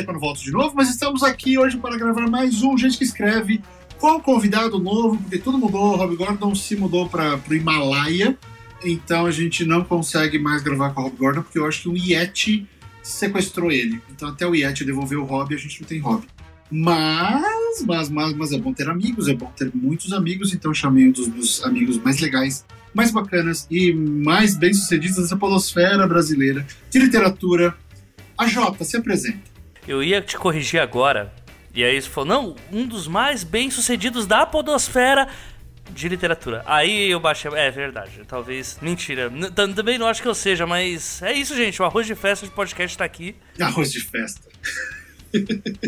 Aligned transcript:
sei 0.00 0.04
quando 0.04 0.18
volto 0.18 0.42
de 0.42 0.50
novo, 0.50 0.74
mas 0.74 0.88
estamos 0.88 1.22
aqui 1.22 1.58
hoje 1.58 1.76
para 1.76 1.96
gravar 1.96 2.26
mais 2.28 2.62
um 2.62 2.76
Gente 2.76 2.96
que 2.96 3.04
Escreve 3.04 3.60
com 3.98 4.12
um 4.12 4.20
convidado 4.20 4.78
novo, 4.78 5.18
porque 5.18 5.36
tudo 5.36 5.58
mudou, 5.58 5.92
o 5.92 5.96
Rob 5.96 6.16
Gordon 6.16 6.54
se 6.54 6.74
mudou 6.74 7.06
para 7.06 7.38
o 7.48 7.54
Himalaia, 7.54 8.38
então 8.82 9.26
a 9.26 9.30
gente 9.30 9.62
não 9.62 9.84
consegue 9.84 10.38
mais 10.38 10.62
gravar 10.62 10.90
com 10.90 11.02
o 11.02 11.04
Rob 11.04 11.16
Gordon, 11.18 11.42
porque 11.42 11.58
eu 11.58 11.66
acho 11.66 11.82
que 11.82 11.88
o 11.90 11.96
Yeti 11.96 12.66
sequestrou 13.02 13.70
ele. 13.70 14.00
Então 14.10 14.28
até 14.28 14.46
o 14.46 14.54
Yeti 14.54 14.86
devolver 14.86 15.18
o 15.18 15.24
Rob, 15.24 15.54
a 15.54 15.58
gente 15.58 15.82
não 15.82 15.86
tem 15.86 15.98
Rob. 15.98 16.24
Mas, 16.70 17.84
mas, 17.86 18.08
mas, 18.08 18.34
mas 18.34 18.52
é 18.52 18.58
bom 18.58 18.72
ter 18.72 18.88
amigos, 18.88 19.28
é 19.28 19.34
bom 19.34 19.52
ter 19.54 19.70
muitos 19.74 20.14
amigos, 20.14 20.54
então 20.54 20.72
chamei 20.72 21.08
um 21.08 21.12
dos 21.12 21.28
meus 21.28 21.62
amigos 21.62 21.98
mais 21.98 22.20
legais, 22.20 22.64
mais 22.94 23.10
bacanas 23.10 23.66
e 23.70 23.92
mais 23.92 24.56
bem-sucedidos 24.56 25.18
dessa 25.18 25.36
polosfera 25.36 26.06
brasileira 26.06 26.66
de 26.90 26.98
literatura. 26.98 27.76
A 28.38 28.46
Jota, 28.46 28.82
se 28.82 28.96
apresenta. 28.96 29.49
Eu 29.90 30.04
ia 30.04 30.20
te 30.20 30.36
corrigir 30.36 30.80
agora, 30.80 31.34
e 31.74 31.82
aí 31.82 32.00
você 32.00 32.08
falou, 32.08 32.28
não, 32.28 32.56
um 32.70 32.86
dos 32.86 33.08
mais 33.08 33.42
bem-sucedidos 33.42 34.24
da 34.24 34.46
podosfera 34.46 35.26
de 35.90 36.08
literatura. 36.08 36.62
Aí 36.64 37.10
eu 37.10 37.18
baixei. 37.18 37.50
É 37.54 37.72
verdade, 37.72 38.22
talvez. 38.24 38.78
Mentira. 38.80 39.28
Também 39.74 39.98
não 39.98 40.06
acho 40.06 40.22
que 40.22 40.28
eu 40.28 40.34
seja, 40.34 40.64
mas 40.64 41.20
é 41.22 41.32
isso, 41.32 41.56
gente. 41.56 41.82
O 41.82 41.84
arroz 41.84 42.06
de 42.06 42.14
festa 42.14 42.46
de 42.46 42.52
podcast 42.52 42.96
tá 42.96 43.04
aqui. 43.04 43.34
Arroz 43.60 43.90
de 43.90 44.00
festa 44.00 44.48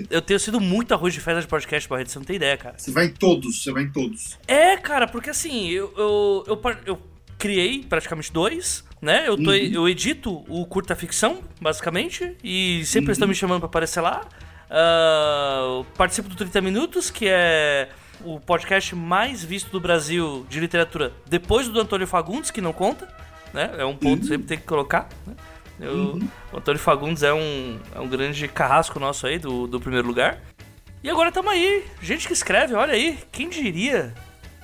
eu 0.09 0.23
tenho 0.23 0.39
sido 0.39 0.61
muito 0.61 0.95
arroz 0.95 1.13
de 1.13 1.21
festa 1.21 1.41
de 1.41 1.49
podcast, 1.49 1.89
Barreto, 1.89 2.11
você 2.11 2.19
não 2.19 2.25
tem 2.25 2.37
ideia, 2.37 2.57
cara. 2.57 2.77
Você 2.79 2.93
vai 2.93 3.07
em 3.07 3.13
todos, 3.13 3.63
você 3.63 3.73
vai 3.73 3.83
em 3.83 3.91
todos. 3.91 4.39
É, 4.47 4.77
cara, 4.77 5.09
porque 5.09 5.31
assim, 5.31 5.69
eu, 5.69 5.93
eu, 5.97 6.45
eu, 6.47 6.77
eu 6.87 7.03
criei 7.39 7.83
praticamente 7.83 8.33
dois, 8.33 8.85
né? 9.03 9.25
Eu, 9.27 9.37
tô, 9.37 9.51
uhum. 9.51 9.57
eu 9.57 9.89
edito 9.89 10.45
o 10.49 10.65
curta 10.65 10.95
ficção, 10.95 11.41
basicamente, 11.61 12.37
e 12.43 12.85
sempre 12.87 13.09
uhum. 13.09 13.13
estão 13.13 13.29
me 13.29 13.35
chamando 13.35 13.59
para 13.59 13.67
aparecer 13.67 14.01
lá. 14.01 14.25
Uh, 14.71 15.85
participo 15.97 16.29
do 16.29 16.37
30 16.37 16.61
Minutos, 16.61 17.11
que 17.11 17.27
é 17.29 17.89
o 18.25 18.39
podcast 18.39 18.95
mais 18.95 19.43
visto 19.43 19.71
do 19.73 19.81
Brasil 19.81 20.47
de 20.49 20.61
literatura, 20.61 21.13
depois 21.27 21.69
do, 21.69 21.81
Antônio 21.81 22.07
Fagundes, 22.07 22.53
que 22.53 22.61
não 22.61 22.73
conta, 22.73 23.09
né? 23.53 23.75
É 23.77 23.85
um 23.85 23.97
ponto 23.97 24.21
que 24.21 24.23
uhum. 24.23 24.29
sempre 24.29 24.47
tem 24.47 24.59
que 24.59 24.65
colocar, 24.65 25.09
né? 25.27 25.35
Eu, 25.81 25.95
uhum. 25.95 26.29
O 26.53 26.59
Antônio 26.59 26.81
Fagundes 26.81 27.25
é 27.25 27.35
um, 27.35 27.81
é 27.93 27.99
um 27.99 28.09
grande 28.09 28.47
carrasco 28.47 29.01
nosso 29.01 29.27
aí 29.27 29.37
do, 29.37 29.67
do 29.67 29.81
primeiro 29.81 30.07
lugar. 30.07 30.41
E 31.03 31.11
agora 31.11 31.31
estamos 31.31 31.51
aí. 31.51 31.85
Gente 32.01 32.29
que 32.29 32.33
escreve, 32.33 32.75
olha 32.75 32.95
aí. 32.95 33.19
Quem 33.33 33.49
diria? 33.49 34.15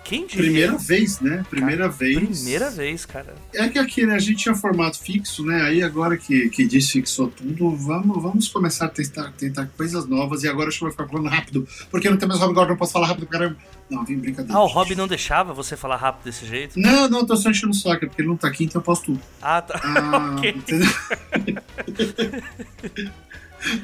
Quem 0.08 0.26
diria? 0.26 0.42
Primeira 0.42 0.78
vez, 0.78 1.20
né? 1.20 1.44
Primeira 1.50 1.82
cara, 1.82 1.92
vez. 1.92 2.38
Primeira 2.38 2.70
vez, 2.70 3.04
cara. 3.04 3.34
É 3.52 3.68
que 3.68 3.78
aqui, 3.78 4.06
né, 4.06 4.14
a 4.14 4.18
gente 4.18 4.38
tinha 4.44 4.54
formato 4.54 4.98
fixo, 4.98 5.44
né? 5.44 5.60
Aí 5.60 5.82
agora 5.82 6.16
que, 6.16 6.48
que 6.48 6.66
desfixou 6.66 7.28
tudo, 7.28 7.76
vamos, 7.76 8.22
vamos 8.22 8.48
começar 8.48 8.86
a 8.86 8.88
tentar, 8.88 9.30
tentar 9.32 9.66
coisas 9.76 10.06
novas. 10.06 10.44
E 10.44 10.48
agora 10.48 10.68
a 10.68 10.70
gente 10.70 10.80
vai 10.80 10.92
ficar 10.92 11.06
falando 11.06 11.28
rápido. 11.28 11.68
Porque 11.90 12.08
não 12.08 12.16
tem 12.16 12.26
mais 12.26 12.40
Rob 12.40 12.54
Gordon, 12.54 12.70
não 12.70 12.78
posso 12.78 12.94
falar 12.94 13.08
rápido, 13.08 13.26
caramba. 13.26 13.56
Não, 13.90 14.02
vem 14.02 14.18
brincadeira. 14.18 14.58
Ah, 14.58 14.62
o 14.62 14.66
Rob 14.66 14.94
não 14.94 15.06
deixava 15.06 15.52
você 15.52 15.76
falar 15.76 15.96
rápido 15.96 16.24
desse 16.24 16.46
jeito? 16.46 16.80
Não, 16.80 17.06
não, 17.06 17.26
tô 17.26 17.36
só 17.36 17.50
enchendo 17.50 17.72
o 17.72 17.76
saco, 17.76 18.06
porque 18.06 18.22
ele 18.22 18.28
não 18.28 18.36
tá 18.36 18.48
aqui, 18.48 18.64
então 18.64 18.80
eu 18.80 18.84
posso 18.84 19.02
tudo. 19.04 19.20
Ah, 19.42 19.60
tá. 19.60 19.78
Ah, 19.84 20.36
entendeu? 20.40 20.88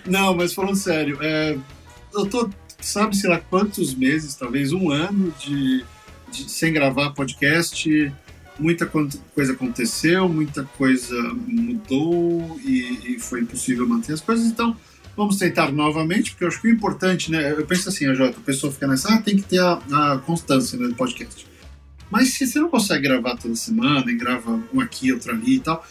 não, 0.07 0.35
mas 0.35 0.55
falando 0.55 0.77
sério, 0.77 1.19
é, 1.21 1.59
eu 2.15 2.27
tô, 2.27 2.49
sabe, 2.81 3.15
sei 3.15 3.29
lá 3.29 3.39
quantos 3.39 3.95
meses, 3.95 4.35
talvez 4.35 4.73
um 4.73 4.91
ano 4.91 5.31
de 5.39 5.85
de, 6.35 6.51
sem 6.51 6.73
gravar 6.73 7.11
podcast, 7.11 8.13
muita 8.59 8.87
coisa 8.87 9.53
aconteceu, 9.53 10.29
muita 10.29 10.65
coisa 10.65 11.17
mudou 11.47 12.59
e, 12.65 13.15
e, 13.15 13.19
foi 13.19 13.41
impossível 13.41 13.89
manter 13.89 14.13
as 14.13 14.21
coisas. 14.21 14.47
Então, 14.47 14.77
vamos 15.17 15.37
tentar 15.37 15.73
novamente, 15.73 16.31
porque 16.31 16.45
eu 16.45 16.49
acho 16.49 16.61
que 16.61 16.69
o 16.69 16.71
importante, 16.71 17.31
né? 17.31 17.53
Eu 17.53 17.65
penso 17.67 17.89
assim, 17.89 18.07
a 18.07 18.15
Jota, 18.15 18.39
a 18.39 18.43
pessoa 18.43 18.73
fica 18.73 18.87
nessa, 18.87 19.15
ah, 19.15 19.23
tem 19.23 19.37
que 19.37 19.43
ter 19.43 19.61
a, 19.61 19.75
a 19.93 20.19
constância 20.19 20.79
né, 20.79 20.89
do 20.89 20.95
podcast. 20.95 21.47
Mas 22.11 22.35
se 22.35 22.47
você 22.47 22.61
não 22.61 22.69
consegue 22.69 23.09
gravar 23.09 23.37
toda 23.37 23.57
semana 23.57 24.11
e 24.11 24.15
grava 24.15 24.63
um 24.73 24.81
aqui, 24.81 25.13
outro 25.13 25.33
ali 25.33 25.57
e 25.57 25.61
tal, 25.61 25.85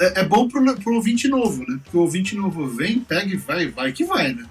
é, 0.00 0.20
é 0.20 0.24
bom 0.24 0.48
pro, 0.48 0.62
pro 0.76 0.94
ouvinte 0.94 1.28
novo, 1.28 1.64
né? 1.66 1.78
Porque 1.82 1.96
o 1.96 2.00
ouvinte 2.00 2.34
novo 2.34 2.66
vem, 2.66 3.00
pega 3.00 3.32
e 3.32 3.36
vai, 3.36 3.68
vai 3.68 3.92
que 3.92 4.04
vai, 4.04 4.32
né? 4.34 4.44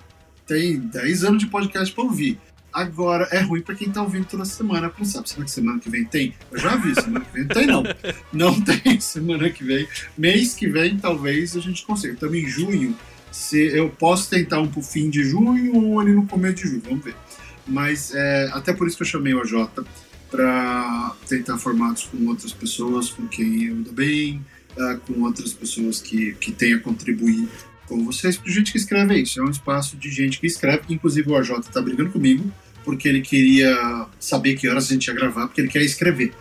Tem 0.47 0.79
10 0.79 1.23
anos 1.25 1.43
de 1.43 1.47
podcast 1.47 1.93
para 1.93 2.03
ouvir. 2.03 2.39
Agora, 2.71 3.27
é 3.31 3.39
ruim 3.39 3.61
para 3.61 3.75
quem 3.75 3.89
tá 3.89 4.01
ouvindo 4.01 4.25
toda 4.25 4.45
semana, 4.45 4.89
porque 4.89 5.03
não 5.03 5.09
sabe, 5.09 5.49
semana 5.49 5.79
que 5.79 5.89
vem 5.89 6.05
tem? 6.05 6.35
Eu 6.51 6.59
já 6.59 6.75
vi, 6.75 6.93
semana 6.93 7.25
que 7.25 7.33
vem 7.33 7.47
tem, 7.47 7.65
não. 7.65 7.83
Não 8.31 8.61
tem 8.61 8.99
semana 9.01 9.49
que 9.49 9.63
vem. 9.63 9.87
Mês 10.17 10.53
que 10.53 10.67
vem, 10.67 10.97
talvez, 10.97 11.57
a 11.57 11.59
gente 11.59 11.83
consiga. 11.85 12.13
Estamos 12.13 12.37
em 12.37 12.47
junho, 12.47 12.95
se 13.31 13.57
eu 13.75 13.89
posso 13.89 14.29
tentar 14.29 14.59
um 14.59 14.67
pro 14.67 14.81
fim 14.81 15.09
de 15.09 15.23
junho 15.23 15.75
ou 15.75 15.99
ali 15.99 16.13
no 16.13 16.25
começo 16.27 16.55
de 16.55 16.69
junho, 16.69 16.81
vamos 16.83 17.03
ver. 17.03 17.15
Mas 17.67 18.13
é, 18.13 18.49
até 18.53 18.73
por 18.73 18.87
isso 18.87 18.97
que 18.97 19.03
eu 19.03 19.07
chamei 19.07 19.33
o 19.33 19.41
AJ 19.41 19.69
para 20.29 21.15
tentar 21.27 21.57
formatos 21.57 22.03
com 22.03 22.25
outras 22.27 22.53
pessoas, 22.53 23.09
com 23.09 23.27
quem 23.27 23.65
eu 23.65 23.75
ando 23.75 23.91
bem, 23.91 24.45
uh, 24.77 24.99
com 24.99 25.21
outras 25.21 25.53
pessoas 25.53 26.01
que, 26.01 26.33
que 26.33 26.51
tenham 26.51 26.79
a 26.79 26.81
contribuir 26.81 27.47
com 27.89 28.05
vocês, 28.05 28.37
porque 28.37 28.51
gente 28.51 28.71
que 28.71 28.77
escreve 28.77 29.15
é 29.15 29.17
isso, 29.17 29.39
é 29.39 29.43
um 29.43 29.49
espaço 29.49 29.97
de 29.97 30.09
gente 30.09 30.39
que 30.39 30.47
escreve, 30.47 30.83
inclusive 30.89 31.29
o 31.29 31.35
AJ 31.35 31.59
está 31.59 31.81
brigando 31.81 32.11
comigo, 32.11 32.49
porque 32.85 33.09
ele 33.09 33.21
queria 33.21 34.07
saber 34.19 34.55
que 34.55 34.69
horas 34.69 34.89
a 34.89 34.93
gente 34.93 35.07
ia 35.07 35.13
gravar, 35.13 35.47
porque 35.47 35.59
ele 35.59 35.67
quer 35.67 35.81
escrever. 35.81 36.33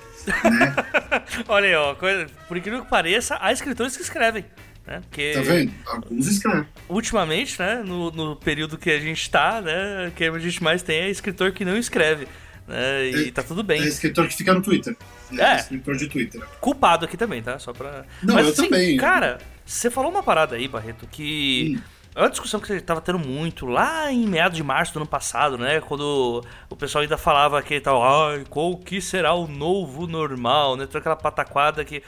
Né? 0.44 0.74
Olha 1.48 1.66
aí, 1.66 1.74
ó, 1.74 1.94
coisa, 1.94 2.26
por 2.46 2.56
incrível 2.56 2.84
que 2.84 2.90
pareça, 2.90 3.38
há 3.40 3.52
escritores 3.52 3.96
que 3.96 4.02
escrevem. 4.02 4.44
Né? 4.86 5.00
Porque, 5.00 5.32
tá 5.32 5.40
vendo? 5.40 5.72
Alguns 5.86 6.26
escrevem. 6.26 6.66
Ultimamente, 6.88 7.58
né, 7.58 7.82
no, 7.84 8.10
no 8.10 8.36
período 8.36 8.78
que 8.78 8.90
a 8.90 9.00
gente 9.00 9.20
está, 9.20 9.60
né, 9.60 10.12
que 10.14 10.24
a 10.24 10.38
gente 10.38 10.62
mais 10.62 10.82
tem 10.82 11.00
é 11.00 11.10
escritor 11.10 11.52
que 11.52 11.64
não 11.64 11.76
escreve. 11.76 12.28
Né, 12.66 13.10
e 13.10 13.28
é, 13.28 13.30
tá 13.30 13.42
tudo 13.42 13.62
bem. 13.62 13.82
É 13.82 13.88
escritor 13.88 14.28
que 14.28 14.36
fica 14.36 14.52
no 14.52 14.62
Twitter. 14.62 14.94
É, 15.36 15.42
é. 15.42 15.56
escritor 15.56 15.96
de 15.96 16.06
Twitter. 16.08 16.42
Culpado 16.60 17.04
aqui 17.04 17.16
também, 17.16 17.42
tá? 17.42 17.58
Só 17.58 17.72
pra. 17.72 18.04
Não, 18.22 18.34
Mas, 18.34 18.46
eu 18.46 18.52
assim, 18.52 18.64
também. 18.64 18.96
Cara, 18.96 19.38
você 19.68 19.90
falou 19.90 20.10
uma 20.10 20.22
parada 20.22 20.56
aí, 20.56 20.66
Barreto, 20.66 21.06
que. 21.06 21.76
Hum. 21.76 21.98
É 22.14 22.22
uma 22.22 22.30
discussão 22.30 22.58
que 22.58 22.66
você 22.66 22.76
estava 22.78 23.00
tendo 23.00 23.18
muito 23.18 23.64
lá 23.64 24.10
em 24.10 24.26
meados 24.26 24.56
de 24.56 24.62
março 24.64 24.92
do 24.92 24.96
ano 24.98 25.06
passado, 25.06 25.56
né? 25.56 25.80
Quando 25.80 26.44
o 26.68 26.74
pessoal 26.74 27.02
ainda 27.02 27.16
falava 27.16 27.62
que 27.62 27.78
tal, 27.80 28.02
ai, 28.02 28.44
qual 28.50 28.76
que 28.76 29.00
será 29.00 29.34
o 29.34 29.46
novo 29.46 30.04
normal, 30.08 30.74
né? 30.74 30.84
Toda 30.86 30.98
aquela 30.98 31.14
pataquada 31.14 31.84
que. 31.84 32.02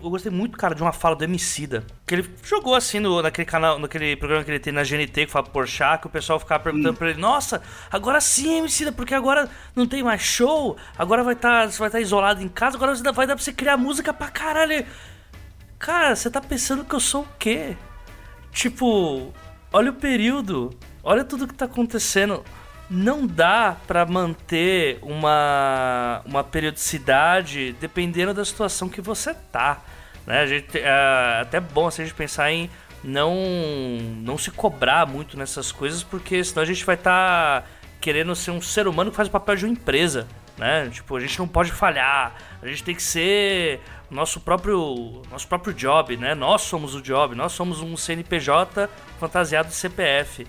Eu 0.00 0.10
gostei 0.10 0.30
muito, 0.30 0.56
cara, 0.56 0.76
de 0.76 0.82
uma 0.82 0.92
fala 0.92 1.16
do 1.16 1.24
Emicida. 1.24 1.84
Que 2.06 2.14
ele 2.14 2.30
jogou 2.44 2.76
assim 2.76 3.00
no, 3.00 3.20
naquele 3.20 3.46
canal, 3.46 3.80
naquele 3.80 4.14
programa 4.14 4.44
que 4.44 4.50
ele 4.52 4.60
tem 4.60 4.72
na 4.72 4.84
GNT, 4.84 5.26
que 5.26 5.26
fala 5.26 5.46
Porchat, 5.46 6.02
que 6.02 6.06
o 6.06 6.10
pessoal 6.10 6.38
ficava 6.38 6.62
perguntando 6.62 6.92
hum. 6.92 6.96
pra 6.96 7.10
ele, 7.10 7.20
nossa, 7.20 7.60
agora 7.90 8.20
sim, 8.20 8.58
Emicida, 8.58 8.92
porque 8.92 9.12
agora 9.12 9.50
não 9.74 9.88
tem 9.88 10.04
mais 10.04 10.22
show, 10.22 10.76
agora 10.96 11.24
vai 11.24 11.34
estar. 11.34 11.64
Tá, 11.64 11.70
você 11.72 11.78
vai 11.80 11.88
estar 11.88 11.98
tá 11.98 12.02
isolado 12.02 12.40
em 12.40 12.48
casa, 12.48 12.76
agora 12.76 12.94
vai 12.94 13.26
dar 13.26 13.34
pra 13.34 13.42
você 13.44 13.52
criar 13.52 13.76
música 13.76 14.12
pra 14.12 14.28
caralho. 14.28 14.86
Cara, 15.78 16.16
você 16.16 16.28
tá 16.28 16.40
pensando 16.40 16.84
que 16.84 16.94
eu 16.94 17.00
sou 17.00 17.22
o 17.22 17.28
quê? 17.38 17.76
Tipo, 18.50 19.32
olha 19.72 19.90
o 19.90 19.94
período, 19.94 20.76
olha 21.04 21.24
tudo 21.24 21.46
que 21.46 21.54
tá 21.54 21.66
acontecendo. 21.66 22.44
Não 22.90 23.26
dá 23.26 23.76
para 23.86 24.04
manter 24.04 24.98
uma, 25.02 26.22
uma 26.24 26.42
periodicidade 26.42 27.76
dependendo 27.80 28.34
da 28.34 28.44
situação 28.44 28.88
que 28.88 29.00
você 29.00 29.34
tá. 29.34 29.80
Né? 30.26 30.40
A 30.40 30.46
gente, 30.46 30.78
é 30.78 31.40
até 31.42 31.60
bom 31.60 31.86
assim, 31.86 32.02
a 32.02 32.04
gente 32.06 32.14
pensar 32.14 32.50
em 32.50 32.68
não, 33.04 33.36
não 34.16 34.36
se 34.36 34.50
cobrar 34.50 35.06
muito 35.06 35.38
nessas 35.38 35.70
coisas, 35.70 36.02
porque 36.02 36.42
senão 36.42 36.62
a 36.62 36.66
gente 36.66 36.84
vai 36.84 36.96
estar 36.96 37.62
tá 37.62 37.68
querendo 38.00 38.34
ser 38.34 38.50
um 38.50 38.60
ser 38.60 38.88
humano 38.88 39.10
que 39.10 39.16
faz 39.16 39.28
o 39.28 39.30
papel 39.30 39.54
de 39.54 39.64
uma 39.64 39.72
empresa. 39.72 40.26
Né? 40.56 40.88
Tipo, 40.90 41.16
a 41.16 41.20
gente 41.20 41.38
não 41.38 41.46
pode 41.46 41.70
falhar, 41.70 42.34
a 42.62 42.66
gente 42.66 42.82
tem 42.82 42.94
que 42.94 43.02
ser 43.02 43.80
nosso 44.10 44.40
próprio 44.40 45.22
nosso 45.30 45.46
próprio 45.46 45.72
job, 45.72 46.16
né? 46.16 46.34
Nós 46.34 46.62
somos 46.62 46.94
o 46.94 47.00
job, 47.02 47.34
nós 47.34 47.52
somos 47.52 47.80
um 47.80 47.96
CNPJ 47.96 48.88
fantasiado 49.18 49.68
de 49.68 49.74
CPF, 49.74 50.46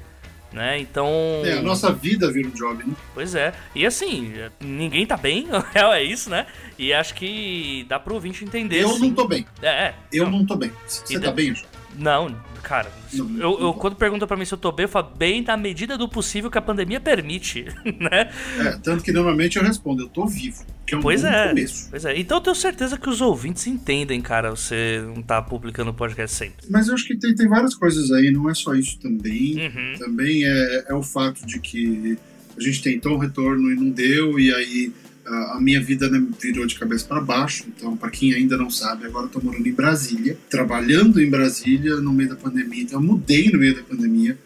né? 0.51 0.79
Então, 0.79 1.07
é, 1.43 1.53
a 1.53 1.61
nossa 1.61 1.91
vida 1.91 2.31
vira 2.31 2.47
um 2.47 2.51
job, 2.51 2.83
né? 2.83 2.93
Pois 3.13 3.35
é. 3.35 3.53
E 3.75 3.85
assim, 3.85 4.33
ninguém 4.59 5.05
tá 5.05 5.17
bem, 5.17 5.47
é 5.75 6.03
isso, 6.03 6.29
né? 6.29 6.47
E 6.77 6.93
acho 6.93 7.13
que 7.13 7.85
dá 7.87 7.99
pro 7.99 8.15
ouvinte 8.15 8.43
entender. 8.43 8.81
Eu 8.81 8.97
não 8.97 9.13
tô 9.13 9.27
bem. 9.27 9.45
É, 9.61 9.67
é. 9.67 9.95
Eu 10.11 10.25
não, 10.25 10.39
não 10.39 10.45
tô 10.45 10.55
bem. 10.55 10.71
Você 10.87 11.19
tá 11.19 11.31
bem, 11.31 11.53
João? 11.53 11.69
Não, 11.95 12.35
cara, 12.59 12.91
eu, 13.13 13.59
eu, 13.59 13.73
quando 13.73 13.95
perguntam 13.95 14.27
pra 14.27 14.37
mim 14.37 14.45
se 14.45 14.53
eu 14.53 14.57
tô 14.57 14.71
bem, 14.71 14.85
eu 14.85 14.89
falo 14.89 15.11
bem 15.15 15.41
na 15.41 15.57
medida 15.57 15.97
do 15.97 16.07
possível 16.07 16.49
que 16.49 16.57
a 16.57 16.61
pandemia 16.61 16.99
permite, 16.99 17.65
né? 17.99 18.31
É, 18.59 18.77
tanto 18.83 19.03
que 19.03 19.11
normalmente 19.11 19.57
eu 19.57 19.63
respondo, 19.63 20.03
eu 20.03 20.07
tô 20.07 20.25
vivo. 20.25 20.65
Que 20.85 20.95
é 20.95 20.97
um 20.97 21.01
pois 21.01 21.23
é, 21.23 21.49
começo. 21.49 21.87
pois 21.89 22.05
é. 22.05 22.17
Então 22.17 22.37
eu 22.37 22.41
tenho 22.41 22.55
certeza 22.55 22.97
que 22.97 23.09
os 23.09 23.21
ouvintes 23.21 23.67
entendem, 23.67 24.21
cara, 24.21 24.51
você 24.51 25.03
não 25.15 25.21
tá 25.21 25.41
publicando 25.41 25.93
podcast 25.93 26.35
sempre. 26.35 26.65
Mas 26.69 26.87
eu 26.87 26.95
acho 26.95 27.05
que 27.05 27.15
tem, 27.15 27.33
tem 27.35 27.47
várias 27.47 27.75
coisas 27.75 28.11
aí, 28.11 28.31
não 28.31 28.49
é 28.49 28.53
só 28.53 28.73
isso 28.73 28.97
também. 28.99 29.55
Uhum. 29.67 29.93
Também 29.99 30.45
é, 30.45 30.85
é 30.89 30.93
o 30.93 31.03
fato 31.03 31.45
de 31.45 31.59
que 31.59 32.17
a 32.57 32.61
gente 32.61 32.81
tentou 32.81 33.15
um 33.15 33.17
retorno 33.17 33.71
e 33.71 33.75
não 33.75 33.89
deu, 33.89 34.39
e 34.39 34.53
aí 34.53 34.91
a 35.29 35.59
minha 35.61 35.81
vida 35.81 36.09
né, 36.09 36.25
virou 36.41 36.65
de 36.65 36.77
cabeça 36.77 37.05
para 37.05 37.21
baixo. 37.21 37.65
Então, 37.67 37.95
para 37.95 38.09
quem 38.09 38.33
ainda 38.33 38.57
não 38.57 38.69
sabe, 38.69 39.05
agora 39.05 39.25
eu 39.25 39.29
tô 39.29 39.39
morando 39.39 39.67
em 39.67 39.73
Brasília, 39.73 40.37
trabalhando 40.49 41.21
em 41.21 41.29
Brasília 41.29 41.97
no 41.97 42.11
meio 42.11 42.29
da 42.29 42.35
pandemia. 42.35 42.83
Então, 42.83 42.99
eu 42.99 43.05
mudei 43.05 43.51
no 43.51 43.59
meio 43.59 43.75
da 43.75 43.83
pandemia 43.83 44.37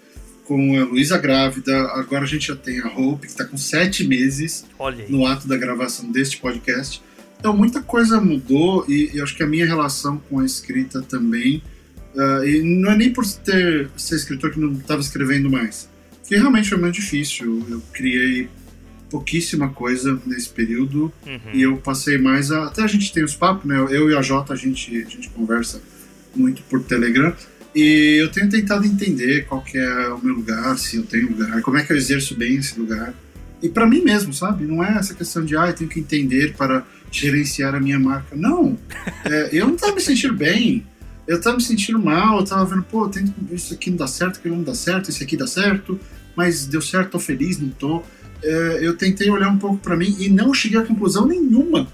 com 0.45 0.77
a 0.77 0.83
Luísa 0.83 1.17
grávida. 1.17 1.75
Agora 1.93 2.23
a 2.23 2.27
gente 2.27 2.47
já 2.47 2.55
tem 2.55 2.79
a 2.79 2.87
Hope, 2.87 3.27
que 3.27 3.31
está 3.31 3.45
com 3.45 3.57
sete 3.57 4.05
meses 4.05 4.65
no 5.09 5.25
ato 5.25 5.47
da 5.47 5.57
gravação 5.57 6.11
deste 6.11 6.37
podcast. 6.37 7.01
Então, 7.39 7.55
muita 7.55 7.81
coisa 7.81 8.21
mudou 8.21 8.85
e 8.87 9.11
eu 9.13 9.23
acho 9.23 9.35
que 9.35 9.43
a 9.43 9.47
minha 9.47 9.65
relação 9.65 10.17
com 10.29 10.39
a 10.39 10.45
escrita 10.45 11.01
também. 11.01 11.61
Uh, 12.15 12.45
e 12.45 12.61
não 12.61 12.91
é 12.91 12.95
nem 12.95 13.11
por 13.11 13.25
ter, 13.25 13.89
ser 13.97 14.15
escritor 14.15 14.51
que 14.51 14.59
não 14.59 14.71
estava 14.73 15.01
escrevendo 15.01 15.49
mais, 15.49 15.89
que 16.27 16.35
realmente 16.35 16.69
foi 16.69 16.77
muito 16.77 16.93
difícil. 16.95 17.65
Eu 17.67 17.81
criei 17.91 18.47
pouquíssima 19.13 19.69
coisa 19.69 20.19
nesse 20.25 20.49
período 20.49 21.13
uhum. 21.23 21.39
e 21.53 21.61
eu 21.61 21.77
passei 21.77 22.17
mais 22.17 22.51
a. 22.51 22.65
Até 22.65 22.81
a 22.81 22.87
gente 22.87 23.13
tem 23.13 23.23
os 23.23 23.35
papos, 23.35 23.63
né? 23.65 23.77
Eu 23.91 24.09
e 24.09 24.15
a 24.15 24.23
Jota 24.23 24.53
a 24.53 24.55
gente, 24.55 24.89
a 24.89 25.07
gente 25.07 25.29
conversa 25.29 25.79
muito 26.35 26.63
por 26.63 26.81
Telegram. 26.81 27.31
E 27.75 28.17
eu 28.19 28.31
tenho 28.31 28.49
tentado 28.49 28.85
entender 28.85 29.45
qual 29.45 29.61
que 29.61 29.77
é 29.77 30.07
o 30.09 30.23
meu 30.23 30.33
lugar, 30.33 30.77
se 30.79 30.97
eu 30.97 31.03
tenho 31.03 31.29
lugar, 31.29 31.61
como 31.61 31.77
é 31.77 31.83
que 31.83 31.93
eu 31.93 31.97
exerço 31.97 32.35
bem 32.35 32.55
esse 32.55 32.79
lugar. 32.79 33.13
E 33.61 33.69
para 33.69 33.85
mim 33.85 34.01
mesmo, 34.01 34.33
sabe? 34.33 34.65
Não 34.65 34.83
é 34.83 34.97
essa 34.97 35.13
questão 35.13 35.45
de, 35.45 35.55
ah, 35.55 35.67
eu 35.67 35.73
tenho 35.73 35.89
que 35.89 35.99
entender 35.99 36.55
para 36.55 36.83
gerenciar 37.11 37.75
a 37.75 37.79
minha 37.79 37.99
marca. 37.99 38.35
Não! 38.35 38.77
É, 39.25 39.49
eu 39.53 39.67
não 39.67 39.75
estava 39.75 39.95
me 39.95 40.01
sentindo 40.01 40.33
bem. 40.33 40.85
Eu 41.25 41.37
estava 41.37 41.55
me 41.55 41.63
sentindo 41.63 41.97
mal, 41.97 42.37
eu 42.37 42.43
estava 42.43 42.65
vendo, 42.65 42.83
pô, 42.83 43.09
isso 43.51 43.73
aqui 43.73 43.89
não 43.89 43.95
dá 43.95 44.07
certo, 44.07 44.37
aquilo 44.37 44.57
não 44.57 44.63
dá 44.63 44.75
certo, 44.75 45.09
isso 45.09 45.23
aqui 45.23 45.37
dá 45.37 45.47
certo, 45.47 45.97
mas 46.35 46.65
deu 46.65 46.81
certo, 46.81 47.11
tô 47.11 47.19
feliz, 47.19 47.57
não 47.57 47.69
tô. 47.69 48.03
É, 48.43 48.79
eu 48.81 48.97
tentei 48.97 49.29
olhar 49.29 49.49
um 49.49 49.57
pouco 49.57 49.77
para 49.77 49.95
mim 49.95 50.15
e 50.19 50.29
não 50.29 50.53
cheguei 50.53 50.79
a 50.79 50.85
conclusão 50.85 51.25
nenhuma 51.25 51.87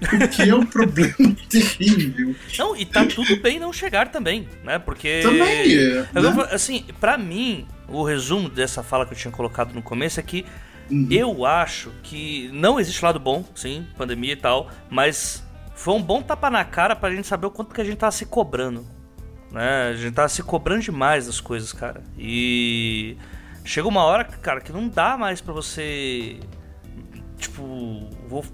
o 0.00 0.28
que 0.28 0.48
é 0.48 0.54
um 0.54 0.64
problema 0.66 1.36
terrível. 1.48 2.34
Não, 2.58 2.76
e 2.76 2.84
tá 2.84 3.04
tudo 3.06 3.36
bem 3.40 3.58
não 3.58 3.72
chegar 3.72 4.10
também, 4.10 4.48
né? 4.64 4.78
Porque. 4.78 5.20
Também 5.22 5.74
é. 5.74 6.08
Né? 6.12 6.48
Assim, 6.50 6.84
pra 7.00 7.16
mim, 7.16 7.66
o 7.88 8.02
resumo 8.02 8.48
dessa 8.48 8.82
fala 8.82 9.06
que 9.06 9.14
eu 9.14 9.18
tinha 9.18 9.32
colocado 9.32 9.72
no 9.72 9.82
começo 9.82 10.20
é 10.20 10.22
que 10.22 10.44
uhum. 10.90 11.08
eu 11.10 11.46
acho 11.46 11.90
que 12.02 12.50
não 12.52 12.78
existe 12.78 13.04
lado 13.04 13.18
bom, 13.18 13.44
sim, 13.54 13.86
pandemia 13.96 14.32
e 14.32 14.36
tal, 14.36 14.70
mas 14.90 15.42
foi 15.74 15.94
um 15.94 16.02
bom 16.02 16.22
tapa 16.22 16.50
na 16.50 16.64
cara 16.64 16.94
pra 16.94 17.10
gente 17.10 17.26
saber 17.26 17.46
o 17.46 17.50
quanto 17.50 17.74
que 17.74 17.80
a 17.80 17.84
gente 17.84 17.96
tava 17.96 18.12
se 18.12 18.26
cobrando. 18.26 18.86
Né? 19.50 19.90
A 19.90 19.94
gente 19.94 20.14
tava 20.14 20.28
se 20.28 20.42
cobrando 20.42 20.82
demais 20.82 21.26
das 21.26 21.40
coisas, 21.40 21.72
cara. 21.72 22.02
E. 22.18 23.16
Chega 23.66 23.88
uma 23.88 24.02
hora, 24.02 24.24
cara, 24.24 24.60
que 24.60 24.72
não 24.72 24.88
dá 24.88 25.18
mais 25.18 25.40
para 25.40 25.52
você. 25.52 26.38
Tipo, 27.36 28.08
vou 28.28 28.44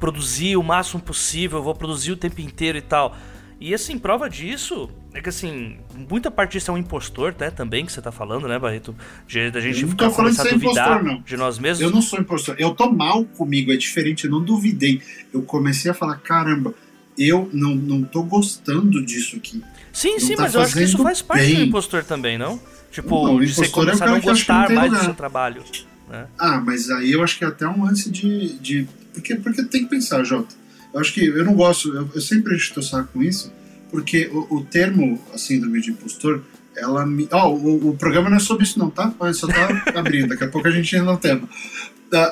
produzir 0.00 0.56
o 0.56 0.62
máximo 0.62 1.00
possível, 1.00 1.62
vou 1.62 1.74
produzir 1.74 2.12
o 2.12 2.16
tempo 2.16 2.40
inteiro 2.40 2.76
e 2.76 2.82
tal. 2.82 3.16
E 3.60 3.72
assim, 3.72 3.96
prova 3.96 4.28
disso 4.28 4.90
é 5.14 5.20
que 5.20 5.28
assim, 5.28 5.78
muita 6.10 6.30
parte 6.30 6.52
disso 6.52 6.70
é 6.70 6.74
um 6.74 6.78
impostor, 6.78 7.34
né, 7.38 7.50
também, 7.50 7.86
que 7.86 7.92
você 7.92 8.00
tá 8.02 8.10
falando, 8.10 8.48
né, 8.48 8.58
Barreto? 8.58 8.94
De, 9.28 9.50
da 9.50 9.60
gente 9.60 9.86
ficar 9.86 10.06
a 10.06 10.08
duvidar 10.08 10.52
impostor, 10.52 11.04
não. 11.04 11.20
de 11.20 11.36
nós 11.36 11.58
mesmos. 11.60 11.80
Eu 11.80 11.90
não 11.94 12.02
sou 12.02 12.18
impostor, 12.18 12.56
eu 12.58 12.74
tô 12.74 12.90
mal 12.90 13.24
comigo, 13.24 13.70
é 13.70 13.76
diferente, 13.76 14.24
eu 14.24 14.30
não 14.30 14.42
duvidei. 14.42 15.00
Eu 15.32 15.42
comecei 15.42 15.90
a 15.90 15.94
falar, 15.94 16.16
caramba, 16.16 16.74
eu 17.16 17.48
não, 17.52 17.74
não 17.74 18.02
tô 18.02 18.22
gostando 18.22 19.04
disso 19.04 19.36
aqui. 19.36 19.62
Sim, 19.92 20.12
não 20.12 20.20
sim, 20.20 20.34
tá 20.34 20.42
mas 20.42 20.54
eu 20.54 20.62
acho 20.62 20.74
que 20.74 20.82
isso 20.82 20.98
faz 21.02 21.22
parte 21.22 21.46
bem. 21.46 21.56
do 21.56 21.62
impostor 21.62 22.02
também, 22.02 22.36
não? 22.36 22.58
Tipo, 22.92 23.26
não, 23.26 23.40
de 23.40 23.52
você 23.52 23.68
começar 23.68 24.04
é 24.04 24.08
a 24.08 24.12
não 24.12 24.20
gostar 24.20 24.70
mais 24.70 24.90
lugar. 24.90 25.00
do 25.00 25.04
seu 25.06 25.14
trabalho. 25.14 25.64
Né? 26.08 26.26
Ah, 26.38 26.60
mas 26.60 26.90
aí 26.90 27.10
eu 27.10 27.24
acho 27.24 27.38
que 27.38 27.44
é 27.44 27.48
até 27.48 27.66
um 27.66 27.84
lance 27.84 28.10
de, 28.10 28.52
de 28.58 28.86
porque, 29.14 29.34
porque 29.36 29.62
tem 29.64 29.84
que 29.84 29.90
pensar, 29.90 30.22
Jota. 30.24 30.54
Eu 30.92 31.00
acho 31.00 31.12
que 31.14 31.24
eu 31.24 31.44
não 31.44 31.54
gosto, 31.54 31.88
eu, 31.94 32.10
eu 32.14 32.20
sempre 32.20 32.54
encho 32.54 32.78
o 32.78 32.82
saco 32.82 33.08
com 33.14 33.22
isso, 33.22 33.50
porque 33.90 34.28
o, 34.32 34.56
o 34.56 34.64
termo 34.64 35.18
a 35.32 35.38
síndrome 35.38 35.80
de 35.80 35.90
impostor, 35.90 36.42
ela 36.76 37.06
me. 37.06 37.26
Ó, 37.32 37.48
oh, 37.48 37.56
o, 37.56 37.88
o, 37.90 37.96
programa 37.96 38.28
não 38.28 38.36
é 38.36 38.40
sobre 38.40 38.64
isso, 38.64 38.78
não, 38.78 38.90
tá? 38.90 39.12
Só 39.32 39.46
tá 39.46 39.84
abrindo, 39.98 40.28
daqui 40.28 40.44
a 40.44 40.48
pouco 40.48 40.68
a 40.68 40.70
gente 40.70 40.94
entra 40.94 41.10
no 41.10 41.18
tema. 41.18 41.48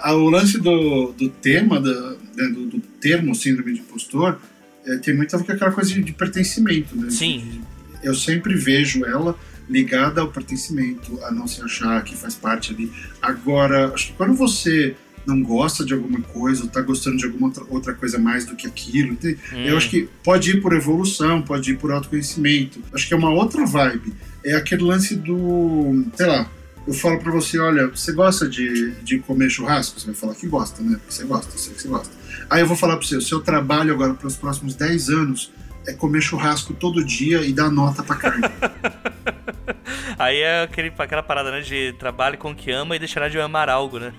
o 0.09 0.29
lance 0.29 0.59
do, 0.59 1.13
do 1.13 1.31
tema, 1.31 1.81
da, 1.81 2.11
né, 2.37 2.49
do, 2.49 2.67
do, 2.67 2.81
termo 3.01 3.35
síndrome 3.35 3.73
de 3.73 3.81
impostor, 3.81 4.39
é, 4.85 4.99
tem 4.99 5.17
muito 5.17 5.35
a 5.35 5.39
ver 5.39 5.47
com 5.47 5.53
aquela 5.53 5.73
coisa 5.73 5.91
de, 5.91 6.03
de 6.03 6.13
pertencimento, 6.13 6.95
né? 6.95 7.09
Sim. 7.09 7.63
Eu 8.03 8.15
sempre 8.15 8.55
vejo 8.55 9.07
ela 9.07 9.39
ligada 9.71 10.21
ao 10.21 10.29
pertencimento, 10.29 11.23
a 11.25 11.31
não 11.31 11.47
se 11.47 11.63
achar 11.63 12.03
que 12.03 12.17
faz 12.17 12.35
parte 12.35 12.73
ali. 12.73 12.93
Agora, 13.23 13.93
acho 13.95 14.09
que 14.09 14.13
quando 14.15 14.35
você 14.35 14.97
não 15.27 15.43
gosta 15.43 15.85
de 15.85 15.95
alguma 15.95 16.21
coisa, 16.21 16.63
ou 16.63 16.69
tá 16.69 16.81
gostando 16.81 17.17
de 17.17 17.25
alguma 17.25 17.53
outra 17.69 17.95
coisa 17.95 18.19
mais 18.19 18.45
do 18.45 18.57
que 18.57 18.67
aquilo. 18.67 19.17
Hum. 19.23 19.65
Eu 19.65 19.77
acho 19.77 19.89
que 19.89 20.09
pode 20.25 20.51
ir 20.51 20.61
por 20.61 20.73
evolução, 20.73 21.41
pode 21.41 21.73
ir 21.73 21.77
por 21.77 21.93
autoconhecimento. 21.93 22.81
Acho 22.93 23.07
que 23.07 23.15
é 23.15 23.17
uma 23.17 23.31
outra 23.31 23.65
vibe. 23.65 24.13
É 24.45 24.55
aquele 24.55 24.83
lance 24.83 25.15
do. 25.15 26.05
sei 26.15 26.27
lá. 26.27 26.51
Eu 26.87 26.95
falo 26.95 27.21
para 27.21 27.31
você, 27.31 27.59
olha, 27.59 27.89
você 27.89 28.11
gosta 28.11 28.49
de, 28.49 28.93
de 29.03 29.19
comer 29.19 29.51
churrasco? 29.51 30.01
Você 30.01 30.07
vai 30.07 30.15
falar 30.15 30.35
que 30.35 30.49
gosta, 30.49 30.83
né? 30.83 30.97
Porque 30.97 31.13
você 31.13 31.25
gosta, 31.25 31.55
eu 31.55 31.59
sei 31.59 31.75
que 31.75 31.83
você 31.83 31.89
gosta. 31.89 32.13
Aí 32.49 32.63
eu 32.63 32.67
vou 32.67 32.77
falar 32.77 32.97
para 32.97 33.07
você, 33.07 33.17
o 33.17 33.23
seu 33.23 33.41
trabalho 33.41 33.93
agora 33.93 34.15
para 34.15 34.27
os 34.27 34.35
próximos 34.35 34.75
10 34.75 35.11
anos 35.11 35.53
é 35.87 35.93
comer 35.93 36.23
churrasco 36.23 36.73
todo 36.73 37.05
dia 37.05 37.43
e 37.43 37.53
dar 37.53 37.71
nota 37.71 38.03
pra 38.03 38.17
carne. 38.17 38.43
Aí 40.19 40.39
é 40.39 40.63
aquele, 40.63 40.93
aquela 40.97 41.23
parada, 41.23 41.51
né? 41.51 41.61
De 41.61 41.93
trabalho 41.99 42.39
com 42.39 42.51
o 42.51 42.55
que 42.55 42.71
ama 42.71 42.97
e 42.97 42.99
deixará 42.99 43.29
de 43.29 43.39
amar 43.41 43.69
algo, 43.69 43.99
né? 43.99 44.13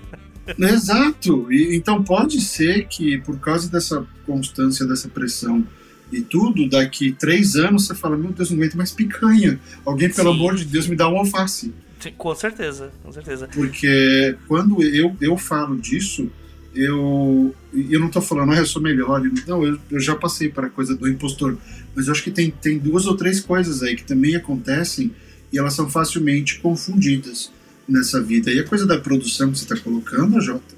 Exato. 0.58 1.52
E, 1.52 1.76
então 1.76 2.02
pode 2.02 2.40
ser 2.40 2.86
que 2.88 3.18
por 3.18 3.38
causa 3.38 3.70
dessa 3.70 4.06
constância, 4.26 4.86
dessa 4.86 5.08
pressão 5.08 5.66
e 6.10 6.20
tudo, 6.20 6.68
daqui 6.68 7.12
três 7.12 7.56
anos 7.56 7.86
você 7.86 7.94
fala, 7.94 8.16
meu 8.16 8.32
Deus, 8.32 8.50
não 8.50 8.58
aguento 8.58 8.76
mais 8.76 8.92
picanha. 8.92 9.58
Alguém, 9.84 10.10
pelo 10.10 10.30
Sim. 10.30 10.38
amor 10.38 10.56
de 10.56 10.64
Deus, 10.64 10.86
me 10.86 10.94
dá 10.94 11.08
um 11.08 11.16
alface. 11.16 11.72
Sim, 12.00 12.12
com 12.18 12.34
certeza, 12.34 12.92
com 13.02 13.12
certeza. 13.12 13.48
Porque 13.48 14.36
quando 14.46 14.82
eu, 14.82 15.16
eu 15.20 15.38
falo 15.38 15.78
disso, 15.78 16.30
eu, 16.74 17.54
eu 17.72 18.00
não 18.00 18.08
estou 18.08 18.20
falando, 18.20 18.52
ah, 18.52 18.58
eu 18.58 18.66
sou 18.66 18.82
melhor. 18.82 19.22
Não, 19.46 19.64
eu, 19.64 19.78
eu 19.90 20.00
já 20.00 20.14
passei 20.14 20.48
para 20.48 20.66
a 20.66 20.70
coisa 20.70 20.96
do 20.96 21.08
impostor. 21.08 21.56
Mas 21.94 22.06
eu 22.06 22.12
acho 22.12 22.22
que 22.22 22.30
tem, 22.30 22.50
tem 22.50 22.78
duas 22.78 23.06
ou 23.06 23.16
três 23.16 23.40
coisas 23.40 23.82
aí 23.82 23.94
que 23.94 24.04
também 24.04 24.34
acontecem 24.34 25.12
e 25.52 25.58
elas 25.58 25.74
são 25.74 25.88
facilmente 25.90 26.58
confundidas 26.60 27.50
nessa 27.88 28.20
vida. 28.22 28.50
E 28.50 28.58
a 28.58 28.64
coisa 28.64 28.86
da 28.86 28.98
produção 28.98 29.50
que 29.52 29.58
você 29.58 29.64
está 29.64 29.76
colocando, 29.76 30.40
Jota, 30.40 30.74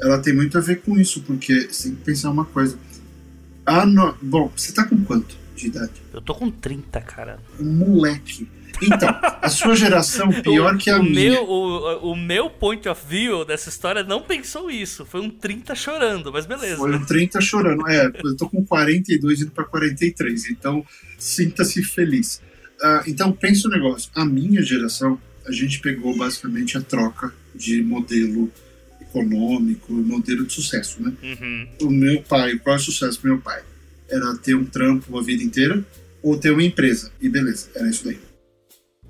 ela 0.00 0.18
tem 0.18 0.34
muito 0.34 0.58
a 0.58 0.60
ver 0.60 0.82
com 0.82 0.98
isso, 0.98 1.22
porque 1.22 1.68
você 1.70 1.88
tem 1.88 1.96
que 1.96 2.04
pensar 2.04 2.30
uma 2.30 2.44
coisa. 2.44 2.78
Ah, 3.64 3.86
no... 3.86 4.14
Bom, 4.20 4.52
você 4.54 4.70
está 4.70 4.84
com 4.84 5.02
quanto 5.04 5.36
de 5.56 5.66
idade? 5.66 5.92
Eu 6.12 6.20
tô 6.20 6.34
com 6.34 6.50
30, 6.50 7.00
cara. 7.00 7.38
Um 7.58 7.72
moleque. 7.72 8.48
Então, 8.80 9.08
a 9.42 9.48
sua 9.48 9.74
geração 9.74 10.28
pior 10.42 10.74
o, 10.74 10.78
que 10.78 10.90
a 10.90 10.98
o 10.98 11.02
minha. 11.02 11.32
Meu, 11.32 11.44
o, 11.44 12.12
o 12.12 12.16
meu 12.16 12.48
point 12.48 12.88
of 12.88 13.02
view 13.08 13.44
dessa 13.44 13.68
história 13.68 14.02
não 14.04 14.22
pensou 14.22 14.70
isso. 14.70 15.04
Foi 15.04 15.20
um 15.20 15.30
30 15.30 15.74
chorando, 15.74 16.32
mas 16.32 16.46
beleza. 16.46 16.76
Foi 16.76 16.94
um 16.94 17.04
30 17.04 17.40
chorando. 17.40 17.88
É, 17.88 18.10
eu 18.22 18.36
tô 18.36 18.48
com 18.48 18.64
42 18.64 19.42
indo 19.42 19.50
para 19.50 19.64
43, 19.64 20.50
então 20.50 20.84
sinta-se 21.18 21.82
feliz. 21.82 22.40
Uh, 22.80 23.02
então, 23.06 23.32
pensa 23.32 23.68
o 23.68 23.70
negócio. 23.70 24.10
A 24.14 24.24
minha 24.24 24.62
geração, 24.62 25.20
a 25.46 25.52
gente 25.52 25.80
pegou 25.80 26.16
basicamente 26.16 26.76
a 26.76 26.80
troca 26.80 27.32
de 27.54 27.82
modelo 27.82 28.50
econômico, 29.00 29.92
modelo 29.92 30.46
de 30.46 30.52
sucesso, 30.52 31.02
né? 31.02 31.12
Uhum. 31.22 31.68
O 31.82 31.90
meu 31.90 32.22
pai, 32.22 32.58
qual 32.58 32.76
é 32.76 32.78
o 32.78 32.82
sucesso 32.82 33.22
do 33.22 33.28
meu 33.28 33.40
pai? 33.40 33.62
Era 34.08 34.36
ter 34.36 34.54
um 34.54 34.64
trampo 34.64 35.18
a 35.18 35.22
vida 35.22 35.42
inteira 35.42 35.84
ou 36.22 36.38
ter 36.38 36.50
uma 36.50 36.62
empresa. 36.62 37.10
E 37.20 37.28
beleza, 37.28 37.68
era 37.74 37.88
isso 37.88 38.04
daí. 38.04 38.18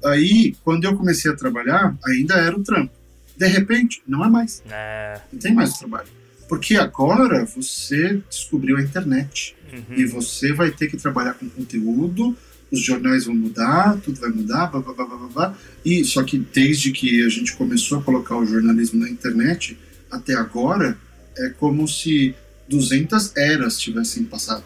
Aí, 0.05 0.55
quando 0.63 0.85
eu 0.85 0.97
comecei 0.97 1.31
a 1.31 1.37
trabalhar, 1.37 1.97
ainda 2.05 2.35
era 2.35 2.57
o 2.57 2.63
trampo. 2.63 2.93
De 3.37 3.47
repente, 3.47 4.03
não 4.07 4.25
é 4.25 4.29
mais. 4.29 4.63
É. 4.71 5.21
Não 5.33 5.39
tem 5.39 5.55
mais 5.55 5.75
trabalho. 5.75 6.09
Porque 6.49 6.77
agora 6.77 7.45
você 7.45 8.21
descobriu 8.29 8.77
a 8.77 8.83
internet. 8.83 9.55
Uhum. 9.73 9.97
E 9.97 10.07
você 10.07 10.53
vai 10.53 10.71
ter 10.71 10.89
que 10.89 10.97
trabalhar 10.97 11.35
com 11.35 11.49
conteúdo 11.49 12.37
os 12.71 12.81
jornais 12.81 13.25
vão 13.25 13.35
mudar, 13.35 13.99
tudo 14.03 14.21
vai 14.21 14.31
mudar, 14.31 14.67
blá, 14.67 14.81
blá, 14.81 14.93
blá, 14.93 15.07
blá, 15.07 15.29
blá. 15.29 15.59
E 15.85 16.05
só 16.05 16.23
que 16.23 16.39
desde 16.39 16.93
que 16.93 17.25
a 17.25 17.29
gente 17.29 17.55
começou 17.57 17.99
a 17.99 18.03
colocar 18.03 18.37
o 18.37 18.45
jornalismo 18.45 19.01
na 19.01 19.09
internet 19.09 19.77
até 20.11 20.35
agora, 20.35 20.99
é 21.37 21.49
como 21.51 21.87
se 21.89 22.35
200 22.69 23.37
eras 23.37 23.79
tivessem 23.79 24.25
passado. 24.25 24.65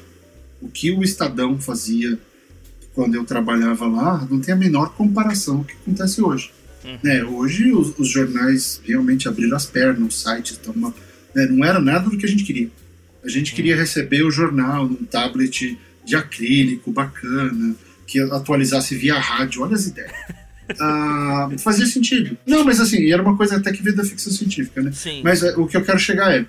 O 0.61 0.69
que 0.69 0.91
o 0.91 1.03
Estadão 1.03 1.59
fazia 1.59 2.19
quando 2.95 3.15
eu 3.15 3.25
trabalhava 3.25 3.87
lá 3.87 4.27
não 4.31 4.41
tem 4.41 4.55
a 4.55 4.57
menor 4.57 4.95
comparação 4.95 5.59
com 5.59 5.63
o 5.63 5.65
que 5.65 5.75
acontece 5.75 6.21
hoje. 6.21 6.51
Uhum. 6.85 6.99
Né, 7.03 7.25
hoje 7.25 7.73
os, 7.73 7.97
os, 7.97 8.09
jornais 8.09 8.81
realmente 8.85 9.29
abriram 9.29 9.57
as 9.57 9.65
pernas, 9.65 10.09
os 10.09 10.21
sites 10.21 10.53
estão 10.53 10.75
uma, 10.75 10.93
né, 11.33 11.47
não 11.47 11.65
era 11.65 11.81
nada 11.81 12.11
do 12.11 12.17
que 12.17 12.27
a 12.27 12.29
gente 12.29 12.43
queria. 12.43 12.69
A 13.25 13.29
gente 13.29 13.55
queria 13.55 13.75
uhum. 13.75 13.81
receber 13.81 14.25
o 14.25 14.31
jornal 14.33 14.89
num 14.89 15.05
tablet 15.05 15.79
de 16.05 16.17
acrílico 16.17 16.91
bacana, 16.91 17.77
que 18.13 18.21
atualizasse 18.21 18.95
via 18.95 19.19
rádio, 19.19 19.63
olha 19.63 19.75
as 19.75 19.87
ideias. 19.87 20.13
Ah, 20.79 21.51
fazia 21.59 21.87
sentido. 21.87 22.37
Não, 22.47 22.63
mas 22.63 22.79
assim, 22.79 23.11
era 23.11 23.23
uma 23.23 23.37
coisa 23.37 23.57
até 23.57 23.73
que 23.73 23.83
veio 23.83 23.97
da 23.97 24.05
ficção 24.05 24.31
científica, 24.31 24.83
né? 24.83 24.93
Sim. 24.93 25.23
Mas 25.25 25.43
é, 25.43 25.57
o 25.57 25.67
que 25.67 25.77
eu 25.77 25.85
quero 25.85 25.99
chegar 25.99 26.33
é. 26.33 26.45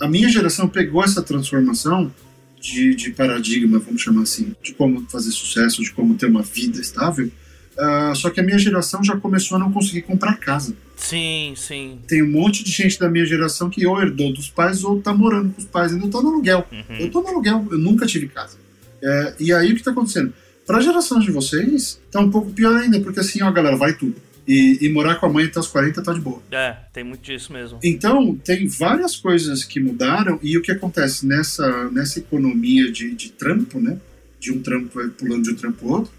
a 0.00 0.08
minha 0.08 0.28
geração 0.28 0.66
pegou 0.66 1.04
essa 1.04 1.22
transformação 1.22 2.12
de, 2.58 2.94
de 2.94 3.10
paradigma, 3.10 3.78
vamos 3.78 4.00
chamar 4.00 4.22
assim, 4.22 4.54
de 4.62 4.72
como 4.72 5.06
fazer 5.08 5.30
sucesso, 5.30 5.82
de 5.82 5.92
como 5.92 6.14
ter 6.14 6.26
uma 6.26 6.42
vida 6.42 6.80
estável. 6.80 7.30
Uh, 7.76 8.14
só 8.16 8.30
que 8.30 8.40
a 8.40 8.42
minha 8.42 8.58
geração 8.58 9.02
já 9.02 9.16
começou 9.16 9.56
a 9.56 9.60
não 9.60 9.72
conseguir 9.72 10.02
comprar 10.02 10.36
casa. 10.36 10.74
Sim, 10.96 11.54
sim. 11.56 11.98
Tem 12.06 12.22
um 12.22 12.30
monte 12.30 12.64
de 12.64 12.70
gente 12.70 12.98
da 12.98 13.08
minha 13.08 13.24
geração 13.24 13.70
que 13.70 13.86
ou 13.86 14.00
herdou 14.00 14.32
dos 14.32 14.50
pais 14.50 14.82
ou 14.82 15.00
tá 15.00 15.14
morando 15.14 15.52
com 15.54 15.60
os 15.60 15.66
pais. 15.66 15.92
Ainda 15.92 16.08
tô 16.08 16.20
no 16.20 16.30
aluguel. 16.30 16.66
Uhum. 16.70 16.96
Eu 16.98 17.10
tô 17.10 17.22
no 17.22 17.28
aluguel, 17.28 17.66
eu 17.70 17.78
nunca 17.78 18.06
tive 18.06 18.28
casa. 18.28 18.58
É, 19.02 19.34
e 19.40 19.52
aí 19.52 19.72
o 19.72 19.76
que 19.76 19.82
tá 19.82 19.92
acontecendo? 19.92 20.34
Para 20.70 20.78
a 20.78 20.82
geração 20.82 21.18
de 21.18 21.32
vocês, 21.32 22.00
tá 22.12 22.20
um 22.20 22.30
pouco 22.30 22.52
pior 22.52 22.76
ainda, 22.76 23.00
porque 23.00 23.18
assim, 23.18 23.42
ó, 23.42 23.50
galera, 23.50 23.74
vai 23.74 23.92
tudo. 23.92 24.14
E, 24.46 24.78
e, 24.80 24.88
morar 24.88 25.16
com 25.16 25.26
a 25.26 25.28
mãe 25.28 25.46
até 25.46 25.58
os 25.58 25.66
40 25.66 26.00
tá 26.00 26.12
de 26.12 26.20
boa. 26.20 26.40
É, 26.48 26.76
tem 26.92 27.02
muito 27.02 27.22
disso 27.22 27.52
mesmo. 27.52 27.80
Então, 27.82 28.36
tem 28.36 28.68
várias 28.68 29.16
coisas 29.16 29.64
que 29.64 29.80
mudaram, 29.80 30.38
e 30.40 30.56
o 30.56 30.62
que 30.62 30.70
acontece 30.70 31.26
nessa, 31.26 31.90
nessa 31.90 32.20
economia 32.20 32.88
de, 32.92 33.12
de 33.16 33.32
trampo, 33.32 33.80
né? 33.80 33.98
De 34.38 34.52
um 34.52 34.62
trampo 34.62 35.10
pulando 35.18 35.42
de 35.42 35.50
um 35.50 35.56
trampo 35.56 35.78
pro 35.78 35.88
outro, 35.88 36.12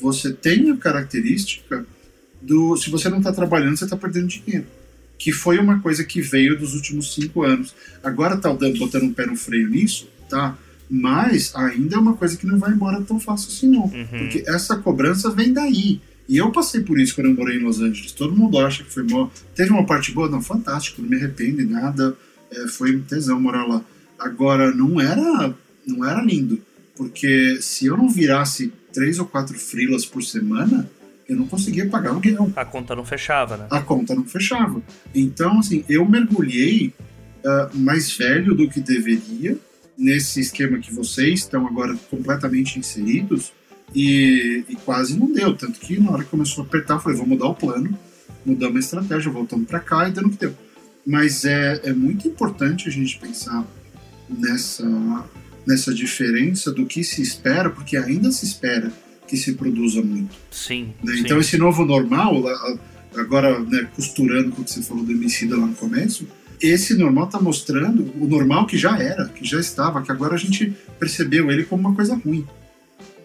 você 0.00 0.32
tem 0.32 0.70
a 0.70 0.76
característica 0.76 1.84
do. 2.40 2.76
Se 2.76 2.88
você 2.90 3.08
não 3.08 3.18
está 3.18 3.32
trabalhando, 3.32 3.76
você 3.76 3.86
está 3.86 3.96
perdendo 3.96 4.28
dinheiro. 4.28 4.68
Que 5.18 5.32
foi 5.32 5.58
uma 5.58 5.80
coisa 5.80 6.04
que 6.04 6.20
veio 6.20 6.56
dos 6.56 6.74
últimos 6.74 7.12
cinco 7.12 7.42
anos. 7.42 7.74
Agora 8.04 8.36
tá 8.36 8.52
botando 8.52 9.02
um 9.02 9.12
pé 9.12 9.26
no 9.26 9.34
freio 9.34 9.68
nisso, 9.68 10.08
tá? 10.30 10.56
Mas 10.88 11.54
ainda 11.54 11.96
é 11.96 11.98
uma 11.98 12.14
coisa 12.14 12.36
que 12.36 12.46
não 12.46 12.58
vai 12.58 12.72
embora 12.72 13.02
tão 13.02 13.18
fácil 13.18 13.48
assim, 13.48 13.68
não. 13.68 13.84
Uhum. 13.84 14.06
Porque 14.06 14.44
essa 14.46 14.76
cobrança 14.76 15.30
vem 15.30 15.52
daí. 15.52 16.00
E 16.28 16.36
eu 16.36 16.50
passei 16.50 16.80
por 16.80 16.98
isso 16.98 17.14
quando 17.14 17.28
eu 17.28 17.34
morei 17.34 17.56
em 17.56 17.62
Los 17.62 17.80
Angeles. 17.80 18.12
Todo 18.12 18.36
mundo 18.36 18.58
acha 18.58 18.82
que 18.82 18.92
foi 18.92 19.04
bom. 19.04 19.30
Teve 19.54 19.70
uma 19.70 19.84
parte 19.84 20.12
boa? 20.12 20.28
Não, 20.28 20.42
fantástico, 20.42 21.02
não 21.02 21.08
me 21.08 21.16
arrependo 21.16 21.58
de 21.58 21.66
nada. 21.66 22.16
É, 22.50 22.68
foi 22.68 22.96
um 22.96 23.02
tesão 23.02 23.40
morar 23.40 23.64
lá. 23.64 23.82
Agora, 24.18 24.74
não 24.74 25.00
era, 25.00 25.54
não 25.86 26.04
era 26.04 26.22
lindo. 26.22 26.60
Porque 26.96 27.58
se 27.60 27.86
eu 27.86 27.96
não 27.96 28.08
virasse 28.08 28.72
três 28.92 29.18
ou 29.18 29.26
quatro 29.26 29.58
frilas 29.58 30.06
por 30.06 30.22
semana, 30.22 30.88
eu 31.28 31.36
não 31.36 31.46
conseguia 31.46 31.86
pagar 31.86 32.10
o 32.10 32.12
aluguel. 32.12 32.50
A 32.56 32.64
conta 32.64 32.94
não 32.96 33.04
fechava, 33.04 33.56
né? 33.56 33.66
A 33.70 33.80
conta 33.80 34.14
não 34.14 34.24
fechava. 34.24 34.82
Então, 35.14 35.58
assim, 35.58 35.84
eu 35.88 36.08
mergulhei 36.08 36.94
uh, 37.44 37.76
mais 37.76 38.10
velho 38.16 38.54
do 38.54 38.68
que 38.68 38.80
deveria 38.80 39.58
nesse 39.96 40.40
esquema 40.40 40.78
que 40.78 40.92
vocês 40.92 41.40
estão 41.40 41.66
agora 41.66 41.96
completamente 42.10 42.78
inseridos 42.78 43.52
e, 43.94 44.64
e, 44.68 44.76
quase 44.76 45.18
não 45.18 45.32
deu. 45.32 45.54
Tanto 45.54 45.78
que 45.78 45.98
na 45.98 46.10
hora 46.10 46.24
que 46.24 46.30
começou 46.30 46.64
a 46.64 46.66
apertar, 46.66 46.94
eu 46.94 47.00
falei: 47.00 47.18
vou 47.18 47.26
mudar 47.26 47.46
o 47.46 47.54
plano, 47.54 47.98
mudamos 48.44 48.76
a 48.76 48.80
estratégia, 48.80 49.30
voltamos 49.30 49.66
para 49.66 49.80
cá 49.80 50.08
e 50.08 50.12
dando 50.12 50.26
o 50.26 50.30
que 50.30 50.38
deu. 50.38 50.54
Mas 51.06 51.44
é, 51.44 51.80
é 51.84 51.92
muito 51.92 52.26
importante 52.26 52.88
a 52.88 52.90
gente 52.90 53.18
pensar 53.18 53.64
nessa, 54.28 55.24
nessa 55.64 55.94
diferença 55.94 56.72
do 56.72 56.84
que 56.84 57.04
se 57.04 57.22
espera, 57.22 57.70
porque 57.70 57.96
ainda 57.96 58.30
se 58.32 58.44
espera 58.44 58.92
que 59.26 59.36
se 59.36 59.52
produza 59.52 60.02
muito. 60.02 60.36
Sim. 60.50 60.92
Né? 61.02 61.14
sim. 61.14 61.20
Então, 61.20 61.38
esse 61.38 61.56
novo 61.56 61.84
normal, 61.84 62.42
agora 63.16 63.60
né, 63.60 63.88
costurando 63.94 64.50
com 64.50 64.62
o 64.62 64.64
que 64.64 64.70
você 64.72 64.82
falou 64.82 65.04
do 65.04 65.12
Emicida 65.12 65.56
lá 65.56 65.66
no 65.66 65.74
começo, 65.74 66.26
esse 66.60 66.94
normal 66.94 67.26
está 67.26 67.40
mostrando 67.40 68.12
o 68.20 68.26
normal 68.26 68.66
que 68.66 68.76
já 68.76 68.98
era, 68.98 69.26
que 69.28 69.44
já 69.44 69.60
estava, 69.60 70.02
que 70.02 70.10
agora 70.10 70.34
a 70.34 70.38
gente 70.38 70.72
percebeu 70.98 71.50
ele 71.50 71.64
como 71.64 71.88
uma 71.88 71.94
coisa 71.94 72.14
ruim 72.14 72.46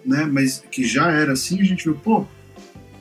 né? 0.06 0.28
Mas 0.32 0.64
que 0.72 0.84
já 0.84 1.12
era 1.12 1.34
assim, 1.34 1.60
a 1.62 1.64
gente 1.64 1.84
viu, 1.84 1.96
pô, 1.96 2.26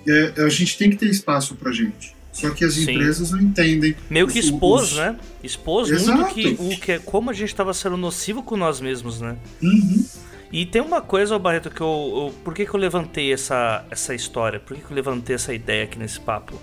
é, 0.06 0.42
a 0.42 0.48
gente 0.48 0.76
tem 0.78 0.90
que 0.90 0.96
ter 0.96 1.06
espaço 1.06 1.54
pra 1.54 1.72
gente. 1.72 2.14
Só 2.32 2.50
que 2.50 2.64
as 2.64 2.74
Sim. 2.74 2.82
empresas 2.82 3.32
não 3.32 3.40
entendem. 3.40 3.96
Meio 4.08 4.28
que 4.28 4.38
expôs, 4.38 4.92
os... 4.92 4.96
né? 4.96 5.16
Expôs 5.42 5.90
Exato. 5.90 6.16
muito 6.16 6.34
que, 6.34 6.56
o 6.58 6.80
que 6.80 6.98
como 7.00 7.28
a 7.28 7.32
gente 7.32 7.48
estava 7.48 7.74
sendo 7.74 7.96
nocivo 7.96 8.42
com 8.42 8.56
nós 8.56 8.80
mesmos, 8.80 9.20
né? 9.20 9.36
Uhum. 9.60 10.04
E 10.52 10.64
tem 10.64 10.80
uma 10.80 11.00
coisa, 11.00 11.38
Barreto, 11.38 11.70
que 11.70 11.80
eu, 11.80 11.86
eu. 11.86 12.34
por 12.44 12.54
que, 12.54 12.64
que 12.64 12.74
eu 12.74 12.78
levantei 12.78 13.32
essa, 13.32 13.84
essa 13.90 14.14
história? 14.14 14.60
Por 14.60 14.76
que, 14.76 14.82
que 14.82 14.90
eu 14.90 14.94
levantei 14.94 15.34
essa 15.34 15.52
ideia 15.52 15.84
aqui 15.84 15.98
nesse 15.98 16.20
papo? 16.20 16.60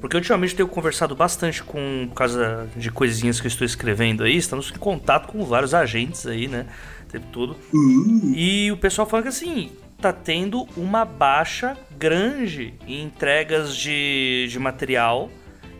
Porque 0.00 0.16
ultimamente 0.16 0.52
eu 0.52 0.56
tenho 0.56 0.68
conversado 0.68 1.14
bastante 1.14 1.62
com, 1.62 2.06
por 2.08 2.14
causa 2.14 2.68
de 2.74 2.90
coisinhas 2.90 3.40
que 3.40 3.46
eu 3.46 3.50
estou 3.50 3.66
escrevendo 3.66 4.24
aí, 4.24 4.36
estamos 4.36 4.70
em 4.70 4.78
contato 4.78 5.28
com 5.28 5.44
vários 5.44 5.74
agentes 5.74 6.26
aí, 6.26 6.48
né? 6.48 6.66
O 7.06 7.12
tempo 7.12 7.26
todo. 7.30 7.56
Uhum. 7.72 8.32
E 8.34 8.72
o 8.72 8.76
pessoal 8.78 9.06
fala 9.06 9.22
que 9.22 9.28
assim, 9.28 9.72
tá 10.00 10.12
tendo 10.12 10.66
uma 10.76 11.04
baixa 11.04 11.76
grande 11.98 12.72
em 12.86 13.02
entregas 13.02 13.76
de, 13.76 14.48
de 14.48 14.58
material 14.58 15.30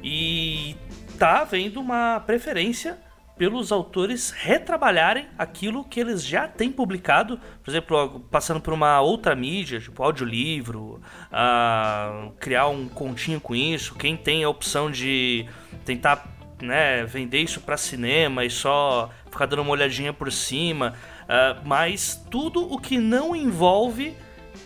e 0.02 0.76
tá 1.18 1.40
havendo 1.40 1.80
uma 1.80 2.20
preferência 2.20 2.98
pelos 3.40 3.72
autores 3.72 4.32
retrabalharem 4.32 5.26
aquilo 5.38 5.82
que 5.82 5.98
eles 5.98 6.22
já 6.22 6.46
têm 6.46 6.70
publicado, 6.70 7.40
por 7.64 7.70
exemplo, 7.70 8.20
passando 8.30 8.60
por 8.60 8.74
uma 8.74 9.00
outra 9.00 9.34
mídia, 9.34 9.80
tipo 9.80 10.02
audiolivro, 10.02 11.00
uh, 11.32 12.32
criar 12.38 12.68
um 12.68 12.86
continho 12.86 13.40
com 13.40 13.56
isso. 13.56 13.94
Quem 13.94 14.14
tem 14.14 14.44
a 14.44 14.48
opção 14.50 14.90
de 14.90 15.46
tentar 15.86 16.36
né, 16.60 17.02
vender 17.06 17.38
isso 17.38 17.62
para 17.62 17.78
cinema 17.78 18.44
e 18.44 18.50
só 18.50 19.08
ficar 19.30 19.46
dando 19.46 19.62
uma 19.62 19.70
olhadinha 19.70 20.12
por 20.12 20.30
cima, 20.30 20.92
uh, 21.22 21.66
mas 21.66 22.22
tudo 22.30 22.70
o 22.70 22.78
que 22.78 22.98
não 22.98 23.34
envolve 23.34 24.14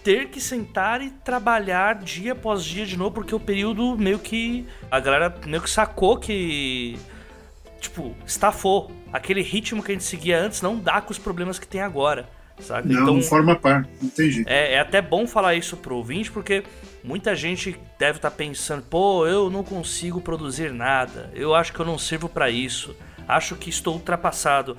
ter 0.03 0.31
que 0.31 0.41
sentar 0.41 1.01
e 1.01 1.11
trabalhar 1.11 1.95
dia 2.03 2.33
após 2.33 2.65
dia 2.65 2.85
de 2.85 2.97
novo, 2.97 3.13
porque 3.13 3.37
o 3.37 3.39
período 3.39 3.97
meio 3.97 4.19
que. 4.19 4.67
A 4.91 4.99
galera 4.99 5.33
meio 5.47 5.63
que 5.63 5.71
sacou 5.71 6.17
que. 6.17 6.99
Tipo, 7.85 8.17
estafou. 8.27 8.91
Aquele 9.13 9.43
ritmo 9.43 9.83
que 9.83 9.93
a 9.93 9.95
gente 9.95 10.05
seguia 10.05 10.41
antes 10.41 10.63
não 10.63 10.79
dá 10.79 11.03
com 11.03 11.13
os 11.13 11.19
problemas 11.19 11.59
que 11.59 11.67
tem 11.67 11.83
agora. 11.83 12.27
Saca? 12.59 12.89
Não, 12.89 13.03
então, 13.03 13.23
forma 13.23 13.57
par, 13.57 13.87
entendi. 14.03 14.43
É, 14.47 14.75
é 14.75 14.79
até 14.79 15.03
bom 15.03 15.27
falar 15.27 15.55
isso 15.55 15.77
pro 15.77 15.97
ouvinte, 15.97 16.31
porque 16.31 16.63
muita 17.03 17.35
gente 17.35 17.77
deve 17.99 18.19
estar 18.19 18.31
tá 18.31 18.37
pensando, 18.37 18.83
pô, 18.85 19.27
eu 19.27 19.51
não 19.51 19.63
consigo 19.63 20.21
produzir 20.21 20.73
nada, 20.73 21.31
eu 21.35 21.55
acho 21.55 21.73
que 21.73 21.81
eu 21.81 21.85
não 21.85 21.99
sirvo 21.99 22.29
para 22.29 22.49
isso, 22.49 22.97
acho 23.27 23.57
que 23.57 23.69
estou 23.69 23.95
ultrapassado. 23.95 24.79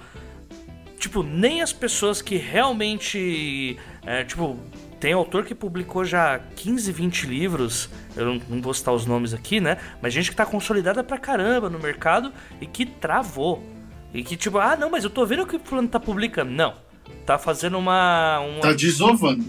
Tipo, 0.98 1.22
nem 1.22 1.62
as 1.62 1.74
pessoas 1.74 2.22
que 2.22 2.38
realmente, 2.38 3.78
é, 4.06 4.24
tipo, 4.24 4.58
tem 5.06 5.14
autor 5.14 5.46
que 5.46 5.54
publicou 5.54 6.04
já 6.04 6.40
15, 6.56 6.92
20 6.92 7.28
livros, 7.28 7.92
eu 8.16 8.26
não, 8.26 8.42
não 8.50 8.60
vou 8.60 8.74
citar 8.74 8.92
os 8.92 9.06
nomes 9.06 9.36
aqui, 9.36 9.62
né? 9.62 9.78
Mas 10.02 10.12
gente 10.12 10.32
que 10.32 10.36
tá 10.36 10.48
consolidada 10.48 11.04
pra 11.04 11.20
caramba 11.20 11.70
no 11.70 11.78
mercado 11.78 12.34
e 12.60 12.66
que 12.66 12.88
travou. 12.88 13.64
E 14.12 14.24
que 14.24 14.36
tipo, 14.36 14.58
ah, 14.58 14.76
não, 14.76 14.90
mas 14.90 15.04
eu 15.04 15.12
tô 15.12 15.24
vendo 15.24 15.44
o 15.44 15.46
que 15.46 15.58
o 15.58 15.60
fulano 15.60 15.88
tá 15.88 16.00
publicando. 16.00 16.50
Não. 16.50 16.74
Tá 17.24 17.38
fazendo 17.38 17.78
uma. 17.78 18.40
uma... 18.40 18.62
Tá 18.62 18.74
desovando. 18.74 19.46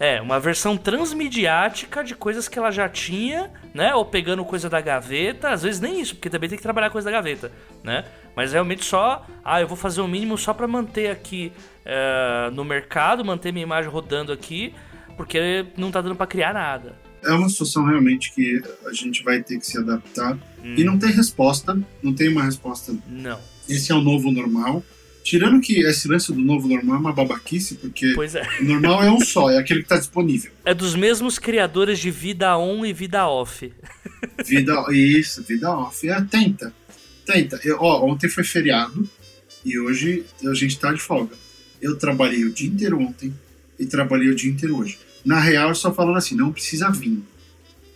É, 0.00 0.20
uma 0.20 0.40
versão 0.40 0.76
transmediática 0.76 2.02
de 2.02 2.16
coisas 2.16 2.48
que 2.48 2.58
ela 2.58 2.72
já 2.72 2.88
tinha, 2.88 3.50
né? 3.72 3.94
Ou 3.94 4.04
pegando 4.04 4.44
coisa 4.44 4.68
da 4.68 4.80
gaveta, 4.80 5.50
às 5.50 5.62
vezes 5.62 5.80
nem 5.80 6.00
isso, 6.00 6.16
porque 6.16 6.28
também 6.28 6.48
tem 6.48 6.58
que 6.58 6.62
trabalhar 6.64 6.90
coisa 6.90 7.04
da 7.08 7.16
gaveta, 7.16 7.52
né? 7.84 8.04
Mas 8.34 8.52
realmente 8.52 8.84
só, 8.84 9.24
ah, 9.44 9.60
eu 9.60 9.68
vou 9.68 9.76
fazer 9.76 10.00
o 10.00 10.08
mínimo 10.08 10.36
só 10.36 10.52
para 10.52 10.66
manter 10.66 11.10
aqui 11.10 11.52
é, 11.84 12.50
no 12.52 12.64
mercado, 12.64 13.24
manter 13.24 13.52
minha 13.52 13.62
imagem 13.62 13.90
rodando 13.90 14.32
aqui, 14.32 14.74
porque 15.16 15.66
não 15.76 15.90
tá 15.90 16.00
dando 16.00 16.16
para 16.16 16.26
criar 16.26 16.52
nada. 16.52 16.94
É 17.24 17.30
uma 17.32 17.48
situação 17.48 17.84
realmente 17.84 18.32
que 18.32 18.62
a 18.86 18.92
gente 18.92 19.24
vai 19.24 19.42
ter 19.42 19.58
que 19.58 19.66
se 19.66 19.78
adaptar. 19.78 20.34
Hum. 20.62 20.74
E 20.76 20.84
não 20.84 20.98
tem 20.98 21.10
resposta, 21.10 21.76
não 22.02 22.12
tem 22.12 22.28
uma 22.28 22.44
resposta. 22.44 22.94
Não. 23.08 23.40
Esse 23.68 23.90
é 23.90 23.94
o 23.94 24.00
novo 24.00 24.30
normal. 24.30 24.84
Tirando 25.24 25.60
que 25.60 25.80
esse 25.80 26.06
lance 26.06 26.32
do 26.32 26.38
novo 26.38 26.68
normal 26.68 26.96
é 26.96 26.98
uma 27.00 27.12
babaquice, 27.12 27.74
porque 27.74 28.14
é. 28.16 28.62
o 28.62 28.64
normal 28.64 29.02
é 29.02 29.10
um 29.10 29.20
só, 29.20 29.50
é 29.50 29.58
aquele 29.58 29.80
que 29.80 29.86
está 29.86 29.96
disponível. 29.96 30.52
É 30.64 30.72
dos 30.72 30.94
mesmos 30.94 31.36
criadores 31.36 31.98
de 31.98 32.12
vida 32.12 32.56
on 32.56 32.86
e 32.86 32.92
vida 32.92 33.26
off. 33.26 33.72
Vida, 34.46 34.84
isso, 34.92 35.42
vida 35.42 35.68
off. 35.68 36.08
É, 36.08 36.20
tenta. 36.20 36.72
Tenta. 37.24 37.58
Eu, 37.64 37.78
ó, 37.80 38.06
ontem 38.06 38.28
foi 38.28 38.44
feriado 38.44 39.08
e 39.64 39.76
hoje 39.80 40.24
a 40.44 40.54
gente 40.54 40.76
está 40.76 40.92
de 40.92 41.00
folga. 41.00 41.34
Eu 41.82 41.98
trabalhei 41.98 42.44
o 42.44 42.52
dia 42.52 42.68
inteiro 42.68 43.00
ontem 43.00 43.34
e 43.80 43.84
trabalhei 43.84 44.28
o 44.28 44.34
dia 44.34 44.50
inteiro 44.50 44.76
hoje. 44.78 44.96
Na 45.26 45.40
real, 45.40 45.74
só 45.74 45.92
falando 45.92 46.18
assim, 46.18 46.36
não 46.36 46.52
precisa 46.52 46.88
vir. 46.88 47.20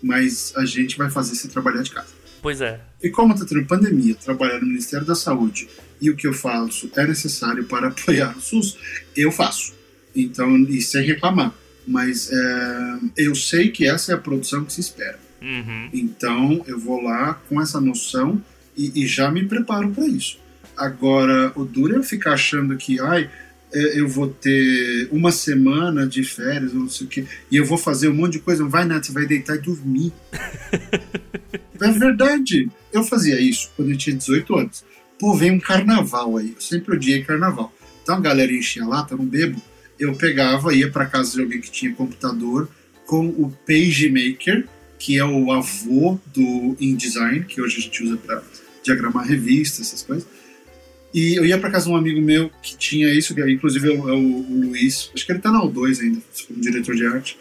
Mas 0.03 0.53
a 0.57 0.65
gente 0.65 0.99
vai 0.99 1.09
fazer 1.09 1.37
você 1.37 1.47
trabalhar 1.47 1.83
de 1.83 1.93
casa. 1.93 2.09
Pois 2.43 2.61
é. 2.61 2.81
E 3.01 3.09
como 3.09 3.35
está 3.35 3.47
tendo 3.47 3.65
pandemia, 3.67 4.17
trabalhar 4.17 4.61
no 4.61 4.67
Ministério 4.67 5.07
da 5.07 5.15
Saúde 5.15 5.69
e 6.01 6.11
o 6.11 6.17
que 6.17 6.27
eu 6.27 6.33
faço 6.33 6.91
é 6.97 7.07
necessário 7.07 7.65
para 7.65 7.87
apoiar 7.89 8.37
o 8.37 8.41
SUS, 8.41 8.77
eu 9.17 9.31
faço. 9.31 9.75
Então, 10.17 10.57
e 10.57 10.83
sem 10.83 11.07
reclamar. 11.07 11.55
Mas 11.87 12.31
é, 12.33 12.99
eu 13.17 13.35
sei 13.37 13.71
que 13.71 13.87
essa 13.87 14.11
é 14.11 14.15
a 14.17 14.19
produção 14.19 14.65
que 14.65 14.73
se 14.73 14.81
espera. 14.81 15.19
Uhum. 15.41 15.89
Então, 15.93 16.65
eu 16.67 16.79
vou 16.79 17.01
lá 17.01 17.35
com 17.49 17.61
essa 17.61 17.81
noção 17.81 18.43
e, 18.77 19.05
e 19.05 19.07
já 19.07 19.31
me 19.31 19.47
preparo 19.47 19.91
para 19.91 20.07
isso. 20.07 20.39
Agora, 20.77 21.53
o 21.55 21.65
duro 21.65 22.01
é 22.01 22.03
ficar 22.03 22.33
achando 22.33 22.77
que, 22.77 22.99
ai, 23.01 23.31
eu 23.73 24.09
vou 24.09 24.29
ter 24.29 25.09
uma 25.11 25.31
semana 25.31 26.07
de 26.07 26.23
férias, 26.25 26.73
não 26.73 26.89
sei 26.89 27.07
o 27.07 27.11
quê, 27.11 27.25
e 27.51 27.57
eu 27.57 27.65
vou 27.65 27.79
fazer 27.79 28.09
um 28.09 28.15
monte 28.15 28.35
de 28.35 28.39
coisa, 28.41 28.63
não 28.63 28.71
vai 28.71 28.85
nada, 28.85 29.03
você 29.03 29.13
vai 29.13 29.27
deitar 29.27 29.57
e 29.57 29.61
dormir. 29.61 30.13
é 31.81 31.93
verdade. 31.93 32.69
Eu 32.93 33.05
fazia 33.05 33.41
isso 33.41 33.71
quando 33.77 33.91
eu 33.91 33.97
tinha 33.97 34.17
18 34.17 34.57
anos. 34.57 34.85
pô, 35.19 35.35
vem 35.35 35.53
um 35.53 35.61
carnaval 35.61 36.37
aí. 36.37 36.53
Eu 36.55 36.61
sempre 36.61 36.97
odiei 36.97 37.23
carnaval. 37.23 37.73
Então 38.03 38.17
a 38.17 38.21
galera 38.21 38.53
enchia 38.53 38.85
lá, 38.85 39.05
tava 39.05 39.23
um 39.23 39.27
bebo. 39.27 39.61
Eu 39.99 40.15
pegava, 40.15 40.75
ia 40.75 40.91
para 40.91 41.07
casa 41.07 41.33
de 41.33 41.43
alguém 41.43 41.61
que 41.61 41.71
tinha 41.71 41.95
computador 41.95 42.69
com 43.07 43.27
o 43.27 43.51
PageMaker, 43.67 44.67
que 44.99 45.19
é 45.19 45.25
o 45.25 45.53
avô 45.53 46.19
do 46.27 46.77
InDesign, 46.81 47.45
que 47.45 47.61
hoje 47.61 47.79
a 47.79 47.81
gente 47.81 48.03
usa 48.03 48.17
para 48.17 48.43
diagramar 48.83 49.27
revistas, 49.27 49.89
essas 49.89 50.03
coisas. 50.03 50.27
E 51.13 51.35
eu 51.35 51.45
ia 51.45 51.59
para 51.59 51.71
casa 51.71 51.87
de 51.87 51.93
um 51.93 51.97
amigo 51.97 52.21
meu 52.21 52.51
que 52.63 52.77
tinha 52.77 53.13
isso, 53.13 53.35
que 53.35 53.43
inclusive 53.51 53.89
é 53.89 53.91
o, 53.91 54.09
é 54.09 54.13
o, 54.13 54.47
Luiz, 54.49 55.11
acho 55.15 55.27
que 55.27 55.33
ele 55.33 55.41
tá 55.41 55.51
na 55.51 55.61
O2 55.61 56.01
ainda, 56.01 56.21
como 56.47 56.61
diretor 56.61 56.95
de 56.95 57.07
arte. 57.07 57.39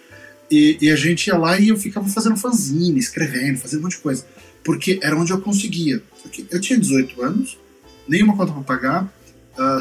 E, 0.50 0.78
e, 0.82 0.90
a 0.90 0.96
gente 0.96 1.28
ia 1.28 1.38
lá 1.38 1.60
e 1.60 1.70
eu 1.70 1.78
ficava 1.78 2.08
fazendo 2.08 2.36
fanzine, 2.36 3.00
escrevendo, 3.00 3.60
fazendo 3.60 3.82
um 3.82 3.84
monte 3.84 3.98
de 3.98 4.02
coisa. 4.02 4.26
Porque 4.64 5.00
era 5.04 5.16
onde 5.16 5.32
eu 5.32 5.40
conseguia. 5.40 6.02
Eu 6.50 6.60
tinha 6.60 6.80
18 6.80 7.22
anos, 7.22 7.58
nenhuma 8.08 8.36
conta 8.36 8.52
para 8.52 8.64
pagar, 8.64 9.04
uh, 9.54 9.80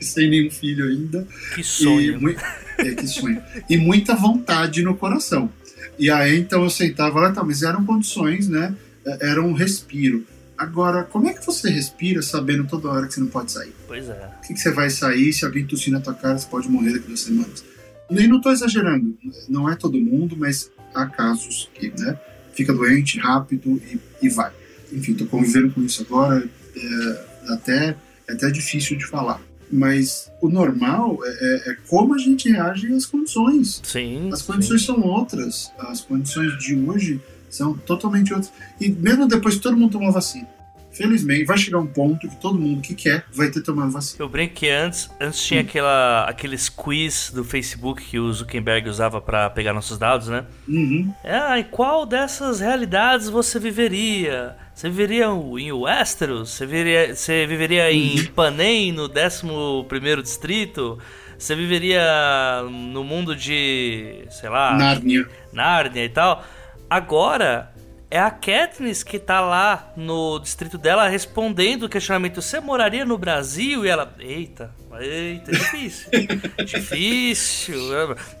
sem 0.00 0.28
nenhum 0.28 0.50
filho 0.50 0.88
ainda. 0.88 1.26
Que 1.54 1.62
sonho. 1.62 2.18
E, 2.28 2.36
é, 2.78 2.94
que 2.94 3.06
sonho. 3.06 3.40
E 3.68 3.76
muita 3.76 4.16
vontade 4.16 4.82
no 4.82 4.96
coração. 4.96 5.48
E 5.96 6.10
aí 6.10 6.38
então 6.38 6.64
eu 6.64 6.70
sentava 6.70 7.20
lá, 7.20 7.30
tá, 7.30 7.44
mas 7.44 7.62
eram 7.62 7.84
condições, 7.84 8.48
né? 8.48 8.74
É, 9.06 9.28
era 9.30 9.42
um 9.42 9.52
respiro. 9.52 10.26
Agora, 10.60 11.04
como 11.04 11.26
é 11.26 11.32
que 11.32 11.44
você 11.44 11.70
respira 11.70 12.20
sabendo 12.20 12.66
toda 12.66 12.90
hora 12.90 13.06
que 13.06 13.14
você 13.14 13.20
não 13.20 13.28
pode 13.28 13.50
sair? 13.50 13.72
Pois 13.86 14.06
é. 14.10 14.30
O 14.36 14.46
que, 14.46 14.52
que 14.52 14.60
você 14.60 14.70
vai 14.70 14.90
sair? 14.90 15.32
Se 15.32 15.46
alguém 15.46 15.66
tossir 15.66 15.90
na 15.90 16.02
tua 16.02 16.12
cara, 16.12 16.38
você 16.38 16.46
pode 16.46 16.68
morrer 16.68 16.92
daqui 16.92 17.04
a 17.04 17.08
duas 17.08 17.20
semanas. 17.20 17.64
E 18.10 18.26
não 18.26 18.36
estou 18.36 18.52
exagerando, 18.52 19.16
não 19.48 19.70
é 19.70 19.74
todo 19.74 19.98
mundo, 19.98 20.36
mas 20.36 20.70
há 20.94 21.06
casos 21.06 21.70
que 21.72 21.90
né, 21.98 22.20
fica 22.52 22.74
doente 22.74 23.18
rápido 23.18 23.80
e, 23.90 23.98
e 24.20 24.28
vai. 24.28 24.52
Enfim, 24.92 25.12
estou 25.12 25.26
convivendo 25.28 25.72
com 25.72 25.80
isso 25.80 26.02
agora, 26.02 26.46
é, 26.76 27.24
até, 27.54 27.96
é 28.28 28.32
até 28.34 28.50
difícil 28.50 28.98
de 28.98 29.06
falar. 29.06 29.40
Mas 29.72 30.30
o 30.42 30.50
normal 30.50 31.20
é, 31.24 31.28
é, 31.28 31.70
é 31.70 31.76
como 31.88 32.14
a 32.14 32.18
gente 32.18 32.50
reage 32.50 32.92
às 32.92 33.06
condições. 33.06 33.80
Sim. 33.82 34.28
As 34.30 34.42
condições 34.42 34.82
sim. 34.82 34.88
são 34.88 35.00
outras. 35.00 35.72
As 35.78 36.02
condições 36.02 36.58
de 36.58 36.74
hoje 36.74 37.18
são 37.50 37.74
totalmente 37.74 38.32
outras. 38.32 38.52
E 38.80 38.88
mesmo 38.88 39.26
depois 39.26 39.56
que 39.56 39.60
todo 39.60 39.76
mundo 39.76 39.92
tomou 39.92 40.12
vacina. 40.12 40.48
Felizmente, 40.92 41.44
vai 41.44 41.56
chegar 41.56 41.78
um 41.78 41.86
ponto 41.86 42.28
que 42.28 42.36
todo 42.36 42.58
mundo 42.58 42.82
que 42.82 42.94
quer 42.94 43.24
vai 43.32 43.48
ter 43.48 43.62
tomado 43.62 43.92
vacina. 43.92 44.16
Eu 44.24 44.28
brinco 44.28 44.54
que 44.54 44.68
antes, 44.68 45.08
antes 45.20 45.40
tinha 45.40 45.60
hum. 45.60 45.64
aquela, 45.64 46.24
aqueles 46.24 46.68
quiz 46.68 47.30
do 47.32 47.44
Facebook 47.44 48.02
que 48.04 48.18
o 48.18 48.32
Zuckerberg 48.32 48.88
usava 48.88 49.20
para 49.20 49.48
pegar 49.50 49.72
nossos 49.72 49.96
dados, 49.96 50.28
né? 50.28 50.44
Uhum. 50.68 51.14
Ah, 51.24 51.58
e 51.58 51.64
qual 51.64 52.04
dessas 52.04 52.58
realidades 52.58 53.28
você 53.28 53.58
viveria? 53.58 54.56
Você 54.74 54.88
viveria 54.88 55.26
em 55.26 55.72
Westeros? 55.72 56.50
Você 56.50 56.66
viveria, 56.66 57.14
você 57.14 57.46
viveria 57.46 57.84
uhum. 57.84 57.90
em 57.90 58.24
Panem, 58.26 58.92
no 58.92 59.04
11 59.04 60.22
Distrito? 60.22 60.98
Você 61.38 61.54
viveria 61.54 62.62
no 62.92 63.02
mundo 63.02 63.34
de, 63.34 64.24
sei 64.28 64.50
lá... 64.50 64.76
Nárnia. 64.76 65.26
Nárnia 65.52 66.04
e 66.04 66.08
tal? 66.10 66.44
Agora, 66.90 67.72
é 68.10 68.18
a 68.18 68.32
Katniss 68.32 69.04
que 69.04 69.16
tá 69.16 69.40
lá 69.40 69.92
no 69.96 70.40
distrito 70.40 70.76
dela 70.76 71.08
respondendo 71.08 71.84
o 71.84 71.88
questionamento: 71.88 72.42
você 72.42 72.58
moraria 72.58 73.04
no 73.04 73.16
Brasil? 73.16 73.86
E 73.86 73.88
ela, 73.88 74.12
eita, 74.18 74.74
eita, 74.98 75.52
difícil. 75.52 76.10
difícil. 76.66 77.78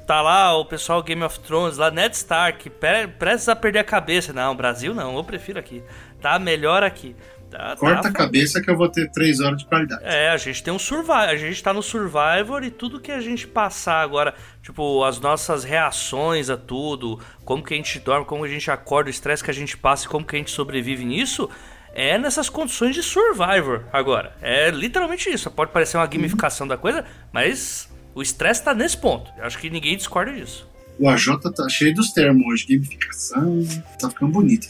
Tá 0.04 0.20
lá 0.20 0.58
o 0.58 0.64
pessoal 0.64 1.00
Game 1.04 1.22
of 1.22 1.38
Thrones, 1.38 1.76
lá 1.76 1.92
Ned 1.92 2.16
Stark, 2.16 2.68
prestes 3.16 3.48
a 3.48 3.54
perder 3.54 3.78
a 3.78 3.84
cabeça. 3.84 4.32
Não, 4.32 4.56
Brasil 4.56 4.92
não, 4.92 5.16
eu 5.16 5.22
prefiro 5.22 5.60
aqui. 5.60 5.84
Tá 6.20 6.36
melhor 6.36 6.82
aqui. 6.82 7.14
Tá, 7.50 7.74
Corta 7.76 8.02
tá, 8.02 8.08
a 8.08 8.12
cabeça 8.12 8.60
que 8.62 8.70
eu 8.70 8.76
vou 8.76 8.88
ter 8.88 9.10
três 9.10 9.40
horas 9.40 9.58
de 9.58 9.64
qualidade. 9.64 10.02
É, 10.04 10.28
a 10.30 10.36
gente 10.36 10.62
tem 10.62 10.72
um 10.72 10.78
Survivor, 10.78 11.16
a 11.16 11.36
gente 11.36 11.60
tá 11.60 11.72
no 11.72 11.82
Survivor 11.82 12.62
e 12.62 12.70
tudo 12.70 13.00
que 13.00 13.10
a 13.10 13.20
gente 13.20 13.46
passar 13.46 14.00
agora, 14.00 14.34
tipo, 14.62 15.02
as 15.02 15.18
nossas 15.18 15.64
reações 15.64 16.48
a 16.48 16.56
tudo, 16.56 17.18
como 17.44 17.62
que 17.64 17.74
a 17.74 17.76
gente 17.76 17.98
dorme, 17.98 18.24
como 18.24 18.44
a 18.44 18.48
gente 18.48 18.70
acorda, 18.70 19.08
o 19.08 19.10
estresse 19.10 19.42
que 19.42 19.50
a 19.50 19.54
gente 19.54 19.76
passa 19.76 20.06
e 20.06 20.08
como 20.08 20.24
que 20.24 20.36
a 20.36 20.38
gente 20.38 20.52
sobrevive 20.52 21.04
nisso, 21.04 21.50
é 21.92 22.16
nessas 22.16 22.48
condições 22.48 22.94
de 22.94 23.02
Survivor 23.02 23.84
agora. 23.92 24.32
É 24.40 24.70
literalmente 24.70 25.28
isso. 25.28 25.50
Pode 25.50 25.72
parecer 25.72 25.96
uma 25.96 26.06
gamificação 26.06 26.66
uhum. 26.66 26.68
da 26.68 26.76
coisa, 26.76 27.04
mas 27.32 27.90
o 28.14 28.22
estresse 28.22 28.62
tá 28.62 28.72
nesse 28.72 28.96
ponto. 28.96 29.28
Eu 29.36 29.44
acho 29.44 29.58
que 29.58 29.68
ninguém 29.68 29.96
discorda 29.96 30.32
disso. 30.32 30.69
O 31.00 31.08
AJ 31.08 31.28
tá 31.56 31.66
cheio 31.70 31.94
dos 31.94 32.12
termos 32.12 32.46
hoje, 32.46 32.66
gamificação, 32.68 33.66
tá 33.98 34.10
ficando 34.10 34.32
bonito. 34.32 34.68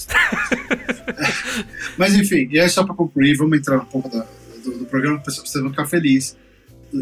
Mas 1.98 2.14
enfim, 2.14 2.48
e 2.52 2.60
aí 2.60 2.70
só 2.70 2.84
para 2.84 2.94
concluir, 2.94 3.36
vamos 3.36 3.58
entrar 3.58 3.78
um 3.78 3.84
pouco 3.84 4.08
da, 4.08 4.24
do, 4.62 4.78
do, 4.78 4.84
programa 4.84 5.18
para 5.18 5.34
você 5.34 5.60
ficar 5.60 5.86
feliz. 5.86 6.36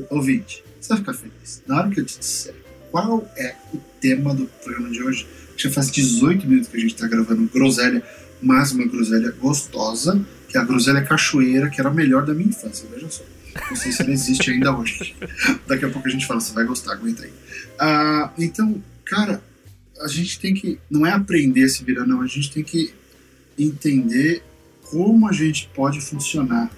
Ouvinte, 0.08 0.64
você 0.80 0.88
vai 0.88 0.98
ficar 0.98 1.12
feliz. 1.12 1.62
Na 1.66 1.76
hora 1.76 1.90
que 1.90 2.00
eu 2.00 2.06
te 2.06 2.18
disser 2.18 2.54
qual 2.90 3.30
é 3.36 3.54
o 3.74 3.78
tema 4.00 4.34
do 4.34 4.46
programa 4.64 4.88
de 4.88 5.02
hoje, 5.02 5.26
já 5.58 5.70
faz 5.70 5.90
18 5.90 6.46
minutos 6.46 6.70
que 6.70 6.78
a 6.78 6.80
gente 6.80 6.94
está 6.94 7.06
gravando 7.06 7.50
groselha, 7.52 8.02
mas 8.40 8.72
uma 8.72 8.86
groselha 8.86 9.30
gostosa, 9.32 10.24
que 10.48 10.56
é 10.56 10.60
a 10.62 10.64
groselha 10.64 11.02
cachoeira, 11.02 11.68
que 11.68 11.78
era 11.78 11.90
a 11.90 11.92
melhor 11.92 12.24
da 12.24 12.32
minha 12.32 12.48
infância, 12.48 12.88
veja 12.94 13.10
só. 13.10 13.24
Não 13.68 13.76
sei 13.76 13.92
se 13.92 14.00
ela 14.00 14.10
existe 14.10 14.50
ainda 14.50 14.74
hoje. 14.74 15.14
Daqui 15.66 15.84
a 15.84 15.90
pouco 15.90 16.08
a 16.08 16.10
gente 16.10 16.26
fala, 16.26 16.40
você 16.40 16.54
vai 16.54 16.64
gostar, 16.64 16.94
aguenta 16.94 17.24
aí. 17.24 17.32
Ah, 17.78 18.32
então, 18.38 18.82
cara, 19.08 19.42
a 20.00 20.08
gente 20.08 20.38
tem 20.38 20.54
que. 20.54 20.78
Não 20.90 21.06
é 21.06 21.12
aprender 21.12 21.64
a 21.64 21.68
se 21.68 21.82
virar, 21.82 22.06
não. 22.06 22.20
A 22.20 22.26
gente 22.26 22.52
tem 22.52 22.62
que 22.62 22.92
entender 23.58 24.42
como 24.82 25.28
a 25.28 25.32
gente 25.32 25.68
pode 25.74 26.00
funcionar 26.00 26.70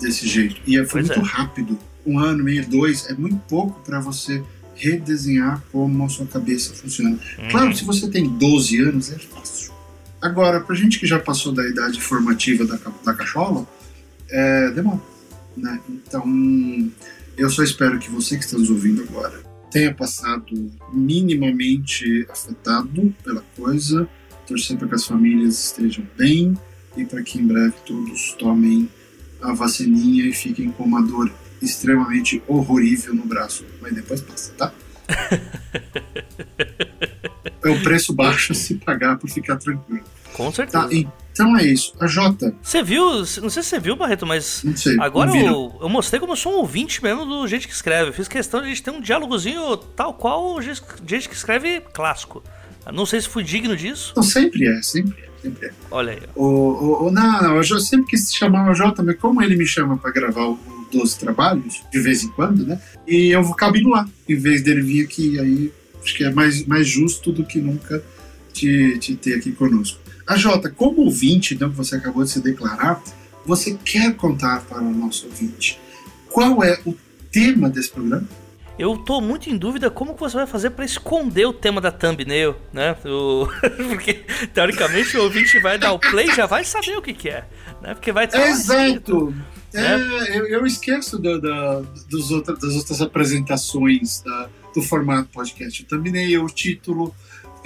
desse 0.00 0.28
jeito. 0.28 0.60
E 0.66 0.76
foi 0.84 1.02
pois 1.02 1.08
muito 1.08 1.20
é. 1.20 1.24
rápido. 1.24 1.78
Um 2.06 2.20
ano, 2.20 2.44
meio, 2.44 2.64
dois, 2.68 3.06
é 3.10 3.14
muito 3.14 3.36
pouco 3.48 3.80
para 3.80 3.98
você 3.98 4.42
redesenhar 4.76 5.60
como 5.72 6.04
a 6.04 6.08
sua 6.08 6.26
cabeça 6.26 6.72
funciona. 6.74 7.18
Uhum. 7.38 7.48
Claro, 7.50 7.76
se 7.76 7.84
você 7.84 8.08
tem 8.08 8.28
12 8.28 8.80
anos, 8.80 9.10
é 9.10 9.18
fácil. 9.18 9.72
Agora, 10.20 10.60
pra 10.60 10.76
gente 10.76 11.00
que 11.00 11.06
já 11.06 11.18
passou 11.18 11.52
da 11.52 11.66
idade 11.66 12.00
formativa 12.00 12.64
da, 12.64 12.78
da 13.04 13.14
cachola, 13.14 13.66
é, 14.28 14.70
demora. 14.70 15.00
Né? 15.56 15.80
Então, 15.88 16.92
eu 17.36 17.50
só 17.50 17.62
espero 17.62 17.98
que 17.98 18.10
você 18.10 18.36
que 18.36 18.44
está 18.44 18.56
nos 18.56 18.70
ouvindo 18.70 19.02
agora 19.02 19.45
tenha 19.70 19.94
passado 19.94 20.72
minimamente 20.92 22.26
afetado 22.30 23.14
pela 23.22 23.42
coisa, 23.56 24.08
torcer 24.46 24.76
para 24.76 24.88
que 24.88 24.94
as 24.94 25.06
famílias 25.06 25.66
estejam 25.66 26.06
bem 26.16 26.56
e 26.96 27.04
para 27.04 27.22
que 27.22 27.38
em 27.38 27.46
breve 27.46 27.74
todos 27.84 28.32
tomem 28.32 28.88
a 29.42 29.52
vacininha 29.52 30.24
e 30.24 30.32
fiquem 30.32 30.70
com 30.70 30.84
uma 30.84 31.02
dor 31.02 31.30
extremamente 31.60 32.42
horrorível 32.46 33.14
no 33.14 33.26
braço. 33.26 33.64
Mas 33.80 33.94
depois 33.94 34.20
passa, 34.20 34.52
tá? 34.52 34.72
é 37.62 37.68
o 37.68 37.82
preço 37.82 38.12
baixo 38.12 38.52
a 38.52 38.54
se 38.54 38.76
pagar 38.76 39.18
por 39.18 39.28
ficar 39.28 39.56
tranquilo. 39.56 40.04
Com 40.36 40.52
certeza. 40.52 40.86
Tá, 40.86 40.94
então 41.32 41.56
é 41.56 41.64
isso. 41.64 41.94
A 41.98 42.06
Jota. 42.06 42.54
Você 42.62 42.82
viu? 42.82 43.04
Não 43.16 43.24
sei 43.24 43.62
se 43.62 43.62
você 43.62 43.80
viu, 43.80 43.96
Barreto, 43.96 44.26
mas. 44.26 44.62
Não 44.62 44.76
sei. 44.76 44.96
Agora 45.00 45.34
eu, 45.34 45.74
eu, 45.80 45.88
mostrei 45.88 46.20
como 46.20 46.32
eu 46.32 46.36
sou 46.36 46.52
um 46.52 46.56
ouvinte 46.56 47.02
mesmo 47.02 47.24
do 47.24 47.46
gente 47.48 47.66
que 47.66 47.72
escreve. 47.72 48.10
Eu 48.10 48.12
fiz 48.12 48.28
questão 48.28 48.60
de 48.60 48.66
a 48.66 48.68
gente 48.68 48.82
ter 48.82 48.90
um 48.90 49.00
diálogozinho 49.00 49.76
tal 49.76 50.12
qual 50.12 50.54
o 50.54 50.60
gente 50.60 51.28
que 51.28 51.34
escreve 51.34 51.80
clássico. 51.92 52.44
Não 52.92 53.06
sei 53.06 53.20
se 53.20 53.28
fui 53.28 53.42
digno 53.42 53.74
disso. 53.76 54.12
Não, 54.14 54.22
sempre 54.22 54.66
é, 54.66 54.82
sempre 54.82 55.22
é. 55.22 55.26
Sempre 55.42 55.66
é. 55.68 55.72
Olha 55.90 56.12
aí. 56.12 56.20
O, 56.34 56.44
o, 56.44 57.06
o, 57.06 57.10
não, 57.10 57.42
não, 57.42 57.56
eu 57.56 57.80
sempre 57.80 58.06
quis 58.06 58.32
chamar 58.32 58.70
o 58.70 58.74
Jota, 58.74 59.02
mas 59.02 59.18
como 59.18 59.42
ele 59.42 59.56
me 59.56 59.66
chama 59.66 59.96
para 59.96 60.10
gravar 60.10 60.46
o 60.46 60.58
12 60.92 61.18
trabalhos, 61.18 61.82
de 61.90 61.98
vez 61.98 62.22
em 62.22 62.28
quando, 62.28 62.64
né? 62.66 62.80
E 63.06 63.30
eu 63.30 63.42
vou 63.42 63.54
cabendo 63.54 63.88
lá, 63.88 64.06
em 64.28 64.36
vez 64.36 64.62
dele 64.62 64.82
vir 64.82 65.04
aqui. 65.04 65.38
Aí 65.40 65.72
acho 66.02 66.14
que 66.14 66.24
é 66.24 66.30
mais, 66.30 66.64
mais 66.66 66.86
justo 66.86 67.32
do 67.32 67.44
que 67.44 67.58
nunca 67.58 68.02
te, 68.52 68.98
te 68.98 69.16
ter 69.16 69.34
aqui 69.34 69.52
conosco. 69.52 70.05
A 70.26 70.36
Jota, 70.36 70.70
como 70.70 71.02
ouvinte, 71.02 71.54
então, 71.54 71.70
que 71.70 71.76
você 71.76 71.96
acabou 71.96 72.24
de 72.24 72.30
se 72.30 72.40
declarar, 72.40 73.02
você 73.44 73.78
quer 73.84 74.14
contar 74.16 74.62
para 74.62 74.80
o 74.80 74.92
nosso 74.92 75.26
ouvinte 75.26 75.78
qual 76.36 76.62
é 76.62 76.78
o 76.84 76.94
tema 77.32 77.70
desse 77.70 77.90
programa? 77.90 78.28
Eu 78.78 78.98
tô 78.98 79.22
muito 79.22 79.48
em 79.48 79.56
dúvida 79.56 79.90
como 79.90 80.12
que 80.12 80.20
você 80.20 80.36
vai 80.36 80.46
fazer 80.46 80.68
para 80.68 80.84
esconder 80.84 81.46
o 81.46 81.52
tema 81.54 81.80
da 81.80 81.90
thumbnail, 81.90 82.54
né? 82.74 82.94
O... 83.06 83.48
Porque, 83.88 84.22
teoricamente, 84.52 85.16
o 85.16 85.22
ouvinte 85.22 85.58
vai 85.60 85.78
dar 85.78 85.92
o 85.92 85.98
play 85.98 86.28
e 86.28 86.34
já 86.34 86.44
vai 86.44 86.62
saber 86.62 86.94
o 86.98 87.00
que, 87.00 87.14
que 87.14 87.30
é, 87.30 87.46
né? 87.80 87.94
Porque 87.94 88.12
vai 88.12 88.26
estar. 88.26 88.46
Exato! 88.46 89.34
É, 89.72 89.80
né? 89.80 90.36
eu, 90.36 90.46
eu, 90.46 90.66
esqueço 90.66 91.18
do, 91.18 91.40
do, 91.40 91.82
dos 92.10 92.30
outra, 92.30 92.54
das 92.54 92.74
outras 92.74 93.00
apresentações 93.00 94.20
da, 94.20 94.50
do 94.74 94.82
formato 94.82 95.30
podcast. 95.32 95.82
O 95.82 95.86
thumbnail, 95.86 96.44
o 96.44 96.50
título, 96.50 97.14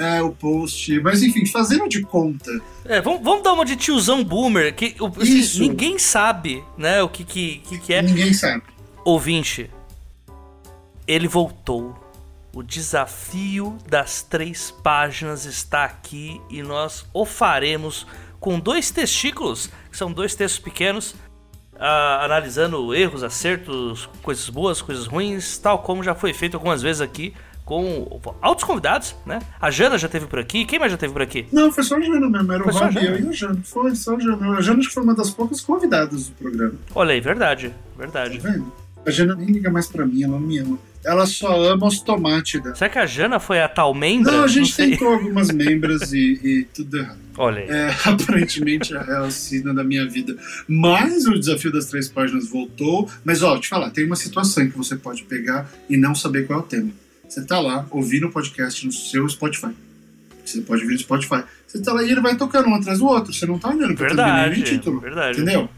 é, 0.01 0.23
o 0.23 0.31
post. 0.31 0.99
Mas 1.01 1.23
enfim, 1.23 1.45
fazendo 1.47 1.89
de 1.89 2.03
conta. 2.03 2.51
É, 2.85 3.01
vamos, 3.01 3.23
vamos 3.23 3.43
dar 3.43 3.53
uma 3.53 3.65
de 3.65 3.77
tiozão 3.77 4.25
boomer, 4.25 4.75
que 4.75 4.97
assim, 5.21 5.61
ninguém 5.61 5.99
sabe, 5.99 6.65
né, 6.77 7.03
o 7.03 7.09
que, 7.09 7.25
que, 7.25 7.59
que, 7.59 7.79
que 7.79 7.93
é. 7.93 8.03
Ninguém 8.03 8.33
sabe. 8.33 8.63
Ouvinte, 9.05 9.71
ele 11.07 11.29
voltou. 11.29 11.99
O 12.53 12.65
desafio 12.65 13.79
das 13.89 14.23
três 14.23 14.73
páginas 14.83 15.45
está 15.45 15.85
aqui 15.85 16.41
e 16.51 16.63
nós 16.63 17.07
o 17.13 17.25
faremos 17.25 18.07
com 18.41 18.59
dois 18.59 18.91
testículos, 18.91 19.71
que 19.91 19.97
são 19.97 20.11
dois 20.11 20.35
textos 20.35 20.61
pequenos. 20.61 21.15
uh, 21.81 22.23
analisando 22.25 22.95
erros, 22.95 23.23
acertos, 23.23 24.09
coisas 24.23 24.49
boas, 24.51 24.83
coisas 24.83 25.07
ruins, 25.07 25.59
tal 25.59 25.79
como 25.79 26.03
já 26.03 26.15
foi 26.15 26.33
feito 26.35 26.57
algumas 26.57 26.83
vezes 26.83 27.01
aqui 27.01 27.33
com 27.71 28.35
altos 28.43 28.65
convidados, 28.65 29.15
né? 29.25 29.39
A 29.61 29.71
Jana 29.71 29.97
já 29.97 30.09
teve 30.09 30.27
por 30.27 30.41
aqui. 30.41 30.65
Quem 30.65 30.77
mais 30.77 30.91
já 30.91 30.99
teve 30.99 31.13
por 31.13 31.23
aqui? 31.23 31.47
Não, 31.53 31.71
foi 31.71 31.85
só 31.85 31.97
a 31.97 32.01
Jana 32.01 32.29
mesmo. 32.29 32.53
Era 32.53 32.65
foi 32.65 32.73
o 32.73 32.77
Rob 32.77 32.99
e 32.99 33.07
eu 33.07 33.21
e 33.21 33.29
a 33.29 33.33
Jana. 33.33 33.61
Foi 33.63 33.95
só 33.95 34.17
a 34.17 34.19
Jana. 34.19 34.59
A 34.59 34.61
Jana 34.61 34.83
foi 34.83 35.03
uma 35.05 35.15
das 35.15 35.31
poucas 35.31 35.61
convidadas 35.61 36.29
do 36.29 36.35
programa. 36.35 36.75
Olha 36.93 37.15
aí, 37.15 37.21
verdade. 37.21 37.73
Verdade. 37.97 38.41
Tá 38.41 38.51
vendo? 38.51 38.73
A 39.07 39.11
Jana 39.13 39.37
nem 39.37 39.47
liga 39.47 39.71
mais 39.71 39.87
pra 39.87 40.05
mim, 40.05 40.25
ela 40.25 40.33
não 40.33 40.41
me 40.41 40.59
ama. 40.59 40.79
Ela 41.05 41.25
só 41.27 41.63
ama 41.63 41.87
os 41.87 42.01
tomates 42.01 42.61
dela. 42.61 42.75
Será 42.75 42.91
que 42.91 42.99
a 42.99 43.07
Jana 43.07 43.39
foi 43.39 43.63
a 43.63 43.69
tal 43.69 43.95
membra? 43.95 44.33
Não, 44.33 44.45
a 44.45 44.49
gente 44.49 44.77
não 44.77 44.91
tentou 44.91 45.09
algumas 45.13 45.51
membras 45.53 46.13
e, 46.13 46.41
e, 46.43 46.67
tudo 46.75 46.99
errado. 46.99 47.19
Olha 47.39 47.63
aí. 47.63 47.69
É, 47.71 47.95
aparentemente 48.05 48.93
é 48.95 48.99
a 48.99 49.31
cena 49.31 49.73
da 49.73 49.85
minha 49.85 50.09
vida. 50.09 50.37
Mas 50.67 51.25
o 51.25 51.39
desafio 51.39 51.71
das 51.71 51.87
três 51.87 52.09
páginas 52.09 52.51
voltou. 52.51 53.09
Mas 53.25 53.45
ó, 53.45 53.57
te 53.59 53.69
falar, 53.69 53.91
tem 53.91 54.05
uma 54.05 54.17
situação 54.17 54.69
que 54.69 54.77
você 54.77 54.97
pode 54.97 55.23
pegar 55.23 55.71
e 55.89 55.97
não 55.97 56.17
saber 56.17 56.49
qual 56.49 56.59
é 56.59 56.63
o 56.63 56.67
tema. 56.67 56.91
Você 57.31 57.45
tá 57.45 57.61
lá 57.61 57.87
ouvindo 57.93 58.27
o 58.27 58.31
podcast 58.33 58.85
no 58.85 58.91
seu 58.91 59.29
Spotify. 59.29 59.73
Você 60.45 60.61
pode 60.63 60.83
ouvir 60.83 60.95
no 60.95 60.99
Spotify. 60.99 61.45
Você 61.65 61.81
tá 61.81 61.93
lá 61.93 62.03
e 62.03 62.11
ele 62.11 62.21
vai 62.21 62.37
tocando 62.37 62.69
um 62.69 62.75
atrás 62.75 62.99
do 62.99 63.07
outro. 63.07 63.33
Você 63.33 63.47
não 63.47 63.57
tá 63.57 63.69
olhando 63.69 63.95
pra 63.95 64.09
verdade, 64.09 64.57
nem 64.57 64.65
título. 64.65 64.99
Verdade. 64.99 65.41
Entendeu? 65.41 65.69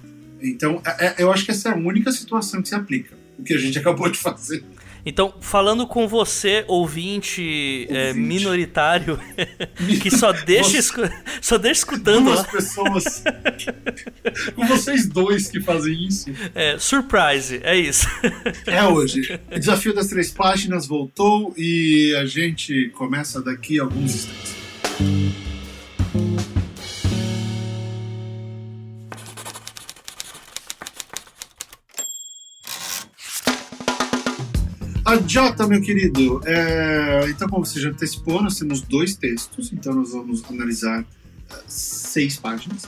Então, 0.40 0.80
é, 0.82 1.08
é, 1.08 1.14
eu 1.18 1.30
acho 1.30 1.44
que 1.44 1.50
essa 1.50 1.68
é 1.68 1.72
a 1.72 1.76
única 1.76 2.10
situação 2.10 2.62
que 2.62 2.70
se 2.70 2.74
aplica. 2.74 3.14
O 3.38 3.42
que 3.42 3.52
a 3.52 3.58
gente 3.58 3.76
acabou 3.78 4.08
de 4.08 4.18
fazer. 4.18 4.64
Então, 5.04 5.34
falando 5.40 5.86
com 5.86 6.06
você, 6.06 6.64
ouvinte, 6.68 7.86
é, 7.88 8.08
ouvinte. 8.08 8.10
É, 8.10 8.14
minoritário, 8.14 9.18
que 10.00 10.10
só 10.10 10.32
deixa, 10.44 10.78
escu 10.78 11.02
só 11.40 11.58
deixa 11.58 11.80
escutando. 11.80 12.24
Duas 12.24 12.46
pessoas. 12.46 13.24
com 14.54 14.66
vocês 14.66 15.06
dois 15.08 15.48
que 15.48 15.60
fazem 15.60 16.06
isso. 16.06 16.30
É, 16.54 16.78
surprise, 16.78 17.60
é 17.64 17.76
isso. 17.76 18.06
é 18.66 18.84
hoje. 18.86 19.40
O 19.50 19.58
desafio 19.58 19.94
das 19.94 20.06
três 20.06 20.30
páginas 20.30 20.86
voltou 20.86 21.52
e 21.56 22.14
a 22.16 22.24
gente 22.24 22.90
começa 22.90 23.42
daqui 23.42 23.80
a 23.80 23.82
alguns 23.82 24.14
instantes. 24.14 25.41
Jota, 35.32 35.66
meu 35.66 35.80
querido, 35.80 36.42
é... 36.44 37.24
então, 37.30 37.48
como 37.48 37.64
você 37.64 37.80
já 37.80 37.88
antecipou, 37.88 38.42
nós 38.42 38.58
temos 38.58 38.82
dois 38.82 39.16
textos, 39.16 39.72
então 39.72 39.94
nós 39.94 40.12
vamos 40.12 40.44
analisar 40.44 41.00
uh, 41.00 41.06
seis 41.66 42.36
páginas, 42.36 42.82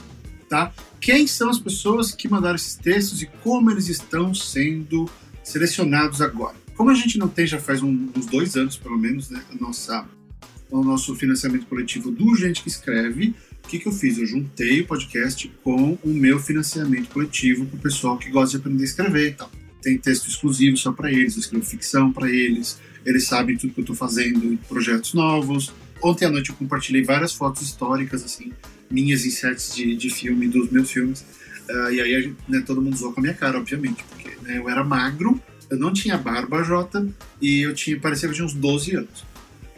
tá? 0.47 0.71
Quem 1.01 1.25
são 1.25 1.49
as 1.49 1.57
pessoas 1.57 2.11
que 2.11 2.29
mandaram 2.29 2.55
esses 2.55 2.75
textos 2.75 3.23
e 3.23 3.25
como 3.41 3.71
eles 3.71 3.89
estão 3.89 4.31
sendo 4.31 5.09
selecionados 5.43 6.21
agora? 6.21 6.55
Como 6.75 6.91
a 6.91 6.93
gente 6.93 7.17
não 7.17 7.27
tem 7.27 7.47
já 7.47 7.57
faz 7.57 7.81
um, 7.81 8.09
uns 8.15 8.27
dois 8.27 8.55
anos, 8.55 8.77
pelo 8.77 8.95
menos, 8.99 9.31
né, 9.31 9.41
a 9.51 9.55
nossa, 9.55 10.05
o 10.69 10.83
nosso 10.83 11.15
financiamento 11.15 11.65
coletivo 11.65 12.11
do 12.11 12.35
Gente 12.35 12.61
que 12.61 12.69
Escreve, 12.69 13.33
o 13.63 13.67
que, 13.67 13.79
que 13.79 13.87
eu 13.87 13.91
fiz? 13.91 14.19
Eu 14.19 14.27
juntei 14.27 14.81
o 14.81 14.85
podcast 14.85 15.51
com 15.63 15.97
o 16.03 16.09
meu 16.09 16.39
financiamento 16.39 17.09
coletivo 17.09 17.65
para 17.65 17.77
o 17.77 17.81
pessoal 17.81 18.19
que 18.19 18.29
gosta 18.29 18.51
de 18.51 18.57
aprender 18.57 18.83
a 18.83 18.85
escrever 18.85 19.29
e 19.29 19.33
tal 19.33 19.49
tem 19.85 19.99
texto 19.99 20.27
exclusivo 20.27 20.75
só 20.77 20.91
para 20.91 21.11
eles, 21.11 21.35
eu 21.35 21.41
escrevo 21.41 21.63
ficção 21.63 22.11
para 22.11 22.27
eles, 22.27 22.79
eles 23.05 23.27
sabem 23.27 23.55
tudo 23.55 23.71
que 23.71 23.81
eu 23.81 23.83
estou 23.83 23.95
fazendo 23.95 24.57
projetos 24.67 25.13
novos. 25.13 25.71
Ontem 26.01 26.25
à 26.25 26.29
noite 26.31 26.49
eu 26.49 26.55
compartilhei 26.55 27.03
várias 27.03 27.33
fotos 27.33 27.61
históricas, 27.61 28.23
assim, 28.23 28.51
minhas 28.89 29.23
em 29.25 29.29
sets 29.29 29.75
de, 29.75 29.95
de 29.95 30.09
filme, 30.09 30.47
dos 30.47 30.71
meus 30.71 30.89
filmes. 30.89 31.23
Uh, 31.69 31.91
e 31.91 32.01
aí 32.01 32.33
né, 32.49 32.63
todo 32.65 32.81
mundo 32.81 32.97
zoou 32.97 33.13
com 33.13 33.19
a 33.19 33.23
minha 33.23 33.35
cara, 33.35 33.59
obviamente, 33.59 34.03
porque 34.05 34.29
né, 34.41 34.57
eu 34.57 34.67
era 34.67 34.83
magro, 34.83 35.39
eu 35.69 35.77
não 35.77 35.93
tinha 35.93 36.17
barba, 36.17 36.63
Jota, 36.63 37.07
e 37.39 37.61
eu 37.61 37.75
tinha, 37.75 37.99
parecia 37.99 38.27
tinha 38.29 38.45
uns 38.45 38.55
12 38.55 38.95
anos. 38.95 39.23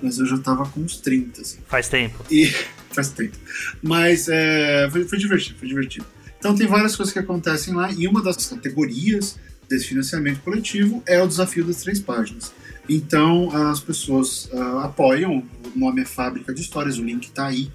Mas 0.01 0.19
eu 0.19 0.25
já 0.25 0.37
tava 0.37 0.65
com 0.69 0.79
uns 0.79 0.97
30, 0.97 1.41
assim. 1.41 1.57
Faz 1.67 1.89
tempo. 1.89 2.23
E 2.31 2.45
faz 2.91 3.09
tempo. 3.09 3.35
Mas 3.83 4.29
é, 4.29 4.87
foi, 4.89 5.03
foi 5.05 5.17
divertido, 5.17 5.59
foi 5.59 5.67
divertido. 5.67 6.05
Então 6.39 6.55
tem 6.55 6.67
várias 6.67 6.95
coisas 6.95 7.11
que 7.11 7.19
acontecem 7.19 7.73
lá, 7.73 7.91
e 7.91 8.07
uma 8.07 8.23
das 8.23 8.45
categorias 8.45 9.37
desse 9.69 9.87
financiamento 9.87 10.41
coletivo 10.41 11.03
é 11.05 11.21
o 11.21 11.27
desafio 11.27 11.65
das 11.65 11.77
três 11.77 11.99
páginas. 11.99 12.53
Então 12.89 13.51
as 13.69 13.79
pessoas 13.79 14.45
uh, 14.53 14.79
apoiam, 14.79 15.43
o 15.75 15.79
nome 15.79 16.01
é 16.01 16.05
Fábrica 16.05 16.53
de 16.53 16.61
Histórias, 16.61 16.97
o 16.97 17.03
link 17.03 17.25
está 17.25 17.47
aí 17.47 17.71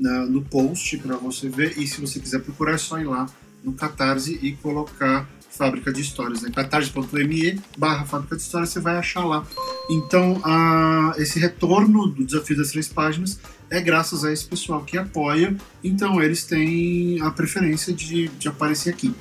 no 0.00 0.42
post 0.42 0.96
para 0.98 1.16
você 1.16 1.48
ver. 1.48 1.78
E 1.78 1.86
se 1.86 2.00
você 2.00 2.18
quiser 2.18 2.40
procurar, 2.40 2.72
é 2.72 2.78
só 2.78 2.98
ir 2.98 3.04
lá 3.04 3.26
no 3.62 3.74
Catarse 3.74 4.38
e 4.42 4.52
colocar 4.52 5.28
Fábrica 5.50 5.92
de 5.92 6.00
Histórias, 6.00 6.42
né? 6.42 6.50
catarse.me 6.50 7.60
barra 7.76 8.06
Fábrica 8.06 8.36
de 8.36 8.42
Histórias, 8.42 8.70
você 8.70 8.80
vai 8.80 8.96
achar 8.96 9.24
lá. 9.26 9.46
Então, 9.90 10.38
uh, 10.38 11.20
esse 11.20 11.38
retorno 11.38 12.06
do 12.06 12.24
Desafio 12.24 12.56
das 12.56 12.70
Três 12.70 12.88
Páginas 12.88 13.38
é 13.68 13.80
graças 13.80 14.24
a 14.24 14.32
esse 14.32 14.46
pessoal 14.46 14.82
que 14.84 14.96
apoia, 14.96 15.54
então 15.84 16.22
eles 16.22 16.44
têm 16.44 17.20
a 17.20 17.30
preferência 17.30 17.92
de, 17.92 18.28
de 18.28 18.48
aparecer 18.48 18.90
aqui. 18.90 19.14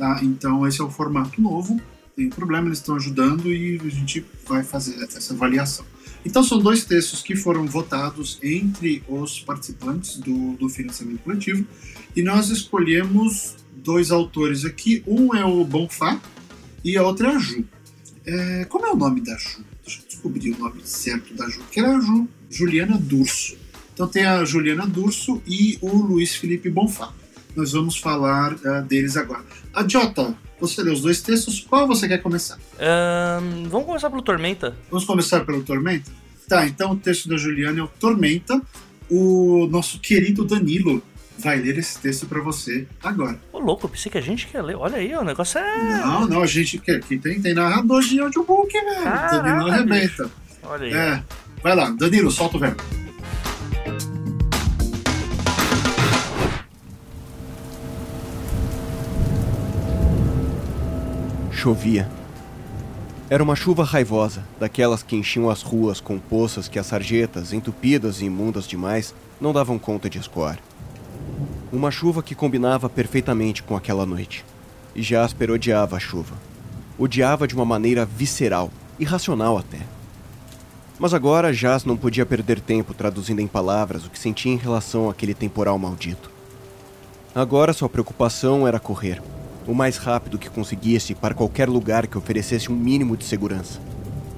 Tá? 0.00 0.18
Então 0.22 0.66
esse 0.66 0.80
é 0.80 0.84
o 0.84 0.88
formato 0.88 1.38
novo, 1.42 1.78
tem 2.16 2.30
problema, 2.30 2.68
eles 2.68 2.78
estão 2.78 2.96
ajudando 2.96 3.52
e 3.52 3.78
a 3.84 3.88
gente 3.90 4.24
vai 4.48 4.62
fazer 4.62 4.94
essa 5.02 5.34
avaliação. 5.34 5.84
Então 6.24 6.42
são 6.42 6.58
dois 6.58 6.86
textos 6.86 7.20
que 7.20 7.36
foram 7.36 7.66
votados 7.66 8.38
entre 8.42 9.02
os 9.06 9.40
participantes 9.40 10.16
do, 10.16 10.54
do 10.54 10.70
financiamento 10.70 11.20
coletivo 11.20 11.66
e 12.16 12.22
nós 12.22 12.48
escolhemos 12.48 13.56
dois 13.76 14.10
autores 14.10 14.64
aqui. 14.64 15.04
Um 15.06 15.34
é 15.36 15.44
o 15.44 15.62
Bonfá 15.66 16.18
e 16.82 16.96
a 16.96 17.02
outra 17.02 17.32
é 17.32 17.36
a 17.36 17.38
Ju. 17.38 17.62
É, 18.24 18.64
como 18.70 18.86
é 18.86 18.90
o 18.92 18.96
nome 18.96 19.20
da 19.20 19.36
Ju? 19.36 19.62
Deixa 19.84 20.00
eu 20.00 20.06
descobrir 20.08 20.54
o 20.54 20.58
nome 20.58 20.80
certo 20.82 21.34
da 21.34 21.46
Ju, 21.46 21.60
que 21.70 21.78
era 21.78 21.94
a 21.94 22.00
Ju, 22.00 22.26
Juliana 22.48 22.96
Durso. 22.96 23.54
Então 23.92 24.08
tem 24.08 24.24
a 24.24 24.46
Juliana 24.46 24.86
Durso 24.86 25.42
e 25.46 25.76
o 25.82 25.94
Luiz 25.94 26.34
Felipe 26.36 26.70
Bonfá. 26.70 27.12
Nós 27.56 27.72
vamos 27.72 27.96
falar 27.96 28.54
uh, 28.54 28.82
deles 28.82 29.16
agora. 29.16 29.44
A 29.74 29.86
Jota, 29.86 30.34
você 30.60 30.82
leu 30.82 30.92
os 30.92 31.00
dois 31.00 31.20
textos, 31.22 31.60
qual 31.60 31.86
você 31.86 32.06
quer 32.06 32.18
começar? 32.18 32.58
Um, 32.78 33.68
vamos 33.68 33.86
começar 33.86 34.10
pelo 34.10 34.22
Tormenta. 34.22 34.76
Vamos 34.90 35.04
começar 35.04 35.44
pelo 35.44 35.62
Tormenta? 35.62 36.10
Tá, 36.48 36.66
então 36.66 36.92
o 36.92 36.96
texto 36.96 37.28
da 37.28 37.36
Juliana 37.36 37.80
é 37.80 37.82
o 37.82 37.88
Tormenta. 37.88 38.60
O 39.08 39.66
nosso 39.70 39.98
querido 40.00 40.44
Danilo 40.44 41.02
vai 41.38 41.58
ler 41.58 41.78
esse 41.78 41.98
texto 41.98 42.26
para 42.26 42.40
você 42.40 42.86
agora. 43.02 43.40
Ô, 43.52 43.58
louco, 43.58 43.86
eu 43.86 43.90
pensei 43.90 44.10
que 44.10 44.18
a 44.18 44.20
gente 44.20 44.46
quer 44.46 44.62
ler. 44.62 44.76
Olha 44.76 44.96
aí, 44.96 45.14
o 45.14 45.22
negócio 45.22 45.58
é. 45.58 46.00
Não, 46.00 46.26
não, 46.26 46.42
a 46.42 46.46
gente 46.46 46.78
quer. 46.78 46.96
Aqui 46.96 47.18
tem, 47.18 47.40
tem 47.40 47.54
narrador 47.54 48.02
de 48.02 48.20
audiobook, 48.20 48.72
velho. 48.72 49.04
Danilo 49.04 49.68
arrebenta. 49.68 50.24
Bicho. 50.24 50.30
Olha 50.62 50.86
aí. 50.86 50.92
É. 50.92 51.22
Vai 51.62 51.74
lá, 51.74 51.90
Danilo, 51.90 52.30
solta 52.30 52.56
o 52.56 52.60
verbo. 52.60 52.82
Chovia. 61.60 62.08
Era 63.28 63.42
uma 63.42 63.54
chuva 63.54 63.84
raivosa, 63.84 64.42
daquelas 64.58 65.02
que 65.02 65.14
enchiam 65.14 65.50
as 65.50 65.60
ruas 65.60 66.00
com 66.00 66.18
poças 66.18 66.68
que 66.68 66.78
as 66.78 66.86
sarjetas, 66.86 67.52
entupidas 67.52 68.22
e 68.22 68.24
imundas 68.24 68.66
demais, 68.66 69.14
não 69.38 69.52
davam 69.52 69.78
conta 69.78 70.08
de 70.08 70.16
escoar. 70.16 70.58
Uma 71.70 71.90
chuva 71.90 72.22
que 72.22 72.34
combinava 72.34 72.88
perfeitamente 72.88 73.62
com 73.62 73.76
aquela 73.76 74.06
noite. 74.06 74.42
E 74.96 75.02
Jasper 75.02 75.50
odiava 75.50 75.96
a 75.96 76.00
chuva. 76.00 76.34
Odiava 76.98 77.46
de 77.46 77.54
uma 77.54 77.66
maneira 77.66 78.06
visceral, 78.06 78.70
irracional 78.98 79.58
até. 79.58 79.80
Mas 80.98 81.12
agora 81.12 81.52
Jas 81.52 81.84
não 81.84 81.94
podia 81.94 82.24
perder 82.24 82.58
tempo 82.58 82.94
traduzindo 82.94 83.40
em 83.42 83.46
palavras 83.46 84.06
o 84.06 84.10
que 84.10 84.18
sentia 84.18 84.50
em 84.50 84.56
relação 84.56 85.10
àquele 85.10 85.34
temporal 85.34 85.78
maldito. 85.78 86.30
Agora 87.34 87.74
sua 87.74 87.90
preocupação 87.90 88.66
era 88.66 88.80
correr, 88.80 89.20
o 89.70 89.74
mais 89.74 89.98
rápido 89.98 90.36
que 90.36 90.50
conseguisse 90.50 91.14
para 91.14 91.32
qualquer 91.32 91.68
lugar 91.68 92.08
que 92.08 92.18
oferecesse 92.18 92.72
um 92.72 92.74
mínimo 92.74 93.16
de 93.16 93.24
segurança. 93.24 93.80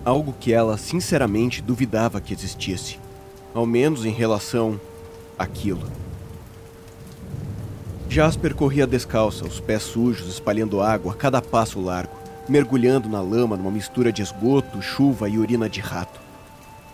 Algo 0.05 0.35
que 0.38 0.53
ela 0.53 0.77
sinceramente 0.77 1.62
duvidava 1.62 2.21
que 2.21 2.35
existisse, 2.35 2.99
ao 3.55 3.64
menos 3.64 4.05
em 4.05 4.12
relação 4.12 4.79
àquilo. 5.38 5.90
Jasper 8.11 8.55
corria 8.55 8.87
descalça, 8.87 9.47
os 9.47 9.59
pés 9.59 9.83
sujos, 9.85 10.29
espalhando 10.29 10.83
água 10.83 11.12
a 11.12 11.16
cada 11.16 11.40
passo 11.40 11.81
largo, 11.81 12.14
mergulhando 12.47 13.09
na 13.09 13.23
lama 13.23 13.57
numa 13.57 13.71
mistura 13.71 14.12
de 14.12 14.21
esgoto, 14.21 14.83
chuva 14.83 15.31
e 15.31 15.38
urina 15.38 15.66
de 15.66 15.81
rato. 15.81 16.21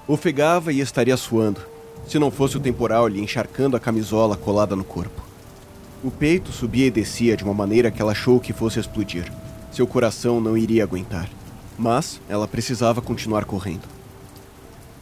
Ofegava 0.06 0.72
e 0.72 0.78
estaria 0.78 1.16
suando, 1.16 1.60
se 2.06 2.20
não 2.20 2.30
fosse 2.30 2.56
o 2.56 2.60
temporal 2.60 3.08
lhe 3.08 3.20
encharcando 3.20 3.76
a 3.76 3.80
camisola 3.80 4.36
colada 4.36 4.76
no 4.76 4.84
corpo. 4.84 5.27
O 6.02 6.12
peito 6.12 6.52
subia 6.52 6.86
e 6.86 6.92
descia 6.92 7.36
de 7.36 7.42
uma 7.42 7.52
maneira 7.52 7.90
que 7.90 8.00
ela 8.00 8.12
achou 8.12 8.38
que 8.38 8.52
fosse 8.52 8.78
explodir. 8.78 9.32
Seu 9.72 9.84
coração 9.84 10.40
não 10.40 10.56
iria 10.56 10.84
aguentar. 10.84 11.28
Mas 11.76 12.20
ela 12.28 12.46
precisava 12.46 13.02
continuar 13.02 13.44
correndo. 13.44 13.82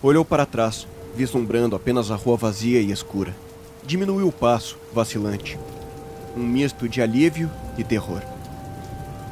Olhou 0.03 0.25
para 0.25 0.47
trás, 0.47 0.87
vislumbrando 1.15 1.77
apenas 1.77 2.11
a 2.11 2.17
rua 2.17 2.39
vazia 2.39 2.81
e 2.81 2.91
escura. 2.91 3.37
Diminuiu 3.85 4.29
o 4.29 4.33
passo, 4.33 4.79
vacilante. 4.95 5.59
Um 6.35 6.43
misto 6.43 6.89
de 6.89 7.03
alívio 7.03 7.51
e 7.77 7.85
terror. 7.85 8.23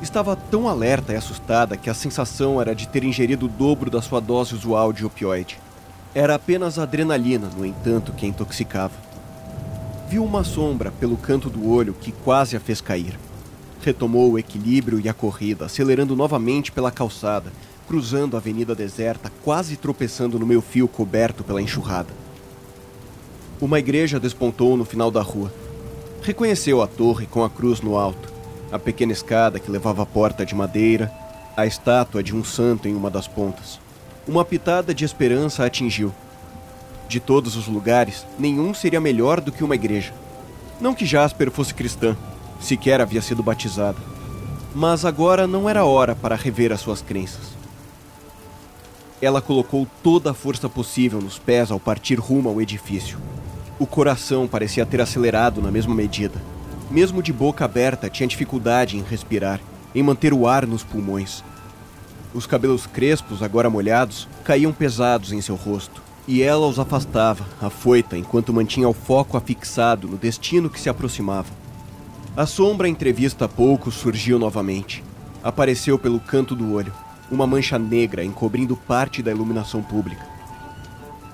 Estava 0.02 0.36
tão 0.36 0.68
alerta 0.68 1.14
e 1.14 1.16
assustada 1.16 1.78
que 1.78 1.88
a 1.88 1.94
sensação 1.94 2.60
era 2.60 2.74
de 2.74 2.86
ter 2.88 3.04
ingerido 3.04 3.46
o 3.46 3.48
dobro 3.48 3.90
da 3.90 4.02
sua 4.02 4.20
dose 4.20 4.54
usual 4.54 4.92
de 4.92 5.04
opioide. 5.04 5.58
Era 6.14 6.34
apenas 6.34 6.78
a 6.78 6.82
adrenalina, 6.82 7.48
no 7.56 7.64
entanto, 7.64 8.12
que 8.12 8.26
a 8.26 8.28
intoxicava. 8.28 8.92
Viu 10.14 10.24
uma 10.24 10.44
sombra 10.44 10.92
pelo 10.92 11.16
canto 11.16 11.50
do 11.50 11.68
olho 11.68 11.92
que 11.92 12.12
quase 12.12 12.56
a 12.56 12.60
fez 12.60 12.80
cair. 12.80 13.18
Retomou 13.82 14.30
o 14.30 14.38
equilíbrio 14.38 15.00
e 15.00 15.08
a 15.08 15.12
corrida, 15.12 15.64
acelerando 15.64 16.14
novamente 16.14 16.70
pela 16.70 16.92
calçada, 16.92 17.52
cruzando 17.88 18.36
a 18.36 18.38
avenida 18.38 18.76
deserta, 18.76 19.32
quase 19.42 19.76
tropeçando 19.76 20.38
no 20.38 20.46
meu 20.46 20.62
fio 20.62 20.86
coberto 20.86 21.42
pela 21.42 21.60
enxurrada. 21.60 22.10
Uma 23.60 23.80
igreja 23.80 24.20
despontou 24.20 24.76
no 24.76 24.84
final 24.84 25.10
da 25.10 25.20
rua. 25.20 25.52
Reconheceu 26.22 26.80
a 26.80 26.86
torre 26.86 27.26
com 27.26 27.42
a 27.42 27.50
cruz 27.50 27.80
no 27.80 27.98
alto 27.98 28.32
a 28.70 28.78
pequena 28.78 29.10
escada 29.10 29.58
que 29.58 29.68
levava 29.68 30.04
à 30.04 30.06
porta 30.06 30.46
de 30.46 30.54
madeira, 30.54 31.10
a 31.56 31.66
estátua 31.66 32.22
de 32.22 32.36
um 32.36 32.44
santo 32.44 32.86
em 32.86 32.94
uma 32.94 33.10
das 33.10 33.26
pontas. 33.26 33.80
Uma 34.28 34.44
pitada 34.44 34.94
de 34.94 35.04
esperança 35.04 35.64
a 35.64 35.66
atingiu. 35.66 36.14
De 37.08 37.20
todos 37.20 37.56
os 37.56 37.66
lugares, 37.66 38.26
nenhum 38.38 38.72
seria 38.72 39.00
melhor 39.00 39.40
do 39.40 39.52
que 39.52 39.62
uma 39.62 39.74
igreja. 39.74 40.12
Não 40.80 40.94
que 40.94 41.06
Jasper 41.06 41.50
fosse 41.50 41.74
cristã, 41.74 42.16
sequer 42.60 43.00
havia 43.00 43.22
sido 43.22 43.42
batizada. 43.42 43.98
Mas 44.74 45.04
agora 45.04 45.46
não 45.46 45.68
era 45.68 45.84
hora 45.84 46.14
para 46.16 46.34
rever 46.34 46.72
as 46.72 46.80
suas 46.80 47.00
crenças. 47.00 47.54
Ela 49.22 49.40
colocou 49.40 49.86
toda 50.02 50.32
a 50.32 50.34
força 50.34 50.68
possível 50.68 51.20
nos 51.20 51.38
pés 51.38 51.70
ao 51.70 51.78
partir 51.78 52.18
rumo 52.18 52.48
ao 52.48 52.60
edifício. 52.60 53.18
O 53.78 53.86
coração 53.86 54.46
parecia 54.46 54.84
ter 54.84 55.00
acelerado 55.00 55.62
na 55.62 55.70
mesma 55.70 55.94
medida. 55.94 56.42
Mesmo 56.90 57.22
de 57.22 57.32
boca 57.32 57.64
aberta, 57.64 58.10
tinha 58.10 58.26
dificuldade 58.26 58.96
em 58.96 59.02
respirar, 59.02 59.60
em 59.94 60.02
manter 60.02 60.32
o 60.34 60.46
ar 60.46 60.66
nos 60.66 60.82
pulmões. 60.82 61.42
Os 62.34 62.46
cabelos 62.46 62.86
crespos, 62.86 63.42
agora 63.42 63.70
molhados, 63.70 64.28
caíam 64.42 64.72
pesados 64.72 65.32
em 65.32 65.40
seu 65.40 65.54
rosto, 65.54 66.02
e 66.26 66.42
ela 66.42 66.66
os 66.66 66.78
afastava, 66.78 67.44
afoita, 67.60 68.16
enquanto 68.16 68.52
mantinha 68.52 68.88
o 68.88 68.92
foco 68.92 69.36
afixado 69.36 70.08
no 70.08 70.16
destino 70.16 70.70
que 70.70 70.80
se 70.80 70.88
aproximava. 70.88 71.52
A 72.36 72.46
sombra 72.46 72.88
entrevista 72.88 73.44
a 73.44 73.48
pouco 73.48 73.90
surgiu 73.90 74.38
novamente. 74.38 75.04
Apareceu 75.42 75.98
pelo 75.98 76.18
canto 76.18 76.54
do 76.54 76.72
olho, 76.72 76.92
uma 77.30 77.46
mancha 77.46 77.78
negra 77.78 78.24
encobrindo 78.24 78.76
parte 78.76 79.22
da 79.22 79.30
iluminação 79.30 79.82
pública. 79.82 80.26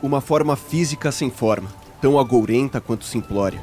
Uma 0.02 0.20
forma 0.20 0.56
física 0.56 1.12
sem 1.12 1.30
forma, 1.30 1.68
tão 2.00 2.18
agourenta 2.18 2.80
quanto 2.80 3.04
simplória 3.04 3.60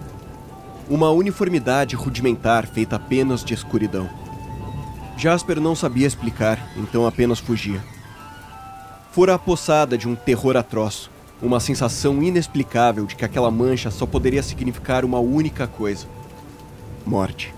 uma 0.89 1.11
uniformidade 1.11 1.95
rudimentar 1.95 2.65
feita 2.65 2.95
apenas 2.95 3.43
de 3.43 3.53
escuridão. 3.53 4.09
Jasper 5.17 5.59
não 5.59 5.75
sabia 5.75 6.07
explicar, 6.07 6.69
então 6.77 7.05
apenas 7.05 7.39
fugia. 7.39 7.83
Fora 9.11 9.33
apossada 9.33 9.97
de 9.97 10.07
um 10.07 10.15
terror 10.15 10.55
atroz, 10.55 11.09
uma 11.41 11.59
sensação 11.59 12.21
inexplicável 12.21 13.05
de 13.05 13.15
que 13.15 13.25
aquela 13.25 13.51
mancha 13.51 13.91
só 13.91 14.05
poderia 14.05 14.41
significar 14.41 15.05
uma 15.05 15.19
única 15.19 15.67
coisa: 15.67 16.07
morte. 17.05 17.53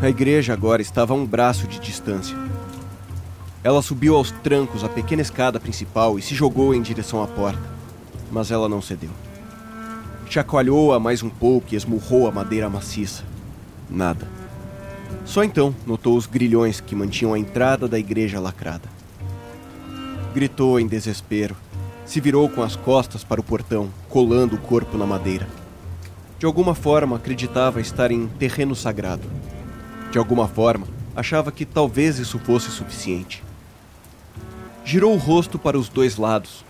A 0.00 0.08
igreja 0.08 0.52
agora 0.52 0.82
estava 0.82 1.12
a 1.12 1.16
um 1.16 1.24
braço 1.24 1.68
de 1.68 1.78
distância. 1.78 2.36
Ela 3.62 3.80
subiu 3.80 4.16
aos 4.16 4.32
trancos 4.32 4.82
a 4.82 4.88
pequena 4.88 5.22
escada 5.22 5.60
principal 5.60 6.18
e 6.18 6.22
se 6.22 6.34
jogou 6.34 6.74
em 6.74 6.82
direção 6.82 7.22
à 7.22 7.28
porta, 7.28 7.62
mas 8.30 8.50
ela 8.50 8.68
não 8.68 8.82
cedeu. 8.82 9.10
Chacoalhou-a 10.28 10.98
mais 10.98 11.22
um 11.22 11.30
pouco 11.30 11.68
e 11.72 11.76
esmurrou 11.76 12.26
a 12.26 12.32
madeira 12.32 12.68
maciça. 12.68 13.22
Nada. 13.88 14.26
Só 15.24 15.44
então 15.44 15.74
notou 15.86 16.16
os 16.16 16.26
grilhões 16.26 16.80
que 16.80 16.96
mantinham 16.96 17.34
a 17.34 17.38
entrada 17.38 17.86
da 17.86 17.98
igreja 17.98 18.40
lacrada. 18.40 18.88
Gritou 20.34 20.80
em 20.80 20.86
desespero. 20.88 21.54
Se 22.12 22.20
virou 22.20 22.46
com 22.46 22.62
as 22.62 22.76
costas 22.76 23.24
para 23.24 23.40
o 23.40 23.42
portão, 23.42 23.88
colando 24.10 24.56
o 24.56 24.58
corpo 24.58 24.98
na 24.98 25.06
madeira. 25.06 25.48
De 26.38 26.44
alguma 26.44 26.74
forma 26.74 27.16
acreditava 27.16 27.80
estar 27.80 28.10
em 28.10 28.26
terreno 28.38 28.76
sagrado. 28.76 29.26
De 30.10 30.18
alguma 30.18 30.46
forma 30.46 30.86
achava 31.16 31.50
que 31.50 31.64
talvez 31.64 32.18
isso 32.18 32.38
fosse 32.38 32.70
suficiente. 32.70 33.42
Girou 34.84 35.14
o 35.14 35.16
rosto 35.16 35.58
para 35.58 35.78
os 35.78 35.88
dois 35.88 36.18
lados, 36.18 36.66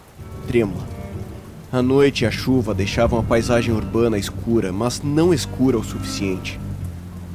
trêmula. 0.47 0.87
A 1.73 1.83
noite 1.83 2.23
e 2.23 2.27
a 2.29 2.31
chuva 2.31 2.73
deixavam 2.73 3.19
a 3.19 3.25
paisagem 3.25 3.75
urbana 3.75 4.17
escura, 4.19 4.73
mas 4.73 5.03
não 5.03 5.35
escura 5.35 5.77
o 5.77 5.83
suficiente. 5.83 6.61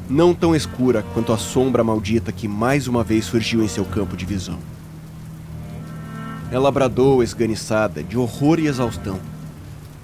Não 0.10 0.34
tão 0.34 0.56
escura 0.56 1.04
quanto 1.14 1.34
a 1.34 1.38
sombra 1.38 1.84
maldita 1.84 2.32
que 2.32 2.48
mais 2.48 2.88
uma 2.88 3.04
vez 3.04 3.26
surgiu 3.26 3.62
em 3.62 3.68
seu 3.68 3.84
campo 3.84 4.16
de 4.16 4.26
visão. 4.26 4.60
Ela 6.52 6.72
bradou 6.72 7.22
esganiçada, 7.22 8.02
de 8.02 8.18
horror 8.18 8.60
e 8.60 8.68
exaustão. 8.68 9.20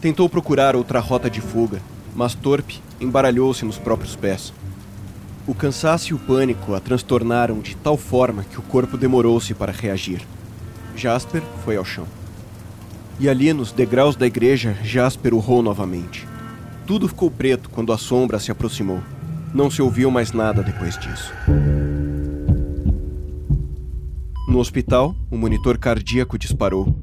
Tentou 0.01 0.27
procurar 0.27 0.75
outra 0.75 0.99
rota 0.99 1.29
de 1.29 1.39
fuga, 1.39 1.82
mas 2.13 2.36
torpe, 2.36 2.82
embaralhou-se 2.99 3.63
nos 3.63 3.77
próprios 3.77 4.15
pés. 4.15 4.53
O 5.47 5.53
cansaço 5.53 6.12
e 6.12 6.13
o 6.13 6.19
pânico 6.19 6.73
a 6.73 6.79
transtornaram 6.79 7.60
de 7.60 7.75
tal 7.75 7.97
forma 7.97 8.43
que 8.43 8.60
o 8.60 8.63
corpo 8.63 8.97
demorou-se 8.97 9.53
para 9.53 9.71
reagir. 9.71 10.21
Jasper 10.95 11.41
foi 11.63 11.77
ao 11.77 11.86
chão. 11.86 12.06
E 13.19 13.29
ali, 13.29 13.53
nos 13.53 13.71
degraus 13.71 14.15
da 14.15 14.25
igreja, 14.25 14.75
Jasper 14.84 15.34
urrou 15.34 15.62
novamente. 15.62 16.27
Tudo 16.86 17.08
ficou 17.08 17.32
preto 17.32 17.69
quando 17.69 17.93
a 17.93 17.97
sombra 17.97 18.39
se 18.39 18.51
aproximou. 18.51 19.01
Não 19.53 19.71
se 19.71 19.82
ouviu 19.82 20.12
mais 20.12 20.32
nada 20.32 20.62
depois 20.62 20.97
disso. 20.97 21.32
No 24.54 24.60
hospital, 24.60 25.16
o 25.32 25.36
monitor 25.36 25.80
cardíaco 25.80 26.38
disparou. 26.38 26.96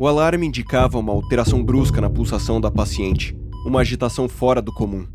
O 0.00 0.08
alarme 0.08 0.48
indicava 0.48 0.98
uma 0.98 1.12
alteração 1.12 1.62
brusca 1.62 2.00
na 2.00 2.10
pulsação 2.10 2.60
da 2.60 2.72
paciente, 2.72 3.36
uma 3.64 3.82
agitação 3.82 4.28
fora 4.28 4.60
do 4.60 4.72
comum. 4.72 5.06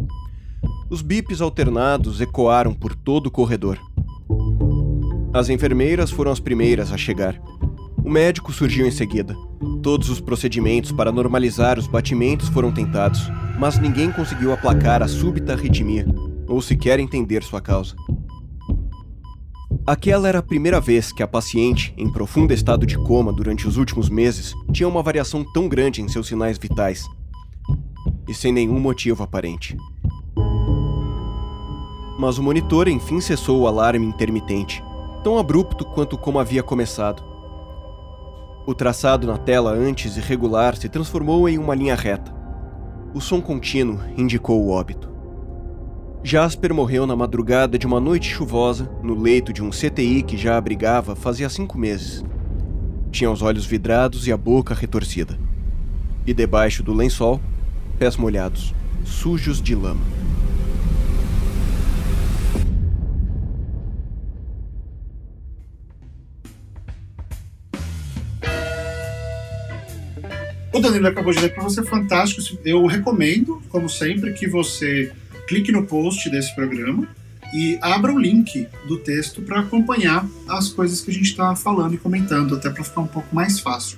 Os 0.89 1.01
bips 1.01 1.41
alternados 1.41 2.21
ecoaram 2.21 2.73
por 2.73 2.95
todo 2.95 3.27
o 3.27 3.31
corredor. 3.31 3.77
As 5.33 5.49
enfermeiras 5.49 6.09
foram 6.09 6.31
as 6.31 6.39
primeiras 6.39 6.93
a 6.93 6.97
chegar. 6.97 7.37
O 7.97 8.09
médico 8.09 8.53
surgiu 8.53 8.87
em 8.87 8.91
seguida. 8.91 9.35
Todos 9.83 10.09
os 10.09 10.21
procedimentos 10.21 10.93
para 10.93 11.11
normalizar 11.11 11.77
os 11.77 11.85
batimentos 11.85 12.47
foram 12.47 12.71
tentados, 12.71 13.29
mas 13.59 13.77
ninguém 13.77 14.09
conseguiu 14.09 14.53
aplacar 14.53 15.03
a 15.03 15.07
súbita 15.09 15.51
arritmia, 15.51 16.07
ou 16.47 16.61
sequer 16.61 16.97
entender 16.97 17.43
sua 17.43 17.59
causa. 17.59 17.93
Aquela 19.87 20.27
era 20.27 20.39
a 20.39 20.43
primeira 20.43 20.81
vez 20.81 21.13
que 21.13 21.23
a 21.23 21.27
paciente, 21.27 21.93
em 21.95 22.11
profundo 22.11 22.53
estado 22.53 22.85
de 22.85 22.97
coma 22.97 23.31
durante 23.31 23.65
os 23.65 23.77
últimos 23.77 24.09
meses, 24.09 24.53
tinha 24.69 24.85
uma 24.85 25.01
variação 25.01 25.45
tão 25.53 25.69
grande 25.69 26.01
em 26.01 26.09
seus 26.09 26.27
sinais 26.27 26.57
vitais. 26.57 27.07
E 28.27 28.33
sem 28.33 28.51
nenhum 28.51 28.81
motivo 28.81 29.23
aparente. 29.23 29.77
Mas 32.19 32.37
o 32.37 32.43
monitor 32.43 32.89
enfim 32.89 33.21
cessou 33.21 33.61
o 33.61 33.65
alarme 33.65 34.05
intermitente, 34.05 34.83
tão 35.23 35.37
abrupto 35.37 35.85
quanto 35.85 36.17
como 36.17 36.37
havia 36.37 36.61
começado. 36.61 37.23
O 38.65 38.75
traçado 38.75 39.25
na 39.25 39.37
tela 39.37 39.71
antes 39.71 40.17
irregular 40.17 40.75
se 40.75 40.89
transformou 40.89 41.47
em 41.47 41.57
uma 41.57 41.73
linha 41.73 41.95
reta. 41.95 42.35
O 43.13 43.21
som 43.21 43.39
contínuo 43.39 44.01
indicou 44.17 44.61
o 44.65 44.69
óbito. 44.69 45.16
Jasper 46.29 46.73
morreu 46.73 47.07
na 47.07 47.15
madrugada 47.15 47.79
de 47.79 47.87
uma 47.87 48.01
noite 48.01 48.29
chuvosa 48.29 48.91
no 49.01 49.17
leito 49.17 49.53
de 49.53 49.63
um 49.63 49.69
CTI 49.69 50.21
que 50.21 50.35
já 50.35 50.57
abrigava 50.57 51.15
fazia 51.15 51.47
cinco 51.47 51.77
meses. 51.77 52.21
Tinha 53.09 53.31
os 53.31 53.41
olhos 53.41 53.65
vidrados 53.65 54.27
e 54.27 54.33
a 54.33 54.35
boca 54.35 54.73
retorcida. 54.73 55.39
E 56.25 56.33
debaixo 56.33 56.83
do 56.83 56.93
lençol, 56.93 57.39
pés 57.97 58.17
molhados, 58.17 58.75
sujos 59.05 59.61
de 59.61 59.73
lama. 59.73 60.01
O 70.73 70.79
Danilo 70.81 71.07
acabou 71.07 71.31
de 71.31 71.39
ler 71.39 71.53
para 71.53 71.63
você, 71.63 71.81
fantástico. 71.85 72.41
Eu 72.65 72.85
recomendo, 72.85 73.61
como 73.69 73.87
sempre, 73.89 74.33
que 74.33 74.45
você 74.45 75.13
clique 75.47 75.71
no 75.71 75.85
post 75.85 76.29
desse 76.29 76.53
programa 76.53 77.07
e 77.53 77.79
abra 77.81 78.13
o 78.13 78.19
link 78.19 78.67
do 78.87 78.97
texto 78.97 79.41
para 79.41 79.61
acompanhar 79.61 80.27
as 80.47 80.69
coisas 80.69 81.01
que 81.01 81.09
a 81.09 81.13
gente 81.13 81.27
está 81.27 81.55
falando 81.55 81.93
e 81.93 81.97
comentando, 81.97 82.55
até 82.55 82.69
para 82.69 82.83
ficar 82.83 83.01
um 83.01 83.07
pouco 83.07 83.33
mais 83.33 83.59
fácil. 83.59 83.97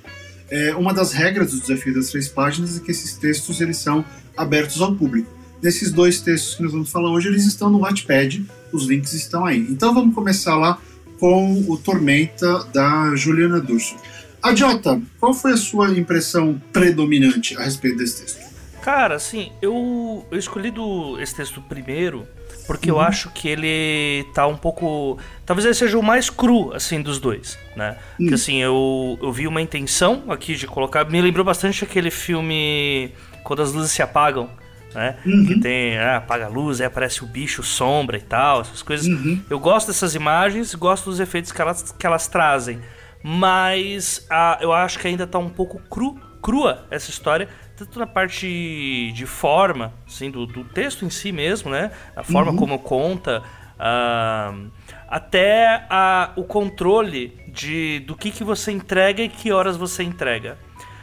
É, 0.50 0.76
uma 0.76 0.94
das 0.94 1.12
regras 1.12 1.52
do 1.52 1.60
desafio 1.60 1.94
das 1.94 2.10
três 2.10 2.28
páginas 2.28 2.78
é 2.78 2.80
que 2.80 2.92
esses 2.92 3.14
textos 3.14 3.62
eles 3.62 3.78
são 3.78 4.06
abertos 4.38 4.82
ao 4.82 4.96
público. 4.96 5.30
Desses 5.62 5.92
dois 5.92 6.22
textos 6.22 6.56
que 6.56 6.64
nós 6.64 6.72
vamos 6.72 6.90
falar 6.90 7.12
hoje, 7.12 7.28
eles 7.28 7.46
estão 7.46 7.70
no 7.70 7.80
Wattpad, 7.80 8.46
os 8.72 8.86
links 8.86 9.14
estão 9.14 9.46
aí. 9.46 9.60
Então 9.70 9.94
vamos 9.94 10.16
começar 10.16 10.56
lá 10.56 10.80
com 11.20 11.66
o 11.68 11.78
Tormenta 11.78 12.64
da 12.74 13.14
Juliana 13.16 13.60
Durso. 13.60 13.96
Adiota, 14.42 15.02
qual 15.20 15.34
foi 15.34 15.52
a 15.52 15.58
sua 15.58 15.92
impressão 15.98 16.62
predominante 16.72 17.58
a 17.58 17.64
respeito 17.64 17.98
desse 17.98 18.22
texto? 18.22 18.49
Cara, 18.82 19.15
assim, 19.15 19.52
eu, 19.62 20.26
eu 20.32 20.38
escolhi 20.38 20.72
do, 20.72 21.20
esse 21.20 21.36
texto 21.36 21.62
primeiro 21.62 22.28
porque 22.70 22.92
uhum. 22.92 22.98
eu 22.98 23.02
acho 23.02 23.32
que 23.32 23.48
ele 23.48 24.28
tá 24.32 24.46
um 24.46 24.56
pouco. 24.56 25.18
Talvez 25.44 25.65
ele 25.65 25.74
seja 25.74 25.98
o 25.98 26.04
mais 26.04 26.30
cru, 26.30 26.72
assim, 26.72 27.02
dos 27.02 27.20
dois, 27.20 27.58
né? 27.76 27.89
Uhum. 27.89 28.18
Porque, 28.18 28.36
assim, 28.36 28.58
eu, 28.58 29.18
eu 29.24 29.32
vi 29.32 29.48
uma 29.48 29.60
intenção 29.60 30.26
aqui 30.30 30.54
de 30.54 30.68
colocar. 30.68 31.04
Me 31.10 31.20
lembrou 31.20 31.44
bastante 31.44 31.84
aquele 31.84 32.12
filme 32.12 33.12
Quando 33.44 33.63
as 33.63 33.74
Luzes 33.74 33.92
Se 33.92 34.04
Apagam, 34.04 34.52
né? 34.94 35.18
Uhum. 35.26 35.48
Que 35.48 35.60
tem, 35.60 35.98
ah, 35.98 36.18
apaga 36.18 36.46
a 36.46 36.48
luz, 36.48 36.80
aí 36.80 36.86
aparece 36.86 37.24
o 37.24 37.26
bicho, 37.26 37.63
sombra 37.63 38.18
e 38.18 38.22
tal, 38.22 38.62
essas 38.62 38.84
coisas. 38.84 39.08
Uhum. 39.08 39.42
Eu 39.50 39.58
gosto 39.58 39.88
dessas 39.88 40.13
imagens, 40.13 40.76
gosto 40.76 41.10
dos 41.10 41.20
efeitos 41.20 41.52
que 41.52 41.60
elas, 41.60 41.92
que 41.98 42.06
elas 42.06 42.28
trazem. 42.28 42.80
Mas 43.24 44.28
ah, 44.30 44.60
eu 44.62 44.72
acho 44.72 45.00
que 45.00 45.08
ainda 45.08 45.26
tá 45.26 45.39
um 45.39 45.50
pouco 45.50 45.82
cru, 45.89 46.20
crua 46.39 46.86
essa 46.92 47.10
história 47.10 47.50
tanto 47.80 47.98
na 47.98 48.06
parte 48.06 49.12
de 49.13 49.26
forma, 49.26 49.94
assim, 50.06 50.30
do, 50.30 50.46
do 50.46 50.65
texto 50.65 51.06
em 51.06 51.10
si 51.10 51.32
mesmo, 51.32 51.72
né? 51.72 51.92
A 52.13 52.24
forma 52.24 52.52
uhum. 52.52 52.58
como 52.58 52.80
conta, 52.80 53.42
uh, 53.80 54.70
até 55.08 55.86
a, 55.89 56.32
o 56.36 56.44
controle 56.44 57.38
de 57.48 58.00
do 58.02 58.18
que, 58.18 58.32
que 58.32 58.44
você 58.44 58.72
entrega 58.72 59.24
e 59.24 59.30
que 59.30 59.52
horas 59.54 59.78
você 59.78 60.04
entrega. 60.04 60.58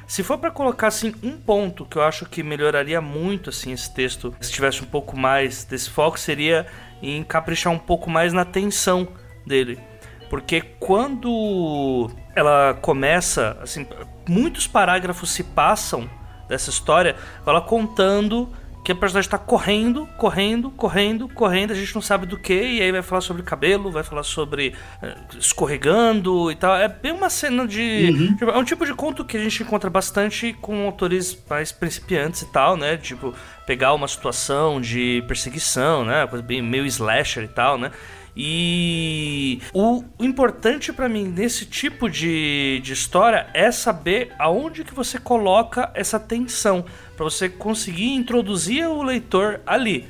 Se 0.07 0.23
for 0.23 0.39
para 0.39 0.51
colocar 0.51 0.89
assim 0.89 1.15
um 1.23 1.33
ponto 1.39 1.85
que 1.87 1.97
eu 1.97 2.03
acho 2.03 2.27
que 2.27 2.43
melhoraria 2.43 3.01
muito 3.01 3.51
assim 3.51 3.73
esse 3.73 3.93
texto, 3.93 4.37
se 4.41 4.53
tivesse 4.53 4.83
um 4.83 4.87
pouco 4.87 5.17
mais 5.17 5.65
desse 5.65 5.89
foco, 5.89 6.21
seria 6.21 6.67
em 7.03 7.25
caprichar 7.25 7.73
um 7.73 7.79
pouco 7.79 8.11
mais 8.11 8.33
na 8.33 8.45
tensão 8.45 9.09
dele. 9.47 9.81
Porque 10.29 10.61
quando 10.61 12.11
ela 12.35 12.75
começa, 12.75 13.57
assim, 13.63 13.87
muitos 14.29 14.67
parágrafos 14.67 15.31
se 15.31 15.43
passam 15.43 16.09
dessa 16.49 16.71
história, 16.71 17.17
ela 17.47 17.61
contando 17.61 18.49
que 18.87 18.93
a 18.93 18.95
personagem 18.95 19.27
está 19.27 19.37
correndo, 19.37 20.07
correndo, 20.17 20.71
correndo, 20.71 21.29
correndo, 21.29 21.73
a 21.73 21.75
gente 21.75 21.93
não 21.93 22.01
sabe 22.01 22.25
do 22.25 22.39
que, 22.39 22.55
e 22.55 22.81
aí 22.81 22.93
vai 22.93 23.03
falar 23.03 23.21
sobre 23.21 23.43
cabelo, 23.43 23.91
vai 23.91 24.05
falar 24.05 24.23
sobre 24.23 24.75
uh, 25.03 25.37
escorregando 25.37 26.53
e 26.53 26.55
tal. 26.55 26.77
É 26.77 26.87
bem 26.87 27.11
uma 27.11 27.29
cena 27.29 27.67
de. 27.67 28.15
Uhum. 28.15 28.37
Tipo, 28.37 28.51
é 28.53 28.57
um 28.57 28.63
tipo 28.63 28.87
de 28.87 28.95
conto 28.95 29.25
que 29.25 29.37
a 29.37 29.41
gente 29.41 29.61
encontra 29.61 29.91
bastante 29.91 30.53
com 30.61 30.87
autores 30.87 31.37
mais 31.51 31.73
principiantes 31.73 32.43
e 32.43 32.53
tal, 32.53 32.77
né? 32.77 32.97
Tipo, 32.97 33.35
pegar 33.67 33.93
uma 33.93 34.07
situação 34.07 34.81
de 34.81 35.25
perseguição, 35.27 36.05
né? 36.05 36.25
Coisa 36.29 36.45
bem 36.45 36.63
meio 36.63 36.87
slasher 36.87 37.43
e 37.43 37.49
tal, 37.49 37.77
né? 37.77 37.91
E 38.37 39.63
o 39.73 40.05
importante 40.21 40.93
para 40.93 41.09
mim 41.09 41.25
nesse 41.25 41.65
tipo 41.65 42.11
de, 42.11 42.81
de 42.83 42.93
história 42.93 43.49
é 43.55 43.73
saber 43.73 44.35
aonde 44.39 44.85
que 44.85 44.93
você 44.93 45.19
coloca 45.19 45.91
essa 45.95 46.21
tensão 46.21 46.85
para 47.17 47.25
você 47.25 47.49
conseguir 47.49 48.13
introduzir 48.13 48.87
o 48.87 49.03
leitor 49.03 49.61
ali. 49.67 50.07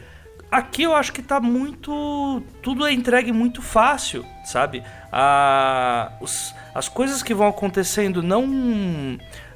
Aqui 0.50 0.82
eu 0.82 0.94
acho 0.94 1.12
que 1.12 1.22
tá 1.22 1.40
muito. 1.40 2.42
Tudo 2.62 2.86
é 2.86 2.92
entregue 2.92 3.32
muito 3.32 3.62
fácil, 3.62 4.24
sabe? 4.44 4.82
A, 5.12 6.12
os, 6.20 6.52
as 6.74 6.88
coisas 6.88 7.22
que 7.22 7.34
vão 7.34 7.48
acontecendo 7.48 8.22
não 8.22 8.46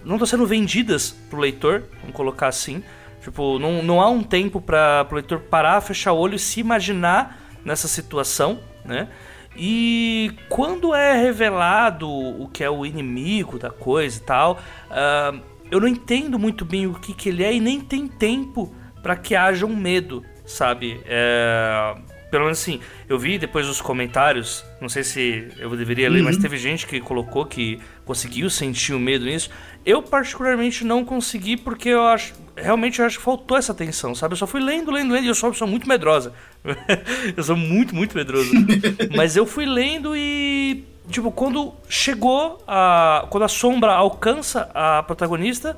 não 0.05 0.15
estão 0.15 0.27
sendo 0.27 0.47
vendidas 0.47 1.11
pro 1.29 1.41
leitor, 1.41 1.85
vamos 2.01 2.15
colocar 2.15 2.49
assim. 2.49 2.83
Tipo, 3.21 3.59
não, 3.59 3.83
não 3.83 4.01
há 4.01 4.09
um 4.09 4.23
tempo 4.23 4.61
para 4.61 5.07
o 5.11 5.15
leitor 5.15 5.41
parar, 5.41 5.81
fechar 5.81 6.13
o 6.13 6.19
olho 6.19 6.37
e 6.37 6.39
se 6.39 6.61
imaginar 6.61 7.40
nessa 7.65 7.89
situação, 7.89 8.61
né? 8.85 9.09
E 9.57 10.33
quando 10.49 10.95
é 10.95 11.21
revelado 11.21 12.09
o 12.09 12.49
que 12.49 12.63
é 12.63 12.71
o 12.71 12.87
inimigo 12.87 13.59
da 13.59 13.71
coisa 13.71 14.17
e 14.17 14.23
tal, 14.23 14.61
uh, 14.91 15.41
eu 15.71 15.81
não 15.81 15.89
entendo 15.89 16.39
muito 16.39 16.65
bem 16.65 16.87
o 16.87 16.95
que, 16.95 17.13
que 17.15 17.29
ele 17.29 17.45
é 17.45 17.53
e 17.53 17.61
nem 17.61 17.81
tem 17.81 18.07
tempo 18.07 18.75
para 19.03 19.17
que 19.17 19.35
haja 19.35 19.67
um 19.67 19.77
medo, 19.77 20.25
sabe? 20.45 21.01
É, 21.07 21.95
pelo 22.31 22.45
menos 22.45 22.61
assim, 22.61 22.81
eu 23.09 23.19
vi 23.19 23.39
depois 23.39 23.69
os 23.69 23.81
comentários, 23.81 24.65
não 24.81 24.89
sei 24.89 25.03
se 25.03 25.49
eu 25.59 25.75
deveria 25.77 26.09
ler, 26.09 26.21
uhum. 26.21 26.27
mas 26.27 26.37
teve 26.37 26.57
gente 26.59 26.87
que 26.87 27.01
colocou 27.01 27.47
que 27.47 27.81
conseguiu 28.11 28.51
sentir 28.51 28.93
o 28.93 28.99
medo 28.99 29.25
nisso. 29.25 29.49
Eu 29.87 30.03
particularmente 30.03 30.85
não 30.85 31.05
consegui 31.05 31.57
porque 31.57 31.91
eu 31.91 32.03
acho, 32.03 32.35
realmente 32.57 32.99
eu 32.99 33.07
acho 33.07 33.19
que 33.19 33.25
faltou 33.25 33.57
essa 33.57 33.71
atenção, 33.71 34.17
sabe? 34.17 34.33
Eu 34.33 34.37
só 34.37 34.49
fui 34.49 34.61
lendo, 34.61 34.91
lendo, 34.91 35.13
lendo 35.13 35.27
e 35.27 35.29
eu 35.29 35.35
sou 35.35 35.49
uma 35.49 35.53
pessoa 35.53 35.71
muito 35.71 35.89
medrosa. 35.89 36.33
eu 37.37 37.43
sou 37.45 37.57
muito, 37.57 37.95
muito 37.95 38.17
medroso. 38.17 38.51
mas 39.17 39.37
eu 39.37 39.47
fui 39.47 39.65
lendo 39.65 40.17
e 40.17 40.85
tipo, 41.09 41.31
quando 41.31 41.73
chegou 41.89 42.61
a 42.67 43.29
quando 43.31 43.45
a 43.45 43.49
sombra 43.49 43.93
alcança 43.93 44.69
a 44.75 45.05
protagonista, 45.05 45.77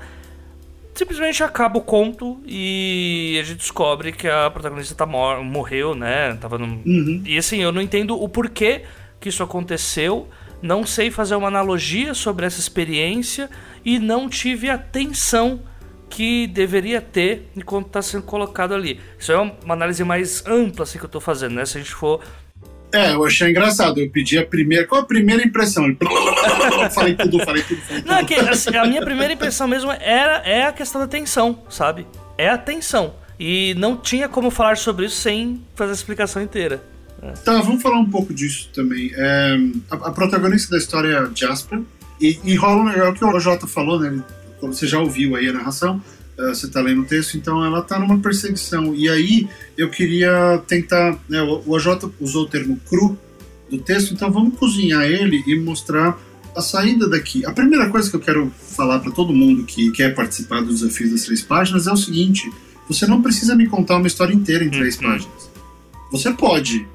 simplesmente 0.94 1.42
acaba 1.42 1.76
o 1.76 1.82
conto 1.82 2.40
e 2.46 3.36
a 3.38 3.44
gente 3.44 3.58
descobre 3.58 4.10
que 4.10 4.26
a 4.26 4.50
protagonista 4.50 4.94
tá 4.94 5.04
mor 5.04 5.44
morreu, 5.44 5.94
né? 5.94 6.34
Tava. 6.40 6.56
Uhum. 6.56 7.22
E 7.26 7.36
assim, 7.36 7.58
eu 7.58 7.72
não 7.72 7.82
entendo 7.82 8.18
o 8.18 8.26
porquê 8.26 8.84
que 9.20 9.28
isso 9.28 9.42
aconteceu. 9.42 10.28
Não 10.62 10.86
sei 10.86 11.10
fazer 11.10 11.34
uma 11.34 11.48
analogia 11.48 12.14
sobre 12.14 12.46
essa 12.46 12.60
experiência 12.60 13.50
e 13.84 13.98
não 13.98 14.28
tive 14.28 14.70
atenção 14.70 15.60
que 16.08 16.46
deveria 16.46 17.00
ter 17.00 17.50
enquanto 17.56 17.86
está 17.86 18.02
sendo 18.02 18.22
colocado 18.22 18.74
ali. 18.74 19.00
Isso 19.18 19.32
é 19.32 19.36
uma 19.36 19.74
análise 19.74 20.04
mais 20.04 20.46
ampla 20.46 20.84
assim, 20.84 20.98
que 20.98 21.04
eu 21.04 21.08
estou 21.08 21.20
fazendo, 21.20 21.54
né? 21.54 21.64
Se 21.64 21.78
a 21.78 21.80
gente 21.80 21.94
for 21.94 22.20
é, 22.92 23.14
eu 23.14 23.24
achei 23.24 23.48
engraçado. 23.48 23.98
Eu 23.98 24.10
pedi 24.10 24.38
a 24.38 24.44
primeira. 24.44 24.86
Qual 24.86 25.00
a 25.00 25.04
primeira 25.06 25.42
impressão? 25.42 25.84
falei 26.92 27.14
tudo, 27.14 27.38
falei 27.42 27.62
tudo, 27.62 27.80
falei 27.80 28.02
tudo. 28.02 28.06
Não, 28.06 28.18
é 28.18 28.24
que, 28.24 28.34
assim, 28.34 28.76
a 28.76 28.84
minha 28.84 29.02
primeira 29.02 29.32
impressão 29.32 29.66
mesmo 29.66 29.90
era, 29.90 30.42
é 30.44 30.66
a 30.66 30.72
questão 30.72 31.00
da 31.00 31.06
tensão, 31.06 31.62
sabe? 31.70 32.06
É 32.36 32.50
a 32.50 32.58
tensão. 32.58 33.14
E 33.40 33.74
não 33.78 33.96
tinha 33.96 34.28
como 34.28 34.50
falar 34.50 34.76
sobre 34.76 35.06
isso 35.06 35.16
sem 35.16 35.64
fazer 35.74 35.92
a 35.92 35.94
explicação 35.94 36.42
inteira. 36.42 36.91
É. 37.22 37.32
Tá, 37.32 37.60
vamos 37.60 37.82
falar 37.82 37.98
um 37.98 38.10
pouco 38.10 38.34
disso 38.34 38.68
também. 38.74 39.12
É, 39.14 39.56
a, 39.90 39.94
a, 39.94 40.10
protagonista 40.10 40.72
da 40.72 40.78
história 40.78 41.08
é 41.08 41.30
Jasper. 41.34 41.80
E, 42.20 42.38
e 42.44 42.54
rola 42.56 42.92
é 42.92 43.08
o 43.08 43.14
que 43.14 43.24
o 43.24 43.40
Jota 43.40 43.66
falou, 43.66 43.98
né? 43.98 44.22
Você 44.60 44.86
já 44.86 44.98
ouviu 44.98 45.34
aí 45.34 45.48
a 45.48 45.52
narração 45.52 46.00
uh, 46.38 46.54
você 46.54 46.66
está 46.66 46.80
lendo 46.80 47.02
o 47.02 47.04
texto, 47.04 47.36
então 47.36 47.64
ela 47.64 47.80
está 47.80 47.98
numa 47.98 48.18
perseguição. 48.18 48.94
E 48.94 49.08
aí 49.08 49.48
eu 49.76 49.90
queria 49.90 50.62
tentar. 50.66 51.18
Né, 51.28 51.42
o 51.42 51.70
OJ 51.70 52.10
usou 52.20 52.44
o 52.44 52.48
termo 52.48 52.78
cru 52.88 53.18
do 53.70 53.78
texto, 53.78 54.12
então 54.12 54.30
vamos 54.30 54.58
cozinhar 54.58 55.04
ele 55.04 55.42
e 55.46 55.58
mostrar 55.58 56.18
a 56.54 56.60
saída 56.60 57.08
daqui. 57.08 57.44
A 57.46 57.52
primeira 57.52 57.88
coisa 57.88 58.10
que 58.10 58.16
eu 58.16 58.20
quero 58.20 58.52
falar 58.76 58.98
para 58.98 59.10
todo 59.10 59.32
mundo 59.32 59.64
que 59.64 59.90
quer 59.92 60.14
participar 60.14 60.60
do 60.60 60.72
desafio 60.72 61.10
das 61.10 61.22
três 61.22 61.42
páginas 61.42 61.86
é 61.86 61.92
o 61.92 61.96
seguinte: 61.96 62.50
você 62.88 63.06
não 63.06 63.22
precisa 63.22 63.54
me 63.54 63.66
contar 63.66 63.96
uma 63.96 64.06
história 64.06 64.34
inteira 64.34 64.64
em 64.64 64.70
três 64.70 64.96
uhum. 64.96 65.02
páginas. 65.02 65.50
Você 66.10 66.30
pode, 66.32 66.86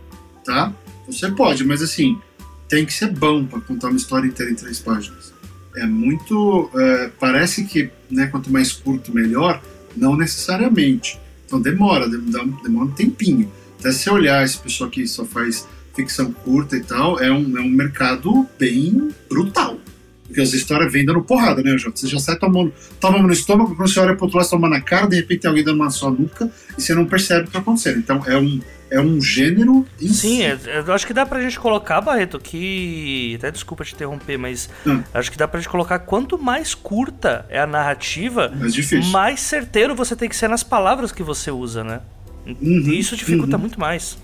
tá? 0.47 0.73
Você 1.05 1.31
pode, 1.31 1.63
mas 1.63 1.81
assim, 1.81 2.19
tem 2.67 2.85
que 2.85 2.93
ser 2.93 3.11
bom 3.11 3.45
para 3.45 3.61
contar 3.61 3.89
uma 3.89 3.97
história 3.97 4.27
inteira 4.27 4.51
em 4.51 4.55
três 4.55 4.79
páginas 4.79 5.37
é 5.77 5.85
muito. 5.85 6.69
É, 6.75 7.09
parece 7.19 7.63
que 7.63 7.89
né, 8.09 8.27
quanto 8.27 8.51
mais 8.51 8.71
curto, 8.71 9.13
melhor. 9.13 9.61
Não 9.95 10.15
necessariamente. 10.15 11.19
Então 11.45 11.61
demora, 11.61 12.07
demora 12.07 12.85
um 12.85 12.91
tempinho. 12.91 13.51
Até 13.79 13.91
se 13.91 14.09
olhar 14.09 14.43
esse 14.43 14.57
pessoal 14.57 14.89
que 14.89 15.07
só 15.07 15.23
faz 15.23 15.67
ficção 15.95 16.31
curta 16.31 16.75
e 16.75 16.81
tal, 16.81 17.19
é 17.19 17.31
um, 17.31 17.57
é 17.57 17.61
um 17.61 17.69
mercado 17.69 18.47
bem 18.59 19.09
brutal. 19.29 19.79
Porque 20.25 20.41
as 20.41 20.53
histórias 20.53 20.91
vêm 20.91 21.05
dando 21.05 21.23
porrada, 21.23 21.63
né, 21.63 21.77
Jota? 21.77 21.97
Você 21.97 22.07
já 22.07 22.19
sai 22.19 22.37
tomando, 22.37 22.71
toma 22.99 23.19
no 23.19 23.31
estômago, 23.31 23.75
quando 23.75 23.89
você 23.89 23.99
olha 23.99 24.13
pro 24.13 24.25
outro 24.25 24.37
lado, 24.37 24.49
toma 24.49 24.69
na 24.69 24.81
cara, 24.81 25.07
de 25.07 25.15
repente 25.15 25.41
tem 25.41 25.49
alguém 25.49 25.63
dando 25.63 25.77
uma 25.77 25.89
só 25.89 26.11
nuca 26.11 26.51
e 26.77 26.81
você 26.81 26.93
não 26.93 27.05
percebe 27.05 27.43
o 27.43 27.45
que 27.45 27.53
tá 27.53 27.59
acontecendo. 27.59 27.97
Então 27.99 28.21
é 28.27 28.37
um, 28.37 28.59
é 28.89 28.99
um 28.99 29.21
gênero 29.21 29.85
em 30.01 30.07
Sim, 30.07 30.37
si. 30.37 30.43
É, 30.43 30.83
eu 30.85 30.93
acho 30.93 31.05
que 31.05 31.13
dá 31.13 31.25
pra 31.25 31.41
gente 31.41 31.59
colocar, 31.59 32.01
Barreto, 32.01 32.39
que. 32.39 33.35
Até 33.37 33.51
desculpa 33.51 33.83
te 33.83 33.93
interromper, 33.93 34.37
mas 34.37 34.69
hum. 34.85 35.01
acho 35.13 35.31
que 35.31 35.37
dá 35.37 35.47
pra 35.47 35.59
gente 35.59 35.69
colocar 35.69 35.99
quanto 35.99 36.37
mais 36.37 36.73
curta 36.73 37.45
é 37.49 37.59
a 37.59 37.67
narrativa, 37.67 38.51
mais, 38.55 39.11
mais 39.11 39.39
certeiro 39.39 39.95
você 39.95 40.15
tem 40.15 40.29
que 40.29 40.35
ser 40.35 40.47
nas 40.47 40.63
palavras 40.63 41.11
que 41.11 41.23
você 41.23 41.51
usa, 41.51 41.83
né? 41.83 42.01
Uhum, 42.45 42.81
e 42.87 42.99
isso 42.99 43.15
dificulta 43.15 43.55
uhum. 43.55 43.61
muito 43.61 43.79
mais. 43.79 44.17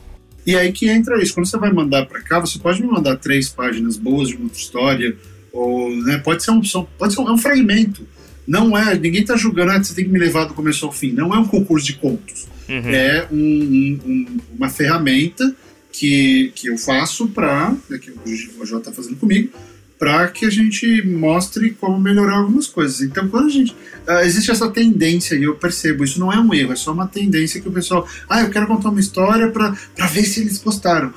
E 0.45 0.55
aí 0.55 0.71
que 0.71 0.89
entra 0.89 1.21
isso. 1.21 1.33
Quando 1.33 1.45
você 1.45 1.57
vai 1.57 1.71
mandar 1.71 2.05
para 2.05 2.21
cá, 2.21 2.39
você 2.39 2.59
pode 2.59 2.81
me 2.81 2.87
mandar 2.87 3.17
três 3.17 3.49
páginas 3.49 3.97
boas 3.97 4.29
de 4.29 4.35
uma 4.35 4.45
outra 4.45 4.59
história, 4.59 5.17
ou 5.51 5.89
né, 6.03 6.17
pode 6.17 6.43
ser 6.43 6.51
um, 6.51 6.61
pode 6.97 7.13
ser 7.13 7.21
um, 7.21 7.27
é 7.27 7.31
um 7.31 7.37
fragmento. 7.37 8.07
Não 8.47 8.77
é, 8.77 8.97
ninguém 8.97 9.23
tá 9.23 9.35
julgando, 9.35 9.71
ah, 9.71 9.83
você 9.83 9.93
tem 9.93 10.05
que 10.05 10.11
me 10.11 10.19
levar 10.19 10.45
do 10.45 10.53
começo 10.53 10.85
ao 10.85 10.91
fim. 10.91 11.11
Não 11.11 11.33
é 11.33 11.37
um 11.37 11.45
concurso 11.45 11.85
de 11.85 11.93
contos 11.93 12.47
Uhum. 12.67 12.89
É 12.89 13.27
um, 13.31 13.99
um, 14.05 14.39
uma 14.57 14.69
ferramenta 14.69 15.53
que, 15.91 16.51
que 16.55 16.67
eu 16.69 16.77
faço 16.77 17.27
para, 17.27 17.75
né, 17.89 17.97
que 17.97 18.11
o 18.11 18.65
J 18.65 18.77
está 18.77 18.91
fazendo 18.91 19.17
comigo, 19.17 19.49
para 19.99 20.27
que 20.27 20.45
a 20.45 20.49
gente 20.49 21.01
mostre 21.05 21.71
como 21.71 21.99
melhorar 21.99 22.37
algumas 22.37 22.67
coisas. 22.67 23.01
Então, 23.01 23.27
quando 23.27 23.47
a 23.47 23.51
gente. 23.51 23.71
Uh, 24.07 24.19
existe 24.25 24.51
essa 24.51 24.69
tendência, 24.69 25.35
e 25.35 25.43
eu 25.43 25.55
percebo, 25.55 26.03
isso 26.03 26.19
não 26.19 26.31
é 26.31 26.37
um 26.37 26.53
erro, 26.53 26.73
é 26.73 26.75
só 26.75 26.91
uma 26.91 27.07
tendência 27.07 27.61
que 27.61 27.69
o 27.69 27.71
pessoal. 27.71 28.07
Ah, 28.27 28.41
eu 28.41 28.49
quero 28.49 28.67
contar 28.67 28.89
uma 28.89 28.99
história 28.99 29.49
para 29.49 30.07
ver 30.07 30.25
se 30.25 30.41
eles 30.41 30.57
gostaram. 30.57 31.13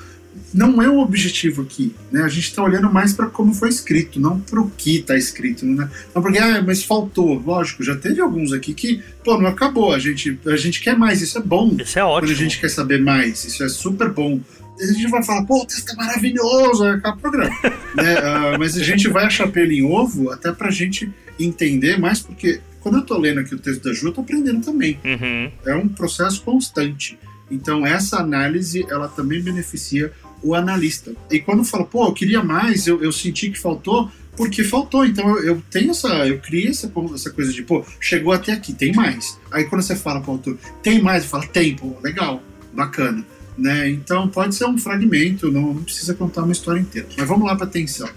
Não 0.57 0.81
é 0.81 0.89
o 0.89 1.01
objetivo 1.01 1.63
aqui, 1.63 1.95
né? 2.11 2.23
A 2.23 2.29
gente 2.29 2.45
está 2.45 2.63
olhando 2.63 2.91
mais 2.91 3.13
para 3.13 3.27
como 3.27 3.53
foi 3.53 3.69
escrito, 3.69 4.19
não 4.19 4.41
para 4.41 4.59
o 4.59 4.71
que 4.71 4.97
está 4.97 5.15
escrito, 5.15 5.67
né? 5.67 5.91
Não 6.15 6.23
porque, 6.23 6.39
ah, 6.39 6.63
mas 6.63 6.83
faltou. 6.83 7.39
Lógico, 7.39 7.85
já 7.85 7.95
teve 7.95 8.23
alguns 8.23 8.55
aqui 8.55 8.73
que, 8.73 9.03
pô, 9.23 9.39
não 9.39 9.51
acabou. 9.51 9.93
A 9.93 9.99
gente, 9.99 10.41
a 10.47 10.57
gente 10.57 10.81
quer 10.81 10.97
mais, 10.97 11.21
isso 11.21 11.37
é 11.37 11.43
bom. 11.43 11.77
Isso 11.79 11.99
é 11.99 12.03
ótimo. 12.03 12.29
Quando 12.29 12.31
a 12.31 12.43
gente 12.43 12.59
quer 12.59 12.71
saber 12.71 13.03
mais, 13.03 13.45
isso 13.45 13.63
é 13.63 13.69
super 13.69 14.11
bom. 14.11 14.41
A 14.81 14.87
gente 14.87 15.09
vai 15.09 15.23
falar, 15.23 15.45
pô, 15.45 15.63
o 15.63 15.67
texto 15.67 15.91
é 15.91 15.95
maravilhoso, 15.95 16.85
é 16.87 16.95
aquele 16.95 17.17
programa. 17.17 17.55
né? 17.95 18.15
Uh, 18.19 18.59
mas 18.59 18.79
a 18.79 18.83
gente 18.83 19.09
vai 19.09 19.27
achar 19.27 19.49
pelo 19.49 19.73
em 19.73 19.85
ovo 19.85 20.31
até 20.31 20.51
para 20.53 20.69
a 20.69 20.73
gente 20.73 21.13
entender 21.39 21.99
mais, 21.99 22.21
porque 22.21 22.61
quando 22.81 22.95
eu 22.95 23.03
estou 23.03 23.19
lendo 23.19 23.41
aqui 23.41 23.55
o 23.55 23.59
texto 23.59 23.83
da 23.83 23.93
Ju, 23.93 24.09
eu 24.09 24.13
tô 24.13 24.23
aprendendo 24.23 24.65
também. 24.65 24.99
Uhum. 25.05 25.51
É 25.67 25.75
um 25.75 25.87
processo 25.87 26.43
constante. 26.43 27.19
Então, 27.51 27.87
essa 27.87 28.19
análise, 28.19 28.85
ela 28.91 29.09
também 29.09 29.41
beneficia 29.41 30.13
o 30.47 30.55
analista. 30.55 31.13
E 31.31 31.41
quando 31.41 31.65
fala, 31.65 31.85
pô, 31.85 32.07
eu 32.07 32.13
queria 32.13 32.43
mais, 32.43 32.87
eu, 32.87 33.03
eu 33.03 33.11
senti 33.11 33.51
que 33.51 33.59
faltou, 33.59 34.11
porque 34.37 34.63
faltou. 34.63 35.05
Então 35.05 35.29
eu, 35.39 35.45
eu, 35.45 35.63
tenho 35.71 35.91
essa, 35.91 36.09
eu 36.27 36.39
criei 36.39 36.69
essa, 36.69 36.91
essa 37.15 37.31
coisa 37.31 37.53
de, 37.53 37.63
pô, 37.63 37.85
chegou 38.01 38.33
até 38.33 38.53
aqui, 38.53 38.73
tem 38.73 38.93
mais. 38.93 39.39
Aí 39.51 39.65
quando 39.65 39.83
você 39.83 39.97
fala 39.97 40.21
pro 40.21 40.33
autor, 40.33 40.57
tem 40.83 41.03
mais, 41.03 41.25
eu 41.25 41.31
falo, 41.31 41.49
tem, 41.49 41.75
pô, 41.75 41.97
legal, 42.03 42.41
bacana. 42.73 43.27
Né? 43.59 43.91
Então 43.91 44.29
pode 44.29 44.55
ser 44.55 44.67
um 44.67 44.79
fragmento, 44.79 45.51
não, 45.51 45.75
não 45.75 45.83
precisa 45.83 46.15
contar 46.15 46.43
uma 46.43 46.53
história 46.53 46.79
inteira. 46.79 47.09
Mas 47.17 47.27
vamos 47.27 47.47
lá 47.47 47.57
para 47.57 47.67
atenção. 47.67 48.09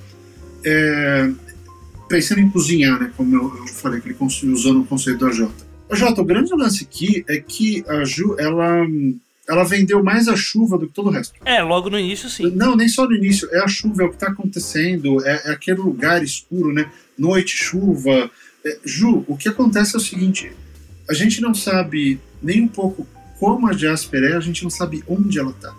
É, 0.63 1.31
pensando 2.07 2.41
em 2.41 2.49
cozinhar, 2.49 2.99
né, 2.99 3.11
como 3.17 3.35
eu, 3.35 3.57
eu 3.57 3.67
falei, 3.67 4.01
que 4.01 4.09
ele 4.09 4.17
usando 4.51 4.81
o 4.81 4.85
conceito 4.85 5.25
da 5.25 5.31
Jota. 5.31 5.67
A 5.89 5.95
Jota, 5.95 6.21
o 6.21 6.25
grande 6.25 6.53
lance 6.53 6.83
aqui 6.83 7.23
é 7.27 7.37
que 7.39 7.83
a 7.87 8.03
Ju, 8.03 8.35
ela 8.37 8.85
ela 9.49 9.63
vendeu 9.63 10.03
mais 10.03 10.27
a 10.27 10.35
chuva 10.35 10.77
do 10.77 10.87
que 10.87 10.93
todo 10.93 11.07
o 11.07 11.11
resto. 11.11 11.33
É, 11.43 11.59
logo 11.63 11.89
no 11.89 11.97
início, 11.97 12.29
sim. 12.29 12.51
Não, 12.51 12.75
nem 12.75 12.87
só 12.87 13.07
no 13.07 13.15
início. 13.15 13.49
É 13.51 13.59
a 13.59 13.67
chuva, 13.67 14.03
é 14.03 14.05
o 14.05 14.09
que 14.09 14.15
está 14.15 14.27
acontecendo, 14.27 15.25
é, 15.25 15.41
é, 15.45 15.51
aquele 15.51 15.79
lugar 15.79 16.23
escuro, 16.23 16.71
né? 16.71 16.91
Noite, 17.17 17.57
chuva. 17.57 18.29
É, 18.63 18.77
Ju, 18.85 19.25
o 19.27 19.35
que 19.35 19.49
acontece 19.49 19.95
é 19.95 19.97
o 19.97 20.01
seguinte: 20.01 20.51
a 21.09 21.15
gente 21.15 21.41
não 21.41 21.55
sabe 21.55 22.19
nem 22.43 22.61
um 22.61 22.67
pouco 22.67 23.07
como 23.39 23.67
a 23.67 23.73
Jasper 23.73 24.23
é, 24.23 24.35
a 24.35 24.39
gente 24.39 24.63
não 24.63 24.69
sabe 24.69 25.03
onde 25.07 25.39
ela 25.39 25.49
está. 25.49 25.73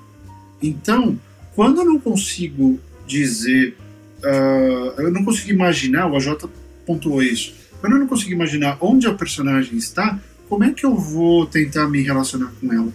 Então, 0.60 1.16
quando 1.54 1.80
eu 1.80 1.84
não 1.84 2.00
consigo 2.00 2.80
dizer, 3.06 3.76
uh, 4.18 5.00
eu 5.00 5.12
não 5.12 5.24
consigo 5.24 5.50
imaginar, 5.50 6.10
o 6.10 6.16
AJ 6.16 6.48
pontuou 6.84 7.22
isso, 7.22 7.54
quando 7.80 7.94
eu 7.94 8.00
não 8.00 8.06
consigo 8.06 8.32
imaginar 8.32 8.78
onde 8.80 9.06
a 9.06 9.14
personagem 9.14 9.76
está, 9.76 10.18
como 10.48 10.64
é 10.64 10.72
que 10.72 10.84
eu 10.84 10.96
vou 10.96 11.46
tentar 11.46 11.86
me 11.88 12.02
relacionar 12.02 12.52
com 12.60 12.72
ela? 12.72 12.92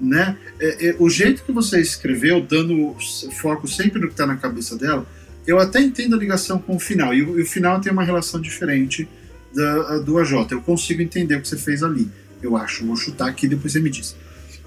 Né? 0.00 0.36
É, 0.58 0.88
é, 0.88 0.96
o 0.98 1.08
jeito 1.10 1.42
que 1.44 1.52
você 1.52 1.80
escreveu, 1.80 2.40
dando 2.40 2.96
foco 3.40 3.68
sempre 3.68 4.00
no 4.00 4.06
que 4.06 4.14
está 4.14 4.26
na 4.26 4.36
cabeça 4.36 4.76
dela, 4.76 5.06
eu 5.46 5.58
até 5.58 5.80
entendo 5.80 6.14
a 6.14 6.18
ligação 6.18 6.58
com 6.58 6.76
o 6.76 6.80
final. 6.80 7.14
E 7.14 7.22
o, 7.22 7.38
e 7.38 7.42
o 7.42 7.46
final 7.46 7.80
tem 7.80 7.92
uma 7.92 8.04
relação 8.04 8.40
diferente 8.40 9.08
da, 9.54 9.98
do 9.98 10.18
AJ. 10.18 10.50
Eu 10.50 10.62
consigo 10.62 11.02
entender 11.02 11.36
o 11.36 11.40
que 11.40 11.48
você 11.48 11.56
fez 11.56 11.82
ali, 11.82 12.08
eu 12.42 12.56
acho. 12.56 12.86
Vou 12.86 12.96
chutar 12.96 13.28
aqui 13.28 13.46
depois 13.46 13.72
você 13.72 13.80
me 13.80 13.90
diz. 13.90 14.16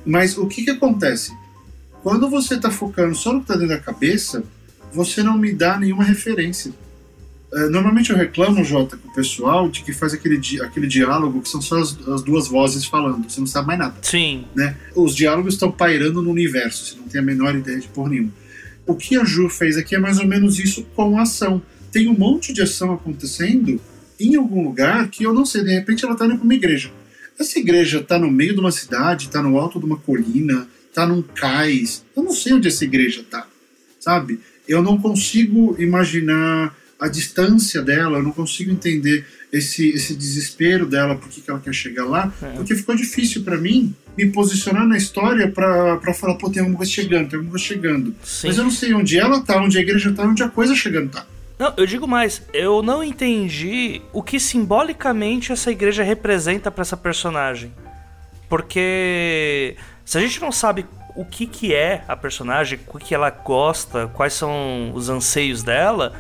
Mas 0.05 0.38
o 0.38 0.47
que, 0.47 0.63
que 0.63 0.71
acontece? 0.71 1.31
Quando 2.01 2.29
você 2.29 2.55
está 2.55 2.69
focando 2.69 3.15
só 3.15 3.31
no 3.31 3.39
que 3.39 3.45
está 3.45 3.55
dentro 3.55 3.75
da 3.75 3.79
cabeça, 3.79 4.43
você 4.91 5.23
não 5.23 5.38
me 5.38 5.53
dá 5.53 5.79
nenhuma 5.79 6.03
referência. 6.03 6.73
É, 7.53 7.69
normalmente 7.69 8.09
eu 8.09 8.17
reclamo, 8.17 8.63
Jota, 8.63 8.97
com 8.97 9.07
o 9.07 9.13
pessoal 9.13 9.69
de 9.69 9.83
que 9.83 9.93
faz 9.93 10.13
aquele, 10.13 10.37
di 10.37 10.59
aquele 10.59 10.87
diálogo 10.87 11.41
que 11.41 11.49
são 11.49 11.61
só 11.61 11.77
as, 11.77 11.95
as, 12.07 12.23
duas 12.23 12.47
vozes 12.47 12.85
falando, 12.85 13.29
você 13.29 13.39
não 13.39 13.45
sabe 13.45 13.67
mais 13.67 13.79
nada. 13.79 13.95
Sim. 14.01 14.45
Né? 14.55 14.75
Os 14.95 15.15
diálogos 15.15 15.53
estão 15.53 15.71
pairando 15.71 16.21
no 16.21 16.31
universo, 16.31 16.85
você 16.85 16.95
não 16.99 17.07
tem 17.07 17.21
a 17.21 17.23
menor 17.23 17.55
ideia 17.55 17.79
de 17.79 17.87
por 17.87 18.09
nenhuma. 18.09 18.31
O 18.87 18.95
que 18.95 19.15
a 19.15 19.23
Ju 19.23 19.49
fez 19.49 19.77
aqui 19.77 19.95
é 19.95 19.99
mais 19.99 20.19
ou 20.19 20.25
menos 20.25 20.57
isso 20.57 20.83
com 20.95 21.19
ação. 21.19 21.61
Tem 21.91 22.07
um 22.07 22.17
monte 22.17 22.51
de 22.51 22.61
ação 22.63 22.91
acontecendo 22.91 23.79
em 24.19 24.35
algum 24.35 24.63
lugar 24.63 25.07
que 25.09 25.23
eu 25.23 25.33
não 25.33 25.45
sei, 25.45 25.63
de 25.63 25.73
repente 25.73 26.03
ela 26.03 26.13
está 26.13 26.25
indo 26.25 26.37
para 26.37 26.43
uma 26.43 26.55
igreja. 26.55 26.91
Essa 27.39 27.59
igreja 27.59 27.99
está 27.99 28.17
no 28.17 28.31
meio 28.31 28.53
de 28.53 28.59
uma 28.59 28.71
cidade, 28.71 29.27
está 29.27 29.43
no 29.43 29.57
alto 29.59 29.79
de 29.79 29.85
uma 29.85 29.97
colina, 29.97 30.67
está 30.89 31.05
num 31.05 31.21
cais. 31.21 32.03
Eu 32.15 32.23
não 32.23 32.31
sei 32.31 32.53
onde 32.53 32.67
essa 32.67 32.83
igreja 32.83 33.21
está, 33.21 33.47
sabe? 33.99 34.39
Eu 34.67 34.81
não 34.81 34.97
consigo 34.97 35.75
imaginar 35.79 36.75
a 37.03 37.09
distância 37.09 37.81
dela, 37.81 38.19
eu 38.19 38.23
não 38.23 38.31
consigo 38.31 38.71
entender 38.71 39.25
esse, 39.51 39.89
esse 39.89 40.15
desespero 40.15 40.85
dela, 40.85 41.15
por 41.15 41.27
que 41.27 41.43
ela 41.49 41.59
quer 41.59 41.73
chegar 41.73 42.05
lá, 42.05 42.33
é. 42.41 42.51
porque 42.51 42.73
ficou 42.75 42.95
difícil 42.95 43.43
para 43.43 43.57
mim 43.57 43.93
me 44.17 44.27
posicionar 44.27 44.87
na 44.87 44.95
história 44.95 45.51
para 45.51 46.13
falar, 46.13 46.35
pô, 46.35 46.49
tem 46.49 46.61
alguma 46.61 46.77
coisa 46.77 46.91
chegando, 46.91 47.27
tem 47.27 47.37
alguma 47.37 47.51
coisa 47.51 47.65
chegando. 47.65 48.15
Sim. 48.23 48.47
Mas 48.47 48.57
eu 48.57 48.63
não 48.63 48.71
sei 48.71 48.93
onde 48.93 49.19
ela 49.19 49.41
tá, 49.41 49.61
onde 49.61 49.77
a 49.77 49.81
igreja 49.81 50.13
tá, 50.13 50.23
onde 50.23 50.41
a 50.41 50.47
coisa 50.47 50.73
chegando 50.73 51.09
tá. 51.09 51.25
Não, 51.59 51.73
eu 51.75 51.85
digo 51.85 52.07
mais, 52.07 52.41
eu 52.53 52.81
não 52.81 53.03
entendi 53.03 54.01
o 54.13 54.23
que 54.23 54.39
simbolicamente 54.39 55.51
essa 55.51 55.71
igreja 55.71 56.03
representa 56.03 56.71
para 56.71 56.83
essa 56.83 56.95
personagem. 56.95 57.73
Porque 58.47 59.75
se 60.05 60.17
a 60.17 60.21
gente 60.21 60.39
não 60.39 60.53
sabe 60.53 60.85
o 61.17 61.25
que, 61.25 61.45
que 61.45 61.73
é 61.75 62.05
a 62.07 62.15
personagem, 62.15 62.79
o 62.87 62.97
que 62.97 63.13
ela 63.13 63.29
gosta, 63.29 64.07
quais 64.07 64.33
são 64.33 64.93
os 64.95 65.09
anseios 65.09 65.63
dela, 65.63 66.13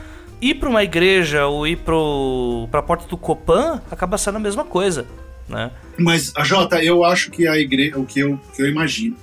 ir 0.43 0.55
para 0.55 0.69
uma 0.69 0.83
igreja 0.83 1.45
ou 1.47 1.65
ir 1.65 1.77
para 1.77 2.79
a 2.79 2.83
porta 2.83 3.07
do 3.07 3.17
Copan 3.17 3.81
acaba 3.89 4.17
sendo 4.17 4.35
a 4.35 4.39
mesma 4.39 4.65
coisa, 4.65 5.05
né? 5.47 5.71
Mas, 5.97 6.33
a 6.35 6.43
Jota, 6.43 6.83
eu 6.83 7.03
acho 7.03 7.31
que 7.31 7.47
a 7.47 7.57
igreja, 7.57 7.97
o 7.97 8.05
que 8.05 8.19
eu, 8.19 8.39
que 8.53 8.61
eu 8.61 8.67
imagino, 8.67 9.15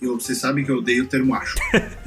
eu, 0.00 0.20
vocês 0.20 0.38
sabem 0.38 0.64
que 0.64 0.70
eu 0.70 0.78
odeio 0.78 1.04
o 1.04 1.06
termo 1.06 1.34
acho, 1.34 1.56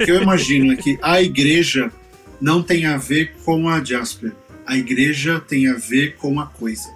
o 0.00 0.04
que 0.04 0.10
eu 0.10 0.22
imagino 0.22 0.72
é 0.72 0.76
que 0.76 0.98
a 1.02 1.20
igreja 1.20 1.92
não 2.40 2.62
tem 2.62 2.86
a 2.86 2.96
ver 2.96 3.34
com 3.44 3.68
a 3.68 3.84
Jasper, 3.84 4.32
a 4.66 4.76
igreja 4.76 5.38
tem 5.40 5.68
a 5.68 5.74
ver 5.74 6.16
com 6.16 6.40
a 6.40 6.46
coisa. 6.46 6.88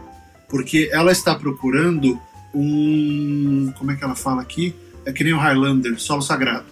Porque 0.48 0.88
ela 0.92 1.12
está 1.12 1.34
procurando 1.34 2.18
um. 2.54 3.72
Como 3.76 3.90
é 3.90 3.96
que 3.96 4.04
ela 4.04 4.14
fala 4.14 4.40
aqui? 4.40 4.74
É 5.04 5.12
que 5.12 5.24
nem 5.24 5.32
o 5.32 5.38
Highlander, 5.38 5.98
solo 5.98 6.22
sagrado. 6.22 6.64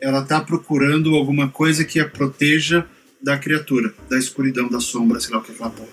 Ela 0.00 0.20
está 0.20 0.40
procurando 0.40 1.14
alguma 1.16 1.48
coisa 1.48 1.84
que 1.84 2.00
a 2.00 2.08
proteja 2.08 2.86
da 3.22 3.38
criatura, 3.38 3.94
da 4.10 4.18
escuridão, 4.18 4.68
da 4.68 4.80
sombra, 4.80 5.20
sei 5.20 5.32
lá 5.34 5.40
o 5.40 5.42
que 5.42 5.52
é 5.52 5.54
aquela 5.54 5.70
porra. 5.70 5.88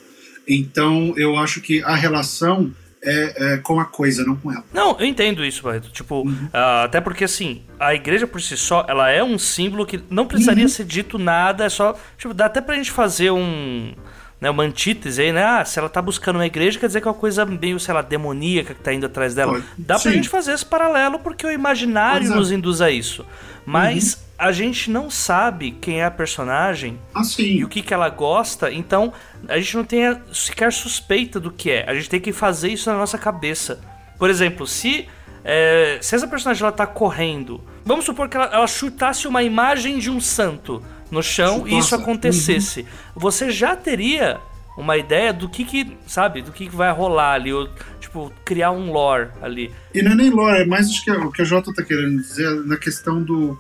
Então 0.47 1.13
eu 1.15 1.37
acho 1.37 1.61
que 1.61 1.83
a 1.83 1.95
relação 1.95 2.71
é, 3.01 3.53
é, 3.53 3.57
com 3.57 3.79
a 3.79 3.85
coisa, 3.85 4.25
não 4.25 4.35
com 4.35 4.51
ela. 4.51 4.63
Não, 4.73 4.97
eu 4.99 5.05
entendo 5.05 5.45
isso, 5.45 5.63
Barreto. 5.63 5.89
Tipo, 5.91 6.23
uhum. 6.23 6.49
uh, 6.53 6.83
até 6.83 6.99
porque 6.99 7.23
assim, 7.23 7.61
a 7.79 7.93
igreja 7.93 8.27
por 8.27 8.41
si 8.41 8.57
só, 8.57 8.85
ela 8.89 9.09
é 9.09 9.23
um 9.23 9.37
símbolo 9.37 9.85
que 9.85 10.01
não 10.09 10.25
precisaria 10.25 10.63
uhum. 10.63 10.69
ser 10.69 10.85
dito 10.85 11.17
nada, 11.17 11.65
é 11.65 11.69
só. 11.69 11.97
Tipo, 12.17 12.33
dá 12.33 12.45
até 12.45 12.59
pra 12.61 12.75
gente 12.75 12.91
fazer 12.91 13.31
um. 13.31 13.93
Né, 14.41 14.49
uma 14.49 14.63
antítese 14.63 15.21
aí, 15.21 15.33
né? 15.33 15.43
Ah, 15.43 15.65
se 15.65 15.77
ela 15.77 15.89
tá 15.89 16.01
buscando 16.01 16.37
uma 16.37 16.45
igreja, 16.45 16.79
quer 16.79 16.87
dizer 16.87 17.01
que 17.01 17.07
é 17.09 17.11
uma 17.11 17.17
coisa 17.17 17.45
meio, 17.45 17.77
sei 17.77 17.93
lá, 17.93 18.01
demoníaca 18.01 18.73
que 18.73 18.79
tá 18.79 18.93
indo 18.93 19.05
atrás 19.05 19.35
dela. 19.35 19.51
Pode. 19.51 19.65
Dá 19.77 19.97
Sim. 19.97 20.03
pra 20.03 20.11
gente 20.13 20.29
fazer 20.29 20.53
esse 20.53 20.65
paralelo 20.65 21.19
porque 21.19 21.45
o 21.45 21.51
imaginário 21.51 22.23
Exato. 22.23 22.39
nos 22.39 22.49
induz 22.49 22.79
a 22.79 22.89
isso. 22.89 23.25
Mas 23.65 24.13
uhum 24.13 24.28
a 24.39 24.53
gente 24.53 24.89
não 24.89 25.09
sabe 25.09 25.71
quem 25.71 25.99
é 25.99 26.05
a 26.05 26.11
personagem 26.11 26.97
assim. 27.13 27.43
e 27.43 27.65
o 27.65 27.67
que, 27.67 27.81
que 27.81 27.93
ela 27.93 28.07
gosta, 28.07 28.71
então 28.71 29.11
a 29.49 29.57
gente 29.57 29.75
não 29.75 29.83
tem 29.83 30.17
sequer 30.31 30.71
suspeita 30.71 31.41
do 31.41 31.51
que 31.51 31.69
é. 31.69 31.83
A 31.89 31.93
gente 31.93 32.09
tem 32.09 32.21
que 32.21 32.31
fazer 32.31 32.69
isso 32.69 32.89
na 32.89 32.97
nossa 32.97 33.17
cabeça. 33.17 33.81
Por 34.17 34.29
exemplo, 34.29 34.65
se, 34.65 35.09
é, 35.43 35.99
se 36.01 36.15
essa 36.15 36.25
personagem 36.25 36.63
ela 36.63 36.71
tá 36.71 36.87
correndo, 36.87 37.61
vamos 37.83 38.05
supor 38.05 38.29
que 38.29 38.37
ela, 38.37 38.45
ela 38.45 38.67
chutasse 38.67 39.27
uma 39.27 39.43
imagem 39.43 39.99
de 39.99 40.09
um 40.09 40.21
santo 40.21 40.81
no 41.11 41.21
chão 41.21 41.59
Nossa. 41.59 41.71
e 41.71 41.77
isso 41.77 41.95
acontecesse. 41.95 42.81
Uhum. 42.81 42.87
Você 43.17 43.51
já 43.51 43.75
teria 43.75 44.39
uma 44.77 44.95
ideia 44.95 45.33
do 45.33 45.49
que 45.49 45.65
que, 45.65 45.97
sabe, 46.07 46.41
do 46.41 46.53
que, 46.53 46.69
que 46.69 46.75
vai 46.75 46.93
rolar 46.93 47.33
ali, 47.33 47.51
ou, 47.51 47.67
tipo, 47.99 48.31
criar 48.45 48.71
um 48.71 48.89
lore 48.93 49.31
ali. 49.41 49.69
E 49.93 50.01
não 50.01 50.13
é 50.13 50.15
nem 50.15 50.29
lore, 50.29 50.61
é 50.61 50.65
mais 50.65 50.89
o 50.89 51.03
que, 51.03 51.11
o 51.11 51.29
que 51.29 51.41
a 51.41 51.45
Jota 51.45 51.73
tá 51.73 51.83
querendo 51.83 52.21
dizer 52.21 52.49
na 52.65 52.77
questão 52.77 53.21
do 53.21 53.59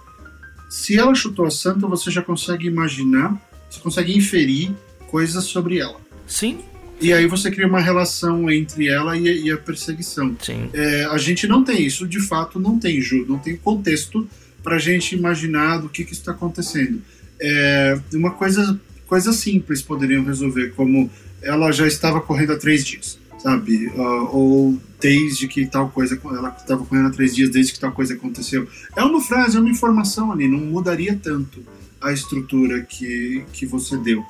se 0.69 0.97
ela 0.97 1.15
chutou 1.15 1.45
a 1.45 1.51
santa, 1.51 1.87
você 1.87 2.11
já 2.11 2.21
consegue 2.21 2.67
imaginar, 2.67 3.35
você 3.69 3.79
consegue 3.79 4.15
inferir 4.15 4.71
coisas 5.07 5.43
sobre 5.45 5.79
ela. 5.79 5.99
Sim. 6.27 6.59
E 7.01 7.11
aí 7.11 7.25
você 7.27 7.49
cria 7.49 7.67
uma 7.67 7.79
relação 7.79 8.49
entre 8.51 8.87
ela 8.87 9.17
e, 9.17 9.45
e 9.45 9.51
a 9.51 9.57
perseguição. 9.57 10.35
Sim. 10.41 10.69
É, 10.73 11.05
a 11.05 11.17
gente 11.17 11.47
não 11.47 11.63
tem 11.63 11.83
isso, 11.83 12.07
de 12.07 12.19
fato, 12.19 12.59
não 12.59 12.77
tem, 12.77 13.01
Ju, 13.01 13.25
não 13.27 13.39
tem 13.39 13.57
contexto 13.57 14.27
para 14.61 14.75
a 14.75 14.79
gente 14.79 15.15
imaginar 15.15 15.77
do 15.79 15.89
que, 15.89 16.05
que 16.05 16.13
está 16.13 16.31
acontecendo. 16.31 17.01
É, 17.41 17.99
uma 18.13 18.31
coisa, 18.31 18.79
coisa 19.07 19.33
simples 19.33 19.81
poderiam 19.81 20.23
resolver, 20.23 20.73
como 20.75 21.09
ela 21.41 21.71
já 21.71 21.87
estava 21.87 22.21
correndo 22.21 22.53
há 22.53 22.57
três 22.57 22.85
dias 22.85 23.18
sabe? 23.39 23.87
Uh, 23.87 24.29
ou 24.31 24.81
desde 24.99 25.47
que 25.47 25.65
tal 25.65 25.89
coisa, 25.89 26.19
ela 26.25 26.55
estava 26.57 26.85
correndo 26.85 27.07
há 27.07 27.11
três 27.11 27.33
dias 27.33 27.49
desde 27.49 27.73
que 27.73 27.79
tal 27.79 27.91
coisa 27.91 28.13
aconteceu. 28.13 28.67
É 28.95 29.03
uma 29.03 29.21
frase, 29.21 29.57
é 29.57 29.59
uma 29.59 29.69
informação 29.69 30.31
ali, 30.31 30.47
não 30.47 30.59
mudaria 30.59 31.15
tanto 31.15 31.63
a 32.01 32.11
estrutura 32.11 32.81
que, 32.81 33.43
que 33.51 33.65
você 33.65 33.97
deu. 33.97 34.23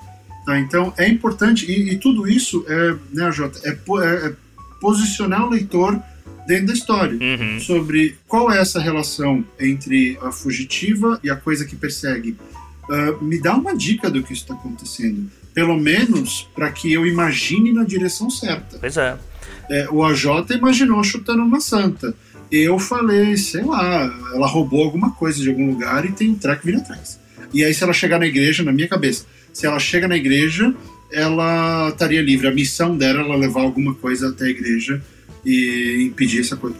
Tá? 0.45 0.59
Então 0.59 0.93
é 0.97 1.07
importante, 1.07 1.69
e, 1.69 1.91
e 1.91 1.97
tudo 1.97 2.27
isso 2.27 2.65
é, 2.67 2.95
né, 3.11 3.31
Jota, 3.31 3.59
é, 3.63 3.69
é, 3.69 4.27
é 4.27 4.35
posicionar 4.79 5.45
o 5.45 5.49
leitor 5.49 6.01
dentro 6.47 6.67
da 6.67 6.73
história. 6.73 7.17
Uhum. 7.19 7.59
Sobre 7.59 8.15
qual 8.27 8.51
é 8.51 8.59
essa 8.59 8.79
relação 8.79 9.45
entre 9.59 10.17
a 10.21 10.31
fugitiva 10.31 11.19
e 11.23 11.29
a 11.29 11.35
coisa 11.35 11.65
que 11.65 11.75
persegue. 11.75 12.35
Uh, 12.89 13.23
me 13.23 13.39
dá 13.39 13.55
uma 13.55 13.75
dica 13.77 14.09
do 14.09 14.23
que 14.23 14.33
está 14.33 14.55
acontecendo. 14.55 15.29
Pelo 15.59 15.77
menos 15.77 16.47
para 16.55 16.71
que 16.71 16.93
eu 16.93 17.05
imagine 17.05 17.73
na 17.73 17.83
direção 17.83 18.29
certa. 18.29 18.77
Pois 18.79 18.95
é. 18.95 19.17
é. 19.69 19.89
O 19.91 20.05
AJ 20.05 20.51
imaginou 20.51 21.03
chutando 21.03 21.43
uma 21.43 21.59
santa. 21.59 22.15
Eu 22.49 22.79
falei, 22.79 23.35
sei 23.35 23.61
lá, 23.61 24.05
ela 24.33 24.47
roubou 24.47 24.85
alguma 24.85 25.11
coisa 25.11 25.41
de 25.41 25.49
algum 25.49 25.69
lugar 25.69 26.05
e 26.05 26.13
tem 26.13 26.29
um 26.29 26.35
treco 26.35 26.65
vindo 26.65 26.79
atrás. 26.79 27.19
E 27.53 27.61
aí, 27.61 27.73
se 27.73 27.83
ela 27.83 27.91
chegar 27.91 28.19
na 28.19 28.25
igreja, 28.25 28.63
na 28.63 28.71
minha 28.71 28.87
cabeça, 28.87 29.25
se 29.51 29.65
ela 29.65 29.79
chega 29.79 30.07
na 30.07 30.15
igreja, 30.15 30.73
ela 31.11 31.89
estaria 31.89 32.21
livre. 32.21 32.47
A 32.47 32.53
missão 32.53 32.95
dela 32.95 33.19
era 33.19 33.35
levar 33.35 33.59
alguma 33.59 33.93
coisa 33.93 34.29
até 34.29 34.45
a 34.45 34.49
igreja 34.49 35.01
e 35.45 36.05
impedir 36.09 36.39
essa 36.39 36.55
coisa. 36.55 36.77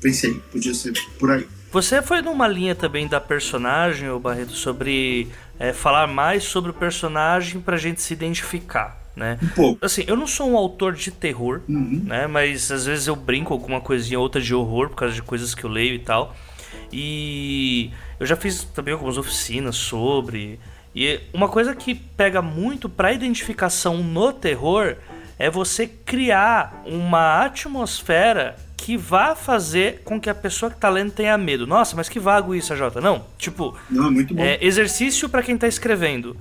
Pensei, 0.00 0.40
podia 0.50 0.72
ser 0.72 0.94
por 1.18 1.30
aí. 1.32 1.46
Você 1.70 2.00
foi 2.00 2.22
numa 2.22 2.48
linha 2.48 2.74
também 2.74 3.06
da 3.06 3.20
personagem, 3.20 4.08
o 4.08 4.18
Barreto, 4.18 4.52
sobre 4.52 5.28
é, 5.62 5.72
falar 5.72 6.08
mais 6.08 6.42
sobre 6.42 6.72
o 6.72 6.74
personagem 6.74 7.60
pra 7.60 7.76
gente 7.76 8.02
se 8.02 8.12
identificar. 8.12 9.00
Né? 9.14 9.38
Um 9.40 9.48
pouco. 9.48 9.84
Assim, 9.84 10.02
eu 10.08 10.16
não 10.16 10.26
sou 10.26 10.50
um 10.50 10.56
autor 10.56 10.94
de 10.94 11.12
terror, 11.12 11.60
uhum. 11.68 12.02
né? 12.04 12.26
Mas 12.26 12.72
às 12.72 12.86
vezes 12.86 13.06
eu 13.06 13.14
brinco 13.14 13.52
alguma 13.52 13.80
coisinha 13.80 14.18
outra 14.18 14.40
de 14.40 14.52
horror 14.52 14.88
por 14.88 14.96
causa 14.96 15.14
de 15.14 15.22
coisas 15.22 15.54
que 15.54 15.62
eu 15.62 15.70
leio 15.70 15.94
e 15.94 16.00
tal. 16.00 16.34
E 16.92 17.92
eu 18.18 18.26
já 18.26 18.34
fiz 18.34 18.64
também 18.64 18.92
algumas 18.92 19.16
oficinas 19.16 19.76
sobre. 19.76 20.58
E 20.96 21.20
uma 21.32 21.48
coisa 21.48 21.76
que 21.76 21.94
pega 21.94 22.42
muito 22.42 22.88
para 22.88 23.12
identificação 23.12 23.98
no 23.98 24.32
terror 24.32 24.96
é 25.38 25.48
você 25.48 25.86
criar 25.86 26.82
uma 26.84 27.44
atmosfera 27.44 28.56
que 28.82 28.96
vá 28.96 29.36
fazer 29.36 30.02
com 30.04 30.20
que 30.20 30.28
a 30.28 30.34
pessoa 30.34 30.68
que 30.68 30.76
tá 30.76 30.88
lendo 30.88 31.12
tenha 31.12 31.38
medo. 31.38 31.68
Nossa, 31.68 31.94
mas 31.94 32.08
que 32.08 32.18
vago 32.18 32.52
isso, 32.52 32.74
Jota. 32.74 33.00
Não, 33.00 33.24
tipo, 33.38 33.76
Não, 33.88 34.10
muito 34.10 34.34
bom. 34.34 34.42
É, 34.42 34.58
exercício 34.60 35.28
para 35.28 35.40
quem 35.40 35.56
tá 35.56 35.68
escrevendo. 35.68 36.36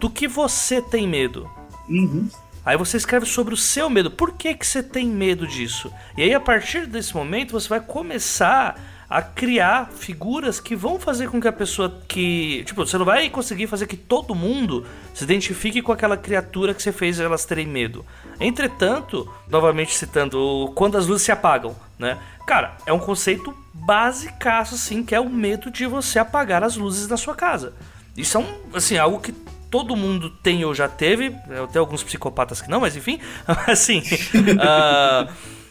Do 0.00 0.10
que 0.10 0.26
você 0.26 0.82
tem 0.82 1.06
medo? 1.06 1.48
Uhum. 1.88 2.28
Aí 2.66 2.76
você 2.76 2.96
escreve 2.96 3.26
sobre 3.26 3.54
o 3.54 3.56
seu 3.56 3.88
medo. 3.88 4.10
Por 4.10 4.32
que, 4.32 4.54
que 4.54 4.66
você 4.66 4.82
tem 4.82 5.06
medo 5.06 5.46
disso? 5.46 5.92
E 6.16 6.22
aí, 6.24 6.34
a 6.34 6.40
partir 6.40 6.86
desse 6.86 7.14
momento, 7.14 7.52
você 7.52 7.68
vai 7.68 7.80
começar 7.80 8.74
a 9.08 9.22
criar 9.22 9.90
figuras 9.90 10.58
que 10.60 10.74
vão 10.74 10.98
fazer 10.98 11.28
com 11.28 11.40
que 11.40 11.48
a 11.48 11.52
pessoa 11.52 12.00
que. 12.08 12.64
Tipo, 12.64 12.86
você 12.86 12.98
não 12.98 13.04
vai 13.04 13.28
conseguir 13.30 13.66
fazer 13.66 13.86
que 13.86 13.96
todo 13.96 14.34
mundo 14.34 14.86
se 15.12 15.24
identifique 15.24 15.82
com 15.82 15.92
aquela 15.92 16.16
criatura 16.16 16.74
que 16.74 16.82
você 16.82 16.92
fez 16.92 17.20
elas 17.20 17.44
terem 17.44 17.66
medo. 17.66 18.04
Entretanto, 18.40 19.30
novamente 19.48 19.94
citando 19.94 20.72
quando 20.74 20.96
as 20.96 21.06
luzes 21.06 21.24
se 21.24 21.32
apagam, 21.32 21.76
né? 21.98 22.18
Cara, 22.46 22.76
é 22.86 22.92
um 22.92 22.98
conceito 22.98 23.54
basicaço, 23.72 24.74
assim, 24.74 25.02
que 25.02 25.14
é 25.14 25.20
o 25.20 25.28
medo 25.28 25.70
de 25.70 25.86
você 25.86 26.18
apagar 26.18 26.62
as 26.62 26.76
luzes 26.76 27.06
da 27.06 27.16
sua 27.16 27.34
casa. 27.34 27.74
Isso 28.16 28.36
é 28.36 28.40
um, 28.40 28.46
assim, 28.74 28.96
algo 28.98 29.20
que 29.20 29.32
todo 29.70 29.96
mundo 29.96 30.30
tem 30.30 30.64
ou 30.64 30.74
já 30.74 30.88
teve. 30.88 31.30
Tenho 31.72 31.80
alguns 31.80 32.02
psicopatas 32.02 32.60
que 32.60 32.70
não, 32.70 32.80
mas 32.80 32.96
enfim. 32.96 33.18
assim. 33.66 33.98
uh, 33.98 35.32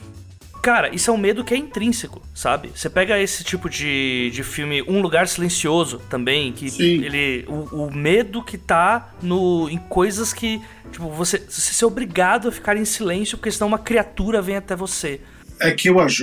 Cara, 0.63 0.95
isso 0.95 1.11
é 1.11 1.13
um 1.13 1.17
medo 1.17 1.43
que 1.43 1.53
é 1.53 1.57
intrínseco, 1.57 2.21
sabe? 2.33 2.71
Você 2.73 2.89
pega 2.89 3.19
esse 3.19 3.43
tipo 3.43 3.69
de, 3.69 4.31
de 4.33 4.43
filme, 4.43 4.81
Um 4.83 5.01
Lugar 5.01 5.27
Silencioso 5.27 6.01
também, 6.09 6.53
que 6.53 6.71
Sim. 6.71 7.03
ele. 7.03 7.43
O, 7.49 7.83
o, 7.83 7.93
medo 7.93 8.41
que 8.41 8.57
tá 8.57 9.13
no, 9.21 9.69
em 9.69 9.77
coisas 9.77 10.31
que. 10.31 10.61
Tipo, 10.89 11.09
você, 11.09 11.37
você 11.37 11.73
ser 11.73 11.83
obrigado 11.83 12.47
a 12.47 12.51
ficar 12.51 12.77
em 12.77 12.85
silêncio, 12.85 13.37
porque 13.37 13.51
senão 13.51 13.67
uma 13.67 13.77
criatura 13.77 14.41
vem 14.41 14.55
até 14.55 14.73
você. 14.73 15.19
É 15.59 15.69
que 15.71 15.91
o 15.91 15.99
AJ 15.99 16.21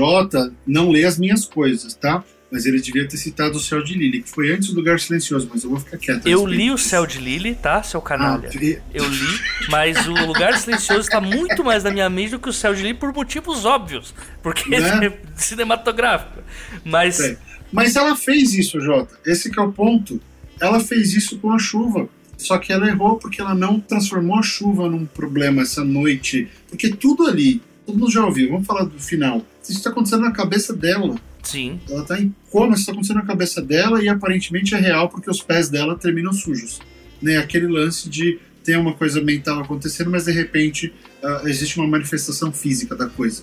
não 0.66 0.91
lê 0.91 1.05
as 1.05 1.18
minhas 1.18 1.45
coisas, 1.45 1.93
tá? 1.93 2.24
Mas 2.51 2.66
ele 2.66 2.80
devia 2.80 3.07
ter 3.07 3.16
citado 3.16 3.57
o 3.57 3.61
Céu 3.61 3.82
de 3.82 3.94
Lili, 3.94 4.22
que 4.22 4.30
foi 4.30 4.53
antes 4.53 4.68
do 4.70 4.76
Lugar 4.76 4.98
Silencioso, 4.98 5.48
mas 5.53 5.62
eu 5.62 5.70
vou 5.70 5.80
ficar 5.80 5.98
quieto. 5.98 6.26
Eu 6.26 6.44
li 6.46 6.70
o 6.70 6.78
Céu 6.78 7.07
de 7.07 7.18
Lili, 7.18 7.55
tá, 7.55 7.82
seu 7.82 8.01
canalha? 8.01 8.51
Ah. 8.53 8.80
Eu 8.92 9.09
li, 9.09 9.40
mas 9.68 10.07
o 10.07 10.12
Lugar 10.26 10.57
Silencioso 10.59 11.01
está 11.01 11.20
muito 11.20 11.62
mais 11.62 11.84
na 11.84 11.90
minha 11.90 12.11
mente 12.11 12.30
do 12.30 12.40
que 12.40 12.48
o 12.48 12.53
Céu 12.53 12.74
de 12.74 12.82
Lili 12.82 12.94
por 12.94 13.12
motivos 13.12 13.64
óbvios, 13.64 14.14
porque 14.42 14.68
né? 14.68 15.07
é 15.07 15.18
cinematográfico. 15.36 16.42
Mas... 16.84 17.20
É. 17.20 17.38
Mas 17.72 17.94
ela 17.94 18.16
fez 18.16 18.53
isso, 18.55 18.80
Jota. 18.80 19.16
Esse 19.24 19.48
é 19.57 19.62
o 19.62 19.72
ponto. 19.72 20.20
Ela 20.61 20.80
fez 20.80 21.14
isso 21.14 21.38
com 21.38 21.53
a 21.53 21.59
chuva. 21.59 22.09
Só 22.36 22.59
que 22.59 22.72
ela 22.72 22.88
errou 22.88 23.16
porque 23.16 23.40
ela 23.40 23.55
não 23.55 23.78
transformou 23.78 24.38
a 24.38 24.42
chuva 24.42 24.88
num 24.88 25.07
problema 25.07 25.62
essa 25.62 25.84
noite. 25.84 26.48
Porque 26.68 26.88
tudo 26.88 27.26
ali, 27.26 27.62
todo 27.86 27.98
mundo 27.98 28.11
já 28.11 28.24
ouviu, 28.24 28.51
vamos 28.51 28.66
falar 28.66 28.84
do 28.84 28.98
final. 28.98 29.44
Isso 29.62 29.72
está 29.72 29.90
acontecendo 29.90 30.22
na 30.22 30.32
cabeça 30.32 30.74
dela. 30.74 31.14
Sim. 31.43 31.80
Ela 31.88 32.05
tá 32.05 32.20
em 32.20 32.34
coma, 32.51 32.74
isso 32.74 32.86
tá 32.86 32.93
acontecendo 32.93 33.16
na 33.16 33.26
cabeça 33.26 33.62
dela 33.62 34.03
e 34.03 34.09
aparentemente 34.09 34.74
é 34.74 34.78
real 34.78 35.09
porque 35.09 35.30
os 35.30 35.43
pés 35.43 35.68
dela 35.68 35.97
terminam 35.97 36.32
sujos. 36.32 36.80
Né? 37.20 37.38
Aquele 37.38 37.66
lance 37.66 38.09
de 38.09 38.38
ter 38.64 38.76
uma 38.76 38.95
coisa 38.95 39.20
mental 39.20 39.61
acontecendo, 39.61 40.11
mas 40.11 40.24
de 40.24 40.32
repente 40.32 40.93
uh, 41.22 41.49
existe 41.49 41.78
uma 41.78 41.88
manifestação 41.88 42.53
física 42.53 42.95
da 42.95 43.07
coisa. 43.07 43.43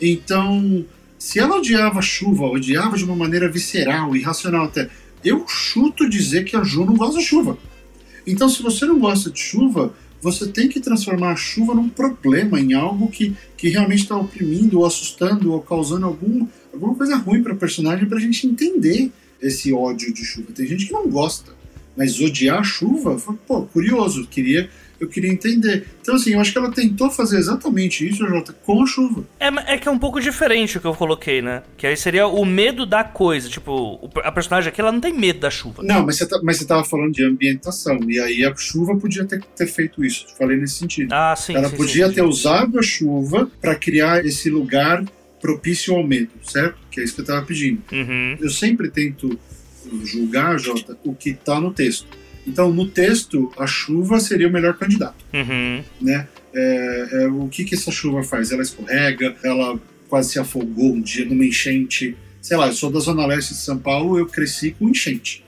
Então, 0.00 0.84
se 1.18 1.38
ela 1.38 1.56
odiava 1.56 2.02
chuva, 2.02 2.44
odiava 2.46 2.96
de 2.96 3.04
uma 3.04 3.16
maneira 3.16 3.48
visceral, 3.48 4.16
irracional 4.16 4.64
até, 4.64 4.88
eu 5.24 5.46
chuto 5.46 6.08
dizer 6.08 6.44
que 6.44 6.56
a 6.56 6.64
Ju 6.64 6.84
não 6.84 6.96
gosta 6.96 7.20
de 7.20 7.24
chuva. 7.24 7.56
Então, 8.26 8.48
se 8.48 8.62
você 8.62 8.86
não 8.86 8.98
gosta 8.98 9.30
de 9.30 9.38
chuva, 9.38 9.94
você 10.20 10.46
tem 10.46 10.68
que 10.68 10.80
transformar 10.80 11.32
a 11.32 11.36
chuva 11.36 11.74
num 11.74 11.88
problema, 11.88 12.60
em 12.60 12.74
algo 12.74 13.08
que, 13.08 13.34
que 13.56 13.68
realmente 13.68 14.02
está 14.02 14.16
oprimindo, 14.16 14.78
ou 14.78 14.86
assustando, 14.86 15.52
ou 15.52 15.60
causando 15.60 16.06
algum, 16.06 16.46
alguma 16.72 16.94
coisa 16.94 17.16
ruim 17.16 17.42
para 17.42 17.52
o 17.52 17.56
personagem, 17.56 18.06
para 18.06 18.18
a 18.18 18.20
gente 18.20 18.46
entender 18.46 19.10
esse 19.40 19.72
ódio 19.72 20.12
de 20.12 20.24
chuva. 20.24 20.52
Tem 20.54 20.66
gente 20.66 20.86
que 20.86 20.92
não 20.92 21.08
gosta, 21.08 21.52
mas 21.96 22.20
odiar 22.20 22.60
a 22.60 22.64
chuva, 22.64 23.16
pô, 23.46 23.62
curioso, 23.62 24.26
queria 24.26 24.68
eu 25.02 25.08
queria 25.08 25.30
entender. 25.30 25.84
Então, 26.00 26.14
assim, 26.14 26.32
eu 26.32 26.40
acho 26.40 26.52
que 26.52 26.58
ela 26.58 26.70
tentou 26.70 27.10
fazer 27.10 27.36
exatamente 27.36 28.08
isso, 28.08 28.24
Jota, 28.24 28.52
com 28.64 28.82
a 28.82 28.86
chuva. 28.86 29.24
É, 29.40 29.74
é 29.74 29.78
que 29.78 29.88
é 29.88 29.90
um 29.90 29.98
pouco 29.98 30.20
diferente 30.20 30.78
o 30.78 30.80
que 30.80 30.86
eu 30.86 30.94
coloquei, 30.94 31.42
né? 31.42 31.64
Que 31.76 31.88
aí 31.88 31.96
seria 31.96 32.28
o 32.28 32.44
medo 32.44 32.86
da 32.86 33.02
coisa. 33.02 33.48
Tipo, 33.48 34.08
a 34.22 34.30
personagem 34.30 34.68
aqui, 34.68 34.80
ela 34.80 34.92
não 34.92 35.00
tem 35.00 35.12
medo 35.12 35.40
da 35.40 35.50
chuva. 35.50 35.82
Não, 35.82 36.06
mas 36.06 36.18
você, 36.18 36.26
tá, 36.26 36.38
mas 36.42 36.58
você 36.58 36.64
tava 36.64 36.84
falando 36.84 37.12
de 37.12 37.24
ambientação. 37.24 37.98
E 38.08 38.20
aí 38.20 38.44
a 38.44 38.54
chuva 38.54 38.96
podia 38.96 39.24
ter, 39.24 39.42
ter 39.56 39.66
feito 39.66 40.04
isso. 40.04 40.26
Falei 40.38 40.56
nesse 40.56 40.76
sentido. 40.76 41.12
Ah, 41.12 41.34
sim. 41.34 41.56
Ela 41.56 41.68
sim, 41.68 41.76
podia 41.76 42.08
sim, 42.08 42.14
ter 42.14 42.20
sim. 42.20 42.28
usado 42.28 42.78
a 42.78 42.82
chuva 42.82 43.50
para 43.60 43.74
criar 43.74 44.24
esse 44.24 44.48
lugar 44.48 45.04
propício 45.42 45.94
ao 45.94 46.06
medo, 46.06 46.30
certo? 46.44 46.78
Que 46.88 47.00
é 47.00 47.04
isso 47.04 47.16
que 47.16 47.20
eu 47.20 47.24
tava 47.24 47.44
pedindo. 47.44 47.82
Uhum. 47.92 48.36
Eu 48.40 48.48
sempre 48.48 48.88
tento 48.88 49.38
julgar, 50.04 50.58
Jota, 50.58 50.96
o 51.04 51.12
que 51.14 51.34
tá 51.34 51.60
no 51.60 51.72
texto. 51.72 52.06
Então, 52.46 52.72
no 52.72 52.88
texto, 52.88 53.52
a 53.58 53.66
chuva 53.66 54.20
seria 54.20 54.48
o 54.48 54.52
melhor 54.52 54.78
candidato. 54.78 55.24
Uhum. 55.34 55.82
Né? 56.00 56.28
É, 56.54 57.08
é, 57.12 57.28
o 57.28 57.48
que, 57.48 57.64
que 57.64 57.74
essa 57.74 57.90
chuva 57.90 58.22
faz? 58.22 58.52
Ela 58.52 58.62
escorrega, 58.62 59.34
ela 59.42 59.78
quase 60.08 60.32
se 60.32 60.38
afogou 60.38 60.94
um 60.94 61.00
dia 61.00 61.24
numa 61.24 61.44
enchente. 61.44 62.16
Sei 62.40 62.56
lá, 62.56 62.68
eu 62.68 62.72
sou 62.72 62.90
da 62.90 63.00
Zona 63.00 63.26
Leste 63.26 63.54
de 63.54 63.60
São 63.60 63.78
Paulo, 63.78 64.18
eu 64.18 64.26
cresci 64.26 64.70
com 64.72 64.88
enchente. 64.88 65.44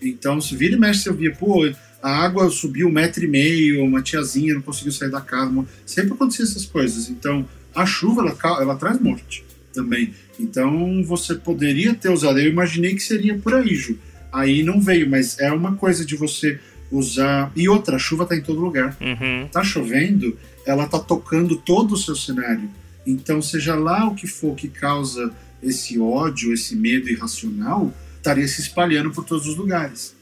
Então, 0.00 0.40
se 0.40 0.56
vira 0.56 0.74
e 0.74 0.78
mexe, 0.78 1.08
eu 1.08 1.14
via, 1.14 1.32
pô, 1.32 1.70
a 2.02 2.10
água 2.10 2.50
subiu 2.50 2.88
um 2.88 2.92
metro 2.92 3.24
e 3.24 3.26
meio, 3.26 3.84
uma 3.84 4.02
tiazinha 4.02 4.54
não 4.54 4.62
conseguiu 4.62 4.92
sair 4.92 5.10
da 5.10 5.20
casa. 5.20 5.64
Sempre 5.86 6.12
acontecia 6.12 6.44
essas 6.44 6.66
coisas. 6.66 7.08
Então, 7.08 7.48
a 7.74 7.86
chuva, 7.86 8.22
ela, 8.22 8.62
ela 8.62 8.76
traz 8.76 9.00
morte 9.00 9.44
também. 9.72 10.14
Então, 10.38 11.02
você 11.04 11.34
poderia 11.34 11.94
ter 11.94 12.10
usado. 12.10 12.38
Eu 12.38 12.50
imaginei 12.50 12.94
que 12.94 13.02
seria 13.02 13.36
por 13.36 13.54
aí, 13.54 13.74
Ju 13.74 13.98
aí 14.34 14.64
não 14.64 14.80
veio, 14.80 15.08
mas 15.08 15.38
é 15.38 15.50
uma 15.52 15.76
coisa 15.76 16.04
de 16.04 16.16
você 16.16 16.58
usar. 16.90 17.52
E 17.54 17.68
outra, 17.68 17.96
a 17.96 17.98
chuva 17.98 18.26
tá 18.26 18.36
em 18.36 18.42
todo 18.42 18.60
lugar. 18.60 18.96
Uhum. 19.00 19.48
Tá 19.48 19.62
chovendo, 19.62 20.36
ela 20.66 20.88
tá 20.88 20.98
tocando 20.98 21.56
todo 21.56 21.92
o 21.92 21.96
seu 21.96 22.16
cenário. 22.16 22.68
Então, 23.06 23.40
seja 23.40 23.76
lá 23.76 24.08
o 24.08 24.14
que 24.14 24.26
for 24.26 24.56
que 24.56 24.66
causa 24.68 25.32
esse 25.62 25.98
ódio, 25.98 26.52
esse 26.52 26.74
medo 26.74 27.08
irracional, 27.08 27.94
estaria 28.16 28.46
se 28.48 28.60
espalhando 28.60 29.10
por 29.12 29.24
todos 29.24 29.46
os 29.46 29.56
lugares. 29.56 30.16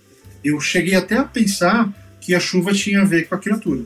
Eu 0.44 0.60
cheguei 0.60 0.94
até 0.94 1.16
a 1.16 1.24
pensar 1.24 1.90
que 2.20 2.34
a 2.34 2.40
chuva 2.40 2.72
tinha 2.72 3.00
a 3.02 3.04
ver 3.04 3.28
com 3.28 3.34
a 3.34 3.38
criatura, 3.38 3.82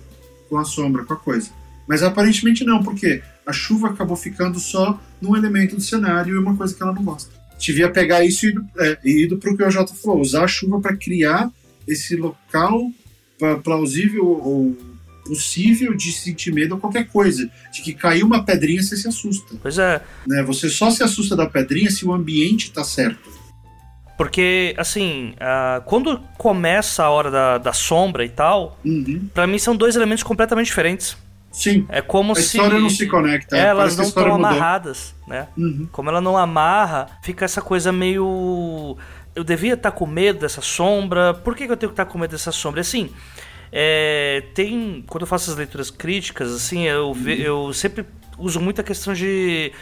com 0.49 0.59
a 0.59 0.65
sombra, 0.65 1.05
com 1.05 1.15
a 1.15 1.17
coisa. 1.17 1.51
Mas 1.87 2.03
aparentemente 2.03 2.65
não, 2.65 2.83
porque 2.83 3.23
a 3.47 3.53
chuva 3.53 3.89
acabou 3.89 4.17
ficando 4.17 4.59
só 4.59 5.01
num 5.21 5.37
elemento 5.37 5.77
do 5.77 5.83
cenário 5.83 6.35
e 6.35 6.39
uma 6.39 6.57
coisa 6.57 6.75
que 6.75 6.83
ela 6.83 6.93
não 6.93 7.05
gosta 7.05 7.37
devia 7.59 7.91
pegar 7.91 8.25
isso 8.25 8.47
e 8.47 8.51
ido, 8.51 8.67
é, 8.79 8.99
ido 9.05 9.39
para 9.39 9.53
o 9.53 9.57
que 9.57 9.65
o 9.65 9.71
Jota 9.71 9.95
falou, 9.95 10.21
usar 10.21 10.45
a 10.45 10.49
chuva 10.49 10.81
para 10.81 10.97
criar 10.97 11.51
esse 11.87 12.17
local 12.17 12.91
plausível 13.63 14.27
ou 14.27 14.77
possível 15.27 15.95
de 15.95 16.13
sentir 16.13 16.53
medo 16.53 16.75
a 16.75 16.79
qualquer 16.79 17.09
coisa. 17.09 17.51
De 17.73 17.83
que 17.83 17.93
caiu 17.93 18.27
uma 18.27 18.45
pedrinha, 18.45 18.83
você 18.83 18.97
se 18.97 19.09
assusta. 19.09 19.55
Pois 19.61 19.79
é. 19.79 20.01
Né? 20.27 20.43
Você 20.45 20.69
só 20.69 20.91
se 20.91 21.03
assusta 21.03 21.37
da 21.37 21.47
pedrinha 21.47 21.91
se 21.91 22.07
o 22.07 22.13
ambiente 22.13 22.67
está 22.67 22.85
certo. 22.85 23.37
Porque, 24.17 24.75
assim, 24.79 25.35
uh, 25.35 25.83
quando 25.85 26.19
começa 26.39 27.03
a 27.03 27.11
hora 27.11 27.31
da, 27.31 27.59
da 27.59 27.73
sombra 27.73 28.25
e 28.25 28.31
tal, 28.31 28.79
uhum. 28.83 29.29
para 29.35 29.47
mim 29.47 29.59
são 29.59 29.77
dois 29.77 29.95
elementos 29.95 30.23
completamente 30.23 30.69
diferentes. 30.69 31.17
Sim. 31.57 31.87
É 31.89 32.03
como 32.03 32.33
a 32.33 32.35
se. 32.35 32.61
A 32.61 32.63
história 32.65 32.79
não 32.79 32.91
se 32.91 33.07
conecta. 33.07 33.57
Elas 33.57 33.97
não 33.97 34.05
estão 34.05 34.35
amarradas, 34.35 35.15
né? 35.27 35.49
Uhum. 35.57 35.89
Como 35.91 36.11
ela 36.11 36.21
não 36.21 36.37
amarra, 36.37 37.07
fica 37.23 37.47
essa 37.47 37.63
coisa 37.63 37.91
meio. 37.91 38.95
Eu 39.35 39.43
devia 39.43 39.73
estar 39.73 39.91
com 39.91 40.07
medo 40.07 40.41
dessa 40.41 40.61
sombra. 40.61 41.33
Por 41.33 41.57
que, 41.57 41.65
eu 41.65 41.75
tenho 41.75 41.91
que 41.91 41.95
estar 41.95 42.05
com 42.05 42.19
medo 42.19 42.33
dessa 42.33 42.53
sombra? 42.53 42.83
Assim. 42.83 43.11
É, 43.73 44.43
tem. 44.53 45.03
Quando 45.09 45.23
eu 45.23 45.27
faço 45.27 45.51
as 45.51 45.57
leituras 45.57 45.91
críticas, 45.91 46.53
assim, 46.53 46.83
eu, 46.85 47.13
uhum. 47.13 47.29
eu 47.29 47.73
sempre 47.73 48.05
uso 48.37 48.61
muito 48.61 48.83
a 48.83 48.85
questão 48.85 49.15
de 49.15 49.73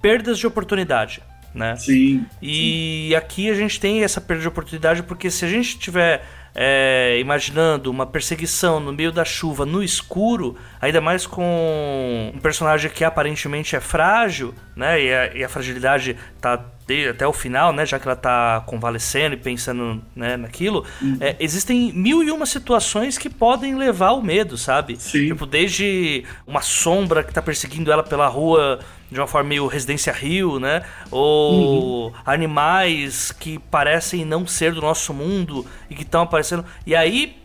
perdas 0.00 0.38
de 0.38 0.46
oportunidade. 0.46 1.20
Né? 1.52 1.74
Sim. 1.74 2.24
E 2.40 3.08
sim. 3.10 3.14
aqui 3.16 3.50
a 3.50 3.54
gente 3.54 3.80
tem 3.80 4.04
essa 4.04 4.20
perda 4.20 4.42
de 4.42 4.48
oportunidade 4.48 5.02
porque 5.02 5.30
se 5.30 5.44
a 5.44 5.48
gente 5.48 5.78
tiver 5.78 6.24
é, 6.54 7.18
imaginando 7.18 7.90
uma 7.90 8.06
perseguição 8.06 8.78
no 8.78 8.92
meio 8.92 9.10
da 9.10 9.24
chuva, 9.24 9.66
no 9.66 9.82
escuro, 9.82 10.56
ainda 10.80 11.00
mais 11.00 11.26
com 11.26 12.32
um 12.34 12.38
personagem 12.38 12.90
que 12.90 13.02
aparentemente 13.02 13.74
é 13.74 13.80
frágil, 13.80 14.54
né? 14.76 15.02
E 15.02 15.12
a, 15.12 15.34
e 15.34 15.44
a 15.44 15.48
fragilidade 15.48 16.16
tá 16.40 16.64
até 17.10 17.26
o 17.26 17.32
final, 17.32 17.72
né? 17.72 17.86
Já 17.86 17.98
que 17.98 18.06
ela 18.06 18.16
tá 18.16 18.62
convalescendo 18.66 19.34
e 19.34 19.38
pensando 19.38 20.02
né, 20.14 20.36
naquilo, 20.36 20.84
uhum. 21.00 21.16
é, 21.20 21.36
existem 21.40 21.92
mil 21.92 22.22
e 22.22 22.30
uma 22.30 22.46
situações 22.46 23.16
que 23.16 23.30
podem 23.30 23.74
levar 23.74 24.08
ao 24.08 24.22
medo, 24.22 24.58
sabe? 24.58 24.96
Sim. 24.96 25.28
Tipo, 25.28 25.46
desde 25.46 26.24
uma 26.46 26.60
sombra 26.60 27.22
que 27.22 27.32
tá 27.32 27.40
perseguindo 27.40 27.90
ela 27.90 28.02
pela 28.02 28.26
rua 28.26 28.80
de 29.10 29.18
uma 29.18 29.26
forma 29.26 29.48
meio 29.48 29.66
Residência 29.66 30.12
Rio, 30.12 30.58
né? 30.58 30.82
Ou 31.10 32.06
uhum. 32.06 32.12
animais 32.26 33.32
que 33.32 33.58
parecem 33.58 34.24
não 34.24 34.46
ser 34.46 34.74
do 34.74 34.80
nosso 34.80 35.14
mundo 35.14 35.66
e 35.88 35.94
que 35.94 36.02
estão 36.02 36.22
aparecendo. 36.22 36.64
E 36.86 36.94
aí 36.94 37.36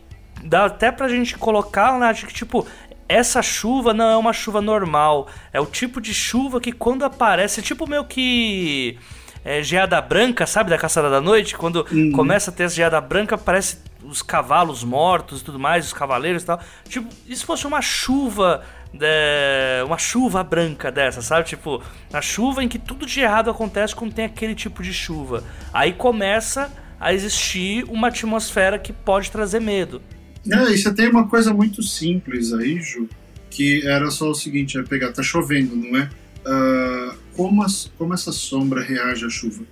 dá 0.44 0.66
até 0.66 0.92
pra 0.92 1.08
gente 1.08 1.38
colocar, 1.38 2.00
né, 2.00 2.14
que 2.14 2.34
tipo, 2.34 2.66
essa 3.08 3.42
chuva 3.42 3.94
não 3.94 4.10
é 4.10 4.16
uma 4.16 4.32
chuva 4.32 4.62
normal. 4.62 5.28
É 5.52 5.60
o 5.60 5.66
tipo 5.66 6.00
de 6.00 6.14
chuva 6.14 6.62
que 6.62 6.72
quando 6.72 7.04
aparece, 7.04 7.62
tipo 7.62 7.88
meio 7.88 8.06
que 8.06 8.98
é, 9.44 9.62
geada 9.64 10.00
branca, 10.02 10.46
sabe, 10.46 10.70
da 10.70 10.78
caçada 10.78 11.10
da 11.10 11.22
noite, 11.22 11.56
quando 11.56 11.86
uhum. 11.92 12.12
começa 12.12 12.52
a 12.52 12.54
ter 12.54 12.64
essa 12.64 12.76
geada 12.76 13.00
branca, 13.00 13.38
parece 13.38 13.78
os 14.04 14.22
cavalos 14.22 14.84
mortos 14.84 15.42
e 15.42 15.44
tudo 15.44 15.60
mais, 15.60 15.86
os 15.88 15.94
cavaleiros 15.94 16.44
e 16.44 16.46
tal. 16.46 16.60
Tipo, 16.88 17.10
e 17.28 17.36
se 17.36 17.46
fosse 17.46 17.68
uma 17.68 17.82
chuva 17.82 18.64
de, 18.94 19.84
uma 19.86 19.98
chuva 19.98 20.44
branca 20.44 20.92
dessa, 20.92 21.22
sabe? 21.22 21.48
Tipo, 21.48 21.82
a 22.12 22.22
chuva 22.22 22.64
em 22.64 22.68
que 22.68 22.80
tudo 22.80 23.06
de 23.06 23.20
errado 23.20 23.50
acontece 23.50 23.96
quando 23.96 24.14
tem 24.14 24.26
aquele 24.26 24.56
tipo 24.56 24.82
de 24.82 24.94
chuva. 24.94 25.44
Aí 25.74 25.94
começa 25.94 26.72
a 27.00 27.14
existir 27.14 27.86
uma 27.86 28.08
atmosfera 28.08 28.78
que 28.78 28.92
pode 28.92 29.32
trazer 29.32 29.60
medo. 29.60 30.02
É, 30.52 30.72
e 30.72 30.78
você 30.78 30.94
tem 30.94 31.10
uma 31.10 31.28
coisa 31.28 31.54
muito 31.54 31.84
simples 31.84 32.54
aí, 32.54 32.82
Ju, 32.82 33.08
que 33.50 33.86
era 33.88 34.10
só 34.10 34.30
o 34.30 34.36
seguinte, 34.36 34.78
é 34.78 34.84
pegar, 34.84 35.12
tá 35.12 35.22
chovendo, 35.22 35.76
não 35.76 35.98
é? 35.98 36.10
Uh, 36.46 37.19
como, 37.36 37.64
as, 37.64 37.92
como 37.98 38.14
essa 38.14 38.32
sombra 38.32 38.82
reage 38.82 39.26
à 39.26 39.30
chuva? 39.30 39.64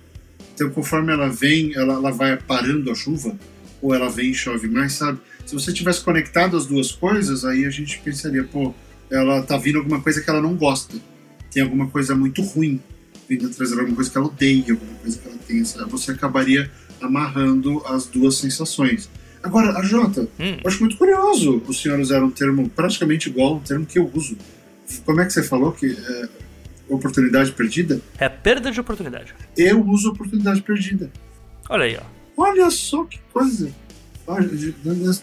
Então, 0.54 0.70
conforme 0.70 1.12
ela 1.12 1.28
vem, 1.28 1.74
ela, 1.74 1.94
ela 1.94 2.10
vai 2.10 2.36
parando 2.36 2.90
a 2.90 2.94
chuva, 2.94 3.38
ou 3.80 3.94
ela 3.94 4.10
vem 4.10 4.30
e 4.30 4.34
chove 4.34 4.68
mais, 4.68 4.94
sabe? 4.94 5.20
Se 5.46 5.54
você 5.54 5.72
tivesse 5.72 6.02
conectado 6.02 6.56
as 6.56 6.66
duas 6.66 6.90
coisas, 6.90 7.44
aí 7.44 7.64
a 7.64 7.70
gente 7.70 8.00
pensaria, 8.00 8.44
pô, 8.44 8.74
ela 9.10 9.42
tá 9.42 9.56
vindo 9.56 9.78
alguma 9.78 10.00
coisa 10.00 10.20
que 10.20 10.28
ela 10.28 10.42
não 10.42 10.54
gosta. 10.54 10.96
Tem 11.50 11.62
alguma 11.62 11.86
coisa 11.88 12.14
muito 12.14 12.42
ruim 12.42 12.80
vindo 13.28 13.48
trazer 13.50 13.78
alguma 13.78 13.94
coisa 13.94 14.10
que 14.10 14.16
ela 14.16 14.26
odeia, 14.26 14.72
alguma 14.72 14.94
coisa 14.94 15.18
que 15.18 15.28
ela 15.28 15.38
tem. 15.46 15.62
Você 15.62 16.10
acabaria 16.10 16.70
amarrando 17.00 17.82
as 17.86 18.06
duas 18.06 18.36
sensações. 18.36 19.08
Agora, 19.42 19.78
a 19.78 19.82
Jota, 19.82 20.22
hum. 20.40 20.58
eu 20.62 20.66
acho 20.68 20.80
muito 20.80 20.96
curioso 20.96 21.62
o 21.66 21.72
senhor 21.72 22.00
usar 22.00 22.22
um 22.24 22.30
termo 22.30 22.68
praticamente 22.70 23.28
igual 23.28 23.54
ao 23.54 23.60
termo 23.60 23.86
que 23.86 23.98
eu 23.98 24.10
uso. 24.12 24.36
Como 25.04 25.20
é 25.20 25.26
que 25.26 25.32
você 25.32 25.42
falou 25.42 25.72
que 25.72 25.86
é 25.86 26.28
oportunidade 26.88 27.52
perdida? 27.52 28.00
É 28.18 28.28
perda 28.28 28.70
de 28.70 28.80
oportunidade. 28.80 29.34
Eu 29.56 29.84
uso 29.86 30.10
oportunidade 30.10 30.62
perdida. 30.62 31.10
Olha 31.68 31.84
aí, 31.84 31.96
ó. 31.96 32.04
Olha 32.36 32.70
só 32.70 33.04
que 33.04 33.18
coisa. 33.32 33.70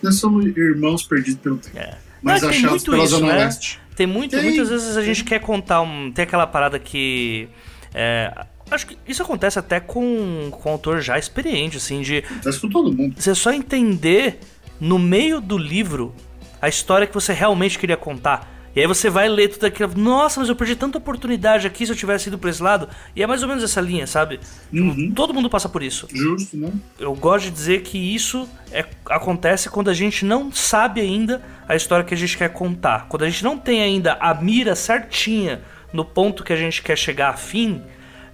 Nós 0.01 0.15
somos 0.15 0.45
irmãos 0.45 1.03
perdidos 1.03 1.39
pelo 1.41 1.57
tempo. 1.57 1.77
É 1.77 1.97
mas 2.25 2.41
Não, 2.41 2.49
achados 2.49 2.83
pela 2.83 3.03
isso, 3.03 3.07
Zona 3.07 3.27
né? 3.27 3.45
Leste. 3.45 3.79
Tem 3.95 4.07
muito, 4.07 4.31
tem, 4.31 4.43
muitas 4.43 4.67
vezes 4.67 4.97
a 4.97 5.03
gente 5.03 5.23
quer 5.23 5.39
contar 5.39 5.81
um. 5.81 6.11
Tem 6.11 6.23
aquela 6.23 6.47
parada 6.47 6.79
que. 6.79 7.47
É, 7.93 8.33
acho 8.71 8.87
que 8.87 8.97
isso 9.07 9.21
acontece 9.21 9.59
até 9.59 9.79
com, 9.79 10.49
com 10.51 10.69
autor 10.71 11.01
já 11.01 11.19
experiente, 11.19 11.77
assim, 11.77 12.01
de. 12.01 12.17
Acontece 12.17 12.59
com 12.59 12.67
todo 12.67 12.91
mundo. 12.91 13.13
Você 13.15 13.35
só 13.35 13.53
entender 13.53 14.39
no 14.79 14.97
meio 14.97 15.39
do 15.39 15.55
livro 15.55 16.15
a 16.59 16.67
história 16.67 17.05
que 17.05 17.13
você 17.13 17.31
realmente 17.31 17.77
queria 17.77 17.95
contar. 17.95 18.54
E 18.75 18.81
aí 18.81 18.87
você 18.87 19.09
vai 19.09 19.29
ler 19.29 19.47
tudo 19.47 19.65
aquilo. 19.65 19.91
Nossa, 19.95 20.39
mas 20.39 20.49
eu 20.49 20.55
perdi 20.55 20.75
tanta 20.75 20.97
oportunidade 20.97 21.65
aqui 21.65 21.85
se 21.85 21.91
eu 21.91 21.95
tivesse 21.95 22.27
ido 22.27 22.37
pra 22.37 22.49
esse 22.49 22.61
lado. 22.61 22.89
E 23.15 23.23
é 23.23 23.27
mais 23.27 23.41
ou 23.41 23.47
menos 23.47 23.63
essa 23.63 23.79
linha, 23.79 24.05
sabe? 24.05 24.39
Tipo, 24.69 24.75
uhum. 24.75 25.11
Todo 25.15 25.33
mundo 25.33 25.49
passa 25.49 25.69
por 25.69 25.81
isso. 25.81 26.07
Justo, 26.13 26.57
né? 26.57 26.71
Eu 26.99 27.13
gosto 27.15 27.45
de 27.45 27.51
dizer 27.51 27.83
que 27.83 27.97
isso 27.97 28.49
é, 28.71 28.85
acontece 29.09 29.69
quando 29.69 29.89
a 29.89 29.93
gente 29.93 30.25
não 30.25 30.51
sabe 30.51 30.99
ainda 30.99 31.41
a 31.67 31.75
história 31.75 32.03
que 32.03 32.13
a 32.13 32.17
gente 32.17 32.37
quer 32.37 32.49
contar. 32.49 33.07
Quando 33.07 33.23
a 33.23 33.29
gente 33.29 33.43
não 33.45 33.57
tem 33.57 33.81
ainda 33.81 34.17
a 34.19 34.33
mira 34.33 34.75
certinha 34.75 35.61
no 35.93 36.03
ponto 36.03 36.43
que 36.43 36.51
a 36.51 36.57
gente 36.57 36.83
quer 36.83 36.97
chegar 36.97 37.29
a 37.29 37.37
fim, 37.37 37.81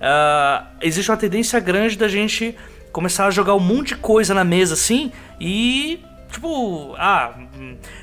uh, 0.02 0.66
existe 0.82 1.12
uma 1.12 1.18
tendência 1.18 1.60
grande 1.60 1.96
da 1.96 2.08
gente 2.08 2.56
começar 2.92 3.28
a 3.28 3.32
jogar 3.32 3.54
um 3.54 3.60
monte 3.60 3.90
de 3.90 3.96
coisa 3.98 4.34
na 4.34 4.44
mesa 4.44 4.74
assim 4.74 5.12
e 5.40 6.00
tipo, 6.32 6.96
ah, 6.98 7.34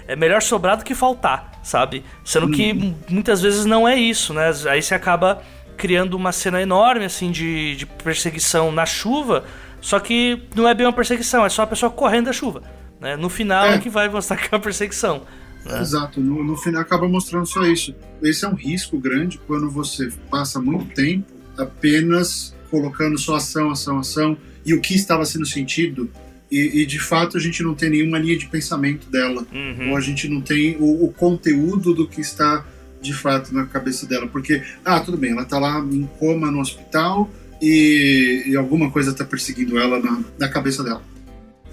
é 0.07 0.15
melhor 0.15 0.43
sobrar 0.43 0.77
do 0.77 0.85
que 0.85 0.95
faltar, 0.95 1.61
sabe? 1.63 2.05
Sendo 2.25 2.51
que 2.51 2.73
uhum. 2.73 2.95
muitas 3.09 3.41
vezes 3.41 3.65
não 3.65 3.89
é 3.89 3.97
isso, 3.97 4.33
né? 4.33 4.51
Aí 4.71 4.83
você 4.83 4.95
acaba 4.95 5.43
criando 5.77 6.15
uma 6.15 6.33
cena 6.33 6.61
enorme, 6.61 7.05
assim, 7.05 7.31
de, 7.31 7.77
de 7.77 7.87
perseguição 7.87 8.71
na 8.73 8.85
chuva, 8.85 9.45
só 9.81 10.01
que 10.01 10.43
não 10.55 10.69
é 10.69 10.75
bem 10.75 10.87
uma 10.87 10.93
perseguição, 10.93 11.47
é 11.47 11.49
só 11.49 11.63
a 11.63 11.67
pessoa 11.67 11.91
correndo 11.91 12.27
da 12.27 12.33
chuva. 12.33 12.63
Né? 13.01 13.17
No 13.17 13.29
final 13.29 13.67
é. 13.67 13.75
é 13.75 13.79
que 13.79 13.89
vai 13.89 14.09
mostrar 14.09 14.37
que 14.37 14.53
é 14.53 14.57
uma 14.57 14.63
perseguição. 14.63 15.23
Né? 15.65 15.81
Exato, 15.81 16.21
no, 16.21 16.43
no 16.43 16.57
final 16.57 16.83
acaba 16.83 17.09
mostrando 17.09 17.47
só 17.47 17.65
isso. 17.65 17.95
Esse 18.23 18.45
é 18.45 18.49
um 18.49 18.55
risco 18.55 18.99
grande 18.99 19.39
quando 19.47 19.71
você 19.71 20.11
passa 20.31 20.61
muito 20.61 20.95
tempo 20.95 21.33
apenas 21.57 22.55
colocando 22.71 23.19
só 23.19 23.37
ação, 23.37 23.71
ação, 23.71 23.99
ação, 23.99 24.37
e 24.65 24.75
o 24.75 24.81
que 24.81 24.95
estava 24.95 25.25
sendo 25.25 25.47
sentido 25.47 26.11
e, 26.51 26.83
e, 26.83 26.87
de 26.87 26.99
fato 26.99 27.37
a 27.37 27.41
gente 27.41 27.63
não 27.63 27.75
tem 27.75 27.91
nenhuma 27.91 28.19
linha 28.19 28.37
de 28.37 28.47
pensamento 28.47 29.11
dela, 29.11 29.47
uhum. 29.53 29.91
ou 29.91 29.97
a 29.97 30.01
gente 30.01 30.29
não 30.29 30.41
tem 30.41 30.77
o, 30.79 31.05
o, 31.05 31.13
conteúdo 31.13 31.93
do 31.93 32.09
que 32.09 32.21
está 32.21 32.65
de 33.01 33.13
fato 33.13 33.55
na 33.55 33.67
cabeça 33.67 34.07
dela, 34.07 34.27
porque, 34.27 34.63
ah, 34.85 34.99
tudo 35.01 35.17
bem, 35.17 35.33
ela 35.33 35.43
está 35.43 35.59
lá 35.59 35.79
em 35.81 36.09
coma 36.19 36.51
no 36.51 36.61
hospital 36.61 37.31
e, 37.61 38.45
e 38.47 38.57
alguma 38.57 38.91
coisa 38.91 39.11
está 39.11 39.25
perseguindo 39.25 39.79
ela 39.79 40.01
na, 40.01 40.23
na, 40.39 40.49
cabeça 40.49 40.83
dela. 40.83 41.03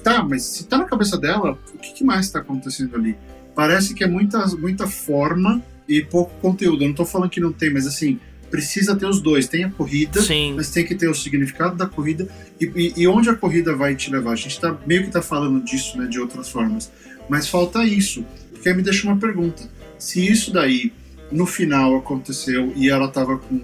Tá, 0.03 0.23
mas 0.23 0.43
se 0.43 0.63
está 0.63 0.77
na 0.77 0.85
cabeça 0.85 1.17
dela, 1.17 1.57
o 1.73 1.77
que, 1.77 1.93
que 1.93 2.03
mais 2.03 2.27
está 2.27 2.39
acontecendo 2.39 2.95
ali? 2.95 3.15
Parece 3.55 3.93
que 3.93 4.03
é 4.03 4.07
muita, 4.07 4.45
muita 4.57 4.87
forma 4.87 5.63
e 5.87 6.01
pouco 6.01 6.33
conteúdo. 6.41 6.83
Eu 6.83 6.87
não 6.87 6.91
estou 6.91 7.05
falando 7.05 7.29
que 7.29 7.39
não 7.39 7.51
tem, 7.51 7.71
mas 7.73 7.87
assim, 7.87 8.19
precisa 8.55 8.95
ter 8.95 9.05
os 9.05 9.19
dois. 9.19 9.47
Tem 9.49 9.65
a 9.65 9.69
corrida, 9.69 10.21
Sim. 10.21 10.53
mas 10.55 10.69
tem 10.69 10.85
que 10.85 10.95
ter 10.95 11.09
o 11.09 11.13
significado 11.13 11.75
da 11.75 11.85
corrida 11.85 12.25
e, 12.59 12.65
e, 12.75 12.93
e 13.01 13.07
onde 13.07 13.29
a 13.29 13.35
corrida 13.35 13.75
vai 13.75 13.95
te 13.95 14.09
levar. 14.09 14.31
A 14.31 14.35
gente 14.35 14.57
tá, 14.59 14.77
meio 14.85 15.01
que 15.01 15.07
está 15.07 15.21
falando 15.21 15.61
disso 15.61 15.97
né, 15.97 16.07
de 16.07 16.19
outras 16.19 16.47
formas. 16.47 16.89
Mas 17.27 17.49
falta 17.49 17.83
isso. 17.83 18.25
Porque 18.51 18.69
aí 18.69 18.75
me 18.75 18.81
deixa 18.81 19.05
uma 19.05 19.17
pergunta. 19.17 19.69
Se 19.99 20.25
isso 20.25 20.53
daí, 20.53 20.93
no 21.29 21.45
final, 21.45 21.97
aconteceu 21.97 22.71
e 22.77 22.89
ela 22.89 23.07
estava 23.07 23.37
com 23.37 23.59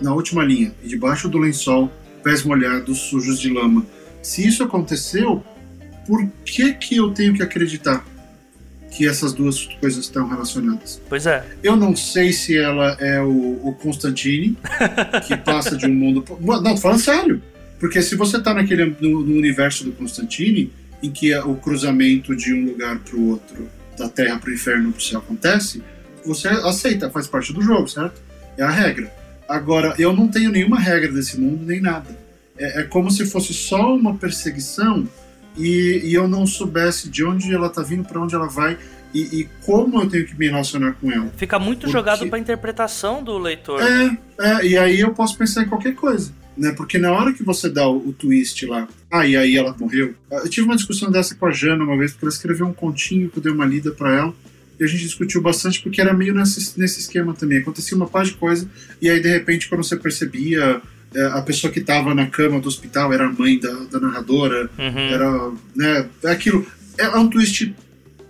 na 0.00 0.14
última 0.14 0.44
linha, 0.44 0.72
e 0.82 0.88
debaixo 0.88 1.28
do 1.28 1.38
lençol, 1.38 1.90
pés 2.22 2.44
molhados, 2.44 2.98
sujos 2.98 3.40
de 3.40 3.50
lama. 3.50 3.84
Se 4.22 4.46
isso 4.46 4.62
aconteceu, 4.62 5.42
por 6.06 6.24
que 6.44 6.72
que 6.74 6.96
eu 6.96 7.10
tenho 7.10 7.34
que 7.34 7.42
acreditar? 7.42 8.06
Que 8.98 9.06
essas 9.06 9.32
duas 9.32 9.64
coisas 9.64 10.06
estão 10.06 10.28
relacionadas. 10.28 11.00
Pois 11.08 11.24
é. 11.24 11.46
Eu 11.62 11.76
não 11.76 11.94
sei 11.94 12.32
se 12.32 12.58
ela 12.58 12.96
é 12.98 13.20
o, 13.20 13.60
o 13.62 13.72
Constantine, 13.80 14.58
que 15.24 15.36
passa 15.36 15.76
de 15.76 15.86
um 15.86 15.94
mundo. 15.94 16.24
Não, 16.40 16.74
tô 16.74 16.78
falando 16.78 16.98
sério. 16.98 17.40
Porque 17.78 18.02
se 18.02 18.16
você 18.16 18.40
tá 18.40 18.52
naquele, 18.52 18.96
no, 19.00 19.20
no 19.20 19.36
universo 19.36 19.84
do 19.84 19.92
Constantine, 19.92 20.72
em 21.00 21.12
que 21.12 21.32
o 21.32 21.54
cruzamento 21.54 22.34
de 22.34 22.52
um 22.52 22.66
lugar 22.66 22.98
para 22.98 23.16
o 23.16 23.28
outro, 23.28 23.68
da 23.96 24.08
Terra 24.08 24.36
para 24.36 24.50
o 24.50 24.52
inferno 24.52 24.90
para 24.90 24.98
o 24.98 25.02
céu 25.02 25.20
acontece, 25.20 25.80
você 26.26 26.48
aceita, 26.48 27.08
faz 27.08 27.28
parte 27.28 27.52
do 27.52 27.62
jogo, 27.62 27.86
certo? 27.86 28.20
É 28.56 28.64
a 28.64 28.70
regra. 28.70 29.14
Agora, 29.48 29.94
eu 29.96 30.12
não 30.12 30.26
tenho 30.26 30.50
nenhuma 30.50 30.80
regra 30.80 31.12
desse 31.12 31.38
mundo, 31.38 31.64
nem 31.64 31.80
nada. 31.80 32.18
É, 32.58 32.80
é 32.80 32.82
como 32.82 33.12
se 33.12 33.24
fosse 33.26 33.54
só 33.54 33.94
uma 33.94 34.16
perseguição 34.16 35.08
e, 35.58 36.00
e 36.04 36.14
eu 36.14 36.28
não 36.28 36.46
soubesse 36.46 37.08
de 37.08 37.24
onde 37.24 37.52
ela 37.52 37.66
está 37.66 37.82
vindo, 37.82 38.04
para 38.04 38.20
onde 38.20 38.34
ela 38.34 38.48
vai 38.48 38.78
e, 39.12 39.40
e, 39.40 39.48
como 39.64 40.02
eu 40.02 40.08
tenho 40.08 40.26
que 40.26 40.38
me 40.38 40.48
relacionar 40.48 40.92
com 40.94 41.10
ela. 41.10 41.32
Fica 41.36 41.58
muito 41.58 41.80
Porque... 41.80 41.92
jogado 41.92 42.28
para 42.28 42.38
interpretação 42.38 43.22
do 43.22 43.38
leitor. 43.38 43.80
É, 43.80 44.18
é, 44.38 44.66
e 44.66 44.78
aí 44.78 45.00
eu 45.00 45.12
posso 45.14 45.36
pensar 45.36 45.62
em 45.62 45.68
qualquer 45.68 45.94
coisa. 45.94 46.32
Né? 46.56 46.72
Porque 46.72 46.98
na 46.98 47.12
hora 47.12 47.32
que 47.32 47.42
você 47.42 47.70
dá 47.70 47.88
o, 47.88 48.08
o, 48.08 48.12
twist 48.12 48.66
lá, 48.66 48.88
ah, 49.10 49.26
e 49.26 49.36
aí 49.36 49.56
ela 49.56 49.74
morreu. 49.78 50.14
Eu 50.30 50.48
tive 50.48 50.66
uma 50.66 50.76
discussão 50.76 51.10
dessa 51.10 51.34
com 51.34 51.46
a 51.46 51.52
Jana 51.52 51.84
uma 51.84 51.96
vez, 51.96 52.12
porque 52.12 52.24
ela 52.26 52.32
escreveu 52.32 52.66
um 52.66 52.72
continho 52.72 53.30
que 53.30 53.38
eu 53.38 53.42
dei 53.42 53.52
uma 53.52 53.64
lida 53.64 53.92
para 53.92 54.14
ela. 54.14 54.34
e 54.78 54.84
a 54.84 54.86
gente 54.86 55.04
discutiu 55.04 55.40
bastante 55.40 55.80
porque 55.80 56.00
era 56.00 56.12
meio 56.12 56.34
nesse, 56.34 56.78
nesse 56.78 57.00
esquema 57.00 57.32
também. 57.32 57.58
Acontecia 57.58 57.96
uma 57.96 58.08
paz 58.08 58.28
de 58.28 58.34
coisa, 58.34 58.68
e 59.00 59.08
aí 59.08 59.20
de 59.20 59.28
repente, 59.28 59.68
quando 59.68 59.84
você 59.84 59.96
percebia, 59.96 60.82
a 61.32 61.42
pessoa 61.42 61.72
que 61.72 61.80
estava 61.80 62.14
na 62.14 62.26
cama 62.26 62.60
do 62.60 62.68
hospital 62.68 63.12
era 63.12 63.26
a 63.26 63.32
mãe 63.32 63.58
da, 63.58 63.72
da 63.90 63.98
narradora, 64.00 64.68
Uhum. 64.78 64.98
era. 64.98 65.50
Né, 65.74 66.06
é 66.24 66.30
aquilo. 66.30 66.66
É 66.98 67.08
um 67.16 67.28
twist 67.28 67.74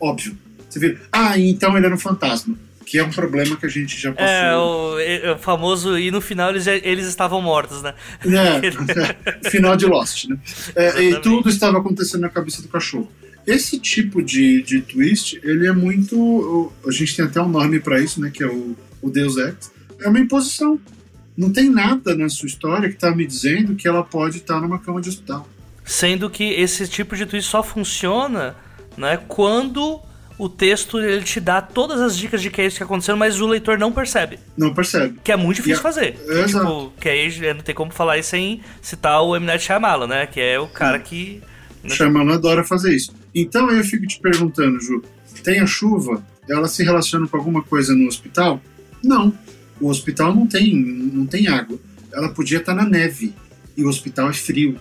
óbvio. 0.00 0.36
Você 0.68 0.78
vê, 0.78 0.98
ah, 1.12 1.38
então 1.38 1.76
ele 1.76 1.86
era 1.86 1.94
um 1.94 1.98
fantasma. 1.98 2.54
Que 2.86 2.96
é 2.98 3.04
um 3.04 3.10
problema 3.10 3.54
que 3.54 3.66
a 3.66 3.68
gente 3.68 4.00
já 4.00 4.10
passou. 4.12 4.26
É, 4.26 4.56
o, 4.56 4.98
é, 5.28 5.32
o 5.32 5.38
famoso. 5.38 5.98
E 5.98 6.10
no 6.10 6.22
final 6.22 6.48
eles, 6.48 6.64
já- 6.64 6.74
eles 6.74 7.06
estavam 7.06 7.42
mortos, 7.42 7.82
né? 7.82 7.92
É, 8.24 8.70
final 9.50 9.76
de 9.76 9.84
Lost, 9.84 10.24
né? 10.24 10.38
É, 10.74 11.02
e 11.02 11.20
tudo 11.20 11.50
estava 11.50 11.76
acontecendo 11.78 12.22
na 12.22 12.30
cabeça 12.30 12.62
do 12.62 12.68
cachorro. 12.68 13.10
Esse 13.46 13.78
tipo 13.78 14.22
de, 14.22 14.62
de 14.62 14.80
twist, 14.80 15.38
ele 15.42 15.66
é 15.66 15.72
muito. 15.72 16.72
A 16.86 16.90
gente 16.90 17.14
tem 17.14 17.24
até 17.26 17.40
um 17.42 17.48
nome 17.50 17.78
para 17.80 18.00
isso, 18.00 18.20
né? 18.22 18.30
Que 18.32 18.42
é 18.42 18.46
o, 18.46 18.74
o 19.02 19.10
Deus 19.10 19.36
Ex. 19.36 19.70
É 20.00 20.08
uma 20.08 20.18
imposição. 20.20 20.80
Não 21.38 21.52
tem 21.52 21.70
nada 21.70 22.16
na 22.16 22.28
sua 22.28 22.46
história 22.48 22.88
que 22.88 22.96
está 22.96 23.12
me 23.14 23.24
dizendo 23.24 23.76
que 23.76 23.86
ela 23.86 24.02
pode 24.02 24.38
estar 24.38 24.60
numa 24.60 24.78
cama 24.80 25.00
de 25.00 25.08
hospital. 25.08 25.48
Sendo 25.84 26.28
que 26.28 26.42
esse 26.44 26.86
tipo 26.88 27.14
de 27.14 27.24
twist 27.24 27.48
só 27.48 27.62
funciona 27.62 28.56
né, 28.96 29.16
quando 29.28 30.00
o 30.36 30.48
texto 30.48 30.98
ele 30.98 31.22
te 31.22 31.38
dá 31.40 31.60
todas 31.62 32.00
as 32.00 32.16
dicas 32.18 32.42
de 32.42 32.50
que 32.50 32.60
é 32.60 32.66
isso 32.66 32.76
que 32.76 32.82
aconteceu, 32.82 33.16
mas 33.16 33.40
o 33.40 33.46
leitor 33.46 33.78
não 33.78 33.92
percebe. 33.92 34.38
Não 34.56 34.74
percebe. 34.74 35.18
Que 35.22 35.30
é 35.32 35.36
muito 35.36 35.56
difícil 35.58 35.78
a- 35.78 35.82
fazer. 35.82 36.06
É, 36.28 36.44
tipo, 36.44 36.58
exato. 36.58 36.92
que 37.00 37.08
aí 37.08 37.54
não 37.54 37.60
tem 37.62 37.74
como 37.74 37.92
falar 37.92 38.18
isso 38.18 38.30
sem 38.30 38.60
citar 38.82 39.22
o 39.22 39.34
M. 39.36 39.46
Night 39.46 39.64
Shyamalan, 39.64 40.06
né? 40.08 40.26
Que 40.26 40.40
é 40.40 40.58
o 40.58 40.64
Hum. 40.64 40.68
cara 40.74 40.98
que... 40.98 41.40
O 41.84 41.88
Shyamalan 41.88 42.34
adora 42.34 42.64
fazer 42.64 42.94
isso. 42.94 43.12
Então 43.34 43.70
eu 43.70 43.82
fico 43.84 44.04
te 44.06 44.18
perguntando, 44.20 44.80
Ju, 44.80 45.02
tem 45.44 45.60
a 45.60 45.66
chuva? 45.66 46.20
Ela 46.48 46.66
se 46.66 46.82
relaciona 46.82 47.26
com 47.28 47.36
alguma 47.36 47.62
coisa 47.62 47.94
no 47.94 48.08
hospital? 48.08 48.60
Não. 49.02 49.32
O 49.80 49.88
hospital 49.88 50.34
não 50.34 50.46
tem, 50.46 50.74
não 50.74 51.26
tem 51.26 51.48
água. 51.48 51.78
Ela 52.12 52.28
podia 52.30 52.58
estar 52.58 52.74
na 52.74 52.84
neve 52.84 53.32
e 53.76 53.84
o 53.84 53.88
hospital 53.88 54.30
é 54.30 54.32
frio. 54.32 54.76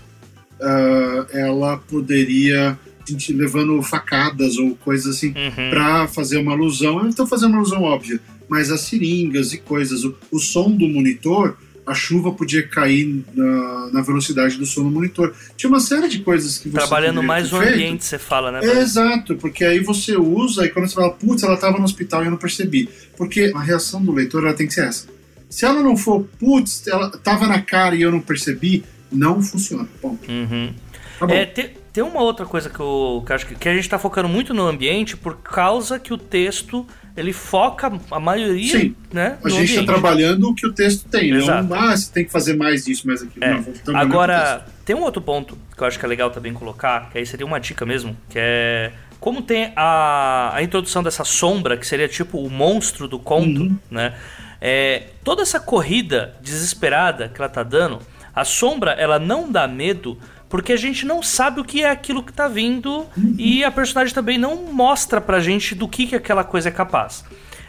Ah, 0.61 1.27
ela 1.31 1.77
poderia 1.77 2.77
gente, 3.07 3.31
levando 3.31 3.81
facadas 3.81 4.57
ou 4.57 4.75
coisas 4.75 5.15
assim 5.15 5.27
Uhum. 5.29 5.69
para 5.69 6.07
fazer 6.07 6.37
uma 6.37 6.51
alusão. 6.51 6.99
Eu 6.99 7.09
estou 7.09 7.25
fazendo 7.25 7.49
uma 7.51 7.59
alusão 7.59 7.83
óbvia, 7.83 8.19
mas 8.49 8.69
as 8.71 8.81
seringas 8.81 9.53
e 9.53 9.57
coisas, 9.57 10.03
o, 10.03 10.15
o 10.31 10.39
som 10.39 10.71
do 10.71 10.87
monitor, 10.87 11.57
a 11.87 11.93
chuva 11.93 12.33
podia 12.33 12.67
cair 12.67 13.23
na, 13.33 13.89
na 13.93 14.01
velocidade 14.01 14.57
do 14.57 14.65
som 14.65 14.83
do 14.83 14.91
monitor. 14.91 15.33
Tinha 15.55 15.69
uma 15.69 15.79
série 15.79 16.09
de 16.09 16.19
coisas 16.19 16.57
que 16.57 16.69
você 16.69 16.75
Trabalhando 16.75 17.23
mais 17.23 17.51
o 17.53 17.55
ambiente, 17.55 18.03
você 18.03 18.19
fala, 18.19 18.51
né? 18.51 18.59
É, 18.61 18.79
exato, 18.79 19.35
porque 19.37 19.63
aí 19.63 19.79
você 19.79 20.17
usa 20.17 20.65
e 20.65 20.69
quando 20.69 20.89
você 20.89 20.95
fala, 20.95 21.11
putz, 21.11 21.43
ela 21.43 21.53
estava 21.53 21.77
no 21.77 21.85
hospital 21.85 22.23
e 22.23 22.25
eu 22.25 22.31
não 22.31 22.37
percebi. 22.37 22.89
Porque 23.15 23.53
a 23.55 23.59
reação 23.61 24.03
do 24.03 24.11
leitor 24.11 24.43
ela 24.43 24.53
tem 24.53 24.67
que 24.67 24.73
ser 24.73 24.85
essa. 24.85 25.07
Se 25.49 25.65
ela 25.65 25.81
não 25.81 25.95
for, 25.95 26.27
putz, 26.37 26.85
ela 26.87 27.07
estava 27.07 27.47
na 27.47 27.61
cara 27.61 27.95
e 27.95 28.01
eu 28.01 28.11
não 28.11 28.19
percebi, 28.19 28.83
não 29.09 29.41
funciona. 29.41 29.87
Ponto. 30.01 30.29
Uhum. 30.29 30.73
Tá 31.17 31.25
bom. 31.25 31.33
É, 31.33 31.45
tem, 31.45 31.69
tem 31.97 32.03
uma 32.03 32.21
outra 32.21 32.45
coisa 32.45 32.69
que 32.69 32.79
eu, 32.79 33.23
que 33.25 33.31
eu 33.31 33.35
acho 33.35 33.47
que, 33.47 33.55
que 33.55 33.67
a 33.67 33.73
gente 33.73 33.89
tá 33.89 33.97
focando 33.97 34.29
muito 34.29 34.53
no 34.53 34.67
ambiente 34.67 35.17
por 35.17 35.37
causa 35.37 35.97
que 35.97 36.13
o 36.13 36.17
texto 36.17 36.85
ele 37.15 37.33
foca 37.33 37.91
a 38.11 38.19
maioria, 38.19 38.79
Sim. 38.79 38.95
né? 39.11 39.39
a 39.43 39.49
gente 39.49 39.71
está 39.71 39.83
trabalhando 39.83 40.47
o 40.47 40.53
que 40.53 40.67
o 40.67 40.71
texto 40.71 41.09
tem, 41.09 41.31
Exato. 41.31 41.63
não, 41.63 41.75
ah, 41.75 41.97
você 41.97 42.13
tem 42.13 42.23
que 42.23 42.31
fazer 42.31 42.55
mais 42.55 42.85
disso, 42.85 43.07
mais 43.07 43.23
aquilo. 43.23 43.43
É. 43.43 43.63
Não, 43.87 43.97
Agora, 43.97 44.63
tem 44.85 44.95
um 44.95 45.01
outro 45.01 45.23
ponto 45.23 45.57
que 45.75 45.81
eu 45.81 45.87
acho 45.87 45.97
que 45.97 46.05
é 46.05 46.07
legal 46.07 46.29
também 46.29 46.53
colocar, 46.53 47.09
que 47.09 47.17
aí 47.17 47.25
seria 47.25 47.47
uma 47.47 47.59
dica 47.59 47.83
mesmo, 47.83 48.15
que 48.29 48.37
é 48.37 48.91
como 49.19 49.41
tem 49.41 49.73
a, 49.75 50.51
a 50.53 50.61
introdução 50.61 51.01
dessa 51.01 51.23
sombra, 51.23 51.77
que 51.77 51.87
seria 51.87 52.07
tipo 52.07 52.37
o 52.37 52.47
monstro 52.47 53.07
do 53.07 53.17
conto, 53.17 53.61
Uhum. 53.61 53.75
né? 53.89 54.13
É, 54.61 55.05
toda 55.23 55.41
essa 55.41 55.59
corrida 55.59 56.35
desesperada 56.43 57.27
que 57.27 57.41
ela 57.41 57.49
tá 57.49 57.63
dando, 57.63 57.97
a 58.35 58.45
sombra 58.45 58.91
ela 58.91 59.17
não 59.17 59.51
dá 59.51 59.67
medo 59.67 60.15
porque 60.49 60.73
a 60.73 60.77
gente 60.77 61.05
não 61.05 61.21
sabe 61.21 61.59
o 61.59 61.63
que 61.63 61.83
é 61.83 61.89
aquilo 61.89 62.23
que 62.23 62.31
tá 62.31 62.47
vindo 62.47 63.05
e 63.37 63.63
a 63.63 63.71
personagem 63.71 64.13
também 64.13 64.37
não 64.37 64.55
mostra 64.71 65.19
pra 65.19 65.39
gente 65.39 65.75
do 65.75 65.87
que, 65.87 66.07
que 66.07 66.15
aquela 66.15 66.43
coisa 66.43 66.69
é 66.69 66.71
capaz. 66.71 67.23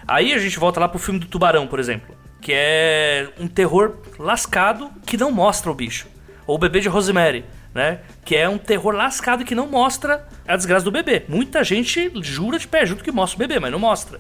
Aí 0.07 0.33
a 0.33 0.39
gente 0.39 0.59
volta 0.59 0.81
lá 0.81 0.89
pro 0.89 0.99
filme 0.99 1.21
do 1.21 1.27
Tubarão, 1.27 1.67
por 1.67 1.79
exemplo, 1.79 2.15
que 2.41 2.53
é 2.55 3.31
um 3.39 3.47
terror 3.47 3.99
lascado 4.19 4.91
que 5.05 5.17
não 5.17 5.31
mostra 5.31 5.71
o 5.71 5.75
bicho. 5.75 6.07
Ou 6.47 6.57
o 6.57 6.59
bebê 6.59 6.81
de 6.81 6.89
Rosemary, 6.89 7.45
né? 7.75 8.01
Que 8.25 8.37
é 8.37 8.49
um 8.49 8.57
terror 8.57 8.95
lascado 8.95 9.45
que 9.45 9.55
não 9.55 9.67
mostra 9.67 10.27
a 10.47 10.57
desgraça 10.57 10.85
do 10.85 10.91
bebê. 10.91 11.25
Muita 11.29 11.63
gente 11.63 12.11
jura 12.23 12.59
de 12.59 12.67
pé 12.67 12.87
junto 12.87 13.05
que 13.05 13.13
mostra 13.13 13.37
o 13.37 13.39
bebê, 13.47 13.61
mas 13.61 13.71
não 13.71 13.79
mostra. 13.79 14.19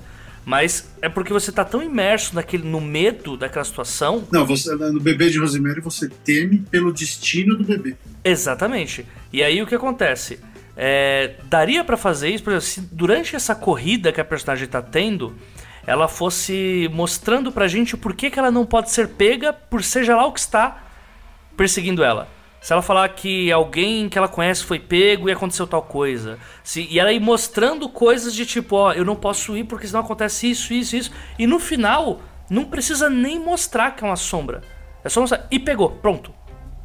Mas 0.48 0.90
é 1.02 1.10
porque 1.10 1.30
você 1.30 1.52
tá 1.52 1.62
tão 1.62 1.82
imerso 1.82 2.34
naquele, 2.34 2.66
no 2.66 2.80
medo 2.80 3.36
daquela 3.36 3.66
situação. 3.66 4.26
Não, 4.32 4.46
você, 4.46 4.74
no 4.74 4.98
bebê 4.98 5.28
de 5.28 5.38
Rosemary 5.38 5.82
você 5.82 6.08
teme 6.08 6.64
pelo 6.70 6.90
destino 6.90 7.54
do 7.54 7.64
bebê. 7.64 7.96
Exatamente. 8.24 9.04
E 9.30 9.42
aí 9.42 9.60
o 9.60 9.66
que 9.66 9.74
acontece? 9.74 10.40
É, 10.74 11.34
daria 11.50 11.84
pra 11.84 11.98
fazer 11.98 12.30
isso, 12.30 12.42
por 12.42 12.54
exemplo, 12.54 12.66
se 12.66 12.80
durante 12.80 13.36
essa 13.36 13.54
corrida 13.54 14.10
que 14.10 14.22
a 14.22 14.24
personagem 14.24 14.66
tá 14.66 14.80
tendo, 14.80 15.34
ela 15.86 16.08
fosse 16.08 16.88
mostrando 16.94 17.52
pra 17.52 17.68
gente 17.68 17.94
por 17.94 18.14
que, 18.14 18.30
que 18.30 18.38
ela 18.38 18.50
não 18.50 18.64
pode 18.64 18.90
ser 18.90 19.06
pega 19.06 19.52
por 19.52 19.84
seja 19.84 20.16
lá 20.16 20.24
o 20.24 20.32
que 20.32 20.40
está 20.40 20.82
perseguindo 21.58 22.02
ela. 22.02 22.26
Se 22.60 22.72
ela 22.72 22.82
falar 22.82 23.08
que 23.10 23.50
alguém 23.52 24.08
que 24.08 24.18
ela 24.18 24.28
conhece 24.28 24.64
foi 24.64 24.78
pego 24.78 25.28
e 25.28 25.32
aconteceu 25.32 25.66
tal 25.66 25.82
coisa. 25.82 26.38
Se, 26.62 26.86
e 26.90 26.98
ela 26.98 27.12
ir 27.12 27.20
mostrando 27.20 27.88
coisas 27.88 28.34
de 28.34 28.44
tipo, 28.44 28.76
ó, 28.76 28.92
eu 28.92 29.04
não 29.04 29.14
posso 29.14 29.56
ir 29.56 29.64
porque 29.64 29.86
senão 29.86 30.00
acontece 30.00 30.50
isso, 30.50 30.72
isso, 30.74 30.96
isso. 30.96 31.10
E 31.38 31.46
no 31.46 31.58
final, 31.58 32.20
não 32.50 32.64
precisa 32.64 33.08
nem 33.08 33.38
mostrar 33.38 33.92
que 33.92 34.04
é 34.04 34.06
uma 34.06 34.16
sombra. 34.16 34.62
É 35.04 35.08
só 35.08 35.20
mostrar. 35.20 35.46
E 35.50 35.58
pegou, 35.58 35.90
pronto. 35.90 36.32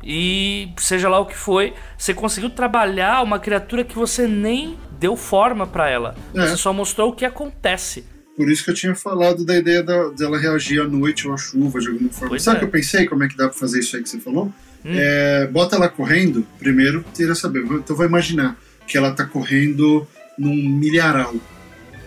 E 0.03 0.73
seja 0.77 1.07
lá 1.07 1.19
o 1.19 1.25
que 1.25 1.35
foi, 1.35 1.73
você 1.97 2.13
conseguiu 2.13 2.49
trabalhar 2.49 3.23
uma 3.23 3.39
criatura 3.39 3.83
que 3.83 3.95
você 3.95 4.27
nem 4.27 4.77
deu 4.99 5.15
forma 5.15 5.65
pra 5.65 5.89
ela. 5.89 6.15
É. 6.35 6.41
Você 6.47 6.57
só 6.57 6.73
mostrou 6.73 7.09
o 7.09 7.15
que 7.15 7.25
acontece. 7.25 8.05
Por 8.35 8.49
isso 8.49 8.63
que 8.63 8.71
eu 8.71 8.75
tinha 8.75 8.95
falado 8.95 9.45
da 9.45 9.55
ideia 9.55 9.83
dela 9.83 10.39
reagir 10.39 10.81
à 10.81 10.87
noite 10.87 11.27
ou 11.27 11.33
à 11.33 11.37
chuva 11.37 11.79
de 11.79 11.87
alguma 11.87 12.09
forma. 12.09 12.29
Pois 12.29 12.43
Sabe 12.43 12.55
o 12.55 12.57
é. 12.57 12.59
que 12.59 12.65
eu 12.65 12.71
pensei? 12.71 13.05
Como 13.05 13.23
é 13.23 13.27
que 13.27 13.37
dá 13.37 13.47
pra 13.47 13.57
fazer 13.57 13.79
isso 13.79 13.95
aí 13.95 14.03
que 14.03 14.09
você 14.09 14.19
falou? 14.19 14.51
Hum. 14.85 14.91
É, 14.93 15.47
bota 15.47 15.75
ela 15.75 15.89
correndo, 15.89 16.45
primeiro, 16.59 17.05
queria 17.13 17.35
saber. 17.35 17.63
Então 17.63 17.83
eu 17.89 17.95
vou 17.95 18.05
imaginar 18.05 18.57
que 18.87 18.97
ela 18.97 19.11
tá 19.11 19.25
correndo 19.25 20.07
num 20.37 20.55
milharal. 20.55 21.33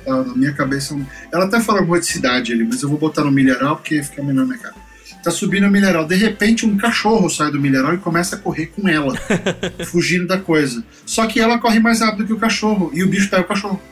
Tá? 0.04 0.22
Na 0.22 0.34
minha 0.34 0.52
cabeça. 0.52 0.96
Ela 1.32 1.46
até 1.46 1.60
fala 1.60 1.80
alguma 1.80 1.98
de 1.98 2.06
cidade 2.06 2.52
ali, 2.52 2.64
mas 2.64 2.82
eu 2.82 2.88
vou 2.88 2.98
botar 2.98 3.24
no 3.24 3.30
milharal 3.30 3.76
porque 3.76 4.02
fica 4.02 4.22
melhor 4.22 4.42
na 4.42 4.46
minha 4.46 4.58
cara. 4.58 4.74
Tá 5.22 5.30
subindo 5.32 5.66
o 5.66 5.70
milharal. 5.70 6.06
De 6.06 6.14
repente, 6.14 6.64
um 6.64 6.76
cachorro 6.76 7.28
sai 7.28 7.50
do 7.50 7.60
milharal 7.60 7.94
e 7.94 7.98
começa 7.98 8.36
a 8.36 8.38
correr 8.38 8.66
com 8.66 8.88
ela, 8.88 9.12
fugindo 9.86 10.26
da 10.26 10.38
coisa. 10.38 10.84
Só 11.04 11.26
que 11.26 11.40
ela 11.40 11.58
corre 11.58 11.80
mais 11.80 12.00
rápido 12.00 12.26
que 12.26 12.32
o 12.32 12.38
cachorro 12.38 12.92
e 12.94 13.02
o 13.02 13.08
bicho 13.08 13.28
pega 13.28 13.42
o 13.42 13.46
cachorro. 13.46 13.82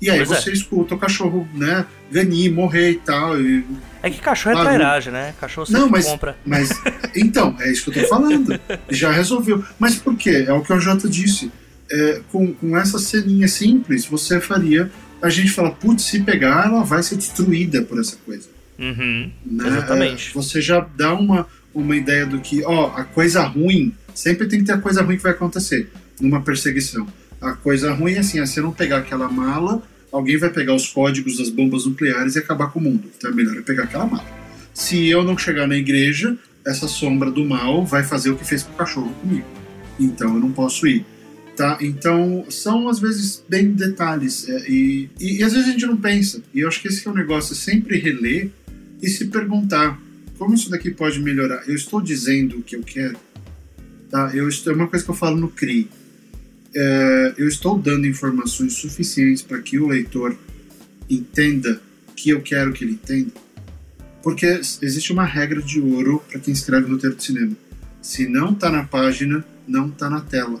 E 0.00 0.10
aí 0.10 0.18
Pois 0.24 0.30
é. 0.38 0.40
você 0.42 0.52
escuta 0.52 0.94
o 0.94 0.98
cachorro, 0.98 1.48
né, 1.54 1.86
ganir, 2.10 2.50
morrer 2.52 2.90
e 2.92 2.96
tal. 2.96 3.40
e- 3.40 3.64
É 4.02 4.10
que 4.10 4.20
cachorro 4.20 4.56
é 4.56 4.60
Ah, 4.60 4.64
trairagem, 4.64 5.12
né? 5.12 5.34
Cachorro 5.40 5.66
sempre 5.66 5.80
Não, 5.80 5.88
mas, 5.88 6.04
compra. 6.06 6.36
mas. 6.44 6.68
Então, 7.16 7.56
é 7.60 7.70
isso 7.72 7.90
que 7.90 7.98
eu 7.98 8.02
tô 8.02 8.08
falando. 8.10 8.60
Já 8.90 9.10
resolveu. 9.10 9.64
Mas 9.78 9.94
por 9.96 10.14
quê? 10.16 10.44
É 10.46 10.52
o 10.52 10.60
que 10.62 10.70
o 10.72 10.78
Jota 10.78 11.08
disse. 11.08 11.50
É, 11.90 12.20
com, 12.30 12.52
com 12.52 12.76
essa 12.76 12.98
ceninha 12.98 13.48
simples, 13.48 14.04
você 14.04 14.38
faria. 14.40 14.90
A 15.22 15.30
gente 15.30 15.50
fala, 15.50 15.70
putz, 15.70 16.02
se 16.04 16.20
pegar, 16.20 16.66
ela 16.66 16.84
vai 16.84 17.02
ser 17.02 17.16
destruída 17.16 17.80
por 17.82 17.98
essa 17.98 18.16
coisa. 18.26 18.48
Uhum. 18.78 19.30
né? 19.46 19.66
Exatamente. 19.68 20.28
É, 20.30 20.32
você 20.34 20.60
já 20.60 20.80
dá 20.80 21.14
uma, 21.14 21.46
uma 21.74 21.96
ideia 21.96 22.26
do 22.26 22.38
que, 22.40 22.62
ó, 22.66 22.88
a 22.94 23.02
coisa 23.04 23.42
ruim, 23.44 23.94
sempre 24.14 24.46
tem 24.46 24.58
que 24.60 24.66
ter 24.66 24.72
a 24.72 24.78
coisa 24.78 25.00
ruim 25.02 25.16
que 25.16 25.22
vai 25.22 25.32
acontecer 25.32 25.88
numa 26.20 26.42
perseguição. 26.42 27.06
A 27.40 27.52
coisa 27.52 27.92
ruim 27.92 28.14
é 28.14 28.18
assim, 28.18 28.40
é 28.40 28.44
eu 28.56 28.62
não 28.62 28.72
pegar 28.72 28.98
aquela 28.98 29.28
mala, 29.28 29.82
alguém 30.10 30.36
vai 30.36 30.50
pegar 30.50 30.74
os 30.74 30.88
códigos 30.88 31.38
das 31.38 31.48
bombas 31.48 31.84
nucleares 31.84 32.36
e 32.36 32.38
acabar 32.38 32.68
com 32.68 32.78
o 32.78 32.82
mundo. 32.82 33.10
Então 33.16 33.30
é 33.30 33.34
melhor 33.34 33.56
eu 33.56 33.62
pegar 33.62 33.84
aquela 33.84 34.06
mala. 34.06 34.24
Se 34.72 35.08
eu 35.08 35.22
não 35.22 35.36
chegar 35.36 35.66
na 35.66 35.76
igreja, 35.76 36.36
essa 36.64 36.88
sombra 36.88 37.30
do 37.30 37.44
mal 37.44 37.84
vai 37.84 38.02
fazer 38.02 38.30
o 38.30 38.36
que 38.36 38.44
fez 38.44 38.62
com 38.62 38.72
o 38.72 38.76
cachorro 38.76 39.12
comigo. 39.20 39.46
Então 39.98 40.34
eu 40.34 40.40
não 40.40 40.52
posso 40.52 40.86
ir. 40.86 41.04
Tá? 41.56 41.78
Então, 41.80 42.44
são 42.50 42.86
às 42.86 42.98
vezes 42.98 43.42
bem 43.48 43.72
detalhes. 43.72 44.46
é, 44.46 44.68
e, 44.68 45.08
e, 45.18 45.38
e 45.38 45.42
às 45.42 45.54
vezes 45.54 45.68
a 45.68 45.72
gente 45.72 45.86
não 45.86 45.96
pensa. 45.96 46.42
E 46.52 46.60
eu 46.60 46.68
acho 46.68 46.82
que 46.82 46.88
esse 46.88 47.06
é 47.06 47.10
o 47.10 47.14
negócio, 47.14 47.54
é 47.54 47.56
sempre 47.56 47.98
reler 47.98 48.50
e 49.00 49.08
se 49.08 49.26
perguntar 49.26 49.98
como 50.38 50.54
isso 50.54 50.68
daqui 50.70 50.90
pode 50.90 51.18
melhorar. 51.20 51.62
Eu 51.66 51.74
estou 51.74 52.00
dizendo 52.00 52.58
o 52.58 52.62
que 52.62 52.76
eu 52.76 52.82
quero. 52.82 53.16
Tá? 54.10 54.30
Eu 54.34 54.48
é 54.48 54.70
uma 54.72 54.86
coisa 54.86 55.04
que 55.04 55.10
eu 55.10 55.14
falo 55.14 55.36
no 55.36 55.48
CRI. 55.48 55.88
É, 56.74 57.34
eu 57.36 57.48
estou 57.48 57.78
dando 57.78 58.06
informações 58.06 58.74
suficientes 58.74 59.42
para 59.42 59.60
que 59.60 59.78
o 59.78 59.86
leitor 59.86 60.36
entenda 61.08 61.80
que 62.14 62.30
eu 62.30 62.40
quero 62.40 62.72
que 62.72 62.84
ele 62.84 62.92
entenda. 62.92 63.32
Porque 64.22 64.46
existe 64.46 65.12
uma 65.12 65.24
regra 65.24 65.62
de 65.62 65.80
ouro 65.80 66.22
para 66.28 66.40
quem 66.40 66.52
escreve 66.52 66.90
roteiro 66.90 67.14
de 67.14 67.24
cinema. 67.24 67.56
Se 68.02 68.28
não 68.28 68.52
está 68.52 68.70
na 68.70 68.84
página, 68.84 69.44
não 69.66 69.88
está 69.88 70.10
na 70.10 70.20
tela. 70.20 70.60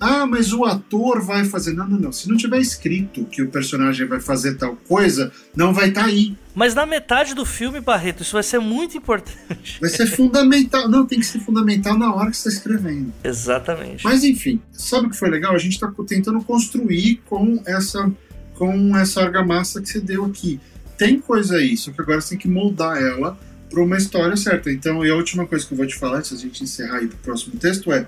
Ah, 0.00 0.26
mas 0.26 0.52
o 0.52 0.64
ator 0.64 1.22
vai 1.22 1.44
fazer. 1.44 1.72
Não, 1.72 1.88
não, 1.88 1.98
não. 1.98 2.12
Se 2.12 2.28
não 2.28 2.36
tiver 2.36 2.58
escrito 2.60 3.24
que 3.24 3.42
o 3.42 3.48
personagem 3.48 4.06
vai 4.06 4.20
fazer 4.20 4.54
tal 4.54 4.76
coisa, 4.76 5.32
não 5.56 5.72
vai 5.72 5.88
estar 5.88 6.02
tá 6.02 6.06
aí. 6.06 6.36
Mas 6.54 6.74
na 6.74 6.86
metade 6.86 7.34
do 7.34 7.44
filme, 7.44 7.80
Barreto, 7.80 8.22
isso 8.22 8.32
vai 8.32 8.42
ser 8.42 8.60
muito 8.60 8.96
importante. 8.96 9.78
Vai 9.80 9.90
ser 9.90 10.06
fundamental. 10.06 10.88
Não, 10.88 11.04
tem 11.04 11.18
que 11.18 11.26
ser 11.26 11.40
fundamental 11.40 11.98
na 11.98 12.14
hora 12.14 12.30
que 12.30 12.36
você 12.36 12.48
está 12.48 12.60
escrevendo. 12.60 13.12
Exatamente. 13.24 14.04
Mas 14.04 14.22
enfim, 14.22 14.62
sabe 14.72 15.08
o 15.08 15.10
que 15.10 15.16
foi 15.16 15.28
legal? 15.28 15.54
A 15.54 15.58
gente 15.58 15.72
está 15.72 15.92
tentando 16.06 16.40
construir 16.44 17.20
com 17.26 17.60
essa, 17.66 18.10
com 18.54 18.96
essa 18.96 19.20
argamassa 19.20 19.82
que 19.82 19.88
você 19.88 20.00
deu 20.00 20.24
aqui. 20.24 20.60
Tem 20.96 21.18
coisa 21.18 21.56
aí, 21.56 21.76
só 21.76 21.90
que 21.90 22.00
agora 22.00 22.20
você 22.20 22.30
tem 22.30 22.38
que 22.38 22.48
moldar 22.48 23.02
ela 23.02 23.36
para 23.68 23.82
uma 23.82 23.96
história 23.96 24.36
certa. 24.36 24.70
Então, 24.70 25.04
e 25.04 25.10
a 25.10 25.16
última 25.16 25.44
coisa 25.46 25.66
que 25.66 25.72
eu 25.72 25.76
vou 25.76 25.86
te 25.86 25.96
falar, 25.96 26.18
antes 26.18 26.32
a 26.32 26.36
gente 26.36 26.62
encerrar 26.62 26.98
aí 26.98 27.08
para 27.08 27.16
o 27.16 27.18
próximo 27.18 27.58
texto, 27.58 27.92
é 27.92 28.06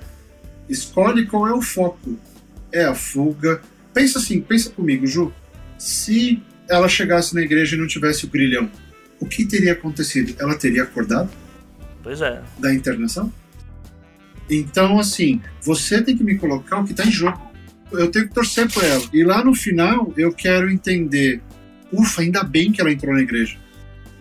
escolhe 0.68 1.26
qual 1.26 1.48
é 1.48 1.52
o 1.52 1.60
foco. 1.60 2.16
É 2.70 2.84
a 2.84 2.94
fuga. 2.94 3.60
Pensa 3.92 4.18
assim, 4.18 4.40
pensa 4.40 4.70
comigo, 4.70 5.04
Ju. 5.06 5.32
Se 5.76 6.40
ela 6.68 6.88
chegasse 6.88 7.34
na 7.34 7.42
igreja 7.42 7.76
e 7.76 7.78
não 7.78 7.86
tivesse 7.86 8.24
o 8.24 8.28
grilhão, 8.28 8.70
o 9.20 9.26
que 9.26 9.44
teria 9.44 9.72
acontecido? 9.72 10.34
Ela 10.38 10.54
teria 10.56 10.82
acordado? 10.82 11.30
Pois 12.02 12.20
é. 12.20 12.42
Da 12.58 12.72
internação? 12.74 13.32
Então, 14.48 14.98
assim, 14.98 15.40
você 15.62 16.02
tem 16.02 16.16
que 16.16 16.22
me 16.22 16.38
colocar 16.38 16.78
o 16.78 16.84
que 16.84 16.92
está 16.92 17.04
em 17.04 17.10
jogo. 17.10 17.40
Eu 17.90 18.10
tenho 18.10 18.28
que 18.28 18.34
torcer 18.34 18.70
por 18.70 18.84
ela. 18.84 19.02
E 19.12 19.24
lá 19.24 19.44
no 19.44 19.54
final, 19.54 20.12
eu 20.16 20.32
quero 20.32 20.70
entender. 20.70 21.40
Ufa, 21.92 22.22
ainda 22.22 22.42
bem 22.42 22.72
que 22.72 22.80
ela 22.80 22.92
entrou 22.92 23.14
na 23.14 23.20
igreja. 23.20 23.56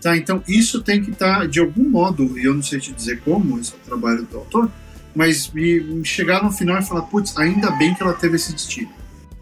Tá, 0.02 0.16
então 0.16 0.44
isso 0.48 0.84
tem 0.84 1.02
que 1.02 1.10
estar, 1.10 1.40
tá, 1.40 1.46
de 1.48 1.60
algum 1.60 1.90
modo, 1.90 2.38
e 2.38 2.46
eu 2.46 2.54
não 2.54 2.62
sei 2.62 2.80
te 2.80 2.94
dizer 2.94 3.22
como, 3.22 3.60
esse 3.60 3.74
é 3.74 3.76
o 3.76 3.80
trabalho 3.80 4.22
do 4.24 4.38
autor, 4.38 4.72
mas 5.16 5.50
me, 5.52 6.06
chegar 6.06 6.44
no 6.44 6.52
final 6.52 6.78
e 6.78 6.86
falar, 6.86 7.02
putz, 7.04 7.36
ainda 7.36 7.72
bem 7.72 7.96
que 7.96 8.04
ela 8.04 8.14
teve 8.14 8.36
esse 8.36 8.54
destino. 8.54 8.92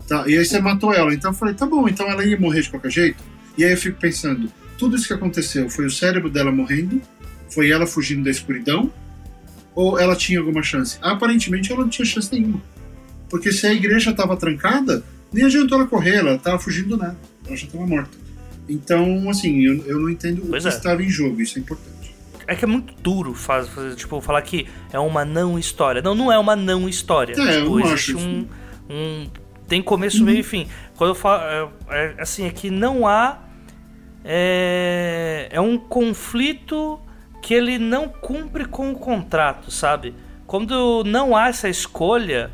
Tá? 0.07 0.25
E 0.27 0.37
aí 0.37 0.45
você 0.45 0.59
matou 0.59 0.93
ela. 0.93 1.13
Então 1.13 1.31
eu 1.31 1.35
falei, 1.35 1.53
tá 1.53 1.65
bom, 1.65 1.87
então 1.87 2.09
ela 2.09 2.25
ia 2.25 2.39
morrer 2.39 2.61
de 2.61 2.69
qualquer 2.69 2.91
jeito. 2.91 3.23
E 3.57 3.63
aí 3.63 3.71
eu 3.71 3.77
fico 3.77 3.99
pensando, 3.99 4.51
tudo 4.77 4.95
isso 4.95 5.07
que 5.07 5.13
aconteceu 5.13 5.69
foi 5.69 5.85
o 5.85 5.91
cérebro 5.91 6.29
dela 6.29 6.51
morrendo, 6.51 7.01
foi 7.49 7.69
ela 7.69 7.85
fugindo 7.85 8.23
da 8.23 8.31
escuridão, 8.31 8.91
ou 9.75 9.99
ela 9.99 10.15
tinha 10.15 10.39
alguma 10.39 10.61
chance? 10.61 10.97
Aparentemente 11.01 11.71
ela 11.71 11.81
não 11.81 11.89
tinha 11.89 12.05
chance 12.05 12.31
nenhuma. 12.31 12.61
Porque 13.29 13.51
se 13.51 13.65
a 13.65 13.73
igreja 13.73 14.11
estava 14.11 14.35
trancada, 14.35 15.03
nem 15.31 15.45
adiantou 15.45 15.79
ela 15.79 15.87
correr, 15.87 16.17
ela 16.17 16.35
estava 16.35 16.59
fugindo 16.59 16.89
do 16.89 16.97
nada. 16.97 17.17
Ela 17.45 17.55
já 17.55 17.65
estava 17.65 17.85
morta. 17.87 18.17
Então, 18.69 19.29
assim, 19.29 19.61
eu, 19.65 19.83
eu 19.85 19.99
não 19.99 20.09
entendo 20.09 20.41
pois 20.47 20.63
o 20.63 20.67
que 20.67 20.73
é. 20.73 20.77
estava 20.77 21.03
em 21.03 21.09
jogo, 21.09 21.41
isso 21.41 21.57
é 21.57 21.61
importante 21.61 21.93
é 22.47 22.55
que 22.55 22.65
é 22.65 22.67
muito 22.67 22.93
duro 23.01 23.33
fazer, 23.33 23.95
tipo, 23.95 24.19
falar 24.21 24.41
que 24.41 24.67
é 24.91 24.99
uma 24.99 25.23
não 25.25 25.57
história. 25.57 26.01
Não, 26.01 26.13
não 26.13 26.31
é 26.31 26.37
uma 26.37 26.55
não 26.55 26.87
história. 26.87 27.33
É, 27.33 27.61
tipo, 27.61 27.79
existe 27.79 28.15
um, 28.15 28.47
um. 28.89 29.27
Tem 29.68 29.82
começo, 29.82 30.20
uhum. 30.20 30.26
meio 30.26 30.39
e 30.39 30.43
fim. 30.43 30.68
Quando 30.97 31.11
eu 31.11 31.16
falo. 31.16 31.43
É, 31.43 31.70
é, 31.89 32.16
assim, 32.20 32.45
é 32.45 32.49
que 32.49 32.70
não 32.70 33.07
há. 33.07 33.39
É, 34.26 35.49
é 35.51 35.59
um 35.59 35.78
conflito 35.78 36.99
que 37.41 37.53
ele 37.53 37.78
não 37.78 38.07
cumpre 38.07 38.66
com 38.66 38.91
o 38.91 38.95
contrato, 38.95 39.70
sabe? 39.70 40.16
Quando 40.47 41.03
não 41.05 41.36
há 41.36 41.49
essa 41.49 41.68
escolha, 41.68 42.49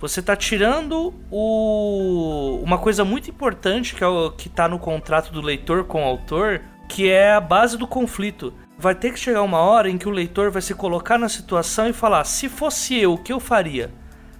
você 0.00 0.18
está 0.18 0.34
tirando 0.34 1.14
o, 1.30 2.60
uma 2.60 2.78
coisa 2.78 3.04
muito 3.04 3.30
importante 3.30 3.94
que 3.94 4.02
é 4.02 4.06
o 4.06 4.32
que 4.32 4.48
está 4.48 4.66
no 4.66 4.80
contrato 4.80 5.32
do 5.32 5.40
leitor 5.40 5.84
com 5.84 6.02
o 6.02 6.06
autor, 6.06 6.60
que 6.88 7.08
é 7.08 7.34
a 7.34 7.40
base 7.40 7.78
do 7.78 7.86
conflito 7.86 8.52
vai 8.82 8.96
ter 8.96 9.12
que 9.12 9.18
chegar 9.18 9.42
uma 9.42 9.58
hora 9.58 9.88
em 9.88 9.96
que 9.96 10.08
o 10.08 10.10
leitor 10.10 10.50
vai 10.50 10.60
se 10.60 10.74
colocar 10.74 11.16
na 11.16 11.28
situação 11.28 11.88
e 11.88 11.92
falar: 11.92 12.24
se 12.24 12.48
fosse 12.48 12.98
eu, 12.98 13.14
o 13.14 13.18
que 13.18 13.32
eu 13.32 13.38
faria? 13.38 13.90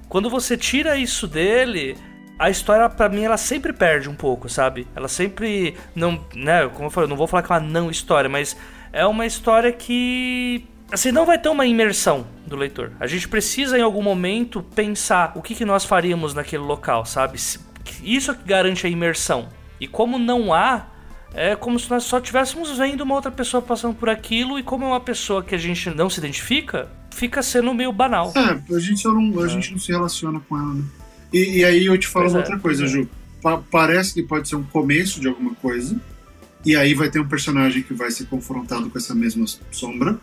Quando 0.09 0.29
você 0.29 0.57
tira 0.57 0.97
isso 0.97 1.29
dele, 1.29 1.97
a 2.39 2.51
história 2.51 2.89
para 2.89 3.09
mim 3.09 3.23
ela 3.23 3.37
sempre 3.37 3.73
perde 3.73 4.09
um 4.09 4.15
pouco, 4.15 4.49
sabe? 4.49 4.87
Ela 4.95 5.09
sempre 5.09 5.77
não, 5.95 6.25
né, 6.35 6.69
como 6.69 6.87
eu 6.87 6.91
falei, 6.91 7.07
eu 7.07 7.11
não 7.11 7.17
vou 7.17 7.27
falar 7.27 7.43
que 7.43 7.53
é 7.53 7.57
uma 7.57 7.61
não 7.61 7.91
história, 7.91 8.29
mas 8.29 8.57
é 8.93 9.07
uma 9.07 9.27
história 9.27 9.73
que 9.73 10.65
assim 10.91 11.13
não 11.13 11.25
vai 11.25 11.39
ter 11.39 11.49
uma 11.49 11.67
imersão 11.67 12.27
do 12.47 12.57
leitor. 12.57 12.93
A 13.01 13.07
gente 13.07 13.29
precisa 13.29 13.79
em 13.79 13.83
algum 13.83 14.03
momento 14.03 14.63
pensar 14.75 15.33
o 15.35 15.43
que, 15.43 15.55
que 15.55 15.65
nós 15.65 15.85
faríamos 15.85 16.35
naquele 16.35 16.63
local, 16.63 17.07
sabe? 17.07 17.39
Isso 18.03 18.31
é 18.31 18.35
que 18.35 18.45
garante 18.45 18.87
a 18.87 18.91
imersão. 18.91 19.49
E 19.81 19.87
como 19.87 20.19
não 20.19 20.53
há 20.53 20.87
é 21.35 21.57
como 21.57 21.79
se 21.79 21.89
nós 21.91 22.05
só 22.05 22.19
estivéssemos 22.19 22.77
vendo 22.77 23.01
uma 23.01 23.15
outra 23.15 23.31
pessoa 23.31 23.63
passando 23.63 23.95
por 23.95 24.09
aquilo 24.09 24.59
e 24.59 24.63
como 24.63 24.85
é 24.85 24.89
uma 24.89 25.01
pessoa 25.01 25.43
que 25.43 25.55
a 25.55 25.59
gente 25.59 25.89
não 25.91 26.11
se 26.11 26.19
identifica, 26.19 26.91
fica 27.11 27.43
sendo 27.43 27.73
meio 27.73 27.93
banal. 27.93 28.33
É, 28.37 28.75
a 28.75 28.79
gente, 28.79 29.05
não, 29.07 29.41
a 29.41 29.47
é. 29.47 29.49
gente 29.49 29.73
não 29.73 29.79
se 29.79 29.91
relaciona 29.91 30.41
com 30.41 30.57
ela, 30.59 30.75
né? 30.75 30.85
E, 31.33 31.59
e 31.59 31.65
aí 31.65 31.87
eu 31.87 31.97
te 31.99 32.07
falo 32.07 32.27
pois 32.27 32.35
é, 32.35 32.39
outra 32.39 32.57
é, 32.57 32.59
coisa, 32.59 32.87
Ju. 32.87 33.09
Pa 33.41 33.59
parece 33.59 34.15
que 34.15 34.23
pode 34.23 34.49
ser 34.49 34.57
um 34.57 34.63
começo 34.63 35.21
de 35.21 35.29
alguma 35.29 35.55
coisa, 35.55 35.97
e 36.65 36.77
aí 36.77 36.95
vai 36.95 37.11
ter 37.11 37.19
um 37.19 37.27
personagem 37.27 37.83
que 37.83 37.93
vai 37.93 38.11
ser 38.11 38.27
confrontado 38.27 38.89
com 38.89 38.99
essa 38.99 39.15
mesma 39.15 39.45
sombra 39.71 40.19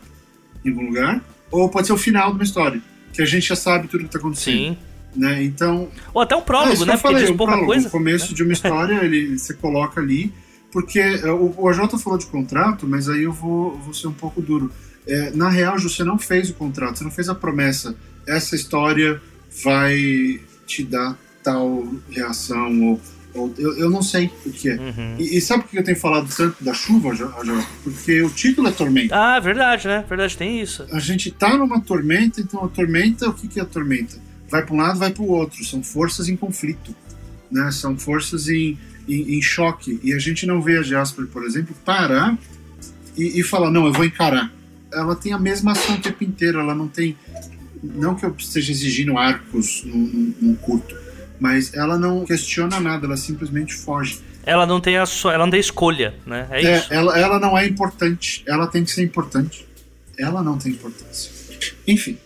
em 0.63 0.69
algum 0.69 0.85
lugar, 0.85 1.21
ou 1.51 1.69
pode 1.69 1.87
ser 1.87 1.93
o 1.93 1.97
final 1.97 2.29
de 2.29 2.35
uma 2.35 2.43
história, 2.43 2.81
que 3.11 3.21
a 3.21 3.25
gente 3.25 3.47
já 3.47 3.55
sabe 3.55 3.87
tudo 3.87 4.01
que 4.01 4.05
está 4.07 4.19
acontecendo. 4.19 4.55
Sim. 4.55 4.77
Né? 5.15 5.43
Então, 5.43 5.89
ou 6.13 6.21
até 6.21 6.35
um 6.35 6.41
prólogo, 6.41 6.83
é, 6.83 6.85
né? 6.85 6.97
Porque 6.97 7.19
diz 7.19 7.29
um 7.31 7.35
pouca 7.37 7.53
prólogo, 7.53 7.73
coisa. 7.73 7.87
O 7.87 7.91
começo 7.91 8.29
né? 8.29 8.35
de 8.35 8.43
uma 8.43 8.53
história, 8.53 9.03
ele, 9.03 9.37
você 9.37 9.53
coloca 9.55 9.99
ali 9.99 10.31
porque 10.71 10.99
é, 10.99 11.31
o, 11.31 11.53
o 11.57 11.67
AJ 11.67 11.99
falou 12.01 12.17
de 12.17 12.27
contrato, 12.27 12.87
mas 12.87 13.09
aí 13.09 13.23
eu 13.23 13.31
vou, 13.31 13.77
vou 13.77 13.93
ser 13.93 14.07
um 14.07 14.13
pouco 14.13 14.41
duro. 14.41 14.71
É, 15.07 15.31
na 15.31 15.49
real, 15.49 15.79
você 15.79 16.03
não 16.03 16.17
fez 16.17 16.49
o 16.49 16.53
contrato, 16.53 16.97
você 16.97 17.03
não 17.03 17.11
fez 17.11 17.29
a 17.29 17.35
promessa. 17.35 17.95
Essa 18.27 18.55
história 18.55 19.21
vai 19.63 20.39
te 20.69 20.83
dar 20.83 21.17
tal 21.43 21.87
reação, 22.09 22.81
ou, 22.83 23.01
ou 23.33 23.53
eu, 23.57 23.77
eu 23.77 23.89
não 23.89 24.01
sei 24.01 24.29
o 24.45 24.51
que 24.51 24.69
é. 24.69 24.75
Uhum. 24.75 25.15
E, 25.17 25.37
e, 25.37 25.41
sabe 25.41 25.63
por 25.63 25.71
que 25.71 25.79
eu 25.79 25.83
tenho 25.83 25.97
falado 25.97 26.29
tanto 26.35 26.63
da 26.63 26.73
chuva, 26.73 27.11
AJ? 27.11 27.21
Porque 27.83 28.21
o 28.21 28.29
título 28.29 28.67
é 28.67 28.71
Tormenta. 28.71 29.15
Ah, 29.15 29.39
verdade, 29.39 29.87
né? 29.87 30.05
Verdade, 30.07 30.37
tem 30.37 30.61
isso. 30.61 30.85
A 30.91 30.99
gente 30.99 31.31
tá 31.31 31.57
numa 31.57 31.81
tormenta, 31.81 32.41
então 32.41 32.63
a 32.63 32.67
tormenta, 32.67 33.29
o 33.29 33.33
que, 33.33 33.47
que 33.47 33.59
é 33.59 33.63
a 33.63 33.65
tormenta? 33.65 34.17
Vai 34.49 34.65
para 34.65 34.73
um 34.75 34.77
lado, 34.77 34.99
vai 34.99 35.11
para 35.11 35.23
o 35.23 35.27
outro. 35.27 35.63
São 35.63 35.83
forças 35.83 36.27
em 36.27 36.35
conflito. 36.35 36.95
Né? 37.51 37.71
São 37.71 37.97
forças 37.97 38.47
em 38.47 38.77
em, 39.09 39.37
em 39.37 39.41
choque 39.41 39.99
e 40.03 40.13
a 40.13 40.19
gente 40.19 40.45
não 40.45 40.61
vê 40.61 40.77
a 40.77 40.83
Jasper, 40.83 41.25
por 41.25 41.43
exemplo, 41.43 41.75
parar 41.83 42.37
e, 43.17 43.39
e 43.39 43.43
falar, 43.43 43.71
não, 43.71 43.87
eu 43.87 43.91
vou 43.91 44.05
encarar. 44.05 44.53
Ela 44.93 45.15
tem 45.15 45.33
a 45.33 45.39
mesma 45.39 45.71
ação 45.71 45.95
o 45.95 45.99
tempo 45.99 46.23
inteiro, 46.23 46.59
ela 46.59 46.75
não 46.75 46.87
tem. 46.87 47.17
Não 47.81 48.15
que 48.15 48.25
eu 48.25 48.35
esteja 48.37 48.71
exigindo 48.71 49.17
arcos 49.17 49.83
num, 49.85 50.33
num 50.41 50.55
curto, 50.55 50.95
mas 51.39 51.73
ela 51.73 51.97
não 51.97 52.25
questiona 52.25 52.79
nada, 52.79 53.05
ela 53.05 53.17
simplesmente 53.17 53.73
foge. 53.73 54.19
Ela 54.45 54.65
não 54.65 54.81
tem 54.81 54.97
a 54.97 55.05
sua, 55.05 55.33
ela 55.33 55.45
não 55.45 55.51
tem 55.51 55.59
escolha, 55.59 56.15
né? 56.25 56.47
É, 56.51 56.65
é 56.65 56.77
isso. 56.77 56.93
Ela, 56.93 57.17
ela 57.17 57.39
não 57.39 57.57
é 57.57 57.65
importante, 57.65 58.43
ela 58.47 58.67
tem 58.67 58.83
que 58.83 58.91
ser 58.91 59.03
importante. 59.03 59.67
Ela 60.17 60.43
não 60.43 60.57
tem 60.57 60.73
importância. 60.73 61.31
Enfim, 61.87 62.17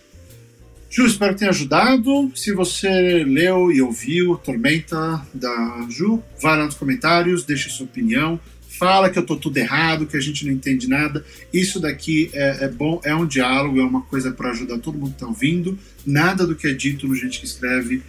Ju, 0.94 1.06
espero 1.06 1.32
que 1.32 1.40
tenha 1.40 1.50
ajudado. 1.50 2.30
Se 2.36 2.52
você 2.52 3.24
leu 3.24 3.72
e 3.72 3.82
ouviu 3.82 4.36
Tormenta 4.36 5.26
da 5.34 5.86
Ju, 5.90 6.22
vai 6.40 6.56
lá 6.56 6.66
nos 6.66 6.76
comentários, 6.76 7.44
deixa 7.44 7.68
sua 7.68 7.84
opinião. 7.84 8.38
Fala 8.78 9.08
que 9.08 9.18
eu 9.18 9.24
tô 9.24 9.36
tudo 9.36 9.56
errado, 9.56 10.06
que 10.06 10.16
a 10.16 10.20
gente 10.20 10.44
não 10.44 10.52
entende 10.52 10.88
nada. 10.88 11.24
Isso 11.52 11.78
daqui 11.78 12.30
é, 12.32 12.64
é 12.64 12.68
bom, 12.68 13.00
é 13.04 13.14
um 13.14 13.24
diálogo, 13.24 13.80
é 13.80 13.84
uma 13.84 14.02
coisa 14.02 14.32
para 14.32 14.50
ajudar 14.50 14.78
todo 14.78 14.98
mundo 14.98 15.12
que 15.12 15.20
tá 15.20 15.26
ouvindo. 15.26 15.78
Nada 16.04 16.44
do 16.46 16.56
que 16.56 16.66
é 16.66 16.72
dito 16.72 17.06
no 17.06 17.14
Gente 17.14 17.38
que 17.38 17.46
Escreve, 17.46 18.02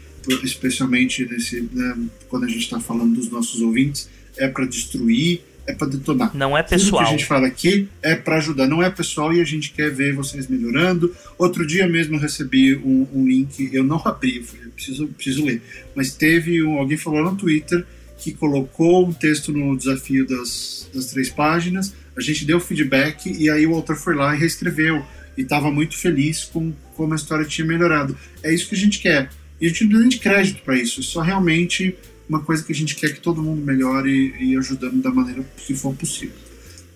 especialmente 0.44 1.24
nesse, 1.26 1.70
né, 1.72 1.96
quando 2.28 2.46
a 2.46 2.48
gente 2.48 2.62
está 2.62 2.80
falando 2.80 3.14
dos 3.14 3.30
nossos 3.30 3.62
ouvintes, 3.62 4.10
é 4.38 4.48
para 4.48 4.66
destruir, 4.66 5.42
é 5.68 5.74
para 5.74 5.88
detonar. 5.88 6.36
Não 6.36 6.58
é 6.58 6.64
pessoal. 6.64 6.90
Tudo 6.90 6.98
que 6.98 7.04
a 7.04 7.18
gente 7.18 7.26
fala 7.26 7.48
aqui 7.48 7.88
é 8.02 8.16
para 8.16 8.38
ajudar, 8.38 8.68
não 8.68 8.82
é 8.82 8.90
pessoal 8.90 9.32
e 9.34 9.42
a 9.42 9.46
gente 9.46 9.72
quer 9.72 9.92
ver 9.92 10.14
vocês 10.14 10.48
melhorando. 10.48 11.16
Outro 11.38 11.66
dia 11.66 11.88
mesmo 11.88 12.16
eu 12.16 12.20
recebi 12.20 12.76
um, 12.76 13.08
um 13.14 13.28
link, 13.28 13.70
eu 13.72 13.84
não 13.84 14.02
abri, 14.04 14.38
eu 14.64 14.72
preciso, 14.72 15.08
preciso 15.08 15.46
ler, 15.46 15.62
mas 15.96 16.14
teve 16.14 16.64
um, 16.64 16.80
alguém 16.80 16.98
falou 16.98 17.24
no 17.24 17.36
Twitter 17.36 17.86
que 18.18 18.34
colocou 18.34 19.08
um 19.08 19.14
texto 19.14 19.52
no 19.52 19.76
desafio 19.78 20.26
das, 20.28 20.90
das 20.94 21.08
três 21.08 21.30
páginas, 21.30 21.94
a 22.16 22.22
gente 22.22 22.46
deu 22.46 22.60
feedback 22.60 23.30
e 23.30 23.50
aí 23.50 23.68
o 23.68 23.76
autor 23.76 23.98
foi 23.98 24.16
lá 24.16 24.36
e 24.36 24.40
reescreveu 24.40 25.04
e 25.38 25.42
estava 25.42 25.70
muito 25.70 25.98
feliz 25.98 26.46
com 26.46 26.74
como 26.96 27.14
a 27.14 27.16
história 27.16 27.46
tinha 27.46 27.68
melhorado. 27.68 28.18
É 28.42 28.54
isso 28.54 28.70
que 28.70 28.76
a 28.76 28.78
gente 28.78 29.00
quer. 29.00 29.30
E 29.60 29.66
a 29.66 29.70
gente 29.70 29.84
não 29.84 29.90
precisa 29.90 30.10
de 30.10 30.18
crédito 30.20 30.62
para 30.64 30.78
isso, 30.78 31.04
só 31.04 31.22
realmente 31.22 31.96
uma 32.28 32.42
coisa 32.42 32.64
que 32.64 32.72
a 32.72 32.76
gente 32.76 32.96
quer 32.96 33.14
que 33.14 33.20
todo 33.20 33.42
mundo 33.42 33.62
melhore 33.62 34.34
e 34.40 34.58
ajudando 34.58 35.02
da 35.02 35.12
maneira 35.12 35.44
que 35.58 35.76
for 35.76 35.94
possível. 35.94 36.36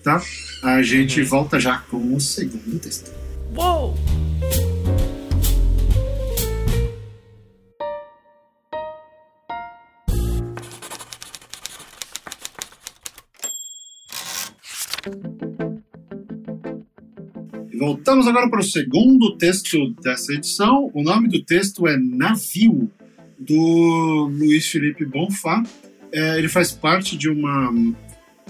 Tá? 0.02 0.22
A 0.62 0.82
gente 0.82 1.20
uhum. 1.20 1.26
volta 1.26 1.60
já 1.60 1.78
com 1.78 2.14
o 2.14 2.20
segundo 2.20 2.78
texto. 2.78 3.12
Uou! 3.54 3.96
Voltamos 17.80 18.28
agora 18.28 18.46
para 18.50 18.60
o 18.60 18.62
segundo 18.62 19.38
texto 19.38 19.94
dessa 20.02 20.34
edição. 20.34 20.90
O 20.92 21.02
nome 21.02 21.28
do 21.28 21.42
texto 21.42 21.88
é 21.88 21.96
Navio, 21.96 22.90
do 23.38 24.30
Luiz 24.30 24.68
Felipe 24.68 25.06
Bonfá. 25.06 25.62
É, 26.12 26.36
ele 26.36 26.48
faz 26.48 26.72
parte 26.72 27.16
de 27.16 27.30
uma. 27.30 27.72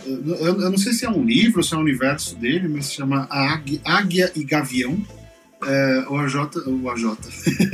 Eu, 0.04 0.60
eu, 0.60 0.70
não 0.70 0.76
sei 0.76 0.92
se 0.92 1.04
é 1.04 1.08
um 1.08 1.22
livro 1.22 1.58
ou 1.58 1.62
se 1.62 1.72
é 1.74 1.76
um 1.76 1.80
universo 1.82 2.34
dele, 2.34 2.66
mas 2.66 2.86
se 2.86 2.94
chama 2.94 3.28
Águia, 3.30 3.80
Águia 3.84 4.32
e 4.34 4.42
Gavião. 4.42 4.98
É, 5.64 6.06
o 6.08 6.16
AJ. 6.16 6.34
O 6.66 6.90
AJ. 6.90 7.04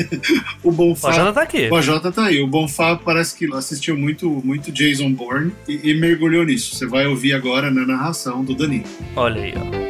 o 0.62 0.70
Bonfá. 0.70 1.08
O 1.08 1.10
AJ 1.12 1.34
tá 1.34 1.40
aqui. 1.40 1.68
O 1.70 1.74
AJ 1.74 1.88
tá 2.14 2.26
aí. 2.26 2.38
O 2.38 2.46
Bonfá 2.46 2.96
parece 2.96 3.34
que 3.34 3.50
assistiu 3.54 3.96
muito, 3.96 4.28
muito 4.44 4.70
Jason 4.70 5.10
Bourne 5.10 5.52
e, 5.66 5.90
e 5.90 5.94
mergulhou 5.98 6.44
nisso. 6.44 6.76
Você 6.76 6.84
vai 6.84 7.06
ouvir 7.06 7.32
agora 7.32 7.70
na 7.70 7.86
narração 7.86 8.44
do 8.44 8.54
Danilo. 8.54 8.84
Olha 9.16 9.40
aí, 9.40 9.54
ó. 9.56 9.85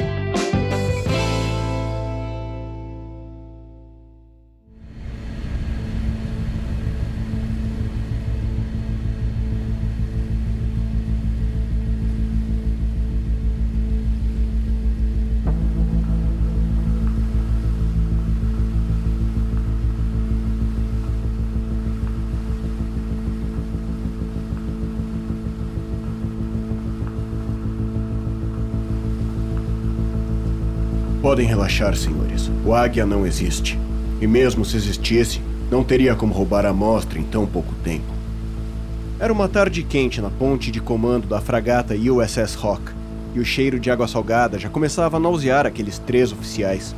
Podem 31.36 31.50
relaxar, 31.50 31.94
senhores. 31.94 32.50
O 32.64 32.72
águia 32.72 33.04
não 33.04 33.26
existe. 33.26 33.78
E 34.22 34.26
mesmo 34.26 34.64
se 34.64 34.74
existisse, 34.74 35.38
não 35.70 35.84
teria 35.84 36.14
como 36.14 36.32
roubar 36.32 36.64
a 36.64 36.70
amostra 36.70 37.18
em 37.18 37.24
tão 37.24 37.44
pouco 37.44 37.74
tempo. 37.84 38.06
Era 39.20 39.30
uma 39.30 39.46
tarde 39.46 39.82
quente 39.82 40.18
na 40.18 40.30
ponte 40.30 40.70
de 40.70 40.80
comando 40.80 41.26
da 41.26 41.38
fragata 41.38 41.94
USS 41.94 42.54
Rock, 42.54 42.84
e 43.34 43.38
o 43.38 43.44
cheiro 43.44 43.78
de 43.78 43.90
água 43.90 44.08
salgada 44.08 44.58
já 44.58 44.70
começava 44.70 45.18
a 45.18 45.20
nausear 45.20 45.66
aqueles 45.66 45.98
três 45.98 46.32
oficiais. 46.32 46.96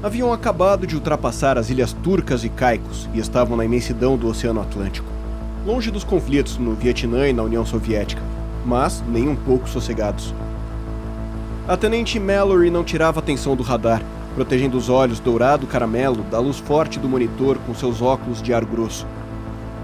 Haviam 0.00 0.32
acabado 0.32 0.86
de 0.86 0.94
ultrapassar 0.94 1.58
as 1.58 1.70
ilhas 1.70 1.92
Turcas 1.92 2.44
e 2.44 2.48
Caicos 2.48 3.08
e 3.12 3.18
estavam 3.18 3.56
na 3.56 3.64
imensidão 3.64 4.16
do 4.16 4.28
Oceano 4.28 4.60
Atlântico, 4.60 5.10
longe 5.66 5.90
dos 5.90 6.04
conflitos 6.04 6.56
no 6.56 6.76
Vietnã 6.76 7.28
e 7.28 7.32
na 7.32 7.42
União 7.42 7.66
Soviética, 7.66 8.22
mas 8.64 9.02
nem 9.08 9.28
um 9.28 9.34
pouco 9.34 9.68
sossegados. 9.68 10.32
A 11.68 11.76
tenente 11.76 12.18
Mallory 12.18 12.70
não 12.70 12.82
tirava 12.82 13.20
atenção 13.20 13.54
do 13.54 13.62
radar, 13.62 14.02
protegendo 14.34 14.76
os 14.76 14.88
olhos 14.88 15.20
dourado 15.20 15.66
caramelo 15.66 16.22
da 16.24 16.38
luz 16.38 16.58
forte 16.58 16.98
do 16.98 17.08
monitor 17.08 17.58
com 17.66 17.74
seus 17.74 18.00
óculos 18.00 18.42
de 18.42 18.52
ar 18.52 18.64
grosso. 18.64 19.06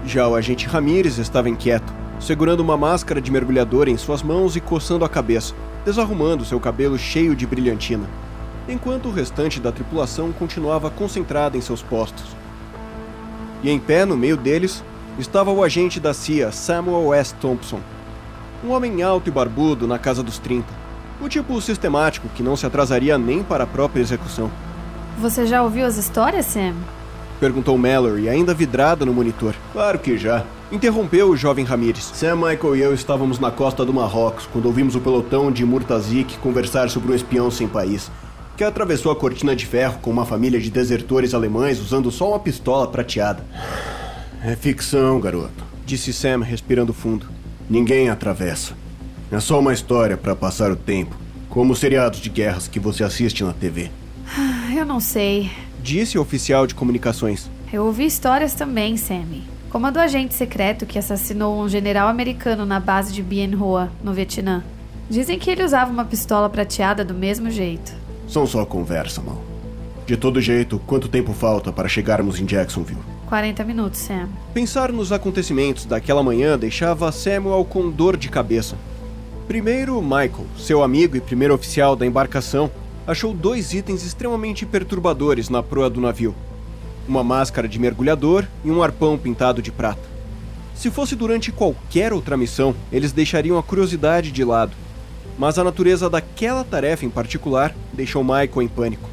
Já 0.05 0.27
o 0.27 0.35
agente 0.35 0.65
Ramírez 0.65 1.17
estava 1.17 1.49
inquieto, 1.49 1.93
segurando 2.19 2.61
uma 2.61 2.75
máscara 2.75 3.21
de 3.21 3.31
mergulhador 3.31 3.87
em 3.87 3.95
suas 3.95 4.23
mãos 4.23 4.55
e 4.55 4.59
coçando 4.59 5.05
a 5.05 5.09
cabeça, 5.09 5.53
desarrumando 5.85 6.43
seu 6.43 6.59
cabelo 6.59 6.97
cheio 6.97 7.35
de 7.35 7.45
brilhantina, 7.45 8.09
enquanto 8.67 9.07
o 9.07 9.11
restante 9.11 9.59
da 9.59 9.71
tripulação 9.71 10.31
continuava 10.33 10.89
concentrada 10.89 11.57
em 11.57 11.61
seus 11.61 11.81
postos. 11.81 12.35
E 13.63 13.69
em 13.69 13.79
pé 13.79 14.03
no 14.03 14.17
meio 14.17 14.35
deles 14.35 14.83
estava 15.19 15.51
o 15.51 15.63
agente 15.63 15.99
da 15.99 16.13
CIA, 16.13 16.51
Samuel 16.51 17.13
S. 17.13 17.33
Thompson, 17.35 17.79
um 18.65 18.71
homem 18.71 19.03
alto 19.03 19.29
e 19.29 19.31
barbudo 19.31 19.87
na 19.87 19.99
casa 19.99 20.23
dos 20.23 20.39
30 20.39 20.86
o 21.19 21.27
tipo 21.27 21.59
sistemático 21.61 22.29
que 22.35 22.43
não 22.43 22.55
se 22.55 22.65
atrasaria 22.65 23.17
nem 23.17 23.43
para 23.43 23.63
a 23.63 23.67
própria 23.67 24.01
execução. 24.01 24.51
Você 25.19 25.45
já 25.45 25.63
ouviu 25.63 25.85
as 25.85 25.97
histórias, 25.97 26.45
Sam? 26.45 26.75
Perguntou 27.39 27.77
Mallory, 27.77 28.29
ainda 28.29 28.53
vidrada 28.53 29.05
no 29.05 29.13
monitor. 29.13 29.55
Claro 29.71 29.99
que 29.99 30.17
já. 30.17 30.43
Interrompeu 30.71 31.29
o 31.29 31.37
jovem 31.37 31.63
Ramires. 31.63 32.11
Sam, 32.13 32.35
Michael 32.35 32.75
e 32.75 32.81
eu 32.81 32.93
estávamos 32.93 33.39
na 33.39 33.51
costa 33.51 33.85
do 33.85 33.93
Marrocos 33.93 34.47
quando 34.51 34.65
ouvimos 34.65 34.95
o 34.95 34.99
pelotão 34.99 35.51
de 35.51 35.63
Murtazik 35.63 36.37
conversar 36.39 36.89
sobre 36.89 37.11
um 37.11 37.15
espião 37.15 37.49
sem 37.49 37.67
país, 37.67 38.11
que 38.57 38.63
atravessou 38.63 39.11
a 39.11 39.15
cortina 39.15 39.55
de 39.55 39.65
ferro 39.65 39.99
com 40.01 40.09
uma 40.09 40.25
família 40.25 40.59
de 40.59 40.69
desertores 40.69 41.33
alemães 41.33 41.79
usando 41.79 42.11
só 42.11 42.29
uma 42.29 42.39
pistola 42.39 42.87
prateada. 42.87 43.45
É 44.43 44.55
ficção, 44.55 45.19
garoto, 45.19 45.63
disse 45.85 46.11
Sam, 46.11 46.43
respirando 46.43 46.93
fundo. 46.93 47.27
Ninguém 47.69 48.09
atravessa. 48.09 48.73
É 49.29 49.39
só 49.41 49.59
uma 49.59 49.73
história 49.73 50.15
para 50.15 50.35
passar 50.35 50.71
o 50.71 50.75
tempo, 50.75 51.15
como 51.49 51.73
os 51.73 51.79
seriados 51.79 52.19
de 52.21 52.29
guerras 52.29 52.67
que 52.67 52.79
você 52.79 53.03
assiste 53.03 53.43
na 53.43 53.51
TV. 53.51 53.91
Ah, 54.37 54.73
eu 54.73 54.85
não 54.85 55.01
sei. 55.01 55.51
Disse 55.83 56.17
o 56.17 56.21
oficial 56.21 56.65
de 56.65 56.73
comunicações. 56.73 57.49
Eu 57.71 57.85
ouvi 57.85 58.05
histórias 58.05 58.53
também, 58.53 58.95
Sammy. 58.95 59.43
Como 59.69 59.85
a 59.85 59.91
do 59.91 59.99
agente 59.99 60.33
secreto 60.33 60.85
que 60.85 60.97
assassinou 60.97 61.61
um 61.61 61.67
general 61.67 62.07
americano 62.07 62.65
na 62.65 62.79
base 62.79 63.11
de 63.11 63.21
Bien 63.21 63.53
Hoa, 63.53 63.91
no 64.01 64.13
Vietnã. 64.13 64.63
Dizem 65.09 65.37
que 65.37 65.49
ele 65.49 65.63
usava 65.63 65.91
uma 65.91 66.05
pistola 66.05 66.49
prateada 66.49 67.03
do 67.03 67.13
mesmo 67.13 67.51
jeito. 67.51 67.93
São 68.29 68.47
só 68.47 68.65
conversa, 68.65 69.21
mal. 69.21 69.41
De 70.05 70.15
todo 70.15 70.39
jeito, 70.39 70.79
quanto 70.87 71.09
tempo 71.09 71.33
falta 71.33 71.71
para 71.71 71.89
chegarmos 71.89 72.39
em 72.39 72.45
Jacksonville? 72.45 73.01
40 73.27 73.63
minutos, 73.65 73.99
Sam. 73.99 74.29
Pensar 74.53 74.89
nos 74.93 75.11
acontecimentos 75.11 75.85
daquela 75.85 76.23
manhã 76.23 76.57
deixava 76.57 77.11
Samuel 77.11 77.65
com 77.65 77.91
dor 77.91 78.15
de 78.15 78.29
cabeça. 78.29 78.77
Primeiro, 79.47 80.01
Michael, 80.01 80.45
seu 80.57 80.83
amigo 80.83 81.15
e 81.15 81.21
primeiro 81.21 81.53
oficial 81.53 81.95
da 81.95 82.05
embarcação, 82.05 82.69
achou 83.07 83.33
dois 83.33 83.73
itens 83.73 84.03
extremamente 84.03 84.65
perturbadores 84.65 85.47
na 85.47 85.63
proa 85.63 85.89
do 85.89 86.01
navio: 86.01 86.35
uma 87.07 87.23
máscara 87.23 87.65
de 87.65 87.79
mergulhador 87.79 88.45
e 88.65 88.69
um 88.69 88.83
arpão 88.83 89.17
pintado 89.17 89.61
de 89.61 89.71
prata. 89.71 90.01
Se 90.75 90.91
fosse 90.91 91.15
durante 91.15 91.53
qualquer 91.53 92.11
outra 92.11 92.35
missão, 92.35 92.75
eles 92.91 93.13
deixariam 93.13 93.57
a 93.57 93.63
curiosidade 93.63 94.33
de 94.33 94.43
lado, 94.43 94.73
mas 95.39 95.57
a 95.57 95.63
natureza 95.63 96.09
daquela 96.09 96.65
tarefa 96.65 97.05
em 97.05 97.09
particular 97.09 97.73
deixou 97.93 98.25
Michael 98.25 98.61
em 98.61 98.67
pânico. 98.67 99.09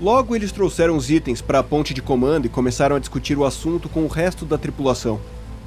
Logo, 0.00 0.34
eles 0.34 0.50
trouxeram 0.50 0.96
os 0.96 1.10
itens 1.10 1.40
para 1.40 1.60
a 1.60 1.62
ponte 1.62 1.94
de 1.94 2.02
comando 2.02 2.46
e 2.46 2.50
começaram 2.50 2.96
a 2.96 2.98
discutir 2.98 3.38
o 3.38 3.44
assunto 3.44 3.88
com 3.88 4.00
o 4.00 4.08
resto 4.08 4.44
da 4.44 4.58
tripulação. 4.58 5.20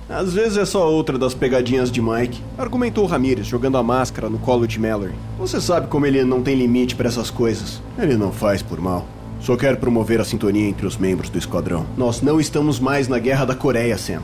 Às 0.10 0.34
vezes 0.34 0.58
é 0.58 0.64
só 0.64 0.90
outra 0.90 1.18
das 1.18 1.34
pegadinhas 1.34 1.92
de 1.92 2.02
Mike, 2.02 2.42
argumentou 2.58 3.06
Ramirez, 3.06 3.46
jogando 3.46 3.78
a 3.78 3.84
máscara 3.84 4.30
no 4.30 4.40
colo 4.40 4.66
de 4.66 4.80
Mallory. 4.80 5.14
Você 5.38 5.60
sabe 5.60 5.88
como 5.88 6.06
ele 6.06 6.24
não 6.24 6.42
tem 6.42 6.56
limite 6.56 6.96
para 6.96 7.10
essas 7.10 7.30
coisas. 7.30 7.82
Ele 8.00 8.16
não 8.16 8.32
faz 8.32 8.62
por 8.62 8.80
mal. 8.80 9.06
Só 9.42 9.58
quer 9.58 9.76
promover 9.76 10.22
a 10.22 10.26
sintonia 10.26 10.68
entre 10.68 10.88
os 10.88 10.96
membros 10.96 11.30
do 11.30 11.38
esquadrão. 11.38 11.86
Nós 11.98 12.22
não 12.22 12.40
estamos 12.40 12.80
mais 12.80 13.10
na 13.10 13.20
guerra 13.20 13.44
da 13.44 13.54
Coreia, 13.54 13.98
Sam. 13.98 14.22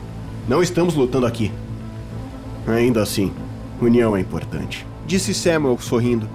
Não 0.48 0.62
estamos 0.62 0.94
lutando 0.94 1.26
aqui. 1.26 1.52
Ainda 2.66 3.02
assim, 3.02 3.30
união 3.78 4.16
é 4.16 4.20
importante. 4.20 4.86
Disse 5.06 5.34
Samuel 5.34 5.78
sorrindo. 5.78 6.26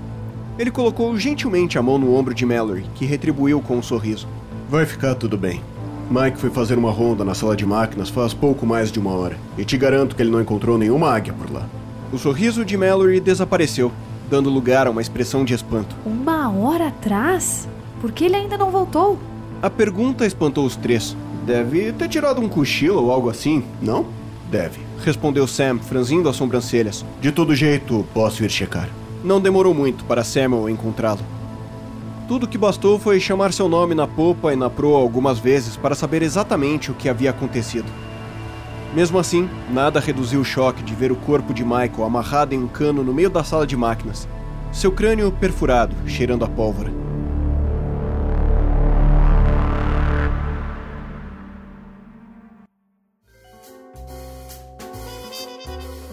Ele 0.59 0.69
colocou 0.69 1.17
gentilmente 1.17 1.77
a 1.77 1.81
mão 1.81 1.97
no 1.97 2.15
ombro 2.15 2.35
de 2.35 2.45
Mallory, 2.45 2.85
que 2.93 3.05
retribuiu 3.05 3.61
com 3.61 3.77
um 3.77 3.81
sorriso. 3.81 4.27
Vai 4.69 4.85
ficar 4.85 5.15
tudo 5.15 5.37
bem. 5.37 5.61
Mike 6.09 6.39
foi 6.39 6.49
fazer 6.49 6.75
uma 6.75 6.89
ronda 6.89 7.23
na 7.23 7.35
sala 7.35 7.55
de 7.55 7.63
máquinas 7.67 8.09
faz 8.09 8.33
pouco 8.33 8.65
mais 8.65 8.91
de 8.91 8.99
uma 8.99 9.11
hora, 9.11 9.37
e 9.55 9.63
te 9.63 9.77
garanto 9.77 10.15
que 10.15 10.23
ele 10.23 10.31
não 10.31 10.41
encontrou 10.41 10.75
nenhuma 10.75 11.13
águia 11.13 11.31
por 11.31 11.51
lá. 11.53 11.69
O 12.11 12.17
sorriso 12.17 12.65
de 12.65 12.75
Mallory 12.75 13.19
desapareceu, 13.19 13.91
dando 14.27 14.49
lugar 14.49 14.87
a 14.87 14.89
uma 14.89 15.03
expressão 15.03 15.45
de 15.45 15.53
espanto. 15.53 15.95
Uma 16.03 16.51
hora 16.51 16.87
atrás? 16.87 17.67
Por 18.01 18.11
que 18.11 18.25
ele 18.25 18.35
ainda 18.35 18.57
não 18.57 18.71
voltou? 18.71 19.19
A 19.61 19.69
pergunta 19.69 20.25
espantou 20.25 20.65
os 20.65 20.75
três. 20.75 21.15
Deve 21.45 21.91
ter 21.93 22.07
tirado 22.07 22.41
um 22.41 22.49
cochilo 22.49 23.03
ou 23.03 23.11
algo 23.11 23.29
assim, 23.29 23.63
não? 23.79 24.07
Deve, 24.49 24.79
respondeu 25.05 25.45
Sam, 25.45 25.77
franzindo 25.77 26.27
as 26.27 26.35
sobrancelhas. 26.35 27.05
De 27.21 27.31
todo 27.31 27.53
jeito, 27.53 28.03
posso 28.15 28.43
ir 28.43 28.49
checar. 28.49 28.89
Não 29.23 29.39
demorou 29.39 29.75
muito 29.75 30.03
para 30.05 30.23
Samuel 30.23 30.69
encontrá-lo. 30.69 31.21
Tudo 32.29 32.47
que 32.47 32.59
bastou 32.59 32.99
foi 32.99 33.19
chamar 33.19 33.51
seu 33.51 33.67
nome 33.67 33.95
na 33.95 34.05
popa 34.05 34.53
e 34.53 34.55
na 34.55 34.69
proa 34.69 34.99
algumas 34.99 35.39
vezes 35.39 35.75
para 35.75 35.95
saber 35.95 36.21
exatamente 36.21 36.91
o 36.91 36.93
que 36.93 37.09
havia 37.09 37.31
acontecido. 37.31 37.91
Mesmo 38.93 39.17
assim, 39.17 39.49
nada 39.71 39.99
reduziu 39.99 40.41
o 40.41 40.45
choque 40.45 40.83
de 40.83 40.93
ver 40.93 41.11
o 41.11 41.15
corpo 41.15 41.55
de 41.55 41.65
Michael 41.65 42.03
amarrado 42.03 42.53
em 42.53 42.59
um 42.59 42.67
cano 42.67 43.03
no 43.03 43.11
meio 43.11 43.31
da 43.31 43.43
sala 43.43 43.65
de 43.65 43.75
máquinas, 43.75 44.29
seu 44.71 44.91
crânio 44.91 45.31
perfurado, 45.31 45.95
cheirando 46.05 46.45
a 46.45 46.47
pólvora. 46.47 47.08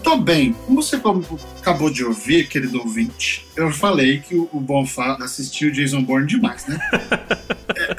Tô 0.07 0.15
bem. 0.15 0.53
Como 0.65 0.81
você 0.81 0.95
acabou 1.59 1.89
de 1.89 2.05
ouvir, 2.05 2.47
querido 2.47 2.79
ouvinte, 2.79 3.45
eu 3.57 3.69
falei 3.73 4.19
que 4.19 4.35
o 4.35 4.57
Bonfá 4.57 5.17
assistiu 5.21 5.69
Jason 5.69 6.01
Bourne 6.01 6.25
demais, 6.25 6.65
né? 6.65 6.79
é, 7.75 7.95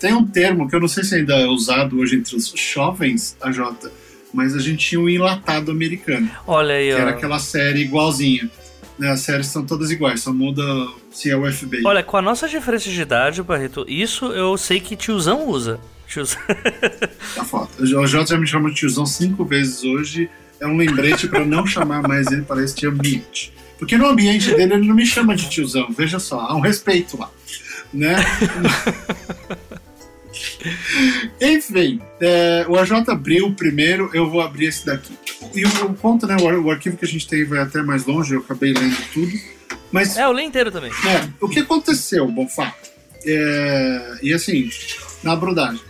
tem 0.00 0.12
um 0.14 0.26
termo 0.26 0.68
que 0.68 0.74
eu 0.74 0.80
não 0.80 0.88
sei 0.88 1.04
se 1.04 1.14
ainda 1.14 1.36
é 1.36 1.46
usado 1.46 2.00
hoje 2.00 2.16
entre 2.16 2.34
os 2.34 2.52
jovens, 2.56 3.36
a 3.40 3.52
Jota, 3.52 3.92
mas 4.34 4.56
a 4.56 4.58
gente 4.58 4.78
tinha 4.84 5.00
um 5.00 5.08
enlatado 5.08 5.70
americano. 5.70 6.28
Olha 6.44 6.74
aí, 6.74 6.92
que 6.92 7.00
era 7.00 7.10
aquela 7.10 7.38
série 7.38 7.82
igualzinha. 7.82 8.50
Né, 8.98 9.08
as 9.08 9.20
séries 9.20 9.46
são 9.46 9.64
todas 9.64 9.92
iguais, 9.92 10.20
só 10.20 10.32
muda 10.32 10.64
se 11.12 11.30
é 11.30 11.36
o 11.36 11.48
FBI. 11.52 11.86
Olha, 11.86 12.02
com 12.02 12.16
a 12.16 12.22
nossa 12.22 12.48
diferença 12.48 12.90
de 12.90 13.00
idade, 13.00 13.44
Barreto, 13.44 13.86
isso 13.86 14.26
eu 14.32 14.58
sei 14.58 14.80
que 14.80 14.96
tiozão 14.96 15.46
usa. 15.46 15.78
Tiozão. 16.08 16.40
Tá 17.36 17.44
foda. 17.44 17.68
O 17.78 18.06
Jota 18.08 18.30
já 18.30 18.38
me 18.38 18.46
chamou 18.46 18.70
de 18.70 18.74
tiozão 18.74 19.06
cinco 19.06 19.44
vezes 19.44 19.84
hoje. 19.84 20.28
É 20.60 20.66
um 20.66 20.76
lembrete 20.76 21.28
para 21.28 21.44
não 21.44 21.66
chamar 21.66 22.02
mais 22.06 22.26
ele 22.28 22.42
para 22.42 22.62
este 22.62 22.86
ambiente. 22.86 23.52
Porque 23.78 23.96
no 23.96 24.08
ambiente 24.08 24.50
dele 24.50 24.74
ele 24.74 24.86
não 24.86 24.94
me 24.94 25.06
chama 25.06 25.36
de 25.36 25.48
tiozão. 25.48 25.88
Veja 25.90 26.18
só, 26.18 26.40
há 26.40 26.56
um 26.56 26.60
respeito 26.60 27.16
lá. 27.16 27.30
Né? 27.92 28.16
Enfim, 31.40 32.00
é, 32.20 32.66
o 32.68 32.76
AJ 32.76 33.08
abriu 33.08 33.52
primeiro, 33.54 34.10
eu 34.12 34.28
vou 34.28 34.40
abrir 34.40 34.66
esse 34.66 34.84
daqui. 34.84 35.16
E 35.54 35.64
o, 35.64 35.94
conto, 35.94 36.26
né? 36.26 36.36
O, 36.40 36.64
o, 36.64 36.70
arquivo 36.70 36.96
que 36.96 37.04
a 37.04 37.08
gente 37.08 37.26
tem 37.26 37.44
vai 37.44 37.60
até 37.60 37.82
mais 37.82 38.04
longe, 38.04 38.34
eu 38.34 38.40
acabei 38.40 38.72
lendo 38.72 38.96
tudo. 39.12 39.32
Mas, 39.90 40.16
é, 40.16 40.24
eu 40.24 40.32
li 40.32 40.44
inteiro 40.44 40.70
também. 40.70 40.90
É, 40.90 41.28
o 41.40 41.48
que 41.48 41.60
aconteceu, 41.60 42.30
fato? 42.48 42.90
É, 43.24 44.18
e 44.22 44.32
assim, 44.32 44.68
na 45.22 45.32
abordagem. 45.32 45.80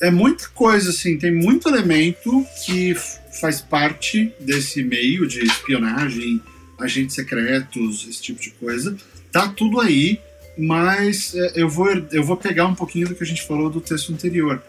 É 0.00 0.10
muita 0.10 0.48
coisa, 0.50 0.90
assim, 0.90 1.18
tem 1.18 1.34
muito 1.34 1.68
elemento 1.68 2.46
que 2.64 2.94
faz 3.40 3.60
parte 3.60 4.32
desse 4.40 4.82
meio 4.82 5.26
de 5.26 5.44
espionagem, 5.44 6.40
agentes 6.78 7.14
secretos, 7.14 8.06
esse 8.08 8.22
tipo 8.22 8.40
de 8.40 8.50
coisa. 8.50 8.96
Tá 9.32 9.48
tudo 9.48 9.80
aí 9.80 10.20
mas 10.58 11.34
é, 11.36 11.52
eu 11.54 11.68
vou, 11.68 11.88
eu 12.10 12.24
vou 12.24 12.36
pegar 12.36 12.66
um 12.66 12.74
pouquinho 12.74 13.08
do 13.08 13.14
que 13.14 13.22
a 13.22 13.26
gente 13.26 13.46
falou 13.46 13.70
do 13.70 13.80
texto 13.80 14.12
anterior. 14.12 14.60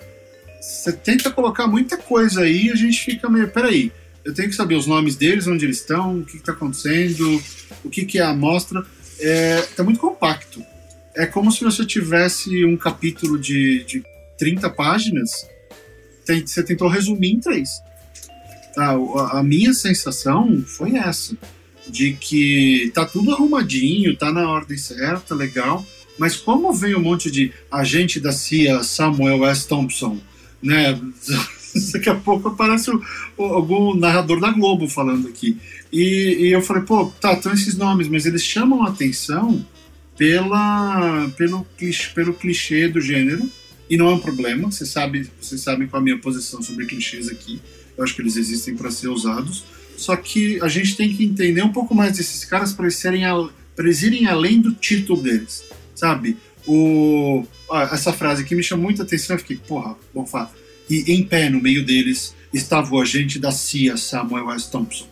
Você 0.61 0.93
tenta 0.93 1.32
colocar 1.32 1.65
muita 1.67 1.97
coisa 1.97 2.41
aí 2.41 2.67
e 2.67 2.72
a 2.72 2.76
gente 2.76 3.03
fica 3.03 3.28
meio. 3.28 3.49
Peraí, 3.49 3.91
eu 4.24 4.34
tenho 4.34 4.49
que 4.49 4.55
saber 4.55 4.76
os 4.76 4.86
nomes 4.86 5.15
deles, 5.15 5.47
onde 5.47 5.65
eles 5.65 5.78
estão, 5.78 6.20
o 6.20 6.26
que 6.26 6.38
está 6.38 6.51
acontecendo, 6.51 7.41
o 7.84 7.89
que, 7.89 8.05
que 8.05 8.20
é 8.20 8.22
a 8.22 8.30
amostra. 8.30 8.86
É, 9.20 9.61
tá 9.76 9.84
muito 9.84 9.99
compacto. 9.99 10.63
É 11.15 11.26
como 11.26 11.51
se 11.51 11.63
você 11.63 11.84
tivesse 11.86 12.63
um 12.63 12.78
capítulo 12.78 13.39
de, 13.39 13.84
de 13.84 14.03
30 14.38 14.70
páginas, 14.70 15.32
tem, 16.24 16.45
você 16.45 16.61
tentou 16.61 16.88
resumir 16.88 17.32
em 17.32 17.39
três. 17.39 17.82
Tá, 18.80 18.91
a, 18.91 19.39
a 19.39 19.43
minha 19.43 19.73
sensação 19.73 20.63
foi 20.65 20.95
essa 20.95 21.36
de 21.86 22.13
que 22.13 22.89
tá 22.93 23.05
tudo 23.05 23.34
arrumadinho, 23.34 24.15
tá 24.15 24.32
na 24.32 24.47
ordem 24.47 24.77
certa, 24.77 25.36
legal, 25.36 25.86
mas 26.17 26.38
como 26.38 26.71
vem 26.71 26.95
um 26.95 27.01
monte 27.01 27.30
de 27.30 27.51
agente 27.69 28.21
da 28.21 28.32
CIA, 28.32 28.82
Samuel 28.82 29.45
S. 29.45 29.67
Thompson, 29.67 30.17
né? 30.63 30.97
Daqui 31.91 32.09
a 32.09 32.15
pouco 32.15 32.47
aparece 32.47 32.89
o, 32.89 33.03
o, 33.36 33.43
algum 33.43 33.93
narrador 33.93 34.39
da 34.39 34.49
Globo 34.49 34.88
falando 34.88 35.27
aqui. 35.27 35.57
E, 35.91 36.38
e, 36.39 36.51
eu 36.53 36.61
falei, 36.61 36.84
pô, 36.84 37.11
tá, 37.19 37.34
estão 37.34 37.51
esses 37.51 37.75
nomes, 37.75 38.07
mas 38.07 38.25
eles 38.25 38.41
chamam 38.41 38.84
a 38.84 38.89
atenção 38.91 39.65
pela, 40.17 41.30
pelo, 41.36 41.67
clichê, 41.77 42.13
pelo 42.15 42.34
clichê 42.34 42.88
do 42.88 43.01
gênero, 43.01 43.45
e 43.89 43.97
não 43.97 44.07
é 44.07 44.13
um 44.13 44.19
problema, 44.19 44.71
vocês 44.71 44.89
sabem, 44.89 45.27
vocês 45.41 45.59
sabem 45.59 45.86
qual 45.86 45.99
é 45.99 46.01
a 46.01 46.05
minha 46.05 46.19
posição 46.19 46.61
sobre 46.61 46.86
clichês 46.86 47.27
aqui. 47.27 47.59
Eu 48.00 48.04
acho 48.04 48.16
que 48.16 48.24
eles 48.24 48.36
existem 48.36 48.76
para 48.76 48.89
ser 48.89 49.10
usados 49.10 49.64
só 50.00 50.16
que 50.16 50.60
a 50.62 50.70
gente 50.70 50.95
tem 50.95 51.14
que 51.14 51.26
entender 51.26 51.62
um 51.62 51.74
pouco 51.74 51.93
mais 51.93 52.16
desses 52.16 52.45
caras 52.45 52.72
para 52.72 52.86
eles, 52.86 54.02
irem 54.02 54.28
além 54.28 54.62
do 54.62 54.72
título 54.74 55.22
deles, 55.22 55.66
sabe? 55.93 56.38
O, 56.66 57.45
ah, 57.70 57.89
essa 57.91 58.14
frase 58.14 58.43
aqui 58.43 58.56
me 58.56 58.64
chamou 58.64 58.86
muita 58.86 59.04
atenção, 59.04 59.36
eu 59.36 59.39
fiquei, 59.39 59.58
porra, 59.58 59.97
bom 60.14 60.26
fato. 60.26 60.54
E 60.89 61.12
em 61.12 61.24
pé 61.24 61.50
no 61.50 61.62
meio 61.62 61.86
deles 61.86 62.34
estava 62.54 62.95
o 62.95 63.02
agente 63.02 63.38
da 63.38 63.52
CIA, 63.52 63.97
Samuel 63.97 64.50
S. 64.54 64.72
Thompson. 64.72 65.06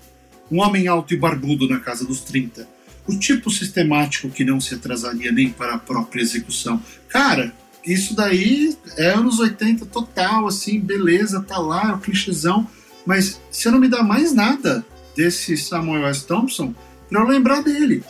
Um 0.49 0.61
homem 0.61 0.87
alto 0.87 1.13
e 1.13 1.17
barbudo 1.17 1.67
na 1.67 1.79
casa 1.79 2.05
dos 2.05 2.21
30. 2.21 2.67
O 3.05 3.19
tipo 3.19 3.51
sistemático 3.51 4.29
que 4.29 4.45
não 4.45 4.61
se 4.61 4.73
atrasaria 4.73 5.33
nem 5.33 5.49
para 5.49 5.73
a 5.73 5.77
própria 5.77 6.21
execução. 6.21 6.81
Cara, 7.09 7.53
isso 7.85 8.15
daí 8.15 8.73
é 8.95 9.09
anos 9.09 9.39
80 9.39 9.85
total, 9.87 10.47
assim, 10.47 10.79
beleza, 10.79 11.41
tá 11.41 11.57
lá, 11.57 11.89
é 11.89 11.93
o 11.93 11.99
clichêzão 11.99 12.67
mas 13.07 13.39
você 13.49 13.71
não 13.71 13.79
me 13.79 13.87
dá 13.87 14.03
mais 14.03 14.33
nada 14.33 14.85
desse 15.15 15.55
Samuel 15.55 16.05
S. 16.07 16.27
Thompson 16.27 16.75
para 17.09 17.21
eu 17.21 17.27
lembrar 17.27 17.63
dele. 17.63 18.03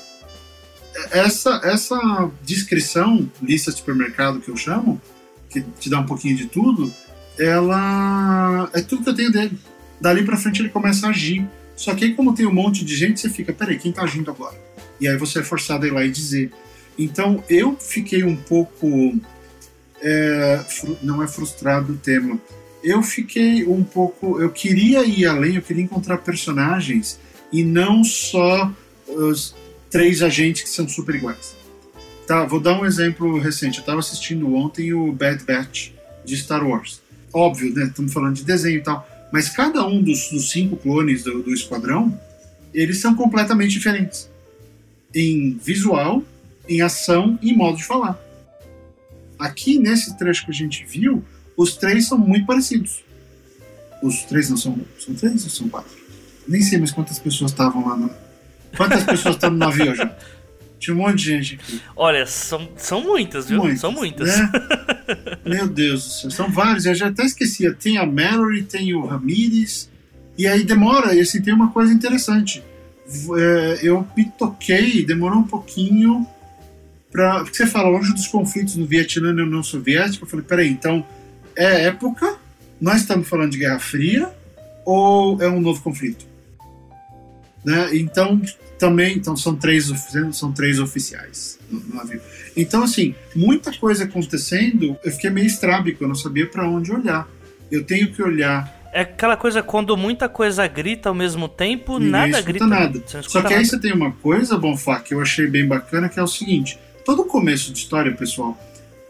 Essa, 1.12 1.62
essa 1.64 2.32
descrição, 2.42 3.32
lista 3.40 3.72
de 3.72 3.78
supermercado 3.78 4.40
que 4.40 4.50
eu 4.50 4.58
chamo, 4.58 5.00
que 5.52 5.62
te 5.62 5.88
dá 5.88 6.00
um 6.00 6.06
pouquinho 6.08 6.36
de 6.36 6.48
tudo, 6.48 6.92
ela 7.38 8.68
é 8.74 8.82
tudo 8.82 9.04
que 9.04 9.10
eu 9.10 9.16
tenho 9.16 9.32
dele. 9.32 9.58
Dali 10.02 10.26
para 10.26 10.36
frente 10.36 10.64
ele 10.64 10.70
começa 10.70 11.06
a 11.06 11.12
agir. 11.12 11.48
Só 11.76 11.94
que 11.94 12.06
aí, 12.06 12.16
como 12.16 12.34
tem 12.34 12.48
um 12.48 12.54
monte 12.54 12.84
de 12.84 12.96
gente, 12.96 13.20
você 13.20 13.30
fica, 13.30 13.54
peraí, 13.54 13.78
quem 13.78 13.92
tá 13.92 14.02
agindo 14.02 14.32
agora? 14.32 14.56
E 15.00 15.08
aí 15.08 15.16
você 15.16 15.40
é 15.40 15.44
forçado 15.44 15.86
a 15.86 15.88
ir 15.88 15.92
lá 15.92 16.04
e 16.04 16.10
dizer. 16.10 16.52
Então 16.98 17.44
eu 17.48 17.78
fiquei 17.80 18.24
um 18.24 18.36
pouco. 18.36 19.16
É, 20.02 20.66
não 21.04 21.22
é 21.22 21.28
frustrado 21.28 21.94
o 21.94 21.98
tema, 21.98 22.40
eu 22.88 23.04
fiquei 23.04 23.66
um 23.66 23.84
pouco. 23.84 24.40
Eu 24.40 24.50
queria 24.50 25.04
ir 25.04 25.26
além, 25.26 25.56
eu 25.56 25.62
queria 25.62 25.84
encontrar 25.84 26.20
personagens 26.20 27.20
e 27.52 27.64
não 27.64 28.04
só 28.04 28.72
os 29.08 29.54
três 29.90 30.22
agentes 30.22 30.64
que 30.64 30.70
são 30.70 30.88
super 30.88 31.16
iguais. 31.16 31.56
Tá, 32.26 32.46
vou 32.46 32.60
dar 32.60 32.80
um 32.80 32.86
exemplo 32.86 33.38
recente. 33.40 33.78
Eu 33.78 33.82
estava 33.82 34.00
assistindo 34.00 34.54
ontem 34.56 34.94
o 34.94 35.12
Bad 35.12 35.44
Batch 35.44 35.92
de 36.26 36.38
Star 36.38 36.66
Wars. 36.66 37.02
Óbvio, 37.34 37.74
né? 37.74 37.86
Estamos 37.86 38.14
falando 38.14 38.36
de 38.36 38.44
desenho 38.44 38.78
e 38.78 38.84
tal. 38.84 39.08
Mas 39.32 39.50
cada 39.50 39.86
um 39.86 40.02
dos, 40.02 40.30
dos 40.30 40.52
cinco 40.52 40.78
clones 40.78 41.24
do, 41.24 41.44
do 41.44 41.54
esquadrão, 41.54 42.18
eles 42.74 43.00
são 43.00 43.16
completamente 43.16 43.72
diferentes. 43.72 44.30
Em 45.14 45.58
visual, 45.58 46.24
em 46.68 46.82
ação 46.82 47.38
e 47.42 47.54
modo 47.54 47.78
de 47.78 47.84
falar. 47.84 48.18
Aqui, 49.38 49.78
nesse 49.78 50.18
trecho 50.18 50.46
que 50.46 50.52
a 50.52 50.54
gente 50.54 50.86
viu, 50.86 51.24
os 51.58 51.76
três 51.76 52.08
são 52.08 52.20
muito 52.20 52.46
parecidos. 52.46 53.04
Os 54.02 54.24
três 54.24 54.50
não 54.50 54.58
são. 54.58 54.80
São 55.00 55.16
três 55.16 55.44
ou 55.44 55.50
são 55.50 55.68
quatro? 55.68 55.92
Nem 56.48 56.62
sei 56.62 56.78
mais 56.78 56.92
quantas 56.92 57.18
pessoas 57.18 57.52
estavam 57.52 57.88
lá. 57.88 57.98
No... 57.98 58.12
Quantas 58.78 59.04
pessoas 59.04 59.36
estão 59.36 59.50
no 59.50 59.58
navio 59.58 59.96
já? 59.96 60.16
Tinha 60.80 60.96
um 60.96 61.00
monte 61.00 61.16
de 61.16 61.24
gente 61.24 61.56
aqui. 61.56 61.82
Olha, 61.96 62.28
são, 62.28 62.70
são 62.78 63.02
muitas, 63.02 63.50
viu? 63.50 63.58
Muitas, 63.58 63.80
são 63.80 63.92
muitas. 63.92 64.28
Né? 64.28 64.52
Meu 65.44 65.68
Deus 65.68 66.04
do 66.04 66.10
céu. 66.12 66.32
São 66.32 66.52
vários. 66.52 66.86
Eu 66.86 66.94
já 66.94 67.08
até 67.08 67.26
esquecia. 67.26 67.74
Tem 67.74 67.98
a 67.98 68.06
Mallory, 68.06 68.62
tem 68.62 68.94
o 68.94 69.04
Ramirez. 69.06 69.90
E 70.38 70.46
aí 70.46 70.64
demora. 70.64 71.16
E 71.16 71.20
assim, 71.20 71.42
tem 71.42 71.54
uma 71.54 71.72
coisa 71.72 71.92
interessante. 71.92 72.64
É, 73.36 73.80
eu 73.82 74.08
me 74.16 74.26
toquei, 74.38 75.04
demorou 75.04 75.40
um 75.40 75.48
pouquinho. 75.48 76.28
Pra, 77.12 77.40
porque 77.40 77.58
você 77.58 77.66
fala 77.66 77.90
longe 77.90 78.14
dos 78.14 78.28
conflitos 78.28 78.76
no 78.76 78.86
Vietnã 78.86 79.32
e 79.32 79.34
na 79.34 79.44
União 79.44 79.64
Soviética. 79.64 80.24
Eu 80.24 80.30
falei, 80.30 80.46
peraí, 80.46 80.70
então 80.70 81.04
é 81.58 81.86
época? 81.86 82.38
Nós 82.80 83.02
estamos 83.02 83.28
falando 83.28 83.52
de 83.52 83.58
Guerra 83.58 83.80
Fria 83.80 84.30
ou 84.86 85.42
é 85.42 85.50
um 85.50 85.60
novo 85.60 85.82
conflito? 85.82 86.26
Né? 87.66 87.90
Então, 87.96 88.40
também 88.78 89.18
então 89.18 89.36
são 89.36 89.56
três 89.56 89.92
são 90.32 90.52
três 90.52 90.80
oficiais 90.80 91.60
no, 91.70 91.82
navio. 91.96 92.22
Então, 92.56 92.84
assim, 92.84 93.16
muita 93.36 93.74
coisa 93.74 94.06
acontecendo, 94.06 94.98
eu 95.04 95.12
fiquei 95.12 95.30
meio 95.30 95.48
estrábico, 95.48 96.04
eu 96.04 96.08
não 96.08 96.16
sabia 96.16 96.48
para 96.48 96.70
onde 96.70 96.92
olhar. 96.92 97.28
Eu 97.70 97.84
tenho 97.84 98.14
que 98.14 98.22
olhar 98.22 98.78
é 98.94 99.02
aquela 99.02 99.38
coisa 99.38 99.62
quando 99.62 99.96
muita 99.96 100.28
coisa 100.28 100.66
grita 100.66 101.10
ao 101.10 101.14
mesmo 101.14 101.48
tempo, 101.48 102.00
Ninguém 102.00 102.10
nada 102.10 102.42
grita. 102.42 102.66
Nada. 102.66 103.04
Só 103.22 103.42
que 103.44 103.54
aí 103.54 103.64
você 103.64 103.78
tem 103.78 103.94
uma 103.94 104.12
coisa, 104.12 104.58
Bonfá, 104.58 105.00
que 105.00 105.14
eu 105.14 105.22
achei 105.22 105.46
bem 105.46 105.68
bacana, 105.68 106.10
que 106.10 106.20
é 106.20 106.24
o 106.24 106.28
seguinte: 106.28 106.80
todo 107.06 107.24
começo 107.26 107.72
de 107.72 107.80
história, 107.80 108.12
pessoal, 108.14 108.58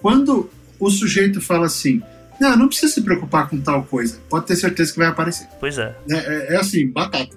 quando 0.01 0.49
o 0.79 0.89
sujeito 0.89 1.39
fala 1.39 1.67
assim, 1.67 2.01
não, 2.39 2.55
não 2.55 2.67
precisa 2.67 2.93
se 2.93 3.01
preocupar 3.01 3.49
com 3.49 3.59
tal 3.59 3.83
coisa. 3.83 4.19
Pode 4.29 4.45
ter 4.45 4.55
certeza 4.55 4.91
que 4.91 4.99
vai 4.99 5.07
aparecer. 5.07 5.47
Pois 5.59 5.77
é. 5.77 5.95
É, 6.09 6.15
é, 6.15 6.53
é 6.53 6.55
assim, 6.57 6.87
batata. 6.87 7.35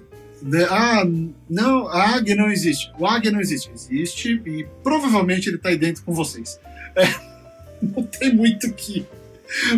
Ah, 0.69 1.03
não, 1.49 1.87
a 1.87 2.15
águia 2.15 2.35
não 2.35 2.51
existe. 2.51 2.91
O 2.97 3.05
águia 3.05 3.31
não 3.31 3.39
existe. 3.39 3.71
Existe 3.73 4.41
e 4.45 4.65
provavelmente 4.83 5.49
ele 5.49 5.57
está 5.57 5.69
aí 5.69 5.77
dentro 5.77 6.03
com 6.03 6.13
vocês. 6.13 6.59
É, 6.95 7.07
não 7.81 8.03
tem 8.03 8.33
muito 8.33 8.67
o 8.67 8.73
que, 8.73 9.05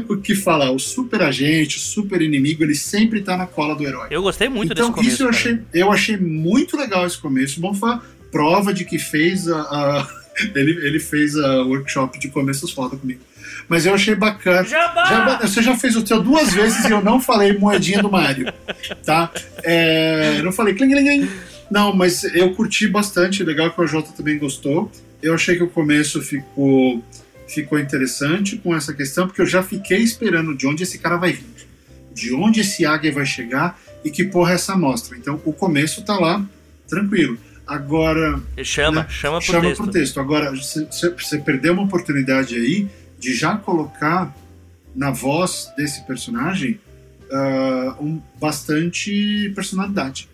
o 0.09 0.17
que 0.17 0.35
falar. 0.35 0.71
O 0.71 0.79
super 0.79 1.21
agente, 1.21 1.77
o 1.77 1.79
super 1.79 2.21
inimigo, 2.21 2.63
ele 2.63 2.75
sempre 2.75 3.19
está 3.19 3.37
na 3.37 3.45
cola 3.45 3.75
do 3.75 3.83
herói. 3.83 4.07
Eu 4.09 4.21
gostei 4.21 4.49
muito 4.49 4.71
então, 4.73 4.91
desse 4.91 4.95
começo. 4.95 5.13
Isso 5.13 5.23
eu 5.23 5.29
achei, 5.29 5.59
eu 5.73 5.91
achei 5.91 6.17
muito 6.17 6.77
legal 6.77 7.05
esse 7.05 7.17
começo. 7.17 7.59
Bom, 7.59 7.73
foi 7.73 7.97
prova 8.31 8.73
de 8.73 8.83
que 8.83 8.97
fez 8.97 9.47
a, 9.47 9.59
a 9.61 10.07
ele, 10.55 10.87
ele 10.87 10.99
fez 10.99 11.35
a 11.35 11.63
workshop 11.63 12.19
de 12.19 12.29
começos 12.29 12.71
foda 12.71 12.97
comigo 12.97 13.21
mas 13.67 13.85
eu 13.85 13.93
achei 13.93 14.15
bacana. 14.15 14.63
Jabá! 14.63 15.39
você 15.41 15.61
já 15.61 15.75
fez 15.75 15.95
o 15.95 16.03
teu 16.03 16.21
duas 16.21 16.53
vezes 16.53 16.85
e 16.85 16.91
eu 16.91 17.01
não 17.01 17.19
falei 17.19 17.57
moedinha 17.57 18.01
do 18.01 18.09
Mario, 18.09 18.51
tá? 19.05 19.31
É, 19.63 20.35
eu 20.37 20.43
não 20.43 20.51
falei 20.51 20.73
cling, 20.73 20.91
cling, 20.91 21.03
cling. 21.03 21.29
Não, 21.69 21.95
mas 21.95 22.23
eu 22.23 22.53
curti 22.53 22.87
bastante, 22.87 23.43
legal 23.43 23.71
que 23.71 23.81
o 23.81 23.87
Jota 23.87 24.11
também 24.11 24.37
gostou. 24.37 24.91
Eu 25.21 25.33
achei 25.33 25.55
que 25.55 25.63
o 25.63 25.69
começo 25.69 26.21
ficou, 26.21 27.03
ficou 27.47 27.79
interessante 27.79 28.57
com 28.57 28.75
essa 28.75 28.93
questão, 28.93 29.25
porque 29.27 29.41
eu 29.41 29.47
já 29.47 29.63
fiquei 29.63 29.99
esperando 29.99 30.55
de 30.55 30.67
onde 30.67 30.83
esse 30.83 30.99
cara 30.99 31.17
vai 31.17 31.31
vir, 31.31 31.67
de 32.13 32.33
onde 32.33 32.61
esse 32.61 32.85
águia 32.85 33.11
vai 33.11 33.25
chegar 33.25 33.79
e 34.03 34.11
que 34.11 34.23
porra 34.25 34.51
é 34.51 34.55
essa 34.55 34.73
amostra. 34.73 35.17
Então 35.17 35.41
o 35.45 35.53
começo 35.53 36.03
tá 36.03 36.15
lá, 36.15 36.45
tranquilo. 36.87 37.37
Agora. 37.65 38.41
Chama, 38.63 39.03
né, 39.03 39.07
chama 39.09 39.37
pro 39.39 39.47
chama 39.47 39.61
texto. 39.63 39.83
Pro 39.83 39.91
texto. 39.91 40.19
Agora, 40.19 40.51
você 40.51 41.37
perdeu 41.39 41.73
uma 41.73 41.83
oportunidade 41.83 42.55
aí 42.55 42.87
de 43.23 43.33
já 43.33 43.57
colocar 43.57 44.35
na 44.93 45.11
voz 45.11 45.71
desse 45.77 46.05
personagem 46.05 46.77
uh, 47.31 48.03
um, 48.03 48.21
bastante 48.39 49.51
personalidade, 49.55 50.27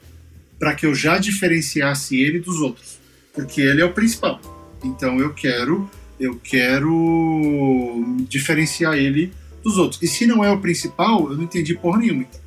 para 0.58 0.74
que 0.74 0.88
eu 0.88 0.96
já 0.96 1.20
diferenciasse 1.20 2.20
ele 2.20 2.40
dos 2.40 2.60
outros, 2.60 2.98
porque 3.32 3.62
ele 3.62 3.82
é 3.82 3.86
o 3.86 3.94
principal. 3.94 4.42
Então 4.84 5.20
eu 5.20 5.34
quero 5.34 5.90
eu 6.20 6.38
quero 6.44 8.04
diferenciar 8.28 8.96
ele 8.96 9.32
dos 9.64 9.78
outros. 9.78 10.02
E 10.02 10.08
se 10.08 10.26
não 10.26 10.44
é 10.44 10.52
o 10.52 10.60
principal, 10.60 11.30
eu 11.30 11.38
não 11.38 11.44
entendi 11.44 11.76
porra 11.76 12.00
nenhuma. 12.00 12.24
Então. 12.24 12.42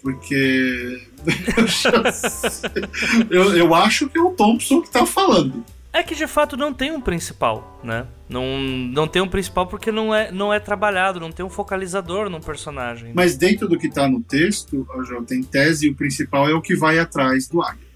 Porque 0.00 1.02
eu, 3.30 3.56
eu 3.56 3.74
acho 3.74 4.08
que 4.08 4.18
é 4.18 4.22
o 4.22 4.30
Thompson 4.30 4.82
que 4.82 4.90
tá 4.90 5.04
falando. 5.04 5.64
É 5.92 6.02
que 6.02 6.14
de 6.14 6.26
fato 6.26 6.56
não 6.56 6.72
tem 6.72 6.92
um 6.92 7.00
principal, 7.00 7.80
né? 7.82 8.06
Não, 8.28 8.58
não 8.58 9.08
tem 9.08 9.22
um 9.22 9.28
principal 9.28 9.66
porque 9.66 9.90
não 9.90 10.14
é, 10.14 10.30
não 10.30 10.52
é 10.52 10.60
trabalhado, 10.60 11.18
não 11.18 11.32
tem 11.32 11.44
um 11.44 11.50
focalizador 11.50 12.28
no 12.28 12.40
personagem. 12.40 13.12
Mas 13.14 13.36
dentro 13.36 13.66
do 13.66 13.78
que 13.78 13.88
tá 13.88 14.06
no 14.06 14.20
texto, 14.20 14.86
já 15.08 15.20
tem 15.22 15.42
tese, 15.42 15.88
o 15.88 15.94
principal 15.94 16.48
é 16.48 16.54
o 16.54 16.60
que 16.60 16.76
vai 16.76 16.98
atrás 16.98 17.48
do 17.48 17.62
águia. 17.62 17.88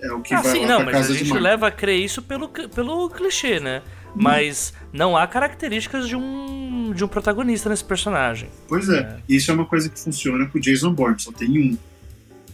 É 0.00 0.12
o 0.12 0.20
que 0.20 0.32
ah, 0.32 0.40
vai 0.40 0.52
sim, 0.52 0.64
não, 0.64 0.84
mas 0.84 1.10
a 1.10 1.14
gente 1.14 1.32
leva 1.34 1.66
a 1.66 1.70
crer 1.72 1.98
isso 1.98 2.22
pelo, 2.22 2.48
pelo 2.48 3.10
clichê, 3.10 3.58
né? 3.58 3.82
Hum. 4.08 4.22
Mas 4.22 4.72
não 4.92 5.16
há 5.16 5.26
características 5.26 6.08
de 6.08 6.14
um, 6.14 6.92
de 6.94 7.04
um 7.04 7.08
protagonista 7.08 7.68
nesse 7.68 7.84
personagem. 7.84 8.48
Pois 8.68 8.88
é. 8.88 9.00
é. 9.00 9.16
Isso 9.28 9.50
é 9.50 9.54
uma 9.54 9.66
coisa 9.66 9.88
que 9.88 9.98
funciona 9.98 10.46
com 10.46 10.56
o 10.56 10.60
Jason 10.60 10.92
Bourne, 10.92 11.18
só 11.18 11.32
tem 11.32 11.50
um. 11.58 11.76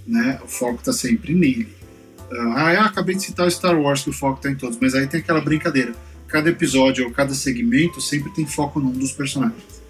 Né? 0.06 0.40
O 0.42 0.48
foco 0.48 0.82
tá 0.82 0.92
sempre 0.92 1.34
nele. 1.34 1.83
Ah, 2.56 2.72
eu 2.74 2.80
acabei 2.80 3.14
de 3.14 3.22
citar 3.22 3.50
Star 3.50 3.78
Wars, 3.78 4.02
que 4.02 4.10
o 4.10 4.12
foco 4.12 4.40
tá 4.40 4.50
em 4.50 4.54
todos, 4.54 4.78
mas 4.80 4.94
aí 4.94 5.06
tem 5.06 5.20
aquela 5.20 5.40
brincadeira. 5.40 5.94
Cada 6.26 6.50
episódio 6.50 7.04
ou 7.04 7.12
cada 7.12 7.34
segmento 7.34 8.00
sempre 8.00 8.32
tem 8.32 8.46
foco 8.46 8.80
num 8.80 8.90
dos 8.90 9.12
personagens. 9.12 9.82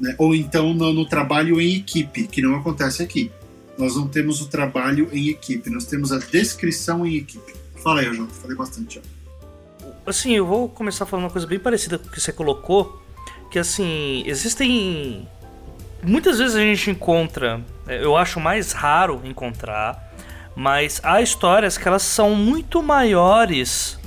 Né? 0.00 0.14
Ou 0.18 0.34
então 0.34 0.74
no, 0.74 0.92
no 0.92 1.06
trabalho 1.06 1.60
em 1.60 1.76
equipe, 1.76 2.26
que 2.26 2.42
não 2.42 2.56
acontece 2.56 3.02
aqui. 3.02 3.30
Nós 3.78 3.96
não 3.96 4.08
temos 4.08 4.40
o 4.40 4.48
trabalho 4.48 5.08
em 5.12 5.28
equipe, 5.28 5.70
nós 5.70 5.84
temos 5.84 6.12
a 6.12 6.18
descrição 6.18 7.06
em 7.06 7.16
equipe. 7.16 7.54
Fala 7.76 8.00
aí, 8.00 8.12
Jota, 8.14 8.32
falei 8.34 8.56
bastante. 8.56 9.00
Ó. 9.00 9.88
Assim, 10.06 10.32
eu 10.32 10.46
vou 10.46 10.68
começar 10.68 11.06
falando 11.06 11.24
uma 11.24 11.30
coisa 11.30 11.46
bem 11.46 11.58
parecida 11.58 11.98
com 11.98 12.06
o 12.06 12.10
que 12.10 12.20
você 12.20 12.32
colocou, 12.32 13.02
que 13.50 13.58
assim, 13.58 14.22
existem... 14.26 15.28
Muitas 16.02 16.38
vezes 16.38 16.54
a 16.54 16.60
gente 16.60 16.90
encontra, 16.90 17.64
é, 17.86 18.04
eu 18.04 18.16
acho 18.16 18.38
mais 18.38 18.72
raro 18.72 19.22
encontrar, 19.24 20.03
mas 20.54 21.00
há 21.02 21.20
histórias 21.20 21.76
que 21.76 21.86
elas 21.86 22.02
são 22.02 22.34
muito 22.34 22.82
maiores 22.82 23.98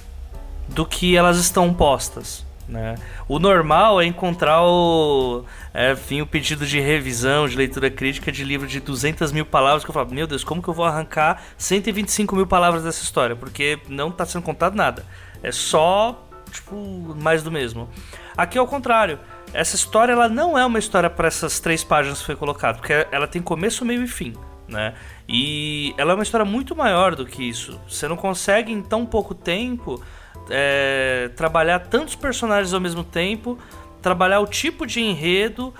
do 0.67 0.85
que 0.85 1.15
elas 1.15 1.37
estão 1.37 1.73
postas. 1.73 2.45
Né? 2.67 2.95
O 3.27 3.39
normal 3.39 4.01
é 4.01 4.05
encontrar 4.05 4.61
o, 4.63 5.45
é, 5.73 5.95
o 6.21 6.25
pedido 6.25 6.65
de 6.65 6.79
revisão, 6.79 7.47
de 7.47 7.55
leitura 7.55 7.89
crítica 7.89 8.31
de 8.31 8.43
livro 8.43 8.67
de 8.67 8.79
200 8.79 9.31
mil 9.31 9.45
palavras, 9.45 9.83
que 9.83 9.89
eu 9.89 9.93
falo, 9.93 10.13
meu 10.13 10.27
Deus, 10.27 10.43
como 10.43 10.61
que 10.61 10.67
eu 10.67 10.73
vou 10.73 10.85
arrancar 10.85 11.41
125 11.57 12.35
mil 12.35 12.45
palavras 12.45 12.83
dessa 12.83 13.03
história? 13.03 13.35
Porque 13.35 13.79
não 13.87 14.09
está 14.09 14.25
sendo 14.25 14.43
contado 14.43 14.75
nada. 14.75 15.05
É 15.41 15.51
só, 15.51 16.27
tipo, 16.51 16.75
mais 17.21 17.41
do 17.41 17.51
mesmo. 17.51 17.89
Aqui 18.35 18.57
é 18.57 18.61
o 18.61 18.67
contrário. 18.67 19.17
Essa 19.53 19.77
história 19.77 20.11
ela 20.11 20.27
não 20.27 20.57
é 20.57 20.65
uma 20.65 20.77
história 20.77 21.09
para 21.09 21.27
essas 21.27 21.61
três 21.61 21.85
páginas 21.85 22.19
que 22.19 22.25
foi 22.25 22.35
colocado, 22.35 22.77
porque 22.79 23.07
ela 23.11 23.27
tem 23.27 23.41
começo, 23.41 23.85
meio 23.85 24.03
e 24.03 24.07
fim 24.07 24.33
né? 24.67 24.93
E 25.27 25.93
ela 25.97 26.11
é 26.11 26.15
uma 26.15 26.23
história 26.23 26.45
muito 26.45 26.75
maior 26.75 27.15
do 27.15 27.25
que 27.25 27.43
isso. 27.43 27.79
Você 27.87 28.07
não 28.07 28.17
consegue 28.17 28.71
em 28.71 28.81
tão 28.81 29.05
pouco 29.05 29.33
tempo 29.33 30.03
é, 30.49 31.29
trabalhar 31.35 31.79
tantos 31.79 32.15
personagens 32.15 32.73
ao 32.73 32.79
mesmo 32.79 33.03
tempo, 33.03 33.57
trabalhar 34.01 34.39
o 34.39 34.47
tipo 34.47 34.85
de 34.85 35.01
enredo 35.01 35.73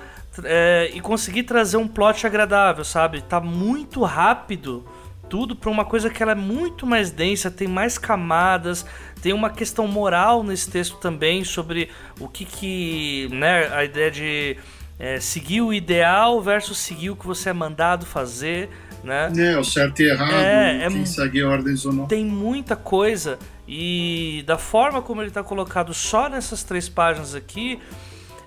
é, 0.44 0.92
e 0.94 1.00
conseguir 1.00 1.44
trazer 1.44 1.78
um 1.78 1.88
plot 1.88 2.26
agradável, 2.26 2.84
sabe? 2.84 3.22
Tá 3.22 3.40
muito 3.40 4.04
rápido 4.04 4.86
tudo 5.30 5.56
para 5.56 5.70
uma 5.70 5.86
coisa 5.86 6.10
que 6.10 6.24
ela 6.24 6.32
é 6.32 6.36
muito 6.36 6.86
mais 6.86 7.12
densa, 7.12 7.52
tem 7.52 7.68
mais 7.68 7.98
camadas, 7.98 8.86
tem 9.22 9.34
uma 9.34 9.50
questão 9.50 9.88
moral 9.88 10.44
nesse 10.44 10.70
texto 10.70 10.98
também 10.98 11.44
sobre 11.44 11.90
o 12.20 12.28
que 12.28 12.46
que, 12.46 13.28
né, 13.32 13.68
a 13.74 13.84
ideia 13.84 14.10
de 14.10 14.58
é, 15.00 15.20
seguir 15.20 15.62
o 15.62 15.74
ideal 15.74 16.42
versus 16.42 16.78
seguir 16.78 17.12
o 17.12 17.16
que 17.16 17.26
você 17.26 17.50
é 17.50 17.54
mandado 17.54 18.06
fazer, 18.06 18.70
né? 19.04 19.32
É, 19.38 19.58
o 19.58 19.64
certo 19.64 20.02
e 20.02 20.10
errado, 20.10 20.34
é, 20.34 20.86
é 20.86 20.90
quem 20.90 21.02
é, 21.02 21.06
segue 21.06 21.44
ordens 21.44 21.86
ou 21.86 21.94
não. 21.94 22.08
Tem 22.08 22.26
muita 22.26 22.76
coisa 22.76 23.38
e 23.68 24.44
da 24.48 24.58
forma 24.58 25.02
como 25.02 25.22
ele 25.22 25.30
está 25.30 25.44
colocado 25.44 25.94
só 25.94 26.30
nessas 26.30 26.64
três 26.64 26.88
páginas 26.88 27.36
aqui, 27.36 27.80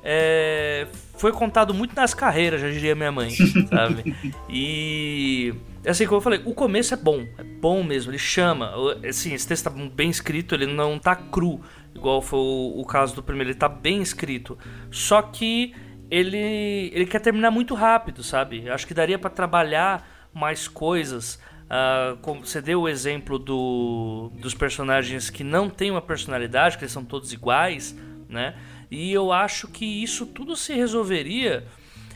é, 0.02 0.86
foi 1.16 1.32
contado 1.32 1.74
muito 1.74 1.94
nas 1.94 2.14
carreiras, 2.14 2.60
já 2.60 2.70
diria 2.70 2.94
minha 2.94 3.12
mãe, 3.12 3.30
sabe? 3.68 4.16
E 4.48 5.54
assim 5.86 6.06
como 6.06 6.16
eu 6.16 6.22
falei, 6.22 6.40
o 6.44 6.54
começo 6.54 6.94
é 6.94 6.96
bom, 6.96 7.26
é 7.38 7.42
bom 7.42 7.82
mesmo, 7.84 8.10
ele 8.10 8.18
chama. 8.18 8.72
Assim, 9.06 9.34
esse 9.34 9.46
texto 9.46 9.66
está 9.66 9.70
bem 9.70 10.08
escrito, 10.08 10.54
ele 10.54 10.66
não 10.66 10.96
está 10.96 11.14
cru, 11.14 11.60
igual 11.94 12.22
foi 12.22 12.38
o, 12.38 12.80
o 12.80 12.84
caso 12.86 13.14
do 13.14 13.22
primeiro, 13.22 13.50
ele 13.50 13.56
está 13.56 13.68
bem 13.68 14.00
escrito. 14.00 14.58
Só 14.90 15.20
que 15.20 15.74
ele, 16.10 16.90
ele 16.92 17.06
quer 17.06 17.20
terminar 17.20 17.50
muito 17.50 17.74
rápido, 17.74 18.22
sabe? 18.22 18.68
Acho 18.68 18.86
que 18.86 18.94
daria 18.94 19.18
para 19.18 19.30
trabalhar 19.30 20.28
mais 20.34 20.66
coisas. 20.66 21.40
Uh, 21.66 22.16
como 22.20 22.44
você 22.44 22.60
deu 22.60 22.82
o 22.82 22.88
exemplo 22.88 23.38
do, 23.38 24.32
dos 24.40 24.54
personagens 24.54 25.30
que 25.30 25.44
não 25.44 25.70
têm 25.70 25.90
uma 25.90 26.02
personalidade, 26.02 26.76
que 26.76 26.82
eles 26.82 26.92
são 26.92 27.04
todos 27.04 27.32
iguais, 27.32 27.96
né? 28.28 28.56
E 28.90 29.12
eu 29.12 29.30
acho 29.30 29.68
que 29.68 29.84
isso 29.84 30.26
tudo 30.26 30.56
se 30.56 30.74
resolveria 30.74 31.64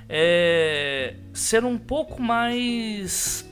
é, 0.08 1.14
ser 1.32 1.64
um 1.64 1.78
pouco 1.78 2.20
mais 2.20 3.48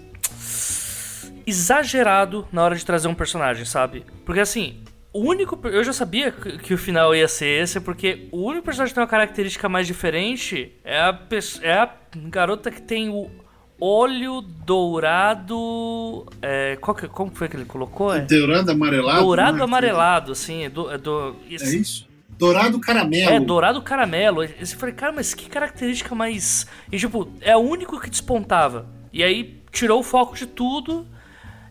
exagerado 1.47 2.47
na 2.53 2.65
hora 2.65 2.75
de 2.75 2.85
trazer 2.85 3.07
um 3.07 3.15
personagem, 3.15 3.65
sabe? 3.65 4.05
Porque 4.25 4.41
assim, 4.41 4.82
o 5.13 5.21
único. 5.21 5.59
Eu 5.69 5.85
já 5.85 5.93
sabia 5.93 6.31
que 6.31 6.73
o 6.73 6.79
final 6.79 7.15
ia 7.15 7.29
ser 7.29 7.63
esse, 7.63 7.81
porque 7.81 8.29
o 8.33 8.43
único 8.43 8.65
personagem 8.65 8.93
que 8.93 8.95
tem 8.95 9.03
uma 9.03 9.11
característica 9.11 9.69
mais 9.69 9.87
diferente 9.87 10.73
é 10.85 10.99
a, 10.99 11.19
é 11.63 11.73
a 11.75 11.95
garota 12.15 12.71
que 12.71 12.81
tem 12.81 13.11
o 13.11 13.31
olho 13.79 14.41
dourado. 14.41 16.27
É, 16.41 16.77
qual 16.81 16.95
que, 16.95 17.09
como 17.09 17.35
foi 17.35 17.49
que 17.49 17.57
ele 17.57 17.65
colocou? 17.65 18.15
É? 18.15 18.21
Dourado 18.21 18.71
amarelado? 18.71 19.21
Dourado 19.21 19.59
é 19.59 19.63
amarelado, 19.63 20.33
assim. 20.33 20.65
É, 20.65 20.71
do, 20.71 20.91
é, 20.91 20.97
do, 20.97 21.37
isso. 21.49 21.65
é 21.65 21.69
isso? 21.69 22.09
Dourado 22.39 22.81
caramelo. 22.81 23.31
É, 23.31 23.41
dourado 23.41 23.83
caramelo. 23.83 24.43
Eu 24.43 24.67
falei, 24.79 24.95
cara, 24.95 25.13
mas 25.13 25.35
que 25.35 25.49
característica 25.49 26.15
mais. 26.15 26.67
E 26.91 26.99
tipo, 26.99 27.31
é 27.41 27.57
o 27.57 27.61
único 27.61 28.01
que 28.01 28.09
despontava. 28.09 28.87
E 29.13 29.23
aí 29.23 29.61
tirou 29.71 30.01
o 30.01 30.03
foco 30.03 30.35
de 30.35 30.47
tudo. 30.47 31.07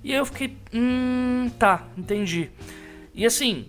E 0.03 0.11
aí 0.11 0.17
eu 0.17 0.25
fiquei, 0.25 0.57
hum, 0.73 1.49
tá, 1.59 1.87
entendi. 1.97 2.49
E 3.13 3.25
assim, 3.25 3.67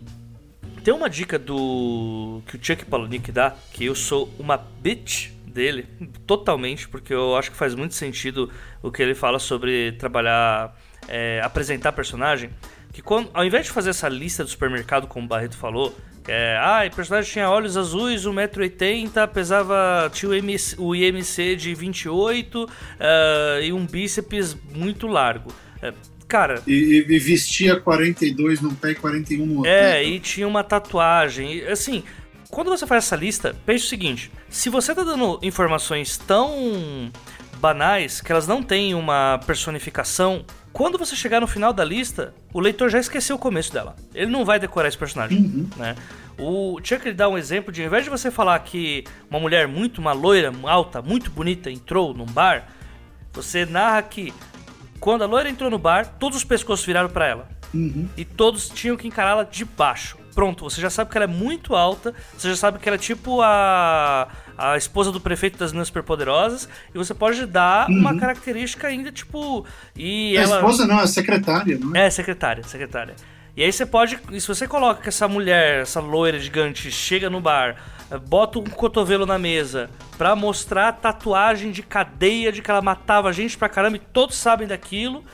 tem 0.84 0.92
uma 0.92 1.08
dica 1.08 1.38
do 1.38 2.42
que 2.46 2.56
o 2.56 2.60
Chuck 2.62 2.84
Palahniuk 2.84 3.30
dá, 3.30 3.54
que 3.72 3.84
eu 3.84 3.94
sou 3.94 4.32
uma 4.38 4.56
bitch 4.56 5.30
dele, 5.46 5.86
totalmente, 6.26 6.88
porque 6.88 7.12
eu 7.12 7.36
acho 7.36 7.50
que 7.50 7.56
faz 7.56 7.74
muito 7.74 7.94
sentido 7.94 8.50
o 8.82 8.90
que 8.90 9.02
ele 9.02 9.14
fala 9.14 9.38
sobre 9.38 9.92
trabalhar, 9.92 10.76
é, 11.08 11.40
apresentar 11.44 11.92
personagem. 11.92 12.50
Que 12.92 13.00
quando, 13.00 13.30
ao 13.32 13.44
invés 13.44 13.66
de 13.66 13.72
fazer 13.72 13.90
essa 13.90 14.08
lista 14.08 14.44
do 14.44 14.50
supermercado, 14.50 15.06
como 15.06 15.26
o 15.26 15.28
Barreto 15.28 15.56
falou, 15.56 15.94
é, 16.28 16.56
ah, 16.60 16.82
o 16.86 16.94
personagem 16.94 17.32
tinha 17.32 17.50
olhos 17.50 17.76
azuis, 17.76 18.24
1,80m, 18.24 19.28
pesava, 19.28 20.10
tinha 20.12 20.30
o, 20.30 20.34
MC, 20.34 20.76
o 20.78 20.94
IMC 20.94 21.56
de 21.56 21.74
28 21.74 22.64
uh, 22.64 22.68
eh, 23.00 23.60
e 23.64 23.72
um 23.72 23.84
bíceps 23.84 24.56
muito 24.72 25.06
largo. 25.06 25.52
É, 25.82 25.92
cara. 26.32 26.62
E, 26.66 27.04
e, 27.06 27.18
vestia 27.18 27.78
42 27.78 28.62
num 28.62 28.74
pé 28.74 28.92
e 28.92 28.94
41 28.94 29.44
no 29.44 29.56
outro. 29.56 29.70
É, 29.70 29.92
né? 29.92 30.04
e 30.04 30.18
tinha 30.18 30.48
uma 30.48 30.64
tatuagem. 30.64 31.62
Assim, 31.66 32.02
quando 32.50 32.70
você 32.70 32.86
faz 32.86 33.04
essa 33.04 33.16
lista, 33.16 33.54
pense 33.66 33.84
o 33.84 33.88
seguinte: 33.88 34.32
se 34.48 34.70
você 34.70 34.94
tá 34.94 35.04
dando 35.04 35.38
informações 35.42 36.16
tão 36.16 37.12
banais 37.60 38.22
que 38.22 38.32
elas 38.32 38.46
não 38.46 38.62
têm 38.62 38.94
uma 38.94 39.38
personificação, 39.46 40.44
quando 40.72 40.96
você 40.96 41.14
chegar 41.14 41.38
no 41.38 41.46
final 41.46 41.70
da 41.70 41.84
lista, 41.84 42.34
o 42.52 42.60
leitor 42.60 42.88
já 42.88 42.98
esqueceu 42.98 43.36
o 43.36 43.38
começo 43.38 43.70
dela. 43.70 43.94
Ele 44.14 44.30
não 44.30 44.42
vai 44.42 44.58
decorar 44.58 44.88
esse 44.88 44.96
personagem, 44.96 45.38
uhum. 45.38 45.68
né? 45.76 45.94
O 46.38 46.80
Chuck 46.82 47.12
dá 47.12 47.28
um 47.28 47.36
exemplo 47.36 47.70
de, 47.70 47.82
ao 47.82 47.86
invés 47.88 48.04
de 48.04 48.10
você 48.10 48.30
falar 48.30 48.58
que 48.60 49.04
uma 49.30 49.38
mulher 49.38 49.68
muito, 49.68 50.00
uma 50.00 50.12
loira, 50.12 50.50
alta, 50.64 51.02
muito 51.02 51.30
bonita 51.30 51.70
entrou 51.70 52.14
num 52.14 52.24
bar, 52.24 52.68
você 53.32 53.66
narra 53.66 54.02
que 54.02 54.32
quando 55.02 55.22
a 55.22 55.26
loira 55.26 55.50
entrou 55.50 55.68
no 55.68 55.80
bar, 55.80 56.06
todos 56.16 56.38
os 56.38 56.44
pescoços 56.44 56.86
viraram 56.86 57.08
para 57.08 57.26
ela. 57.26 57.48
Uhum. 57.74 58.08
E 58.16 58.24
todos 58.24 58.68
tinham 58.68 58.96
que 58.96 59.08
encará-la 59.08 59.42
de 59.42 59.64
baixo. 59.64 60.16
Pronto, 60.32 60.62
você 60.62 60.80
já 60.80 60.88
sabe 60.88 61.10
que 61.10 61.18
ela 61.18 61.24
é 61.24 61.26
muito 61.26 61.74
alta, 61.74 62.14
você 62.38 62.48
já 62.50 62.56
sabe 62.56 62.78
que 62.78 62.88
ela 62.88 62.94
é 62.94 62.98
tipo 62.98 63.42
a, 63.42 64.28
a 64.56 64.76
esposa 64.76 65.10
do 65.10 65.20
prefeito 65.20 65.58
das 65.58 65.72
Minas 65.72 65.88
Superpoderosas, 65.88 66.68
e 66.94 66.96
você 66.96 67.12
pode 67.12 67.44
dar 67.46 67.90
uhum. 67.90 67.98
uma 67.98 68.16
característica 68.16 68.86
ainda, 68.86 69.10
tipo. 69.10 69.66
E 69.96 70.38
a 70.38 70.42
ela... 70.42 70.56
esposa 70.58 70.86
não, 70.86 71.00
é 71.00 71.06
secretária, 71.08 71.76
não 71.80 71.96
é? 71.96 72.06
É, 72.06 72.10
secretária, 72.10 72.62
secretária. 72.62 73.16
E 73.56 73.64
aí 73.64 73.72
você 73.72 73.84
pode, 73.84 74.18
se 74.40 74.46
você 74.46 74.68
coloca 74.68 75.02
que 75.02 75.08
essa 75.08 75.26
mulher, 75.26 75.82
essa 75.82 75.98
loira 75.98 76.38
gigante, 76.38 76.92
chega 76.92 77.28
no 77.28 77.40
bar, 77.40 77.76
bota 78.18 78.58
um 78.58 78.64
cotovelo 78.64 79.26
na 79.26 79.38
mesa 79.38 79.90
pra 80.18 80.36
mostrar 80.36 80.88
a 80.88 80.92
tatuagem 80.92 81.70
de 81.70 81.82
cadeia 81.82 82.52
de 82.52 82.62
que 82.62 82.70
ela 82.70 82.82
matava 82.82 83.32
gente 83.32 83.56
pra 83.56 83.68
caramba 83.68 83.96
e 83.96 84.00
todos 84.00 84.36
sabem 84.36 84.66
daquilo. 84.66 85.24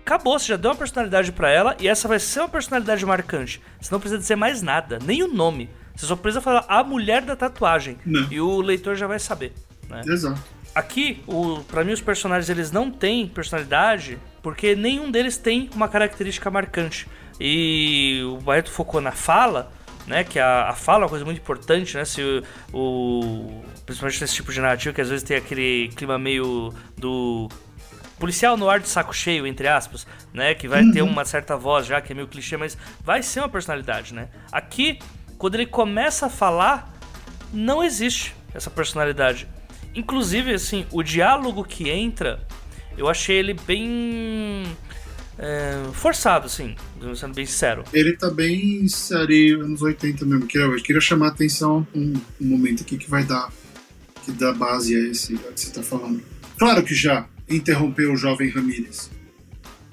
Acabou, 0.00 0.38
você 0.38 0.46
já 0.46 0.56
deu 0.56 0.70
uma 0.70 0.76
personalidade 0.76 1.32
pra 1.32 1.50
ela 1.50 1.76
e 1.78 1.86
essa 1.86 2.08
vai 2.08 2.18
ser 2.18 2.40
uma 2.40 2.48
personalidade 2.48 3.04
marcante. 3.04 3.60
Você 3.80 3.92
não 3.92 4.00
precisa 4.00 4.20
dizer 4.20 4.36
mais 4.36 4.62
nada, 4.62 4.98
nem 5.04 5.22
o 5.22 5.28
nome. 5.28 5.68
Você 5.94 6.06
só 6.06 6.16
precisa 6.16 6.40
falar 6.40 6.64
a 6.68 6.82
mulher 6.82 7.22
da 7.22 7.34
tatuagem. 7.34 7.98
Não. 8.06 8.26
E 8.30 8.40
o 8.40 8.60
leitor 8.60 8.94
já 8.94 9.06
vai 9.06 9.18
saber. 9.18 9.52
Né? 9.88 10.02
Exato. 10.06 10.40
Aqui, 10.74 11.22
o, 11.26 11.58
pra 11.64 11.82
mim, 11.82 11.92
os 11.92 12.00
personagens 12.00 12.48
eles 12.48 12.70
não 12.70 12.90
têm 12.90 13.26
personalidade 13.26 14.18
porque 14.42 14.76
nenhum 14.76 15.10
deles 15.10 15.36
tem 15.36 15.68
uma 15.74 15.88
característica 15.88 16.50
marcante. 16.50 17.08
E 17.40 18.22
o 18.24 18.38
Barreto 18.38 18.70
focou 18.70 19.00
na 19.00 19.12
fala, 19.12 19.72
né? 20.08 20.24
Que 20.24 20.38
a, 20.38 20.70
a 20.70 20.74
fala 20.74 21.00
é 21.00 21.04
uma 21.04 21.08
coisa 21.10 21.24
muito 21.24 21.38
importante, 21.38 21.96
né? 21.96 22.04
Se 22.04 22.22
o, 22.22 22.42
o- 22.76 23.62
principalmente 23.86 24.20
nesse 24.20 24.34
tipo 24.34 24.52
de 24.52 24.60
narrativa 24.60 24.94
que 24.94 25.00
às 25.00 25.08
vezes 25.08 25.22
tem 25.22 25.36
aquele 25.36 25.88
clima 25.94 26.18
meio 26.18 26.72
do 26.96 27.48
policial 28.18 28.56
no 28.56 28.68
ar 28.68 28.80
de 28.80 28.88
saco 28.88 29.14
cheio, 29.14 29.46
entre 29.46 29.68
aspas, 29.68 30.06
né? 30.32 30.54
Que 30.54 30.66
vai 30.66 30.84
ter 30.90 31.02
uma 31.02 31.24
certa 31.24 31.56
voz 31.56 31.86
já, 31.86 32.00
que 32.00 32.12
é 32.12 32.14
meio 32.14 32.26
clichê, 32.26 32.56
mas 32.56 32.76
vai 33.04 33.22
ser 33.22 33.40
uma 33.40 33.48
personalidade, 33.48 34.12
né? 34.12 34.28
Aqui, 34.50 34.98
quando 35.38 35.54
ele 35.54 35.66
começa 35.66 36.26
a 36.26 36.30
falar, 36.30 36.92
não 37.52 37.82
existe 37.82 38.34
essa 38.52 38.70
personalidade. 38.70 39.46
Inclusive, 39.94 40.52
assim, 40.54 40.84
o 40.90 41.02
diálogo 41.02 41.64
que 41.64 41.88
entra, 41.90 42.40
eu 42.96 43.08
achei 43.08 43.36
ele 43.36 43.54
bem. 43.54 44.64
É, 45.38 45.92
forçado, 45.92 46.46
assim, 46.46 46.74
sendo 47.14 47.34
bem 47.34 47.46
sincero. 47.46 47.84
Ele 47.92 48.16
tá 48.16 48.28
bem 48.28 48.88
série 48.88 49.52
anos 49.52 49.80
80 49.80 50.26
mesmo. 50.26 50.46
Queria, 50.46 50.66
eu 50.66 50.82
queria 50.82 51.00
chamar 51.00 51.26
a 51.26 51.30
atenção 51.30 51.86
um, 51.94 52.14
um 52.40 52.46
momento 52.46 52.82
aqui 52.82 52.98
que 52.98 53.08
vai 53.08 53.22
dar 53.24 53.50
que 54.24 54.32
dá 54.32 54.52
base 54.52 54.94
a 54.94 54.98
esse 55.10 55.34
a 55.34 55.52
que 55.52 55.60
você 55.60 55.70
tá 55.70 55.82
falando. 55.82 56.20
Claro 56.58 56.82
que 56.82 56.94
já 56.94 57.26
interrompeu 57.48 58.12
o 58.12 58.16
jovem 58.16 58.50
Ramírez. 58.50 59.10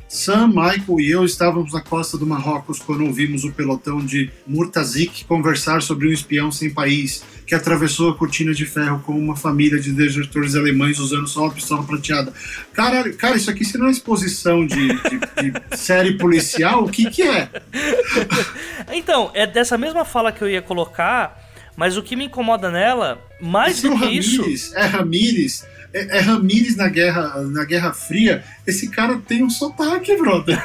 Sam, 0.10 0.48
Michael 0.48 1.00
e 1.00 1.12
eu 1.12 1.26
estávamos 1.26 1.74
na 1.74 1.82
costa 1.82 2.18
do 2.18 2.26
Marrocos 2.26 2.80
quando 2.80 3.06
ouvimos 3.06 3.44
o 3.44 3.52
pelotão 3.52 4.04
de 4.04 4.32
Murtazik 4.48 5.26
conversar 5.26 5.82
sobre 5.82 6.08
um 6.08 6.12
espião 6.12 6.52
sem 6.52 6.70
país 6.70 7.24
que 7.46 7.54
atravessou 7.54 8.10
a 8.10 8.16
cortina 8.16 8.54
de 8.54 8.66
ferro 8.66 9.00
com 9.06 9.12
uma 9.18 9.36
família 9.36 9.80
de 9.80 9.92
desertores 9.92 10.56
alemães 10.56 10.98
usando 11.00 11.28
só 11.28 11.42
uma 11.44 11.52
pistola 11.54 11.84
prateada. 11.84 12.34
Caralho, 12.74 13.16
cara, 13.16 13.36
isso 13.38 13.50
aqui 13.52 13.64
se 13.64 13.78
não 13.78 13.88
é 13.88 13.92
exposição 13.92 14.66
de, 14.66 14.88
de- 14.88 15.52
de 15.52 15.54
série 15.78 16.18
policial, 16.18 16.84
o 16.86 16.90
que 16.90 17.10
que 17.10 17.22
é? 17.22 17.50
Então, 18.92 19.32
é 19.34 19.46
dessa 19.48 19.78
mesma 19.78 20.06
fala 20.06 20.32
que 20.32 20.42
eu 20.44 20.50
ia 20.50 20.62
colocar, 20.62 21.40
mas 21.76 21.98
o 21.98 22.04
que 22.04 22.16
me 22.16 22.26
incomoda 22.26 22.70
nela, 22.72 23.20
mais 23.42 23.84
é 23.84 23.88
do 23.88 23.96
o 23.96 24.00
que 24.00 24.06
isso. 24.06 24.42
Ramírez, 24.42 24.74
é 24.74 24.86
Ramírez, 24.86 25.68
é, 25.98 26.18
é 26.18 26.20
Ramírez 26.20 26.76
na 26.76 26.88
Guerra, 26.90 27.42
na 27.44 27.64
Guerra 27.66 27.94
Fria. 27.94 28.44
Esse 28.68 28.90
cara 28.90 29.18
tem 29.28 29.44
um 29.44 29.50
sotaque, 29.50 30.16
brother. 30.18 30.58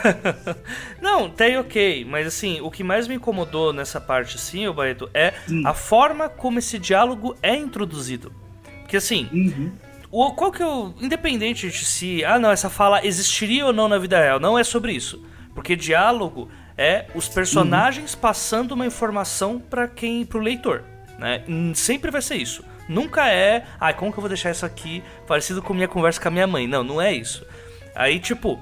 Não, 1.00 1.30
tem 1.30 1.56
ok, 1.58 2.04
mas 2.04 2.26
assim, 2.26 2.60
o 2.60 2.70
que 2.70 2.82
mais 2.84 3.06
me 3.08 3.14
incomodou 3.14 3.72
nessa 3.72 4.00
parte, 4.00 4.36
assim, 4.36 4.66
ô 4.66 4.74
Barreto, 4.74 5.08
é 5.14 5.32
Hum. 5.48 5.62
a 5.64 5.72
forma 5.74 6.28
como 6.28 6.58
esse 6.58 6.78
diálogo 6.78 7.36
é 7.42 7.54
introduzido. 7.56 8.32
Porque 8.80 8.96
assim, 8.96 9.28
Uhum. 9.32 9.70
o, 10.10 10.32
qual 10.32 10.50
que 10.50 10.62
eu. 10.62 10.94
Independente 11.00 11.68
de 11.70 11.84
se. 11.84 12.24
Ah, 12.24 12.38
não, 12.38 12.50
essa 12.50 12.68
fala 12.68 13.04
existiria 13.06 13.64
ou 13.66 13.72
não 13.72 13.88
na 13.88 13.98
vida 13.98 14.18
real, 14.20 14.40
não 14.40 14.58
é 14.58 14.64
sobre 14.64 14.92
isso. 14.92 15.24
Porque 15.54 15.76
diálogo 15.76 16.48
é 16.76 17.06
os 17.14 17.28
personagens 17.28 18.14
passando 18.14 18.72
uma 18.72 18.86
informação 18.86 19.58
pra 19.58 19.86
quem. 19.86 20.24
pro 20.26 20.40
leitor. 20.40 20.82
Né? 21.18 21.44
Hum, 21.48 21.72
Sempre 21.74 22.10
vai 22.10 22.22
ser 22.22 22.36
isso. 22.36 22.64
Nunca 22.90 23.30
é. 23.30 23.64
Ah, 23.78 23.92
como 23.92 24.12
que 24.12 24.18
eu 24.18 24.22
vou 24.22 24.28
deixar 24.28 24.50
isso 24.50 24.66
aqui 24.66 25.00
parecido 25.24 25.62
com 25.62 25.72
minha 25.72 25.86
conversa 25.86 26.20
com 26.20 26.26
a 26.26 26.30
minha 26.32 26.46
mãe? 26.46 26.66
Não, 26.66 26.82
não 26.82 27.00
é 27.00 27.12
isso. 27.12 27.46
Aí, 27.94 28.18
tipo, 28.18 28.58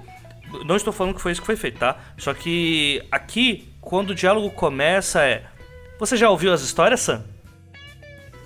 não 0.67 0.77
estou 0.77 0.93
falando 0.93 1.15
que 1.15 1.23
foi 1.23 1.33
isso 1.33 1.41
que 1.41 1.47
foi 1.47 1.57
feito, 1.57 1.79
tá? 1.79 1.99
Só 2.19 2.35
que 2.35 3.03
aqui, 3.11 3.73
quando 3.81 4.11
o 4.11 4.15
diálogo 4.15 4.51
começa, 4.51 5.25
é. 5.25 5.45
Você 5.99 6.15
já 6.15 6.29
ouviu 6.29 6.53
as 6.53 6.61
histórias, 6.61 7.01
Sam? 7.01 7.25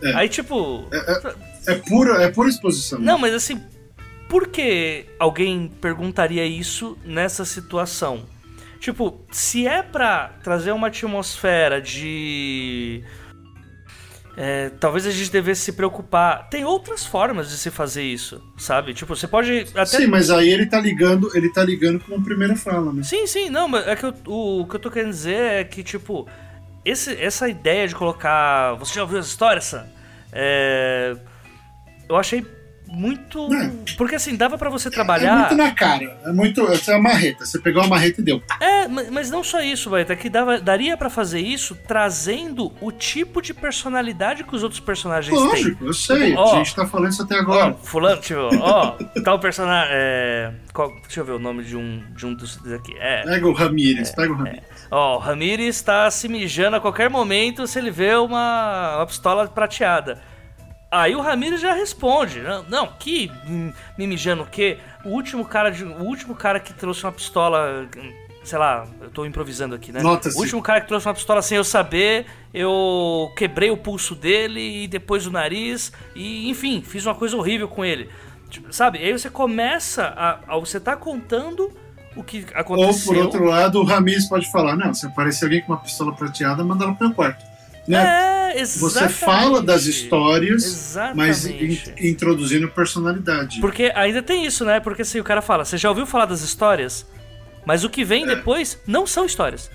É. 0.05 0.15
Aí, 0.15 0.29
tipo. 0.29 0.89
É 1.67 1.75
pura, 1.75 2.23
é 2.23 2.31
pura 2.31 2.49
exposição. 2.49 3.01
Não, 3.01 3.19
mas 3.19 3.35
assim, 3.35 3.61
por 4.29 4.47
que 4.47 5.07
alguém 5.19 5.69
perguntaria 5.81 6.47
isso 6.47 6.97
nessa 7.05 7.45
situação? 7.45 8.25
Tipo, 8.79 9.21
se 9.33 9.67
é 9.67 9.83
pra 9.83 10.31
trazer 10.45 10.71
uma 10.71 10.87
atmosfera 10.87 11.81
de. 11.81 13.03
É, 14.37 14.71
talvez 14.81 15.07
a 15.07 15.11
gente 15.11 15.31
devesse 15.31 15.63
se 15.63 15.73
preocupar. 15.73 16.49
Tem 16.49 16.65
outras 16.65 17.05
formas 17.05 17.51
de 17.51 17.57
se 17.59 17.71
fazer 17.71 18.03
isso, 18.03 18.43
sabe? 18.57 18.95
Tipo, 18.95 19.15
você 19.15 19.27
pode 19.29 19.67
até. 19.75 19.85
Sim, 19.87 20.07
mas 20.07 20.31
aí 20.31 20.49
ele 20.49 20.67
tá 20.67 20.81
ligando, 20.81 21.31
ele 21.37 21.53
tá 21.53 21.63
ligando 21.63 22.01
com 22.01 22.15
a 22.15 22.21
primeira 22.21 22.57
fala, 22.57 22.93
né? 22.93 23.03
Sim, 23.03 23.27
sim, 23.27 23.51
não, 23.51 23.69
mas 23.69 23.87
é 23.87 23.95
que 23.97 24.05
eu- 24.07 24.15
o, 24.27 24.61
o 24.63 24.67
que 24.67 24.77
eu 24.77 24.81
tô 24.81 24.91
querendo 24.91 25.11
dizer 25.11 25.37
é 25.37 25.65
que, 25.65 25.83
tipo, 25.83 26.27
esse, 26.85 27.15
essa 27.21 27.49
ideia 27.49 27.87
de 27.87 27.95
colocar. 27.95 28.75
Você 28.75 28.95
já 28.95 29.03
ouviu 29.03 29.19
as 29.19 29.27
histórias, 29.27 29.65
Sam? 29.65 29.87
É, 30.33 31.15
eu 32.09 32.17
achei 32.17 32.45
muito. 32.93 33.53
É. 33.55 33.71
Porque 33.97 34.15
assim, 34.17 34.37
dava 34.37 34.57
pra 34.59 34.69
você 34.71 34.89
É 34.89 34.91
trabalhar. 34.91 35.37
muito 35.39 35.55
na 35.57 35.71
cara. 35.73 36.17
É 36.25 36.33
muito. 36.33 36.61
Essa 36.71 36.93
é 36.93 36.95
uma 36.97 37.11
marreta. 37.11 37.45
Você 37.47 37.59
pegou 37.59 37.83
a 37.83 37.87
marreta 37.87 38.21
e 38.21 38.25
deu. 38.25 38.43
É, 38.61 38.87
ma- 38.89 39.05
mas 39.11 39.31
não 39.31 39.43
só 39.43 39.61
isso, 39.61 39.89
Baeta, 39.91 40.15
que 40.15 40.29
dava, 40.29 40.61
daria 40.61 40.97
pra 40.97 41.09
fazer 41.11 41.41
isso 41.41 41.75
trazendo 41.89 42.73
o 42.81 42.93
tipo 42.93 43.41
de 43.41 43.55
personalidade 43.55 44.45
que 44.45 44.55
os 44.55 44.63
outros 44.63 44.81
personagens 44.81 45.35
têm. 45.37 45.47
Lógico, 45.47 45.85
eu 45.87 45.93
sei. 45.95 46.35
Ó. 46.37 46.53
a 46.53 46.57
gente 46.57 46.75
tá 46.75 46.87
falando 46.87 47.11
isso 47.13 47.23
até 47.23 47.37
Ó, 47.37 47.41
agora. 47.41 47.75
fulano, 47.83 48.21
tipo, 48.21 48.41
ó, 48.61 48.97
tal 49.25 49.39
personagem. 49.39 49.89
É, 49.93 50.53
qual- 50.73 50.93
deixa 51.03 51.21
eu 51.21 51.25
ver 51.25 51.33
o 51.33 51.39
nome 51.39 51.65
de 51.65 51.77
um, 51.77 52.03
de 52.15 52.27
um 52.27 52.35
dos 52.35 52.59
aqui. 52.73 52.95
É, 52.99 53.23
Pega 53.23 53.47
o 53.49 53.53
Ramírez, 53.53 54.11
pega 54.11 54.33
o 54.33 54.37
Ramírez. 54.37 54.63
Ó, 54.91 55.17
o 55.17 55.19
Ramirez 55.19 55.77
está 55.77 56.11
se 56.11 56.29
mijando 56.29 56.77
a 56.77 56.81
qualquer 56.81 57.09
momento 57.09 57.67
se 57.67 57.79
ele 57.79 57.91
vê 57.91 58.15
uma, 58.15 58.97
uma 58.97 59.07
pistola 59.07 59.47
prateada. 59.49 60.21
Aí 60.93 61.17
o 61.17 61.23
Ramirez 61.23 61.59
já 61.59 61.73
responde, 61.73 62.43
não, 62.69 62.87
que 62.99 63.33
hum, 63.49 63.73
me 63.97 64.07
mijando 64.07 64.43
o 64.43 64.47
quê? 64.47 64.77
O 65.03 65.09
último 65.09 65.43
cara 65.43 65.71
de, 65.71 65.83
o 65.83 66.03
último 66.03 66.35
cara 66.35 66.61
que 66.61 66.75
trouxe 66.75 67.03
uma 67.05 67.13
pistola, 67.13 67.89
sei 68.45 68.59
lá, 68.59 68.87
eu 69.01 69.09
tô 69.09 69.25
improvisando 69.25 69.75
aqui, 69.75 69.91
né? 69.91 70.03
O 70.37 70.41
último 70.43 70.61
cara 70.61 70.83
que 70.83 70.89
trouxe 70.89 71.09
uma 71.09 71.15
pistola 71.15 71.41
sem 71.41 71.57
eu 71.57 71.65
saber, 71.65 72.27
eu 72.53 73.33
quebrei 73.39 73.71
o 73.71 73.77
pulso 73.79 74.15
dele 74.15 74.85
e 74.85 74.87
depois 74.87 75.27
o 75.27 75.31
nariz 75.31 75.91
e 76.15 76.51
enfim, 76.51 76.83
fiz 76.83 77.07
uma 77.07 77.15
coisa 77.15 77.39
horrível 77.39 77.69
com 77.69 77.83
ele. 77.83 78.11
Tipo, 78.51 78.71
sabe? 78.71 78.99
Aí 78.99 79.13
você 79.13 79.31
começa 79.31 80.13
a, 80.15 80.41
a 80.47 80.59
você 80.59 80.79
tá 80.79 80.95
contando 80.95 81.73
o 82.15 82.23
que 82.23 82.45
Ou, 82.55 82.61
aconteceu. 82.61 83.15
por 83.15 83.17
outro 83.17 83.45
lado, 83.45 83.81
o 83.81 83.85
Ramírez 83.85 84.29
pode 84.29 84.51
falar: 84.53 84.77
não, 84.77 84.93
se 84.93 85.07
aparecer 85.07 85.47
alguém 85.47 85.63
com 85.63 85.73
uma 85.73 85.81
pistola 85.81 86.13
prateada, 86.15 86.63
manda 86.63 86.85
ela 86.85 86.93
pro 86.93 87.07
meu 87.07 87.17
quarto. 87.17 87.52
Né? 87.87 87.99
É, 88.55 88.61
exatamente. 88.61 88.79
Você 88.79 89.09
fala 89.09 89.61
das 89.63 89.87
histórias, 89.87 90.65
Exatamente. 90.65 91.17
mas 91.17 91.47
in- 91.47 91.81
introduzindo 92.11 92.69
personalidade. 92.69 93.61
Porque 93.61 93.91
ainda 93.95 94.23
tem 94.23 94.47
isso, 94.47 94.65
né? 94.65 94.79
Porque 94.81 95.05
se 95.05 95.19
o 95.19 95.25
cara 95.25 95.43
fala, 95.43 95.65
você 95.65 95.77
já 95.77 95.89
ouviu 95.89 96.07
falar 96.07 96.27
das 96.27 96.43
histórias? 96.43 97.05
Mas 97.67 97.83
o 97.85 97.91
que 97.91 98.05
vem 98.05 98.25
É. 98.25 98.27
depois 98.37 98.79
não 98.87 99.07
são 99.07 99.25
histórias. 99.27 99.71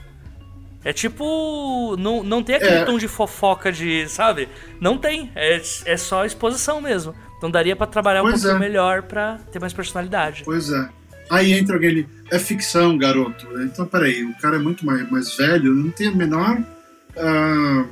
É 0.86 0.94
tipo. 0.94 1.96
Não, 2.00 2.24
não 2.24 2.42
tem 2.42 2.56
aquele 2.56 2.76
É. 2.76 2.86
tom 2.86 2.98
de 2.98 3.08
fofoca 3.08 3.72
de. 3.72 4.08
Sabe? 4.08 4.48
Não 4.80 4.98
tem. 4.98 5.32
É, 5.36 5.62
é 5.86 5.98
só 5.98 6.24
exposição 6.26 6.80
mesmo. 6.80 7.14
Então 7.38 7.52
daria 7.52 7.76
pra 7.76 7.86
trabalhar 7.88 8.22
um 8.24 8.30
Pois 8.30 8.42
pouquinho 8.42 8.56
é. 8.56 8.60
melhor 8.68 9.02
pra 9.04 9.38
ter 9.52 9.60
mais 9.60 9.74
personalidade. 9.74 10.44
Pois 10.46 10.72
é. 10.72 10.90
Aí 11.30 11.52
entra 11.52 11.76
ali, 11.76 12.08
é 12.32 12.40
ficção, 12.40 12.98
garoto. 12.98 13.46
Então, 13.64 13.86
peraí, 13.86 14.24
o 14.24 14.34
cara 14.38 14.56
é 14.56 14.60
muito 14.60 14.86
mais, 14.86 15.10
mais 15.12 15.36
velho, 15.36 15.74
não 15.76 15.90
tem 15.92 16.08
a 16.08 16.12
menor 16.12 16.58
ah, 17.18 17.86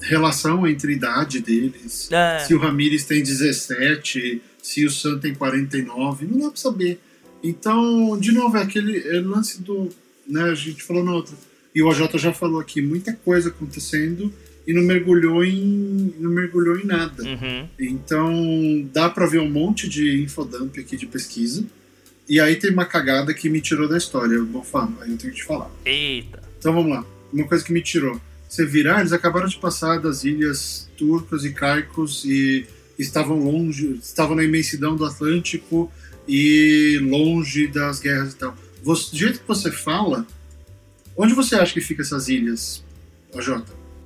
relação 0.00 0.66
entre 0.66 0.92
a 0.92 0.96
idade 0.96 1.40
deles. 1.40 2.10
É. 2.10 2.38
Se 2.40 2.54
o 2.54 2.58
Ramírez 2.58 3.04
tem 3.04 3.22
17, 3.22 4.42
se 4.62 4.84
o 4.84 4.90
Sam 4.90 5.18
tem 5.18 5.34
49, 5.34 6.26
não 6.26 6.38
dá 6.38 6.48
pra 6.48 6.56
saber. 6.56 7.00
Então, 7.42 8.18
de 8.18 8.32
novo, 8.32 8.56
é 8.56 8.62
aquele 8.62 8.98
é 8.98 9.20
lance 9.20 9.62
do. 9.62 9.88
Né, 10.26 10.42
a 10.42 10.54
gente 10.54 10.82
falou 10.82 11.04
na 11.04 11.12
outra. 11.12 11.34
E 11.74 11.82
o 11.82 11.88
OJ 11.88 12.08
já 12.14 12.32
falou 12.32 12.60
aqui, 12.60 12.82
muita 12.82 13.12
coisa 13.12 13.50
acontecendo 13.50 14.32
e 14.66 14.74
não 14.74 14.82
mergulhou 14.82 15.42
em, 15.42 16.12
não 16.18 16.30
mergulhou 16.30 16.78
em 16.78 16.84
nada. 16.84 17.22
Uhum. 17.22 17.68
Então, 17.78 18.88
dá 18.92 19.08
pra 19.08 19.26
ver 19.26 19.40
um 19.40 19.48
monte 19.48 19.88
de 19.88 20.22
infodump 20.22 20.78
aqui 20.78 20.96
de 20.96 21.06
pesquisa. 21.06 21.64
E 22.28 22.38
aí 22.38 22.56
tem 22.56 22.70
uma 22.70 22.84
cagada 22.84 23.32
que 23.32 23.48
me 23.48 23.62
tirou 23.62 23.88
da 23.88 23.96
história. 23.96 24.34
Eu 24.34 24.44
vou 24.44 24.62
falar, 24.62 24.92
aí 25.00 25.10
eu 25.10 25.16
tenho 25.16 25.32
que 25.32 25.38
te 25.38 25.44
falar. 25.44 25.70
Eita. 25.86 26.42
Então 26.58 26.74
vamos 26.74 26.90
lá. 26.90 27.06
Uma 27.32 27.46
coisa 27.46 27.64
que 27.64 27.72
me 27.72 27.80
tirou. 27.80 28.20
Você 28.48 28.64
virar, 28.64 29.00
eles 29.00 29.12
acabaram 29.12 29.46
de 29.46 29.58
passar 29.58 29.98
das 30.00 30.24
ilhas 30.24 30.88
turcas 30.96 31.44
e 31.44 31.52
caicos 31.52 32.24
e 32.24 32.66
estavam 32.98 33.38
longe, 33.38 33.98
estavam 34.02 34.34
na 34.34 34.42
imensidão 34.42 34.96
do 34.96 35.04
Atlântico 35.04 35.92
e 36.26 36.98
longe 37.02 37.66
das 37.68 38.00
guerras 38.00 38.32
e 38.32 38.36
tal. 38.36 38.56
Você- 38.82 39.10
do 39.10 39.16
jeito 39.16 39.40
que 39.40 39.48
você 39.48 39.70
fala, 39.70 40.26
Onde 41.20 41.34
você 41.34 41.56
acha 41.56 41.72
que 41.74 41.80
fica 41.80 42.00
essas 42.02 42.28
ilhas, 42.28 42.80
AJ? 43.34 43.64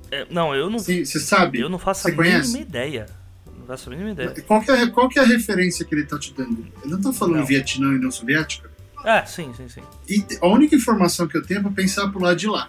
É, 0.09 0.25
não, 0.31 0.55
eu 0.55 0.67
não. 0.67 0.79
Você 0.79 1.05
sabe? 1.05 1.59
Eu 1.59 1.69
não 1.69 1.77
faço 1.77 2.07
a 2.07 2.11
mínima 2.11 2.57
ideia. 2.57 3.05
Não 3.55 3.67
faço 3.67 3.87
a 3.87 3.91
mínima 3.91 4.09
ideia. 4.13 4.31
Qual 4.47 4.59
que, 4.59 4.71
é, 4.71 4.87
qual 4.87 5.07
que 5.07 5.19
é 5.19 5.21
a 5.21 5.25
referência 5.25 5.85
que 5.85 5.93
ele 5.93 6.05
tá 6.05 6.17
te 6.17 6.33
dando? 6.33 6.65
Ele 6.83 6.91
não 6.91 6.99
tá 6.99 7.13
falando 7.13 7.37
Não. 7.37 7.45
Vietnã 7.45 7.91
e 7.91 7.95
União 7.97 8.09
Soviética? 8.09 8.67
É, 9.05 9.23
sim, 9.25 9.53
sim, 9.55 9.69
sim. 9.69 9.81
E 10.09 10.25
a 10.41 10.47
única 10.47 10.75
informação 10.75 11.27
que 11.27 11.37
eu 11.37 11.43
tenho 11.45 11.59
é 11.59 11.61
pra 11.61 11.71
pensar 11.71 12.07
pro 12.07 12.19
lado 12.19 12.35
de 12.35 12.47
lá. 12.47 12.67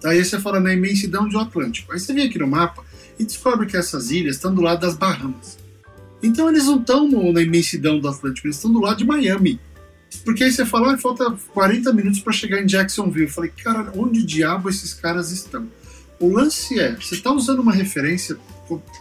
Tá? 0.00 0.10
Aí 0.10 0.24
você 0.24 0.38
fala 0.38 0.60
na 0.60 0.72
imensidão 0.72 1.28
do 1.28 1.38
Atlântico. 1.38 1.92
Aí 1.92 1.98
você 1.98 2.12
vem 2.12 2.26
aqui 2.26 2.38
no 2.38 2.46
mapa 2.46 2.84
e 3.18 3.24
descobre 3.24 3.66
que 3.66 3.76
essas 3.76 4.10
ilhas 4.10 4.36
estão 4.36 4.54
do 4.54 4.62
lado 4.62 4.80
das 4.80 4.96
Bahamas. 4.96 5.58
Então 6.22 6.48
eles 6.48 6.66
não 6.66 6.80
estão 6.80 7.08
na 7.32 7.42
imensidão 7.42 7.98
do 7.98 8.08
Atlântico, 8.08 8.46
eles 8.46 8.56
estão 8.56 8.72
do 8.72 8.80
lado 8.80 8.98
de 8.98 9.04
Miami. 9.04 9.60
Porque 10.24 10.44
aí 10.44 10.50
você 10.50 10.64
fala, 10.64 10.94
ah, 10.94 10.98
falta 10.98 11.30
40 11.52 11.92
minutos 11.92 12.20
para 12.20 12.32
chegar 12.32 12.60
em 12.62 12.66
Jacksonville. 12.66 13.26
Eu 13.26 13.32
falei, 13.32 13.52
cara, 13.62 13.92
onde 13.94 14.22
diabo 14.24 14.68
esses 14.68 14.94
caras 14.94 15.30
estão? 15.30 15.68
O 16.18 16.32
lance 16.32 16.78
é, 16.78 16.96
você 16.96 17.14
está 17.14 17.32
usando 17.32 17.60
uma 17.60 17.72
referência 17.72 18.36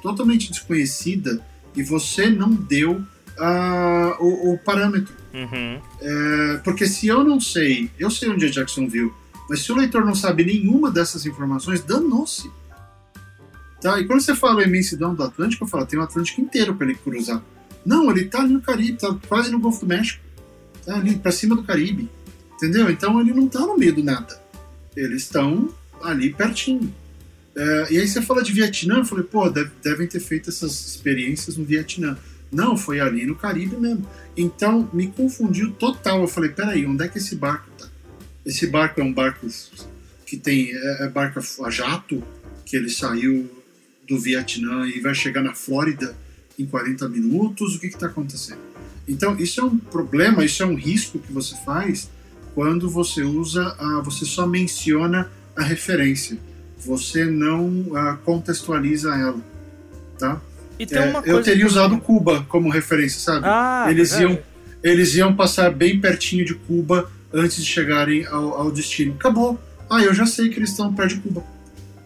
totalmente 0.02 0.52
desconhecida 0.52 1.44
e 1.76 1.82
você 1.82 2.30
não 2.30 2.52
deu 2.52 3.02
ah, 3.40 4.18
o, 4.20 4.54
o 4.54 4.58
parâmetro. 4.60 5.14
Uhum. 5.34 5.80
É, 6.02 6.58
porque 6.64 6.88
se 6.88 7.08
eu 7.08 7.24
não 7.24 7.40
sei, 7.40 7.90
eu 7.98 8.10
sei 8.10 8.30
onde 8.30 8.46
é 8.46 8.50
Jacksonville, 8.50 9.12
mas 9.50 9.64
se 9.64 9.72
o 9.72 9.76
leitor 9.76 10.06
não 10.06 10.16
sabe 10.16 10.44
nenhuma 10.46 10.92
dessas 10.92 11.26
informações, 11.26 11.82
danou-se. 11.84 12.50
Tá? 13.82 14.00
E 14.00 14.06
quando 14.06 14.22
você 14.22 14.36
fala 14.36 14.62
a 14.62 14.66
imensidão 14.66 15.14
do 15.14 15.24
Atlântico, 15.24 15.64
eu 15.64 15.68
falo, 15.68 15.86
tem 15.86 16.00
o 16.00 16.02
Atlântico 16.02 16.42
inteiro 16.42 16.76
para 16.76 16.88
ele 16.88 16.96
cruzar. 16.96 17.44
Não, 17.86 18.10
ele 18.12 18.26
tá 18.26 18.40
ali 18.42 18.54
no 18.54 18.62
Caribe, 18.62 18.98
tá 18.98 19.16
quase 19.28 19.52
no 19.52 19.60
Golfo 19.60 19.82
do 19.82 19.88
México. 19.88 20.22
Tá 20.86 20.96
ali 20.96 21.16
para 21.16 21.32
cima 21.32 21.56
do 21.56 21.64
Caribe. 21.64 22.10
Entendeu? 22.56 22.90
Então 22.90 23.20
ele 23.22 23.34
não 23.34 23.48
tá 23.48 23.60
no 23.60 23.78
meio 23.78 23.94
do 23.94 24.04
nada. 24.04 24.42
Eles 24.96 25.24
estão 25.24 25.70
ali 26.02 26.34
pertinho. 26.34 26.94
É, 27.56 27.88
e 27.94 28.00
aí 28.00 28.08
você 28.08 28.22
fala 28.22 28.44
de 28.44 28.52
Vietnã, 28.52 28.98
eu 28.98 29.06
falei, 29.06 29.24
pô, 29.24 29.50
deve- 29.50 29.72
devem 29.84 30.08
ter 30.08 30.20
feito 30.20 30.50
essas 30.50 30.88
experiências 30.88 31.56
no 31.56 31.64
Vietnã. 31.64 32.18
Não, 32.52 32.76
foi 32.78 33.00
ali 33.00 33.26
no 33.26 33.36
Caribe 33.36 33.78
mesmo. 33.78 34.06
Então 34.36 34.90
me 34.92 35.08
confundiu 35.08 35.72
total. 35.72 36.22
Eu 36.22 36.28
falei, 36.28 36.50
peraí, 36.50 36.86
onde 36.86 37.04
é 37.04 37.08
que 37.08 37.18
esse 37.20 37.36
barco 37.36 37.68
tá? 37.78 37.87
Esse 38.48 38.66
barco 38.68 39.02
é 39.02 39.04
um 39.04 39.12
barco 39.12 39.46
que 40.26 40.38
tem. 40.38 40.72
É, 40.72 41.06
é 41.06 41.10
barco 41.10 41.40
a 41.66 41.70
jato, 41.70 42.24
que 42.66 42.78
ele 42.78 42.90
saiu 42.90 43.50
do 44.08 44.18
Vietnã 44.18 44.88
e 44.88 45.02
vai 45.02 45.14
chegar 45.14 45.44
na 45.44 45.54
Flórida 45.54 46.16
em 46.58 46.66
40 46.66 47.10
minutos. 47.10 47.76
O 47.76 47.80
que 47.80 47.88
está 47.88 48.08
acontecendo? 48.08 48.62
Então, 49.06 49.38
isso 49.38 49.60
é 49.60 49.64
um 49.64 49.78
problema, 49.78 50.46
isso 50.46 50.64
é 50.64 50.66
um 50.66 50.76
risco 50.76 51.20
que 51.20 51.32
você 51.32 51.56
faz 51.66 52.10
quando 52.56 52.90
você 52.90 53.22
usa, 53.22 53.76
a, 53.78 54.02
você 54.02 54.26
só 54.26 54.48
menciona 54.48 55.30
a 55.56 55.64
referência. 55.64 56.38
Você 56.80 57.26
não 57.26 57.92
ah, 57.96 58.18
contextualiza 58.24 59.14
ela, 59.14 59.40
tá? 60.18 60.42
É, 60.80 60.86
eu 61.26 61.42
teria 61.42 61.66
que- 61.66 61.72
usado 61.72 62.00
Cuba 62.00 62.46
como 62.48 62.70
referência, 62.70 63.20
sabe? 63.20 63.42
Ah, 63.46 63.88
eles 63.90 64.12
verdade. 64.12 64.34
iam 64.34 64.58
eles 64.84 65.16
iam 65.16 65.36
passar 65.36 65.72
bem 65.72 66.00
pertinho 66.00 66.46
de 66.46 66.54
Cuba 66.54 67.12
antes 67.38 67.58
de 67.58 67.66
chegarem 67.66 68.26
ao, 68.26 68.54
ao 68.62 68.72
destino. 68.72 69.14
Acabou. 69.14 69.60
Ah, 69.90 70.02
eu 70.02 70.14
já 70.14 70.26
sei 70.26 70.50
que 70.50 70.58
eles 70.60 70.72
estão 70.72 70.94
perto 70.94 71.16
de 71.16 71.22
Cuba. 71.22 71.44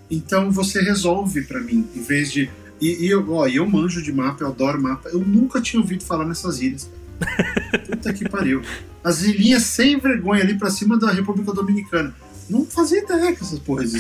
Então 0.10 0.52
você 0.52 0.82
resolve 0.82 1.42
pra 1.44 1.60
mim, 1.60 1.88
em 1.96 2.02
vez 2.04 2.32
de. 2.32 2.50
E, 2.80 3.06
e 3.06 3.10
eu, 3.10 3.32
ó, 3.34 3.48
eu 3.48 3.68
manjo 3.68 4.02
de 4.02 4.12
mapa, 4.12 4.44
eu 4.44 4.48
adoro 4.48 4.82
mapa. 4.82 5.10
Eu 5.10 5.20
nunca 5.20 5.62
tinha 5.62 5.80
ouvido 5.82 6.04
falar 6.04 6.26
nessas 6.26 6.60
ilhas. 6.62 6.90
Puta 7.90 8.12
que 8.14 8.28
pariu. 8.28 8.62
As 9.04 9.24
ilhinhas 9.24 9.64
sem 9.64 9.98
vergonha 9.98 10.44
ali 10.44 10.56
pra 10.58 10.70
cima 10.70 10.98
da 10.98 11.12
República 11.12 11.54
Dominicana. 11.54 12.14
Não 12.50 12.66
fazia 12.66 13.00
ideia 13.04 13.34
que 13.34 13.42
essas 13.44 13.60
porras. 13.60 13.94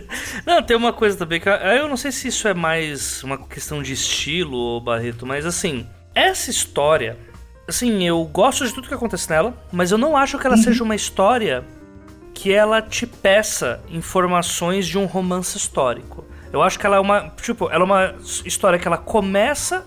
Não, 0.44 0.62
tem 0.62 0.76
uma 0.76 0.92
coisa 0.92 1.16
também 1.16 1.40
que 1.40 1.48
eu- 1.48 1.52
eu 1.54 1.88
não 1.88 1.96
sei 1.96 2.12
se 2.12 2.28
isso 2.28 2.46
é 2.46 2.52
mais 2.52 3.22
uma 3.22 3.38
questão 3.38 3.82
de 3.82 3.94
estilo, 3.94 4.78
Barreto, 4.82 5.24
mas 5.24 5.46
assim, 5.46 5.86
essa 6.14 6.50
história, 6.50 7.16
assim, 7.66 8.04
eu 8.04 8.24
gosto 8.24 8.66
de 8.66 8.72
tudo 8.72 8.88
que 8.88 8.94
acontece 8.94 9.28
nela, 9.28 9.54
mas 9.72 9.90
eu 9.90 9.98
não 9.98 10.16
acho 10.16 10.38
que 10.38 10.46
ela 10.46 10.56
seja 10.56 10.84
uma 10.84 10.94
história 10.94 11.64
que 12.34 12.52
ela 12.52 12.82
te 12.82 13.06
peça 13.06 13.82
informações 13.88 14.86
de 14.86 14.98
um 14.98 15.06
romance 15.06 15.56
histórico. 15.56 16.24
Eu 16.52 16.62
acho 16.62 16.78
que 16.78 16.86
ela 16.86 16.96
é 16.96 17.00
uma, 17.00 17.30
tipo, 17.40 17.70
ela 17.70 17.82
é 17.82 17.84
uma 17.84 18.14
história 18.44 18.78
que 18.78 18.86
ela 18.86 18.98
começa 18.98 19.86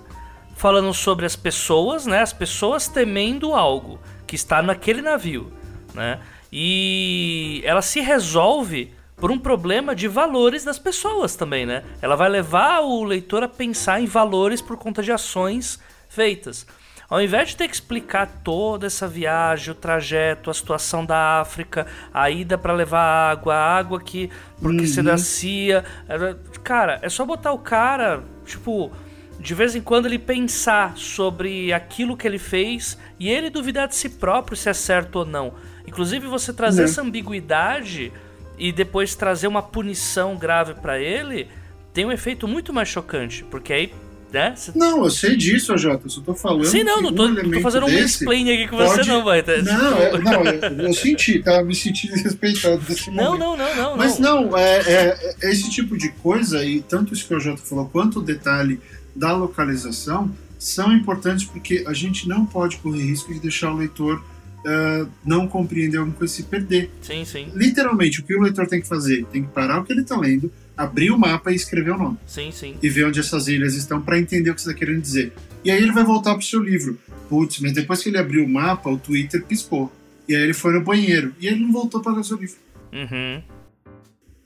falando 0.55 0.93
sobre 0.93 1.25
as 1.25 1.35
pessoas, 1.35 2.05
né? 2.05 2.21
As 2.21 2.33
pessoas 2.33 2.87
temendo 2.87 3.53
algo 3.53 3.99
que 4.25 4.35
está 4.35 4.61
naquele 4.61 5.01
navio, 5.01 5.53
né? 5.93 6.19
E 6.51 7.61
ela 7.63 7.81
se 7.81 7.99
resolve 7.99 8.93
por 9.15 9.31
um 9.31 9.37
problema 9.37 9.95
de 9.95 10.07
valores 10.07 10.63
das 10.63 10.79
pessoas 10.79 11.35
também, 11.35 11.65
né? 11.65 11.83
Ela 12.01 12.15
vai 12.15 12.29
levar 12.29 12.81
o 12.81 13.03
leitor 13.03 13.43
a 13.43 13.47
pensar 13.47 14.01
em 14.01 14.05
valores 14.05 14.61
por 14.61 14.77
conta 14.77 15.03
de 15.03 15.11
ações 15.11 15.79
feitas. 16.09 16.65
Ao 17.09 17.21
invés 17.21 17.49
de 17.49 17.55
ter 17.57 17.67
que 17.69 17.73
explicar 17.73 18.27
toda 18.43 18.85
essa 18.88 19.07
viagem, 19.07 19.71
o 19.71 19.75
trajeto, 19.75 20.49
a 20.49 20.53
situação 20.53 21.05
da 21.05 21.39
África, 21.39 21.88
a 22.13 22.29
ida 22.29 22.57
para 22.57 22.73
levar 22.73 23.31
água, 23.31 23.53
a 23.55 23.77
água 23.77 24.01
que 24.01 24.29
porque 24.61 24.85
você 24.85 25.01
nascia, 25.01 25.85
era- 26.07 26.38
cara, 26.63 26.99
é 27.01 27.07
só 27.07 27.25
botar 27.25 27.53
o 27.53 27.59
cara, 27.59 28.23
tipo, 28.45 28.91
de 29.39 29.53
vez 29.53 29.73
em 29.73 29.81
quando 29.81 30.05
ele 30.07 30.19
pensar 30.19 30.97
sobre 30.97 31.71
aquilo 31.71 32.17
que 32.17 32.27
ele 32.27 32.39
fez 32.39 32.97
e 33.17 33.29
ele 33.29 33.49
duvidar 33.49 33.88
de 33.88 33.95
si 33.95 34.09
próprio 34.09 34.57
se 34.57 34.67
é 34.67 34.73
certo 34.73 35.17
ou 35.19 35.25
não. 35.25 35.53
Inclusive 35.88 36.27
você 36.27 36.51
trazer 36.51 36.81
Né. 36.81 36.89
essa 36.89 37.01
ambiguidade 37.01 38.11
e 38.57 38.73
depois 38.73 39.15
trazer 39.15 39.47
uma 39.47 39.61
punição 39.61 40.35
grave 40.35 40.73
pra 40.73 40.99
ele 40.99 41.47
tem 41.93 42.05
um 42.05 42.11
efeito 42.11 42.47
muito 42.49 42.73
mais 42.73 42.89
chocante, 42.89 43.45
porque 43.45 43.71
aí, 43.71 43.93
né? 44.31 44.53
você- 44.55 44.71
Não, 44.75 45.03
eu 45.03 45.09
sei 45.09 45.35
disso, 45.35 45.77
Jota. 45.77 46.05
Eu 46.05 46.09
só 46.09 46.21
tô 46.21 46.33
falando. 46.35 46.65
Sim, 46.65 46.83
não, 46.83 47.01
não 47.01 47.09
um 47.09 47.13
tô, 47.13 47.27
não 47.27 47.51
tô 47.51 47.61
fazendo 47.61 47.85
um 47.85 47.91
mansplaining 47.91 48.51
aqui 48.53 48.67
com 48.67 48.77
você 48.77 48.95
pode- 48.97 49.07
não, 49.09 49.23
vai. 49.23 49.43
tá? 49.43 49.57
Não, 49.61 49.97
é- 49.97 50.17
não, 50.19 50.43
eu, 50.45 50.87
eu 50.87 50.93
senti, 50.93 51.39
tá? 51.39 51.63
Me 51.63 51.73
senti 51.75 52.07
desrespeitado 52.07 52.77
desse 52.79 53.09
Não, 53.11 53.37
momento. 53.37 53.39
não, 53.39 53.57
não, 53.57 53.75
não, 53.75 53.97
Mas 53.97 54.19
não. 54.19 54.41
não, 54.49 54.57
é, 54.57 54.77
é- 54.79 55.35
é 55.41 55.51
esse 55.51 55.69
tipo 55.69 55.97
de 55.97 56.09
coisa, 56.09 56.63
e 56.65 56.81
tanto 56.81 57.13
isso 57.13 57.27
que 57.27 57.33
o 57.35 57.39
Jota 57.39 57.61
falou, 57.63 57.87
quanto 57.87 58.19
o 58.19 58.21
detalhe 58.21 58.79
da 59.15 59.31
localização, 59.35 60.31
são 60.59 60.91
importantes 60.91 61.45
porque 61.45 61.83
a 61.87 61.93
gente 61.93 62.27
não 62.27 62.45
pode 62.45 62.77
correr 62.77 63.03
risco 63.03 63.33
de 63.33 63.39
deixar 63.39 63.71
o 63.71 63.77
leitor 63.77 64.23
eh, 64.65 65.05
não 65.23 65.47
compreender 65.47 65.97
alguma 65.97 66.15
coisa 66.17 66.33
e 66.33 66.35
se 66.37 66.43
perder. 66.43 66.91
Sim, 67.01 67.23
sim. 67.23 67.47
Literalmente, 67.53 68.19
o 68.19 68.23
que 68.23 68.35
o 68.35 68.41
leitor 68.41 68.67
tem 68.67 68.81
que 68.81 68.87
fazer? 68.87 69.23
Tem 69.31 69.43
que 69.43 69.49
parar 69.49 69.79
o 69.79 69.85
que 69.85 69.93
ele 69.93 70.01
está 70.01 70.17
lendo, 70.19 70.51
abrir 70.77 71.11
o 71.11 71.17
mapa 71.17 71.51
e 71.51 71.55
escrever 71.55 71.91
o 71.91 71.97
nome. 71.97 72.17
Sim, 72.25 72.51
sim. 72.51 72.75
E 72.81 72.89
ver 72.89 73.05
onde 73.05 73.19
essas 73.19 73.47
ilhas 73.47 73.73
estão 73.73 73.99
para 74.01 74.19
entender 74.19 74.51
o 74.51 74.55
que 74.55 74.61
você 74.61 74.69
está 74.69 74.79
querendo 74.79 75.01
dizer. 75.01 75.33
E 75.63 75.71
aí 75.71 75.81
ele 75.81 75.91
vai 75.91 76.03
voltar 76.03 76.33
pro 76.35 76.43
seu 76.43 76.61
livro. 76.61 76.97
Putz, 77.27 77.59
mas 77.59 77.73
depois 77.73 78.01
que 78.03 78.09
ele 78.09 78.17
abriu 78.17 78.45
o 78.45 78.49
mapa, 78.49 78.89
o 78.89 78.97
Twitter 78.97 79.43
piscou. 79.43 79.91
E 80.29 80.35
aí 80.35 80.43
ele 80.43 80.53
foi 80.53 80.71
no 80.73 80.81
banheiro. 80.83 81.33
E 81.39 81.47
aí 81.47 81.55
ele 81.55 81.63
não 81.65 81.71
voltou 81.71 82.01
para 82.01 82.11
ler 82.13 82.19
o 82.19 82.23
seu 82.23 82.37
livro. 82.37 82.55
Uhum. 82.93 83.41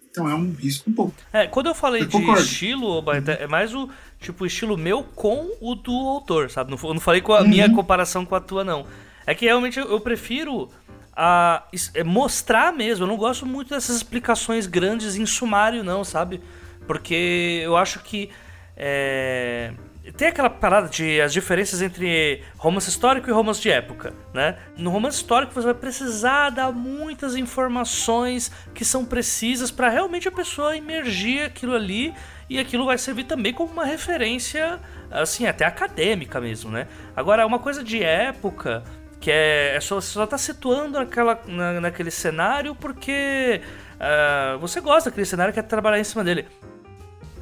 Então 0.09 0.29
é 0.29 0.35
um 0.35 0.51
risco 0.53 0.89
bom. 0.89 1.11
É, 1.31 1.47
quando 1.47 1.67
eu 1.67 1.75
falei 1.75 2.01
Eu 2.01 2.05
de 2.05 2.11
concordo. 2.11 2.41
estilo, 2.41 3.03
é 3.39 3.47
mais 3.47 3.73
o 3.73 3.89
tipo 4.19 4.45
estilo 4.45 4.77
meu 4.77 5.03
com 5.03 5.49
o 5.61 5.73
do 5.75 5.93
autor, 5.93 6.49
sabe? 6.51 6.69
Não, 6.71 6.77
eu 6.83 6.93
não 6.93 6.99
falei 7.01 7.21
com 7.21 7.33
a 7.33 7.43
minha 7.43 7.67
Uhum. 7.67 7.75
comparação 7.75 8.25
com 8.25 8.35
a 8.35 8.39
tua, 8.41 8.63
não. 8.63 8.85
É 9.25 9.33
que 9.33 9.45
realmente 9.45 9.79
eu, 9.79 9.85
eu 9.89 9.99
prefiro 10.01 10.69
a, 11.15 11.63
é 11.93 12.03
mostrar 12.03 12.71
mesmo. 12.73 13.03
Eu 13.03 13.07
não 13.07 13.17
gosto 13.17 13.45
muito 13.45 13.69
dessas 13.69 13.95
explicações 13.97 14.67
grandes 14.67 15.15
em 15.15 15.25
sumário, 15.25 15.83
não, 15.83 16.03
sabe? 16.03 16.41
Porque 16.88 17.61
eu 17.63 17.77
acho 17.77 17.99
que. 17.99 18.29
é, 18.75 19.73
Tem 20.17 20.29
aquela 20.29 20.49
parada 20.49 20.89
de 20.89 21.21
as 21.21 21.31
diferenças 21.31 21.81
entre 21.81 22.43
romance 22.57 22.89
histórico 22.89 23.29
e 23.29 23.31
romance 23.31 23.61
de 23.61 23.69
época, 23.69 24.13
né? 24.33 24.57
No 24.77 24.89
romance 24.89 25.17
histórico 25.17 25.53
você 25.53 25.65
vai 25.65 25.75
precisar 25.75 26.49
dar 26.49 26.71
muitas 26.71 27.35
informações 27.35 28.51
que 28.73 28.83
são 28.83 29.05
precisas 29.05 29.69
para 29.69 29.89
realmente 29.89 30.27
a 30.27 30.31
pessoa 30.31 30.75
imergir 30.75 31.45
aquilo 31.45 31.75
ali 31.75 32.13
e 32.49 32.59
aquilo 32.59 32.85
vai 32.85 32.97
servir 32.97 33.25
também 33.25 33.53
como 33.53 33.71
uma 33.71 33.85
referência, 33.85 34.79
assim, 35.09 35.45
até 35.45 35.63
acadêmica 35.63 36.41
mesmo, 36.41 36.69
né? 36.69 36.88
Agora, 37.15 37.45
uma 37.45 37.59
coisa 37.59 37.81
de 37.83 38.03
época 38.03 38.83
que 39.22 39.31
é, 39.31 39.76
é 39.76 39.80
só, 39.80 39.95
você 40.02 40.10
só 40.11 40.26
tá 40.27 40.38
situando 40.38 40.99
naquela, 40.99 41.39
na- 41.48 41.80
naquele 41.80 42.11
cenário 42.11 42.76
porque 42.76 43.61
ah, 43.99 44.57
você 44.60 44.81
gosta 44.81 45.10
daquele 45.10 45.26
cenário 45.26 45.52
e 45.52 45.53
quer 45.53 45.64
trabalhar 45.64 45.99
em 45.99 46.03
cima 46.03 46.23
dele 46.23 46.45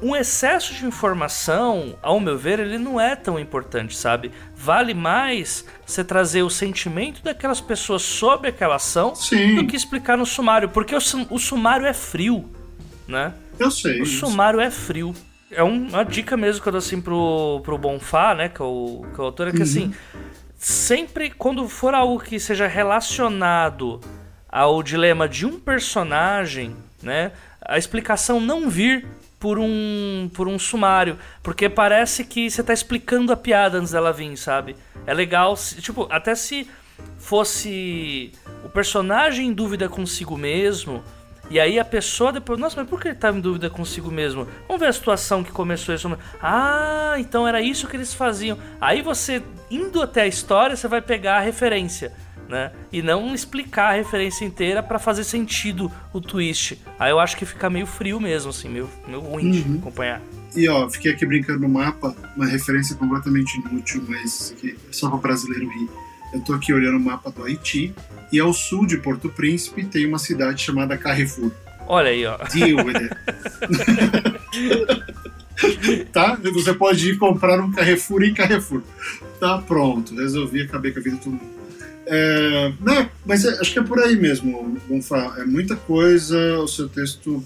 um 0.02 0.16
excesso 0.16 0.72
de 0.72 0.86
informação, 0.86 1.94
ao 2.02 2.18
meu 2.18 2.38
ver, 2.38 2.58
ele 2.58 2.78
não 2.78 2.98
é 2.98 3.14
tão 3.14 3.38
importante, 3.38 3.94
sabe? 3.94 4.30
Vale 4.56 4.94
mais 4.94 5.62
você 5.84 6.02
trazer 6.02 6.42
o 6.42 6.48
sentimento 6.48 7.22
daquelas 7.22 7.60
pessoas 7.60 8.00
sobre 8.00 8.48
aquela 8.48 8.76
ação 8.76 9.14
Sim. 9.14 9.56
do 9.56 9.66
que 9.66 9.76
explicar 9.76 10.16
no 10.16 10.24
sumário, 10.24 10.70
porque 10.70 10.94
o, 10.94 10.98
o 11.28 11.38
sumário 11.38 11.84
é 11.86 11.92
frio, 11.92 12.48
né? 13.06 13.34
Eu 13.58 13.70
sei. 13.70 14.00
O 14.00 14.04
isso. 14.04 14.20
sumário 14.26 14.58
é 14.58 14.70
frio. 14.70 15.14
É 15.50 15.62
um- 15.62 15.88
uma 15.88 16.02
dica 16.02 16.34
mesmo 16.34 16.62
que 16.62 16.68
eu 16.68 16.72
dou 16.72 16.78
assim 16.78 16.98
pro, 16.98 17.60
pro 17.62 17.76
Bonfá, 17.76 18.34
né? 18.34 18.48
Que 18.48 18.62
é 18.62 18.64
o, 18.64 19.04
que 19.14 19.20
é 19.20 19.22
o 19.22 19.26
autor, 19.26 19.48
é 19.48 19.52
que 19.52 19.62
assim, 19.62 19.92
sempre 20.60 21.30
quando 21.30 21.66
for 21.70 21.94
algo 21.94 22.20
que 22.20 22.38
seja 22.38 22.66
relacionado 22.66 23.98
ao 24.46 24.82
dilema 24.82 25.26
de 25.26 25.46
um 25.46 25.58
personagem, 25.58 26.76
né? 27.02 27.32
A 27.62 27.78
explicação 27.78 28.38
não 28.38 28.68
vir 28.68 29.06
por 29.38 29.58
um, 29.58 30.30
por 30.34 30.46
um 30.46 30.58
sumário, 30.58 31.18
porque 31.42 31.66
parece 31.66 32.24
que 32.24 32.50
você 32.50 32.62
tá 32.62 32.74
explicando 32.74 33.32
a 33.32 33.36
piada 33.36 33.78
antes 33.78 33.92
dela 33.92 34.12
vir, 34.12 34.36
sabe? 34.36 34.76
É 35.06 35.14
legal, 35.14 35.56
tipo, 35.56 36.06
até 36.10 36.34
se 36.34 36.68
fosse 37.16 38.30
o 38.62 38.68
personagem 38.68 39.48
em 39.48 39.52
dúvida 39.54 39.88
consigo 39.88 40.36
mesmo, 40.36 41.02
e 41.50 41.58
aí 41.58 41.78
a 41.78 41.84
pessoa 41.84 42.32
depois, 42.32 42.58
nossa, 42.58 42.80
mas 42.80 42.88
por 42.88 43.00
que 43.00 43.08
ele 43.08 43.16
estava 43.16 43.36
em 43.36 43.40
dúvida 43.40 43.68
consigo 43.68 44.10
mesmo? 44.10 44.46
Vamos 44.68 44.80
ver 44.80 44.86
a 44.86 44.92
situação 44.92 45.42
que 45.42 45.50
começou 45.50 45.94
isso. 45.94 46.10
Ah, 46.40 47.16
então 47.18 47.46
era 47.46 47.60
isso 47.60 47.88
que 47.88 47.96
eles 47.96 48.14
faziam. 48.14 48.56
Aí 48.80 49.02
você, 49.02 49.42
indo 49.70 50.00
até 50.00 50.22
a 50.22 50.26
história, 50.26 50.76
você 50.76 50.86
vai 50.86 51.02
pegar 51.02 51.38
a 51.38 51.40
referência 51.40 52.12
né? 52.50 52.72
E 52.92 53.00
não 53.00 53.32
explicar 53.32 53.90
a 53.90 53.96
referência 53.96 54.44
inteira 54.44 54.82
para 54.82 54.98
fazer 54.98 55.24
sentido 55.24 55.90
o 56.12 56.20
twist. 56.20 56.82
Aí 56.98 57.10
eu 57.10 57.20
acho 57.20 57.36
que 57.36 57.46
fica 57.46 57.70
meio 57.70 57.86
frio 57.86 58.20
mesmo, 58.20 58.50
assim, 58.50 58.68
meio, 58.68 58.90
meio 59.06 59.20
ruim 59.20 59.46
uhum. 59.46 59.50
de 59.52 59.78
acompanhar. 59.78 60.20
E 60.54 60.68
ó, 60.68 60.90
fiquei 60.90 61.12
aqui 61.12 61.24
brincando 61.24 61.60
no 61.60 61.68
mapa, 61.68 62.14
uma 62.36 62.46
referência 62.46 62.96
completamente 62.96 63.56
inútil, 63.60 64.04
mas 64.08 64.52
aqui, 64.56 64.76
só 64.90 65.08
para 65.08 65.18
brasileiro 65.18 65.68
rir. 65.68 65.88
Eu 66.32 66.40
tô 66.40 66.54
aqui 66.54 66.72
olhando 66.72 66.96
o 66.96 67.00
mapa 67.00 67.30
do 67.30 67.44
Haiti 67.44 67.94
e 68.32 68.38
ao 68.38 68.52
sul 68.52 68.86
de 68.86 68.96
Porto 68.96 69.28
Príncipe 69.28 69.84
tem 69.84 70.06
uma 70.06 70.18
cidade 70.18 70.62
chamada 70.62 70.96
Carrefour. 70.96 71.50
Olha 71.86 72.10
aí, 72.10 72.24
ó. 72.24 72.36
Deal 72.52 72.86
with 72.86 72.96
it. 72.96 73.10
tá? 76.12 76.38
Você 76.52 76.72
pode 76.72 77.10
ir 77.10 77.18
comprar 77.18 77.60
um 77.60 77.72
Carrefour 77.72 78.22
em 78.22 78.32
Carrefour. 78.32 78.82
Tá 79.40 79.58
pronto, 79.58 80.14
resolvi, 80.14 80.62
acabei 80.62 80.92
com 80.92 81.00
a 81.00 81.02
vida 81.02 81.16
de 81.16 81.22
todo 81.22 81.32
mundo. 81.32 81.60
É, 82.06 82.72
não, 82.80 83.08
mas 83.24 83.44
é, 83.44 83.60
acho 83.60 83.72
que 83.72 83.78
é 83.78 83.82
por 83.82 84.00
aí 84.00 84.16
mesmo, 84.16 84.76
Bonfá. 84.88 85.36
É 85.38 85.44
muita 85.44 85.76
coisa, 85.76 86.58
o 86.58 86.66
seu 86.66 86.88
texto 86.88 87.42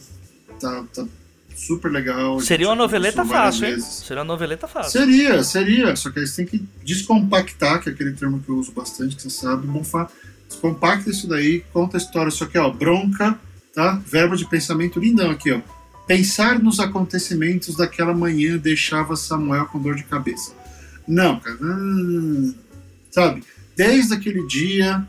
tá, 0.61 0.85
tá 0.95 1.07
super 1.55 1.91
legal. 1.91 2.41
Seria 2.41 2.69
uma 2.69 2.75
noveleta 2.75 3.25
fácil, 3.25 3.69
hein? 3.69 3.81
Seria 3.81 4.23
uma 4.23 4.25
noveleta 4.25 4.67
fácil. 4.67 4.93
Seria, 4.93 5.43
seria. 5.43 5.97
Só 5.97 6.11
que 6.11 6.21
aí 6.21 6.27
você 6.27 6.45
tem 6.45 6.47
que 6.47 6.69
descompactar, 6.85 7.81
que 7.81 7.89
é 7.89 7.93
aquele 7.93 8.13
termo 8.13 8.41
que 8.41 8.49
eu 8.49 8.57
uso 8.57 8.73
bastante, 8.73 9.17
que 9.17 9.23
você 9.23 9.31
sabe. 9.31 9.67
Descompacta 10.49 11.11
isso 11.11 11.27
daí, 11.29 11.65
conta 11.73 11.97
a 11.97 11.99
história. 11.99 12.31
Só 12.31 12.47
que, 12.47 12.59
ó, 12.59 12.71
bronca, 12.71 13.39
tá? 13.75 14.01
Verbo 14.07 14.37
de 14.37 14.47
pensamento 14.49 15.01
lindão 15.01 15.31
aqui, 15.31 15.53
ó. 15.53 15.61
Pensar 16.07 16.59
nos 16.59 16.81
acontecimentos 16.81 17.77
daquela 17.77 18.13
manhã 18.13 18.59
deixava 18.59 19.17
Samuel 19.17 19.67
com 19.67 19.81
dor 19.81 19.95
de 19.95 20.05
cabeça. 20.05 20.53
Não, 21.09 21.41
cara. 21.41 21.57
Hum, 21.63 22.55
sabe? 23.11 23.43
Desde 23.75 24.15
aquele 24.15 24.47
dia, 24.47 25.07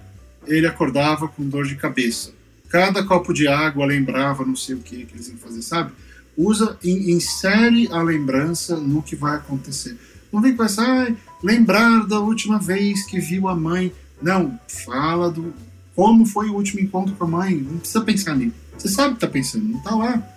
ele 0.48 0.66
acordava 0.66 1.28
com 1.28 1.48
dor 1.48 1.66
de 1.66 1.76
cabeça. 1.76 2.34
Cada 2.70 3.04
copo 3.04 3.34
de 3.34 3.48
água 3.48 3.86
lembrava 3.86 4.46
não 4.46 4.56
sei 4.56 4.76
o 4.76 4.80
que, 4.80 5.06
que 5.06 5.16
eles 5.16 5.28
iam 5.28 5.38
fazer, 5.38 5.62
sabe? 5.62 5.92
Usa, 6.38 6.78
in, 6.84 7.12
insere 7.12 7.88
a 7.92 8.02
lembrança 8.02 8.76
no 8.78 9.02
que 9.02 9.16
vai 9.16 9.36
acontecer. 9.36 9.98
Não 10.32 10.42
vem 10.42 10.56
com 10.56 10.64
essa, 10.64 10.82
ah, 10.84 11.14
lembrar 11.42 12.06
da 12.06 12.20
última 12.20 12.60
vez 12.60 13.06
que 13.06 13.20
viu 13.20 13.48
a 13.48 13.56
mãe. 13.56 13.92
Não, 14.22 14.60
fala 14.68 15.32
do 15.32 15.54
como 15.96 16.26
foi 16.26 16.50
o 16.50 16.56
último 16.56 16.82
encontro 16.82 17.16
com 17.16 17.24
a 17.24 17.28
mãe. 17.28 17.56
Não 17.56 17.78
precisa 17.78 18.02
pensar 18.02 18.36
nisso. 18.36 18.56
Você 18.78 18.90
sabe 18.90 19.12
que 19.12 19.18
está 19.18 19.28
pensando, 19.28 19.64
não 19.64 19.78
está 19.78 19.96
lá. 19.96 20.28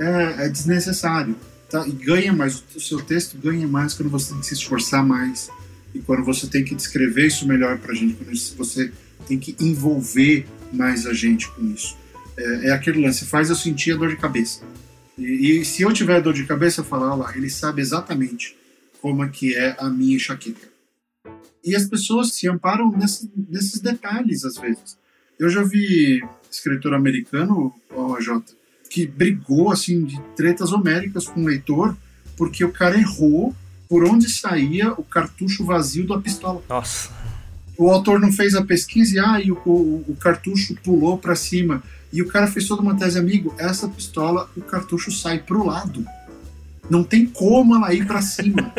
É, 0.00 0.46
é 0.46 0.48
desnecessário. 0.48 1.36
Tá? 1.70 1.86
E 1.86 1.92
ganha 1.92 2.32
mais, 2.32 2.62
o 2.74 2.80
seu 2.80 3.00
texto 3.00 3.38
ganha 3.38 3.66
mais 3.66 3.94
quando 3.94 4.10
você 4.10 4.30
tem 4.30 4.40
que 4.40 4.46
se 4.46 4.54
esforçar 4.54 5.04
mais 5.04 5.48
e 5.94 6.00
quando 6.00 6.24
você 6.24 6.46
tem 6.46 6.64
que 6.64 6.74
descrever 6.74 7.28
isso 7.28 7.46
melhor 7.46 7.78
para 7.78 7.92
a 7.92 7.94
gente, 7.94 8.14
quando 8.14 8.36
você 8.56 8.92
tem 9.26 9.38
que 9.38 9.56
envolver 9.60 10.46
mais 10.72 11.06
a 11.06 11.14
gente 11.14 11.48
com 11.50 11.64
isso. 11.66 11.96
É, 12.36 12.68
é 12.68 12.70
aquele 12.72 13.00
lance, 13.00 13.24
faz 13.24 13.50
eu 13.50 13.56
sentir 13.56 13.92
a 13.92 13.96
dor 13.96 14.08
de 14.08 14.16
cabeça. 14.16 14.60
E, 15.18 15.60
e 15.60 15.64
se 15.64 15.82
eu 15.82 15.92
tiver 15.92 16.20
dor 16.20 16.34
de 16.34 16.44
cabeça, 16.44 16.80
eu 16.80 16.84
falo, 16.84 17.16
lá, 17.16 17.36
ele 17.36 17.50
sabe 17.50 17.80
exatamente 17.80 18.56
como 19.00 19.24
é 19.24 19.28
que 19.28 19.54
é 19.54 19.76
a 19.78 19.88
minha 19.88 20.16
enxaqueca. 20.16 20.68
E 21.64 21.74
as 21.74 21.86
pessoas 21.86 22.32
se 22.34 22.48
amparam 22.48 22.90
nesse, 22.90 23.30
nesses 23.36 23.80
detalhes, 23.80 24.44
às 24.44 24.56
vezes. 24.56 24.98
Eu 25.38 25.48
já 25.48 25.62
vi 25.62 26.22
escritor 26.50 26.94
americano, 26.94 27.74
OJ, 27.90 28.42
que 28.90 29.06
brigou, 29.06 29.70
assim, 29.70 30.04
de 30.04 30.20
tretas 30.36 30.72
homéricas 30.72 31.26
com 31.26 31.42
o 31.42 31.46
leitor, 31.46 31.96
porque 32.36 32.64
o 32.64 32.72
cara 32.72 32.98
errou 32.98 33.54
por 33.88 34.04
onde 34.04 34.30
saía 34.30 34.92
o 34.92 35.02
cartucho 35.02 35.64
vazio 35.64 36.06
da 36.06 36.18
pistola. 36.18 36.62
Nossa. 36.68 37.10
O 37.76 37.90
autor 37.90 38.20
não 38.20 38.32
fez 38.32 38.54
a 38.54 38.62
pesquisa 38.62 39.16
e, 39.16 39.18
ah, 39.18 39.40
e 39.40 39.50
o, 39.50 39.60
o, 39.64 40.04
o 40.08 40.16
cartucho 40.16 40.76
pulou 40.82 41.18
para 41.18 41.34
cima. 41.34 41.82
E 42.12 42.22
o 42.22 42.28
cara 42.28 42.46
fez 42.46 42.68
toda 42.68 42.80
uma 42.80 42.94
tese, 42.94 43.18
amigo, 43.18 43.52
essa 43.58 43.88
pistola, 43.88 44.48
o 44.56 44.60
cartucho 44.60 45.10
sai 45.10 45.40
pro 45.40 45.66
lado. 45.66 46.06
Não 46.88 47.02
tem 47.02 47.26
como 47.26 47.74
ela 47.74 47.92
ir 47.92 48.06
para 48.06 48.22
cima. 48.22 48.72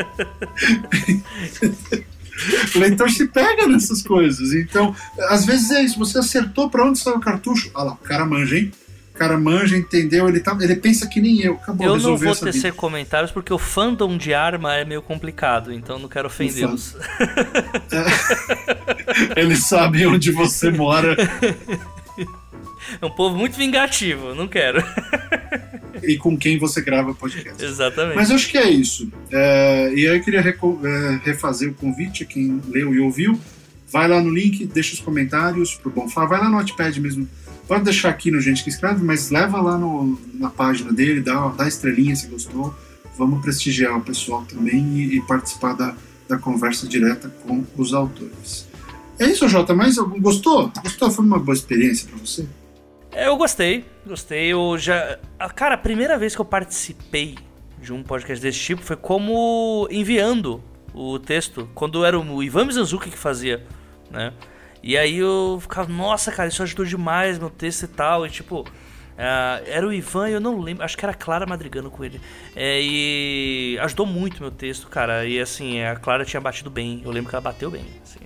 o 2.76 2.80
leitor 2.80 3.10
se 3.10 3.28
pega 3.28 3.68
nessas 3.68 4.02
coisas. 4.02 4.54
Então, 4.54 4.96
às 5.30 5.46
vezes 5.46 5.72
é 5.72 5.84
isso. 5.84 6.00
Você 6.00 6.20
acertou 6.20 6.70
para 6.70 6.86
onde 6.86 7.00
saiu 7.00 7.18
o 7.18 7.20
cartucho? 7.20 7.70
Olha 7.74 7.88
lá, 7.88 7.94
o 7.94 7.98
cara 7.98 8.26
manja, 8.26 8.58
hein? 8.58 8.72
O 9.16 9.18
cara 9.18 9.38
manja, 9.38 9.78
entendeu? 9.78 10.28
Ele, 10.28 10.42
tá, 10.42 10.58
ele 10.60 10.76
pensa 10.76 11.08
que 11.08 11.22
nem 11.22 11.40
eu. 11.40 11.54
Acabou, 11.54 11.88
eu 11.88 11.98
não 11.98 12.18
vou 12.18 12.36
tecer 12.36 12.64
vida. 12.64 12.74
comentários 12.74 13.32
porque 13.32 13.54
o 13.54 13.58
fandom 13.58 14.18
de 14.18 14.34
arma 14.34 14.76
é 14.76 14.84
meio 14.84 15.02
complicado, 15.02 15.72
então 15.72 15.98
não 15.98 16.10
quero 16.10 16.28
ofendê-los. 16.28 16.98
É. 19.36 19.40
Eles 19.40 19.64
sabem 19.64 20.06
onde 20.06 20.32
você 20.32 20.70
mora. 20.70 21.16
É 23.02 23.06
um 23.06 23.10
povo 23.10 23.36
muito 23.36 23.58
vingativo, 23.58 24.36
não 24.36 24.48
quero. 24.48 24.84
e 26.04 26.18
com 26.18 26.38
quem 26.38 26.60
você 26.60 26.82
grava 26.82 27.16
podcast. 27.16 27.64
Exatamente. 27.64 28.16
Mas 28.16 28.30
acho 28.30 28.48
que 28.48 28.60
é 28.60 28.70
isso. 28.70 29.12
É, 29.32 29.92
e 29.92 30.08
aí 30.08 30.18
eu 30.18 30.22
queria 30.22 30.40
é, 30.40 31.20
refazer 31.24 31.70
o 31.70 31.74
convite 31.74 32.22
a 32.22 32.28
quem 32.28 32.62
leu 32.70 32.94
e 32.94 33.00
ouviu. 33.00 33.40
Vai 33.92 34.08
lá 34.08 34.22
no 34.22 34.30
link, 34.30 34.68
deixa 34.68 34.94
os 34.94 35.00
comentários 35.00 35.74
pro 35.74 35.90
Bonfá, 35.90 36.26
vai 36.26 36.40
lá 36.40 36.46
no 36.46 36.58
Notepad 36.58 37.00
mesmo 37.00 37.28
Pode 37.68 37.84
deixar 37.84 38.10
aqui 38.10 38.30
no 38.30 38.40
Gente 38.40 38.64
que 38.64 38.70
Escreve, 38.70 39.04
mas 39.04 39.32
leva 39.32 39.60
lá 39.60 39.78
no, 39.78 40.20
na 40.34 40.50
página 40.50 40.94
dele, 40.94 41.22
dá, 41.22 41.48
dá 41.50 41.68
estrelinha 41.68 42.16
se 42.16 42.28
gostou. 42.28 42.74
Vamos 43.18 43.42
prestigiar 43.42 43.98
o 43.98 44.02
pessoal 44.02 44.44
também 44.44 44.98
e, 44.98 45.18
e 45.18 45.22
participar 45.22 45.74
da, 45.74 45.96
da 46.28 46.38
conversa 46.38 46.88
direta 46.88 47.30
com 47.44 47.64
os 47.78 47.94
autores. 47.94 48.68
É 49.18 49.26
isso, 49.26 49.48
Jota, 49.48 49.74
mas 49.74 49.96
gostou? 49.96 50.72
Gostou? 50.84 51.10
Foi 51.10 51.26
uma 51.26 51.40
boa 51.40 51.56
experiência 51.56 52.08
para 52.08 52.18
você? 52.18 52.46
É, 53.12 53.28
eu 53.28 53.38
gostei, 53.38 53.86
gostei. 54.06 54.52
Eu 54.52 54.78
já. 54.78 55.18
Cara, 55.56 55.76
a 55.76 55.78
primeira 55.78 56.18
vez 56.18 56.36
que 56.36 56.42
eu 56.42 56.46
participei 56.46 57.36
de 57.82 57.94
um 57.94 58.04
podcast 58.04 58.42
desse 58.44 58.60
tipo 58.60 58.82
foi 58.82 58.98
como 58.98 59.88
enviando 59.90 60.62
o 60.94 61.18
texto, 61.18 61.70
quando 61.74 62.04
era 62.04 62.20
o 62.20 62.44
Ivan 62.44 62.66
Mizanzuki 62.66 63.10
que 63.10 63.18
fazia, 63.18 63.64
né? 64.12 64.34
E 64.86 64.96
aí 64.96 65.18
eu 65.18 65.58
ficava, 65.60 65.92
nossa, 65.92 66.32
cara, 66.32 66.48
isso 66.48 66.62
ajudou 66.62 66.86
demais 66.86 67.40
meu 67.40 67.50
texto 67.50 67.84
e 67.84 67.88
tal. 67.88 68.24
E 68.24 68.30
tipo, 68.30 68.62
uh, 68.62 68.66
era 69.66 69.86
o 69.86 69.92
Ivan, 69.92 70.30
eu 70.30 70.40
não 70.40 70.62
lembro, 70.62 70.84
acho 70.84 70.96
que 70.96 71.04
era 71.04 71.12
a 71.12 71.16
Clara 71.16 71.44
madrigando 71.48 71.90
com 71.90 72.06
ele. 72.06 72.22
É, 72.56 72.80
e 72.80 73.80
ajudou 73.82 74.06
muito 74.06 74.44
meu 74.44 74.52
texto, 74.52 74.88
cara. 74.88 75.26
E 75.26 75.40
assim, 75.40 75.82
a 75.82 75.96
Clara 75.96 76.24
tinha 76.24 76.40
batido 76.40 76.70
bem. 76.70 77.02
Eu 77.04 77.10
lembro 77.10 77.32
que 77.32 77.36
ela 77.36 77.42
bateu 77.42 77.72
bem. 77.72 77.84
Assim. 78.04 78.20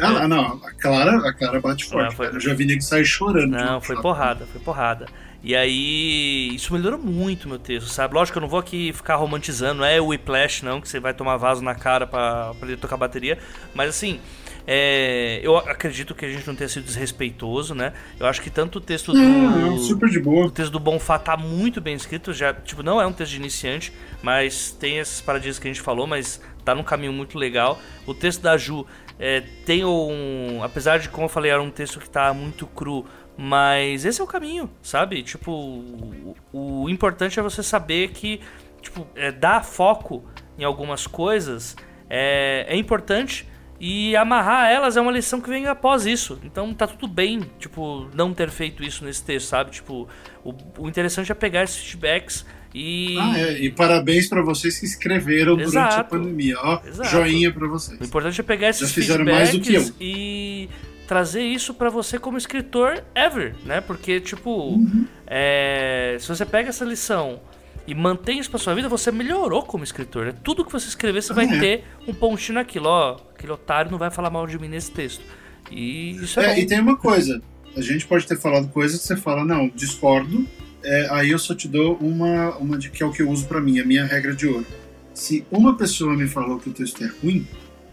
Ah, 0.00 0.26
não, 0.26 0.60
a 0.64 0.72
Clara, 0.72 1.28
a 1.28 1.32
Clara 1.32 1.60
bate 1.60 1.84
forte. 1.84 2.14
Foi... 2.14 2.28
Eu 2.28 2.40
já 2.40 2.54
vi 2.54 2.64
nego 2.64 2.82
sair 2.82 3.04
chorando. 3.04 3.50
Não, 3.50 3.80
foi 3.80 4.00
porrada, 4.00 4.46
foi 4.46 4.60
porrada. 4.60 5.06
E 5.42 5.54
aí, 5.54 6.54
isso 6.54 6.72
melhorou 6.72 6.98
muito 6.98 7.48
meu 7.48 7.58
texto, 7.58 7.88
sabe? 7.88 8.14
Lógico 8.14 8.38
eu 8.38 8.42
não 8.42 8.48
vou 8.48 8.58
aqui 8.58 8.92
ficar 8.92 9.16
romantizando, 9.16 9.80
não 9.80 9.84
é 9.84 10.00
o 10.00 10.06
Whiplash, 10.06 10.64
não, 10.64 10.80
que 10.80 10.88
você 10.88 10.98
vai 10.98 11.12
tomar 11.12 11.36
vaso 11.36 11.62
na 11.62 11.74
cara 11.74 12.06
pra 12.06 12.50
aprender 12.50 12.74
a 12.74 12.78
tocar 12.78 12.96
bateria. 12.96 13.38
Mas 13.74 13.90
assim, 13.90 14.20
é, 14.66 15.40
eu 15.42 15.56
acredito 15.58 16.14
que 16.14 16.24
a 16.24 16.30
gente 16.30 16.46
não 16.46 16.54
tenha 16.54 16.68
sido 16.68 16.84
desrespeitoso, 16.84 17.74
né? 17.74 17.92
Eu 18.18 18.26
acho 18.26 18.40
que 18.40 18.48
tanto 18.48 18.78
o 18.78 18.80
texto 18.80 19.12
do. 19.12 19.18
Hum, 19.18 19.78
super 19.78 20.08
de 20.08 20.18
boa. 20.18 20.46
O 20.46 20.50
texto 20.50 20.72
do 20.72 20.80
Bonfá 20.80 21.18
tá 21.18 21.36
muito 21.36 21.80
bem 21.80 21.94
escrito. 21.94 22.32
Já, 22.32 22.54
tipo, 22.54 22.82
não 22.82 23.00
é 23.00 23.06
um 23.06 23.12
texto 23.12 23.32
de 23.32 23.38
iniciante, 23.38 23.92
mas 24.22 24.70
tem 24.70 25.00
essas 25.00 25.20
paradinhas 25.20 25.58
que 25.58 25.68
a 25.68 25.70
gente 25.70 25.82
falou, 25.82 26.06
mas 26.06 26.40
tá 26.64 26.74
num 26.74 26.82
caminho 26.82 27.12
muito 27.12 27.38
legal. 27.38 27.78
O 28.06 28.14
texto 28.14 28.40
da 28.40 28.56
Ju 28.56 28.86
é, 29.18 29.42
tem 29.66 29.84
um. 29.84 30.62
Apesar 30.62 30.98
de, 30.98 31.10
como 31.10 31.26
eu 31.26 31.28
falei, 31.28 31.50
era 31.50 31.62
um 31.62 31.70
texto 31.70 32.00
que 32.00 32.08
tá 32.08 32.32
muito 32.32 32.66
cru. 32.66 33.04
Mas 33.36 34.04
esse 34.04 34.20
é 34.20 34.24
o 34.24 34.28
caminho, 34.28 34.70
sabe? 34.80 35.22
Tipo, 35.22 35.50
o, 35.50 36.34
o 36.52 36.88
importante 36.88 37.38
é 37.38 37.42
você 37.42 37.64
saber 37.64 38.10
que, 38.10 38.40
tipo, 38.80 39.06
é, 39.16 39.32
dar 39.32 39.64
foco 39.64 40.24
em 40.56 40.62
algumas 40.62 41.04
coisas 41.04 41.76
é, 42.08 42.64
é 42.68 42.76
importante 42.76 43.44
e 43.86 44.16
amarrar 44.16 44.70
elas 44.70 44.96
é 44.96 45.00
uma 45.02 45.12
lição 45.12 45.42
que 45.42 45.48
vem 45.50 45.66
após 45.66 46.06
isso. 46.06 46.40
Então 46.42 46.72
tá 46.72 46.86
tudo 46.86 47.06
bem, 47.06 47.42
tipo, 47.58 48.08
não 48.14 48.32
ter 48.32 48.48
feito 48.48 48.82
isso 48.82 49.04
nesse 49.04 49.22
texto, 49.22 49.48
sabe? 49.48 49.72
Tipo, 49.72 50.08
o, 50.42 50.54
o 50.78 50.88
interessante 50.88 51.30
é 51.30 51.34
pegar 51.34 51.64
esses 51.64 51.76
feedbacks 51.76 52.46
e. 52.74 53.14
Ah, 53.18 53.38
é. 53.38 53.58
E 53.58 53.70
parabéns 53.70 54.26
para 54.26 54.40
vocês 54.40 54.80
que 54.80 54.86
escreveram 54.86 55.60
Exato. 55.60 55.90
durante 55.90 56.00
a 56.00 56.04
pandemia. 56.04 56.56
Ó, 56.60 56.80
Exato. 56.82 57.10
joinha 57.10 57.52
para 57.52 57.68
vocês. 57.68 58.00
O 58.00 58.04
importante 58.04 58.40
é 58.40 58.42
pegar 58.42 58.70
esses 58.70 58.88
Já 58.88 58.94
fizeram 58.94 59.22
feedbacks 59.22 59.52
mais 59.52 59.58
do 59.58 59.60
que 59.60 59.74
eu. 59.74 59.94
e 60.00 60.70
trazer 61.06 61.42
isso 61.42 61.74
para 61.74 61.90
você 61.90 62.18
como 62.18 62.38
escritor 62.38 63.04
ever, 63.14 63.54
né? 63.66 63.82
Porque, 63.82 64.18
tipo, 64.18 64.76
uhum. 64.76 65.06
é, 65.26 66.16
se 66.18 66.26
você 66.26 66.46
pega 66.46 66.70
essa 66.70 66.86
lição 66.86 67.38
e 67.86 67.94
mantém 67.94 68.38
isso 68.38 68.50
pra 68.50 68.58
sua 68.58 68.74
vida, 68.74 68.88
você 68.88 69.12
melhorou 69.12 69.62
como 69.62 69.84
escritor. 69.84 70.26
Né? 70.26 70.34
Tudo 70.42 70.64
que 70.64 70.72
você 70.72 70.88
escrever, 70.88 71.22
você 71.22 71.32
vai 71.32 71.46
é. 71.46 71.60
ter 71.60 71.84
um 72.06 72.14
pontinho 72.14 72.54
naquilo. 72.54 72.88
Ó, 72.88 73.16
aquele 73.34 73.52
otário 73.52 73.90
não 73.90 73.98
vai 73.98 74.10
falar 74.10 74.30
mal 74.30 74.46
de 74.46 74.58
mim 74.58 74.68
nesse 74.68 74.90
texto. 74.90 75.22
E 75.70 76.12
isso 76.16 76.40
é, 76.40 76.54
é 76.54 76.60
E 76.60 76.66
tem 76.66 76.80
uma 76.80 76.96
coisa, 76.96 77.42
a 77.76 77.80
gente 77.80 78.06
pode 78.06 78.26
ter 78.26 78.38
falado 78.38 78.68
coisas 78.68 79.00
que 79.00 79.06
você 79.06 79.16
fala, 79.16 79.44
não, 79.44 79.68
discordo, 79.68 80.46
é, 80.82 81.08
aí 81.10 81.30
eu 81.30 81.38
só 81.38 81.54
te 81.54 81.66
dou 81.66 81.96
uma, 81.96 82.56
uma 82.56 82.78
de 82.78 82.90
que 82.90 83.02
é 83.02 83.06
o 83.06 83.10
que 83.10 83.22
eu 83.22 83.30
uso 83.30 83.46
para 83.46 83.60
mim, 83.60 83.80
a 83.80 83.84
minha 83.84 84.04
regra 84.04 84.34
de 84.34 84.46
ouro. 84.46 84.66
Se 85.12 85.46
uma 85.50 85.76
pessoa 85.76 86.14
me 86.14 86.26
falou 86.26 86.58
que 86.58 86.68
o 86.68 86.72
texto 86.72 87.02
é 87.02 87.10
ruim, 87.22 87.46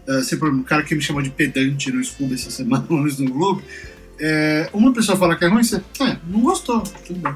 uh, 0.06 0.22
se 0.22 0.36
por 0.36 0.52
um 0.52 0.62
cara 0.62 0.82
que 0.82 0.94
me 0.94 1.00
chamou 1.00 1.22
de 1.22 1.30
pedante 1.30 1.90
no 1.90 2.00
escudo 2.00 2.34
essa 2.34 2.50
semana 2.50 2.84
no 2.90 3.30
Globo, 3.30 3.62
é, 4.20 4.68
uma 4.72 4.92
pessoa 4.92 5.16
fala 5.16 5.36
que 5.36 5.44
é 5.44 5.48
ruim, 5.48 5.62
você, 5.62 5.76
é, 5.76 6.16
não 6.26 6.40
gostou, 6.40 6.80
tudo 6.80 7.18
bem. 7.18 7.34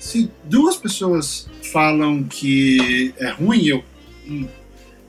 Se 0.00 0.30
duas 0.44 0.78
pessoas 0.78 1.46
falam 1.70 2.24
que 2.24 3.14
é 3.18 3.28
ruim, 3.28 3.66
eu. 3.66 3.84
Hum. 4.26 4.48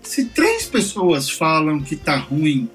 Se 0.03 0.25
três 0.25 0.65
pessoas 0.65 1.29
falam 1.29 1.81
que 1.81 1.95
tá 1.95 2.17
ruim 2.17 2.69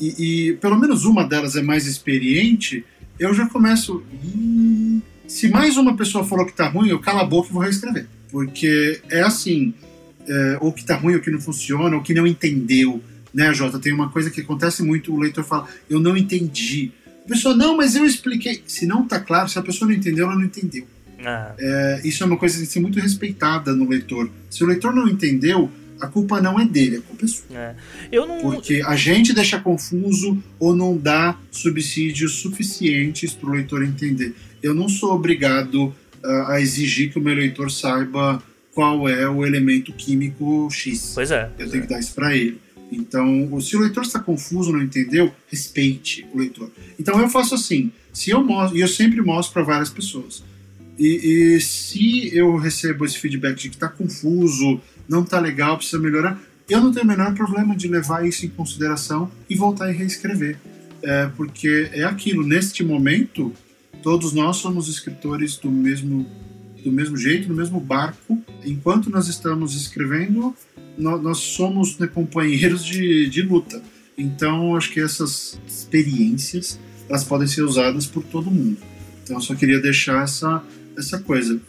e, 0.00 0.48
e, 0.48 0.52
pelo 0.54 0.78
menos 0.78 1.04
uma 1.04 1.24
delas 1.24 1.56
é 1.56 1.62
mais 1.62 1.86
experiente, 1.86 2.84
eu 3.18 3.34
já 3.34 3.46
começo. 3.46 4.02
Hum, 4.24 5.02
se 5.26 5.48
mais 5.48 5.76
uma 5.76 5.94
pessoa 5.94 6.24
falou 6.24 6.46
que 6.46 6.54
tá 6.54 6.68
ruim, 6.68 6.88
eu 6.88 7.00
calo 7.00 7.20
a 7.20 7.24
boca 7.24 7.50
e 7.50 7.52
vou 7.52 7.62
reescrever. 7.62 8.06
Porque 8.30 9.02
é 9.10 9.20
assim, 9.20 9.74
é, 10.26 10.58
ou 10.62 10.72
que 10.72 10.84
tá 10.84 10.96
ruim, 10.96 11.16
ou 11.16 11.20
que 11.20 11.30
não 11.30 11.40
funciona, 11.40 11.96
ou 11.96 12.02
que 12.02 12.14
não 12.14 12.26
entendeu. 12.26 13.02
Né, 13.34 13.52
Jota? 13.52 13.78
Tem 13.78 13.92
uma 13.92 14.08
coisa 14.08 14.30
que 14.30 14.40
acontece 14.40 14.82
muito, 14.82 15.12
o 15.12 15.20
leitor 15.20 15.44
fala, 15.44 15.68
eu 15.90 16.00
não 16.00 16.16
entendi. 16.16 16.92
A 17.26 17.28
pessoa, 17.28 17.54
não, 17.54 17.76
mas 17.76 17.94
eu 17.94 18.06
expliquei. 18.06 18.62
Se 18.66 18.86
não 18.86 19.06
tá 19.06 19.20
claro, 19.20 19.50
se 19.50 19.58
a 19.58 19.62
pessoa 19.62 19.90
não 19.90 19.96
entendeu, 19.96 20.24
ela 20.24 20.34
não 20.34 20.44
entendeu. 20.44 20.86
Ah. 21.24 21.54
É, 21.58 22.00
isso 22.04 22.22
é 22.22 22.26
uma 22.26 22.36
coisa 22.36 22.54
que 22.54 22.60
tem 22.60 22.66
que 22.66 22.72
ser 22.72 22.80
muito 22.80 23.00
respeitada 23.00 23.74
no 23.74 23.88
leitor. 23.88 24.30
Se 24.50 24.62
o 24.62 24.66
leitor 24.66 24.94
não 24.94 25.08
entendeu, 25.08 25.70
a 26.00 26.06
culpa 26.06 26.40
não 26.40 26.58
é 26.58 26.64
dele, 26.64 26.96
a 26.96 27.00
culpa 27.00 27.24
é 27.24 27.28
sua. 27.28 27.56
É. 27.56 27.74
Eu 28.10 28.26
não... 28.26 28.40
Porque 28.40 28.82
a 28.86 28.94
gente 28.94 29.32
deixa 29.32 29.58
confuso 29.58 30.42
ou 30.58 30.74
não 30.74 30.96
dá 30.96 31.38
subsídios 31.50 32.36
suficientes 32.36 33.32
para 33.34 33.50
o 33.50 33.52
leitor 33.52 33.82
entender. 33.82 34.34
Eu 34.62 34.74
não 34.74 34.88
sou 34.88 35.12
obrigado 35.12 35.86
uh, 36.24 36.46
a 36.46 36.60
exigir 36.60 37.12
que 37.12 37.18
o 37.18 37.22
meu 37.22 37.34
leitor 37.34 37.70
saiba 37.70 38.42
qual 38.72 39.08
é 39.08 39.28
o 39.28 39.44
elemento 39.44 39.92
químico 39.92 40.68
X. 40.70 41.12
Pois 41.14 41.30
é. 41.30 41.44
Eu 41.44 41.50
pois 41.56 41.70
tenho 41.70 41.82
é. 41.82 41.86
que 41.86 41.92
dar 41.92 41.98
isso 41.98 42.14
para 42.14 42.36
ele. 42.36 42.60
Então, 42.90 43.60
se 43.60 43.76
o 43.76 43.80
leitor 43.80 44.02
está 44.02 44.18
confuso, 44.18 44.72
não 44.72 44.82
entendeu, 44.82 45.32
respeite 45.48 46.26
o 46.32 46.38
leitor. 46.38 46.70
Então 46.98 47.20
eu 47.20 47.28
faço 47.28 47.54
assim, 47.54 47.92
se 48.12 48.30
eu 48.30 48.42
mostro, 48.42 48.78
e 48.78 48.80
eu 48.80 48.88
sempre 48.88 49.20
mostro 49.20 49.52
para 49.52 49.62
várias 49.62 49.90
pessoas. 49.90 50.42
E, 50.98 51.54
e, 51.56 51.60
se 51.60 52.36
eu 52.36 52.56
recebo 52.56 53.04
esse 53.04 53.18
feedback 53.18 53.56
de 53.56 53.68
que 53.68 53.76
está 53.76 53.88
confuso, 53.88 54.80
não 55.08 55.22
está 55.22 55.38
legal, 55.38 55.76
precisa 55.76 55.98
melhorar, 55.98 56.40
eu 56.68 56.80
não 56.80 56.92
tenho 56.92 57.04
o 57.04 57.08
menor 57.08 57.34
problema 57.34 57.74
de 57.76 57.88
levar 57.88 58.26
isso 58.26 58.44
em 58.44 58.48
consideração 58.48 59.30
e 59.48 59.54
voltar 59.54 59.90
e 59.90 59.96
reescrever. 59.96 60.58
É, 61.02 61.30
porque 61.36 61.88
é 61.92 62.04
aquilo, 62.04 62.44
neste 62.44 62.84
momento, 62.84 63.52
todos 64.02 64.32
nós 64.32 64.56
somos 64.56 64.88
escritores 64.88 65.56
do 65.56 65.70
mesmo, 65.70 66.26
do 66.84 66.90
mesmo 66.90 67.16
jeito, 67.16 67.48
no 67.48 67.54
mesmo 67.54 67.80
barco. 67.80 68.38
Enquanto 68.64 69.08
nós 69.08 69.28
estamos 69.28 69.74
escrevendo, 69.74 70.54
nós, 70.98 71.22
nós 71.22 71.38
somos 71.38 71.96
né, 71.98 72.06
companheiros 72.06 72.84
de, 72.84 73.30
de 73.30 73.42
luta. 73.42 73.80
Então, 74.16 74.76
acho 74.76 74.90
que 74.90 75.00
essas 75.00 75.58
experiências 75.66 76.78
elas 77.08 77.24
podem 77.24 77.46
ser 77.46 77.62
usadas 77.62 78.06
por 78.06 78.22
todo 78.24 78.50
mundo. 78.50 78.76
Então, 79.22 79.36
eu 79.36 79.40
só 79.40 79.54
queria 79.54 79.80
deixar 79.80 80.24
essa, 80.24 80.62
essa 80.98 81.18
coisa. 81.18 81.60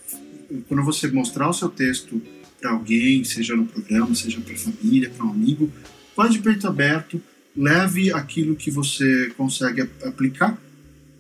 Quando 0.68 0.84
você 0.84 1.08
mostrar 1.08 1.48
o 1.48 1.54
seu 1.54 1.70
texto 1.70 2.22
para 2.60 2.72
alguém, 2.72 3.24
seja 3.24 3.56
no 3.56 3.66
programa, 3.66 4.14
seja 4.16 4.42
para 4.42 4.54
a 4.54 4.58
família, 4.58 5.10
para 5.10 5.26
um 5.26 5.30
amigo, 5.30 5.72
pode 6.16 6.34
de 6.34 6.40
peito 6.40 6.68
aberto, 6.68 7.22
leve 7.56 8.12
aquilo 8.12 8.56
que 8.56 8.70
você 8.70 9.32
consegue 9.38 9.82
aplicar, 10.04 10.58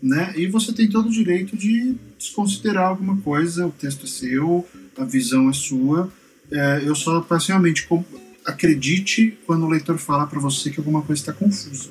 né? 0.01 0.33
E 0.35 0.47
você 0.47 0.73
tem 0.73 0.89
todo 0.89 1.07
o 1.07 1.11
direito 1.11 1.55
de 1.55 1.95
desconsiderar 2.17 2.87
alguma 2.87 3.17
coisa, 3.17 3.67
o 3.67 3.71
texto 3.71 4.05
é 4.05 4.09
seu, 4.09 4.67
a 4.97 5.05
visão 5.05 5.49
é 5.49 5.53
sua. 5.53 6.11
É, 6.51 6.81
eu 6.83 6.95
só 6.95 7.25
realmente 7.47 7.87
acredite 8.45 9.37
quando 9.45 9.65
o 9.65 9.69
leitor 9.69 9.97
fala 9.97 10.25
para 10.25 10.39
você 10.39 10.69
que 10.69 10.79
alguma 10.79 11.01
coisa 11.01 11.21
está 11.21 11.33
confusa, 11.33 11.89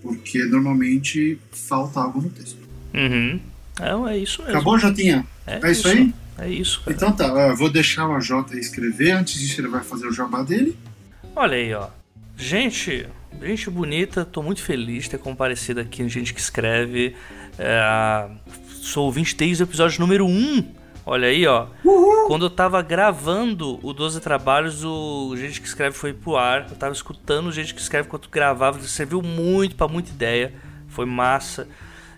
porque 0.00 0.44
normalmente 0.44 1.38
falta 1.52 2.00
algo 2.00 2.22
no 2.22 2.30
texto. 2.30 2.58
Uhum. 2.94 3.40
É, 3.80 4.12
é 4.12 4.18
isso 4.18 4.42
mesmo. 4.42 4.56
Acabou, 4.56 4.78
Jotinha? 4.78 5.26
É, 5.46 5.54
é 5.54 5.70
isso, 5.70 5.88
isso 5.88 5.88
aí? 5.88 6.14
É 6.38 6.48
isso. 6.48 6.80
Cara. 6.80 6.96
Então 6.96 7.12
tá, 7.12 7.26
eu 7.26 7.56
vou 7.56 7.70
deixar 7.70 8.08
o 8.08 8.14
AJ 8.14 8.52
escrever. 8.54 9.12
Antes 9.12 9.38
disso, 9.40 9.60
ele 9.60 9.68
vai 9.68 9.82
fazer 9.82 10.06
o 10.06 10.12
jabá 10.12 10.42
dele. 10.42 10.76
Olha 11.34 11.56
aí, 11.56 11.72
ó. 11.74 11.88
Gente, 12.36 13.06
gente 13.40 13.70
bonita, 13.70 14.24
tô 14.24 14.42
muito 14.42 14.62
feliz 14.62 15.04
de 15.04 15.10
ter 15.10 15.18
comparecido 15.18 15.80
aqui 15.80 16.02
no 16.02 16.08
Gente 16.08 16.34
que 16.34 16.40
Escreve. 16.40 17.14
É, 17.58 18.28
sou 18.68 19.04
ouvinte 19.06 19.36
desde 19.36 19.62
o 19.62 19.64
episódio 19.64 20.00
número 20.00 20.26
1. 20.26 20.82
Olha 21.04 21.28
aí, 21.28 21.46
ó. 21.46 21.66
Uhul. 21.84 22.26
Quando 22.26 22.46
eu 22.46 22.50
tava 22.50 22.80
gravando 22.80 23.78
o 23.82 23.92
12 23.92 24.20
Trabalhos, 24.20 24.84
o 24.84 25.34
Gente 25.36 25.60
que 25.60 25.66
Escreve 25.66 25.96
foi 25.96 26.12
pro 26.12 26.36
ar. 26.36 26.66
Eu 26.70 26.76
tava 26.76 26.92
escutando 26.92 27.48
o 27.48 27.52
Gente 27.52 27.74
que 27.74 27.80
Escreve 27.80 28.06
enquanto 28.06 28.28
gravava. 28.30 28.80
Serviu 28.80 29.20
muito 29.20 29.74
para 29.74 29.88
muita 29.88 30.10
ideia. 30.10 30.54
Foi 30.88 31.04
massa. 31.04 31.68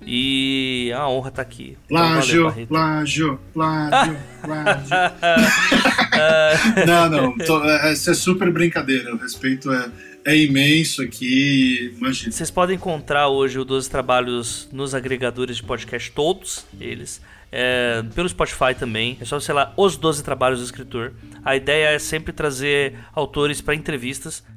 E 0.07 0.91
é 0.93 0.97
uma 0.99 1.11
honra 1.11 1.29
estar 1.29 1.43
tá 1.45 1.49
aqui. 1.49 1.77
Plágio, 1.89 2.49
então, 2.49 2.67
plágio, 2.67 3.41
plágio, 3.53 4.17
plágio. 4.43 4.97
não, 6.87 7.09
não. 7.09 7.39
Tô, 7.39 7.65
é, 7.65 7.93
isso 7.93 8.11
é 8.11 8.15
super 8.15 8.51
brincadeira. 8.51 9.15
O 9.15 9.19
respeito 9.19 9.73
é, 9.73 9.91
é 10.25 10.37
imenso 10.37 11.03
aqui. 11.03 11.95
Imagina. 11.97 12.33
Vocês 12.33 12.51
podem 12.51 12.77
encontrar 12.77 13.29
hoje 13.29 13.59
o 13.59 13.65
12 13.65 13.89
Trabalhos 13.89 14.69
nos 14.73 14.95
agregadores 14.95 15.57
de 15.57 15.63
podcast, 15.63 16.11
todos 16.13 16.67
eles. 16.81 17.21
É, 17.51 18.03
pelo 18.15 18.29
Spotify 18.29 18.75
também. 18.77 19.17
É 19.21 19.25
só, 19.25 19.39
sei 19.39 19.55
lá, 19.55 19.73
os 19.77 19.97
12 19.97 20.25
trabalhos 20.25 20.59
do 20.59 20.65
escritor. 20.65 21.13
A 21.45 21.55
ideia 21.55 21.89
é 21.89 21.99
sempre 21.99 22.33
trazer 22.33 22.95
autores 23.15 23.61
para 23.61 23.75
entrevistas 23.75 24.43
é, 24.43 24.54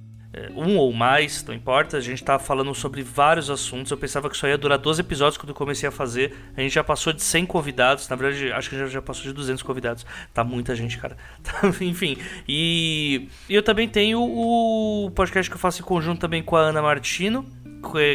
um 0.56 0.78
ou 0.78 0.92
mais, 0.94 1.44
não 1.44 1.54
importa. 1.54 1.98
A 1.98 2.02
gente 2.02 2.24
tá 2.24 2.38
falando 2.38 2.74
sobre 2.74 3.02
vários 3.02 3.50
assuntos. 3.50 3.92
Eu 3.92 3.98
pensava 3.98 4.30
que 4.30 4.38
só 4.38 4.48
ia 4.48 4.58
durar 4.58 4.78
12 4.78 5.02
episódios 5.02 5.38
quando 5.38 5.50
eu 5.50 5.56
comecei 5.56 5.88
a 5.88 5.92
fazer. 5.92 6.36
A 6.56 6.62
gente 6.62 6.74
já 6.74 6.84
passou 6.84 7.14
de 7.14 7.22
100 7.22 7.46
convidados. 7.46 8.08
Na 8.10 8.16
verdade, 8.16 8.52
acho 8.52 8.70
que 8.70 8.78
já, 8.78 8.88
já 8.88 9.02
passou 9.02 9.24
de 9.24 9.34
200 9.34 9.64
convidados. 9.64 10.06
Tá 10.34 10.44
muita 10.44 10.76
gente, 10.76 10.98
cara. 10.98 11.18
Enfim. 11.82 12.18
E, 12.48 13.28
e, 13.50 13.56
eu 13.56 13.64
também 13.64 13.88
tenho 13.88 14.20
o 14.22 15.12
podcast 15.16 15.50
que 15.50 15.56
eu 15.56 15.60
faço 15.60 15.82
em 15.82 15.86
conjunto 15.86 16.20
também 16.20 16.44
com 16.44 16.56
a 16.56 16.62
Ana 16.62 16.82
Martino, 16.82 17.46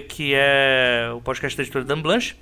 que 0.08 0.32
é 0.34 1.10
o 1.14 1.20
podcast 1.20 1.56
da 1.56 1.62
editora 1.62 1.84
Dan 1.84 2.00
Blanche, 2.00 2.36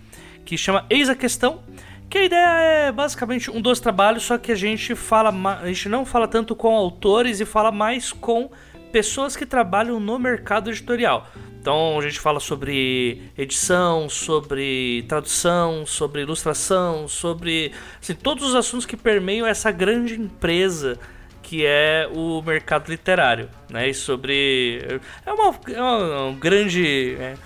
que 0.45 0.57
chama 0.57 0.87
Eis 0.91 1.09
a 1.09 1.15
Questão. 1.15 1.63
Que 2.09 2.19
a 2.19 2.25
ideia 2.25 2.89
é 2.89 2.93
basicamente 2.93 3.49
um 3.49 3.61
dos 3.61 3.79
trabalhos, 3.79 4.25
só 4.25 4.37
que 4.37 4.51
a 4.51 4.57
gente 4.57 4.97
fala, 4.97 5.33
a 5.61 5.67
gente 5.69 5.89
não 5.89 6.05
fala 6.05 6.27
tanto 6.27 6.57
com 6.57 6.75
autores 6.75 7.39
e 7.39 7.45
fala 7.45 7.71
mais 7.71 8.13
com 8.13 8.51
pessoas 8.91 9.37
que 9.37 9.47
trabalham 9.47 9.99
no 10.01 10.19
mercado 10.19 10.71
editorial. 10.71 11.29
Então 11.61 11.99
a 11.99 12.03
gente 12.03 12.19
fala 12.19 12.41
sobre 12.41 13.31
edição, 13.37 14.09
sobre 14.09 15.05
tradução, 15.07 15.85
sobre 15.85 16.23
ilustração, 16.23 17.07
sobre 17.07 17.73
assim, 18.01 18.15
todos 18.15 18.49
os 18.49 18.55
assuntos 18.55 18.87
que 18.87 18.97
permeiam 18.97 19.47
essa 19.47 19.71
grande 19.71 20.15
empresa 20.15 20.99
que 21.43 21.67
é 21.67 22.09
o 22.15 22.41
mercado 22.43 22.89
literário, 22.89 23.49
né? 23.69 23.89
E 23.89 23.95
sobre 23.95 25.01
é 25.27 25.33
uma, 25.33 25.55
é 25.69 25.81
uma 25.81 26.25
um 26.27 26.35
grande 26.35 27.17
é, 27.19 27.37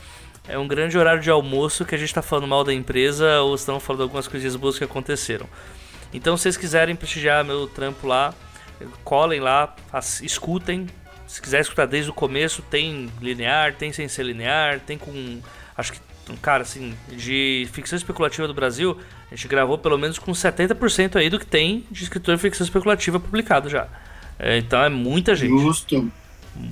é, 0.47 0.59
um 0.59 0.69
grande 0.69 0.97
horário 0.97 1.23
de 1.23 1.31
almoço 1.31 1.85
que 1.85 1.95
a 1.95 1.99
gente 1.99 2.09
está 2.09 2.23
falando 2.23 2.47
mal 2.47 2.63
da 2.63 2.73
empresa 2.73 3.41
ou 3.41 3.55
estamos 3.55 3.83
falando 3.83 4.03
algumas 4.03 4.29
coisas 4.29 4.55
boas 4.57 4.79
que 4.79 4.85
aconteceram. 4.85 5.49
Então, 6.13 6.37
se 6.37 6.45
vocês 6.45 6.57
quiserem 6.57 6.95
prestigiar 6.95 7.45
meu 7.45 7.67
trampo 7.67 8.07
lá, 8.07 8.33
colhem 9.03 9.41
lá, 9.41 9.75
escutem, 10.23 10.87
se 11.35 11.43
quiser 11.43 11.63
escutar 11.63 11.85
desde 11.87 12.09
o 12.09 12.15
começo, 12.15 12.63
tem 12.63 13.11
linear, 13.21 13.75
tem 13.75 13.93
sem 13.93 14.07
ser 14.07 14.23
linear, 14.23 14.79
tem 14.79 14.97
com. 14.97 15.41
Acho 15.77 15.93
que, 15.93 15.99
cara, 16.41 16.63
assim, 16.63 16.95
de 17.09 17.67
ficção 17.73 17.97
especulativa 17.97 18.47
do 18.47 18.55
Brasil, 18.55 18.97
a 19.33 19.35
gente 19.35 19.49
gravou 19.49 19.77
pelo 19.77 19.99
menos 19.99 20.17
com 20.17 20.31
70% 20.31 21.17
aí 21.17 21.29
do 21.29 21.41
que 21.41 21.45
tem 21.45 21.85
de 21.91 22.05
escritor 22.05 22.37
de 22.37 22.41
ficção 22.41 22.65
especulativa 22.65 23.19
publicado 23.19 23.69
já. 23.69 23.89
É, 24.39 24.59
então 24.59 24.81
é 24.81 24.89
muita 24.89 25.35
gente. 25.35 25.61
Justo. 25.61 26.09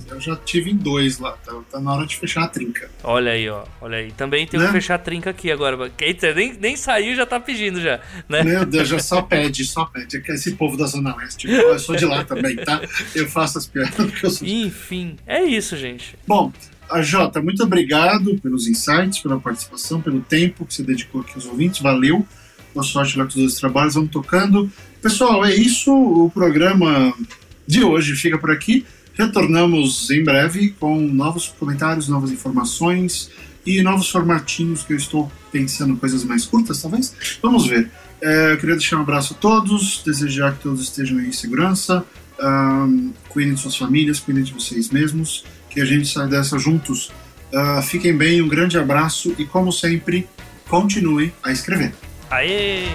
Eu 0.09 0.19
já 0.21 0.35
tive 0.35 0.71
em 0.71 0.75
dois 0.75 1.19
lá, 1.19 1.31
tá, 1.45 1.53
tá, 1.71 1.79
na 1.79 1.93
hora 1.93 2.05
de 2.05 2.15
fechar 2.15 2.43
a 2.43 2.47
trinca. 2.47 2.89
Olha 3.03 3.31
aí, 3.31 3.49
ó. 3.49 3.65
Olha 3.81 3.97
aí. 3.97 4.11
Também 4.11 4.47
tem 4.47 4.59
né? 4.59 4.69
um 4.69 4.71
fechar 4.71 4.95
a 4.95 4.99
trinca 4.99 5.29
aqui 5.29 5.51
agora. 5.51 5.91
Eita, 5.99 6.33
nem, 6.33 6.53
nem 6.53 6.75
saiu 6.75 7.15
já 7.15 7.25
tá 7.25 7.39
pedindo 7.39 7.81
já. 7.81 7.99
Né? 8.29 8.43
Meu 8.43 8.65
Deus, 8.65 8.87
já 8.87 8.99
só 8.99 9.21
pede, 9.21 9.65
só 9.65 9.85
pede. 9.85 10.17
É 10.17 10.19
que 10.21 10.31
esse 10.31 10.53
povo 10.55 10.77
da 10.77 10.85
Zona 10.85 11.15
Leste. 11.15 11.49
Eu 11.49 11.77
sou 11.79 11.95
de 11.95 12.05
lá 12.05 12.23
também, 12.23 12.55
tá? 12.55 12.81
Eu 13.13 13.27
faço 13.27 13.57
as 13.57 13.67
piadas 13.67 13.95
porque 13.95 14.25
eu 14.25 14.31
sou. 14.31 14.47
Enfim, 14.47 15.17
é 15.25 15.43
isso, 15.43 15.75
gente. 15.75 16.15
Bom, 16.27 16.51
A 16.89 17.01
Jota, 17.01 17.41
muito 17.41 17.63
obrigado 17.63 18.37
pelos 18.39 18.67
insights, 18.67 19.19
pela 19.19 19.39
participação, 19.39 20.01
pelo 20.01 20.21
tempo 20.21 20.65
que 20.65 20.73
você 20.73 20.83
dedicou 20.83 21.21
aqui 21.21 21.33
aos 21.35 21.45
ouvintes. 21.45 21.81
Valeu. 21.81 22.25
Boa 22.73 22.83
sorte 22.83 23.17
lá 23.17 23.23
com 23.25 23.29
os 23.29 23.35
dois 23.35 23.55
trabalhos. 23.55 23.95
Vamos 23.95 24.11
tocando. 24.11 24.71
Pessoal, 25.01 25.45
é 25.45 25.53
isso. 25.53 25.91
O 25.93 26.29
programa 26.31 27.13
de 27.67 27.83
hoje 27.83 28.15
fica 28.15 28.37
por 28.37 28.51
aqui. 28.51 28.85
Retornamos 29.13 30.09
em 30.09 30.23
breve 30.23 30.75
com 30.79 30.99
novos 30.99 31.47
comentários, 31.59 32.07
novas 32.07 32.31
informações 32.31 33.29
e 33.65 33.81
novos 33.81 34.09
formatinhos 34.09 34.83
que 34.83 34.93
eu 34.93 34.97
estou 34.97 35.31
pensando, 35.51 35.95
coisas 35.95 36.23
mais 36.23 36.45
curtas, 36.45 36.81
talvez. 36.81 37.13
Vamos 37.41 37.67
ver. 37.67 37.89
É, 38.21 38.53
eu 38.53 38.57
queria 38.57 38.75
deixar 38.75 38.97
um 38.97 39.01
abraço 39.01 39.33
a 39.33 39.37
todos, 39.37 40.01
desejar 40.03 40.53
que 40.53 40.63
todos 40.63 40.81
estejam 40.81 41.19
em 41.19 41.31
segurança, 41.31 42.05
um, 42.41 43.13
cuidem 43.29 43.53
de 43.53 43.59
suas 43.59 43.75
famílias, 43.75 44.19
cuidem 44.19 44.43
de 44.43 44.53
vocês 44.53 44.89
mesmos, 44.89 45.45
que 45.69 45.81
a 45.81 45.85
gente 45.85 46.07
sai 46.07 46.27
dessa 46.27 46.57
juntos. 46.57 47.11
Uh, 47.51 47.81
fiquem 47.83 48.15
bem, 48.15 48.41
um 48.41 48.47
grande 48.47 48.77
abraço 48.77 49.35
e, 49.37 49.45
como 49.45 49.71
sempre, 49.71 50.27
continue 50.67 51.33
a 51.43 51.51
escrever. 51.51 51.93
Aê! 52.29 52.87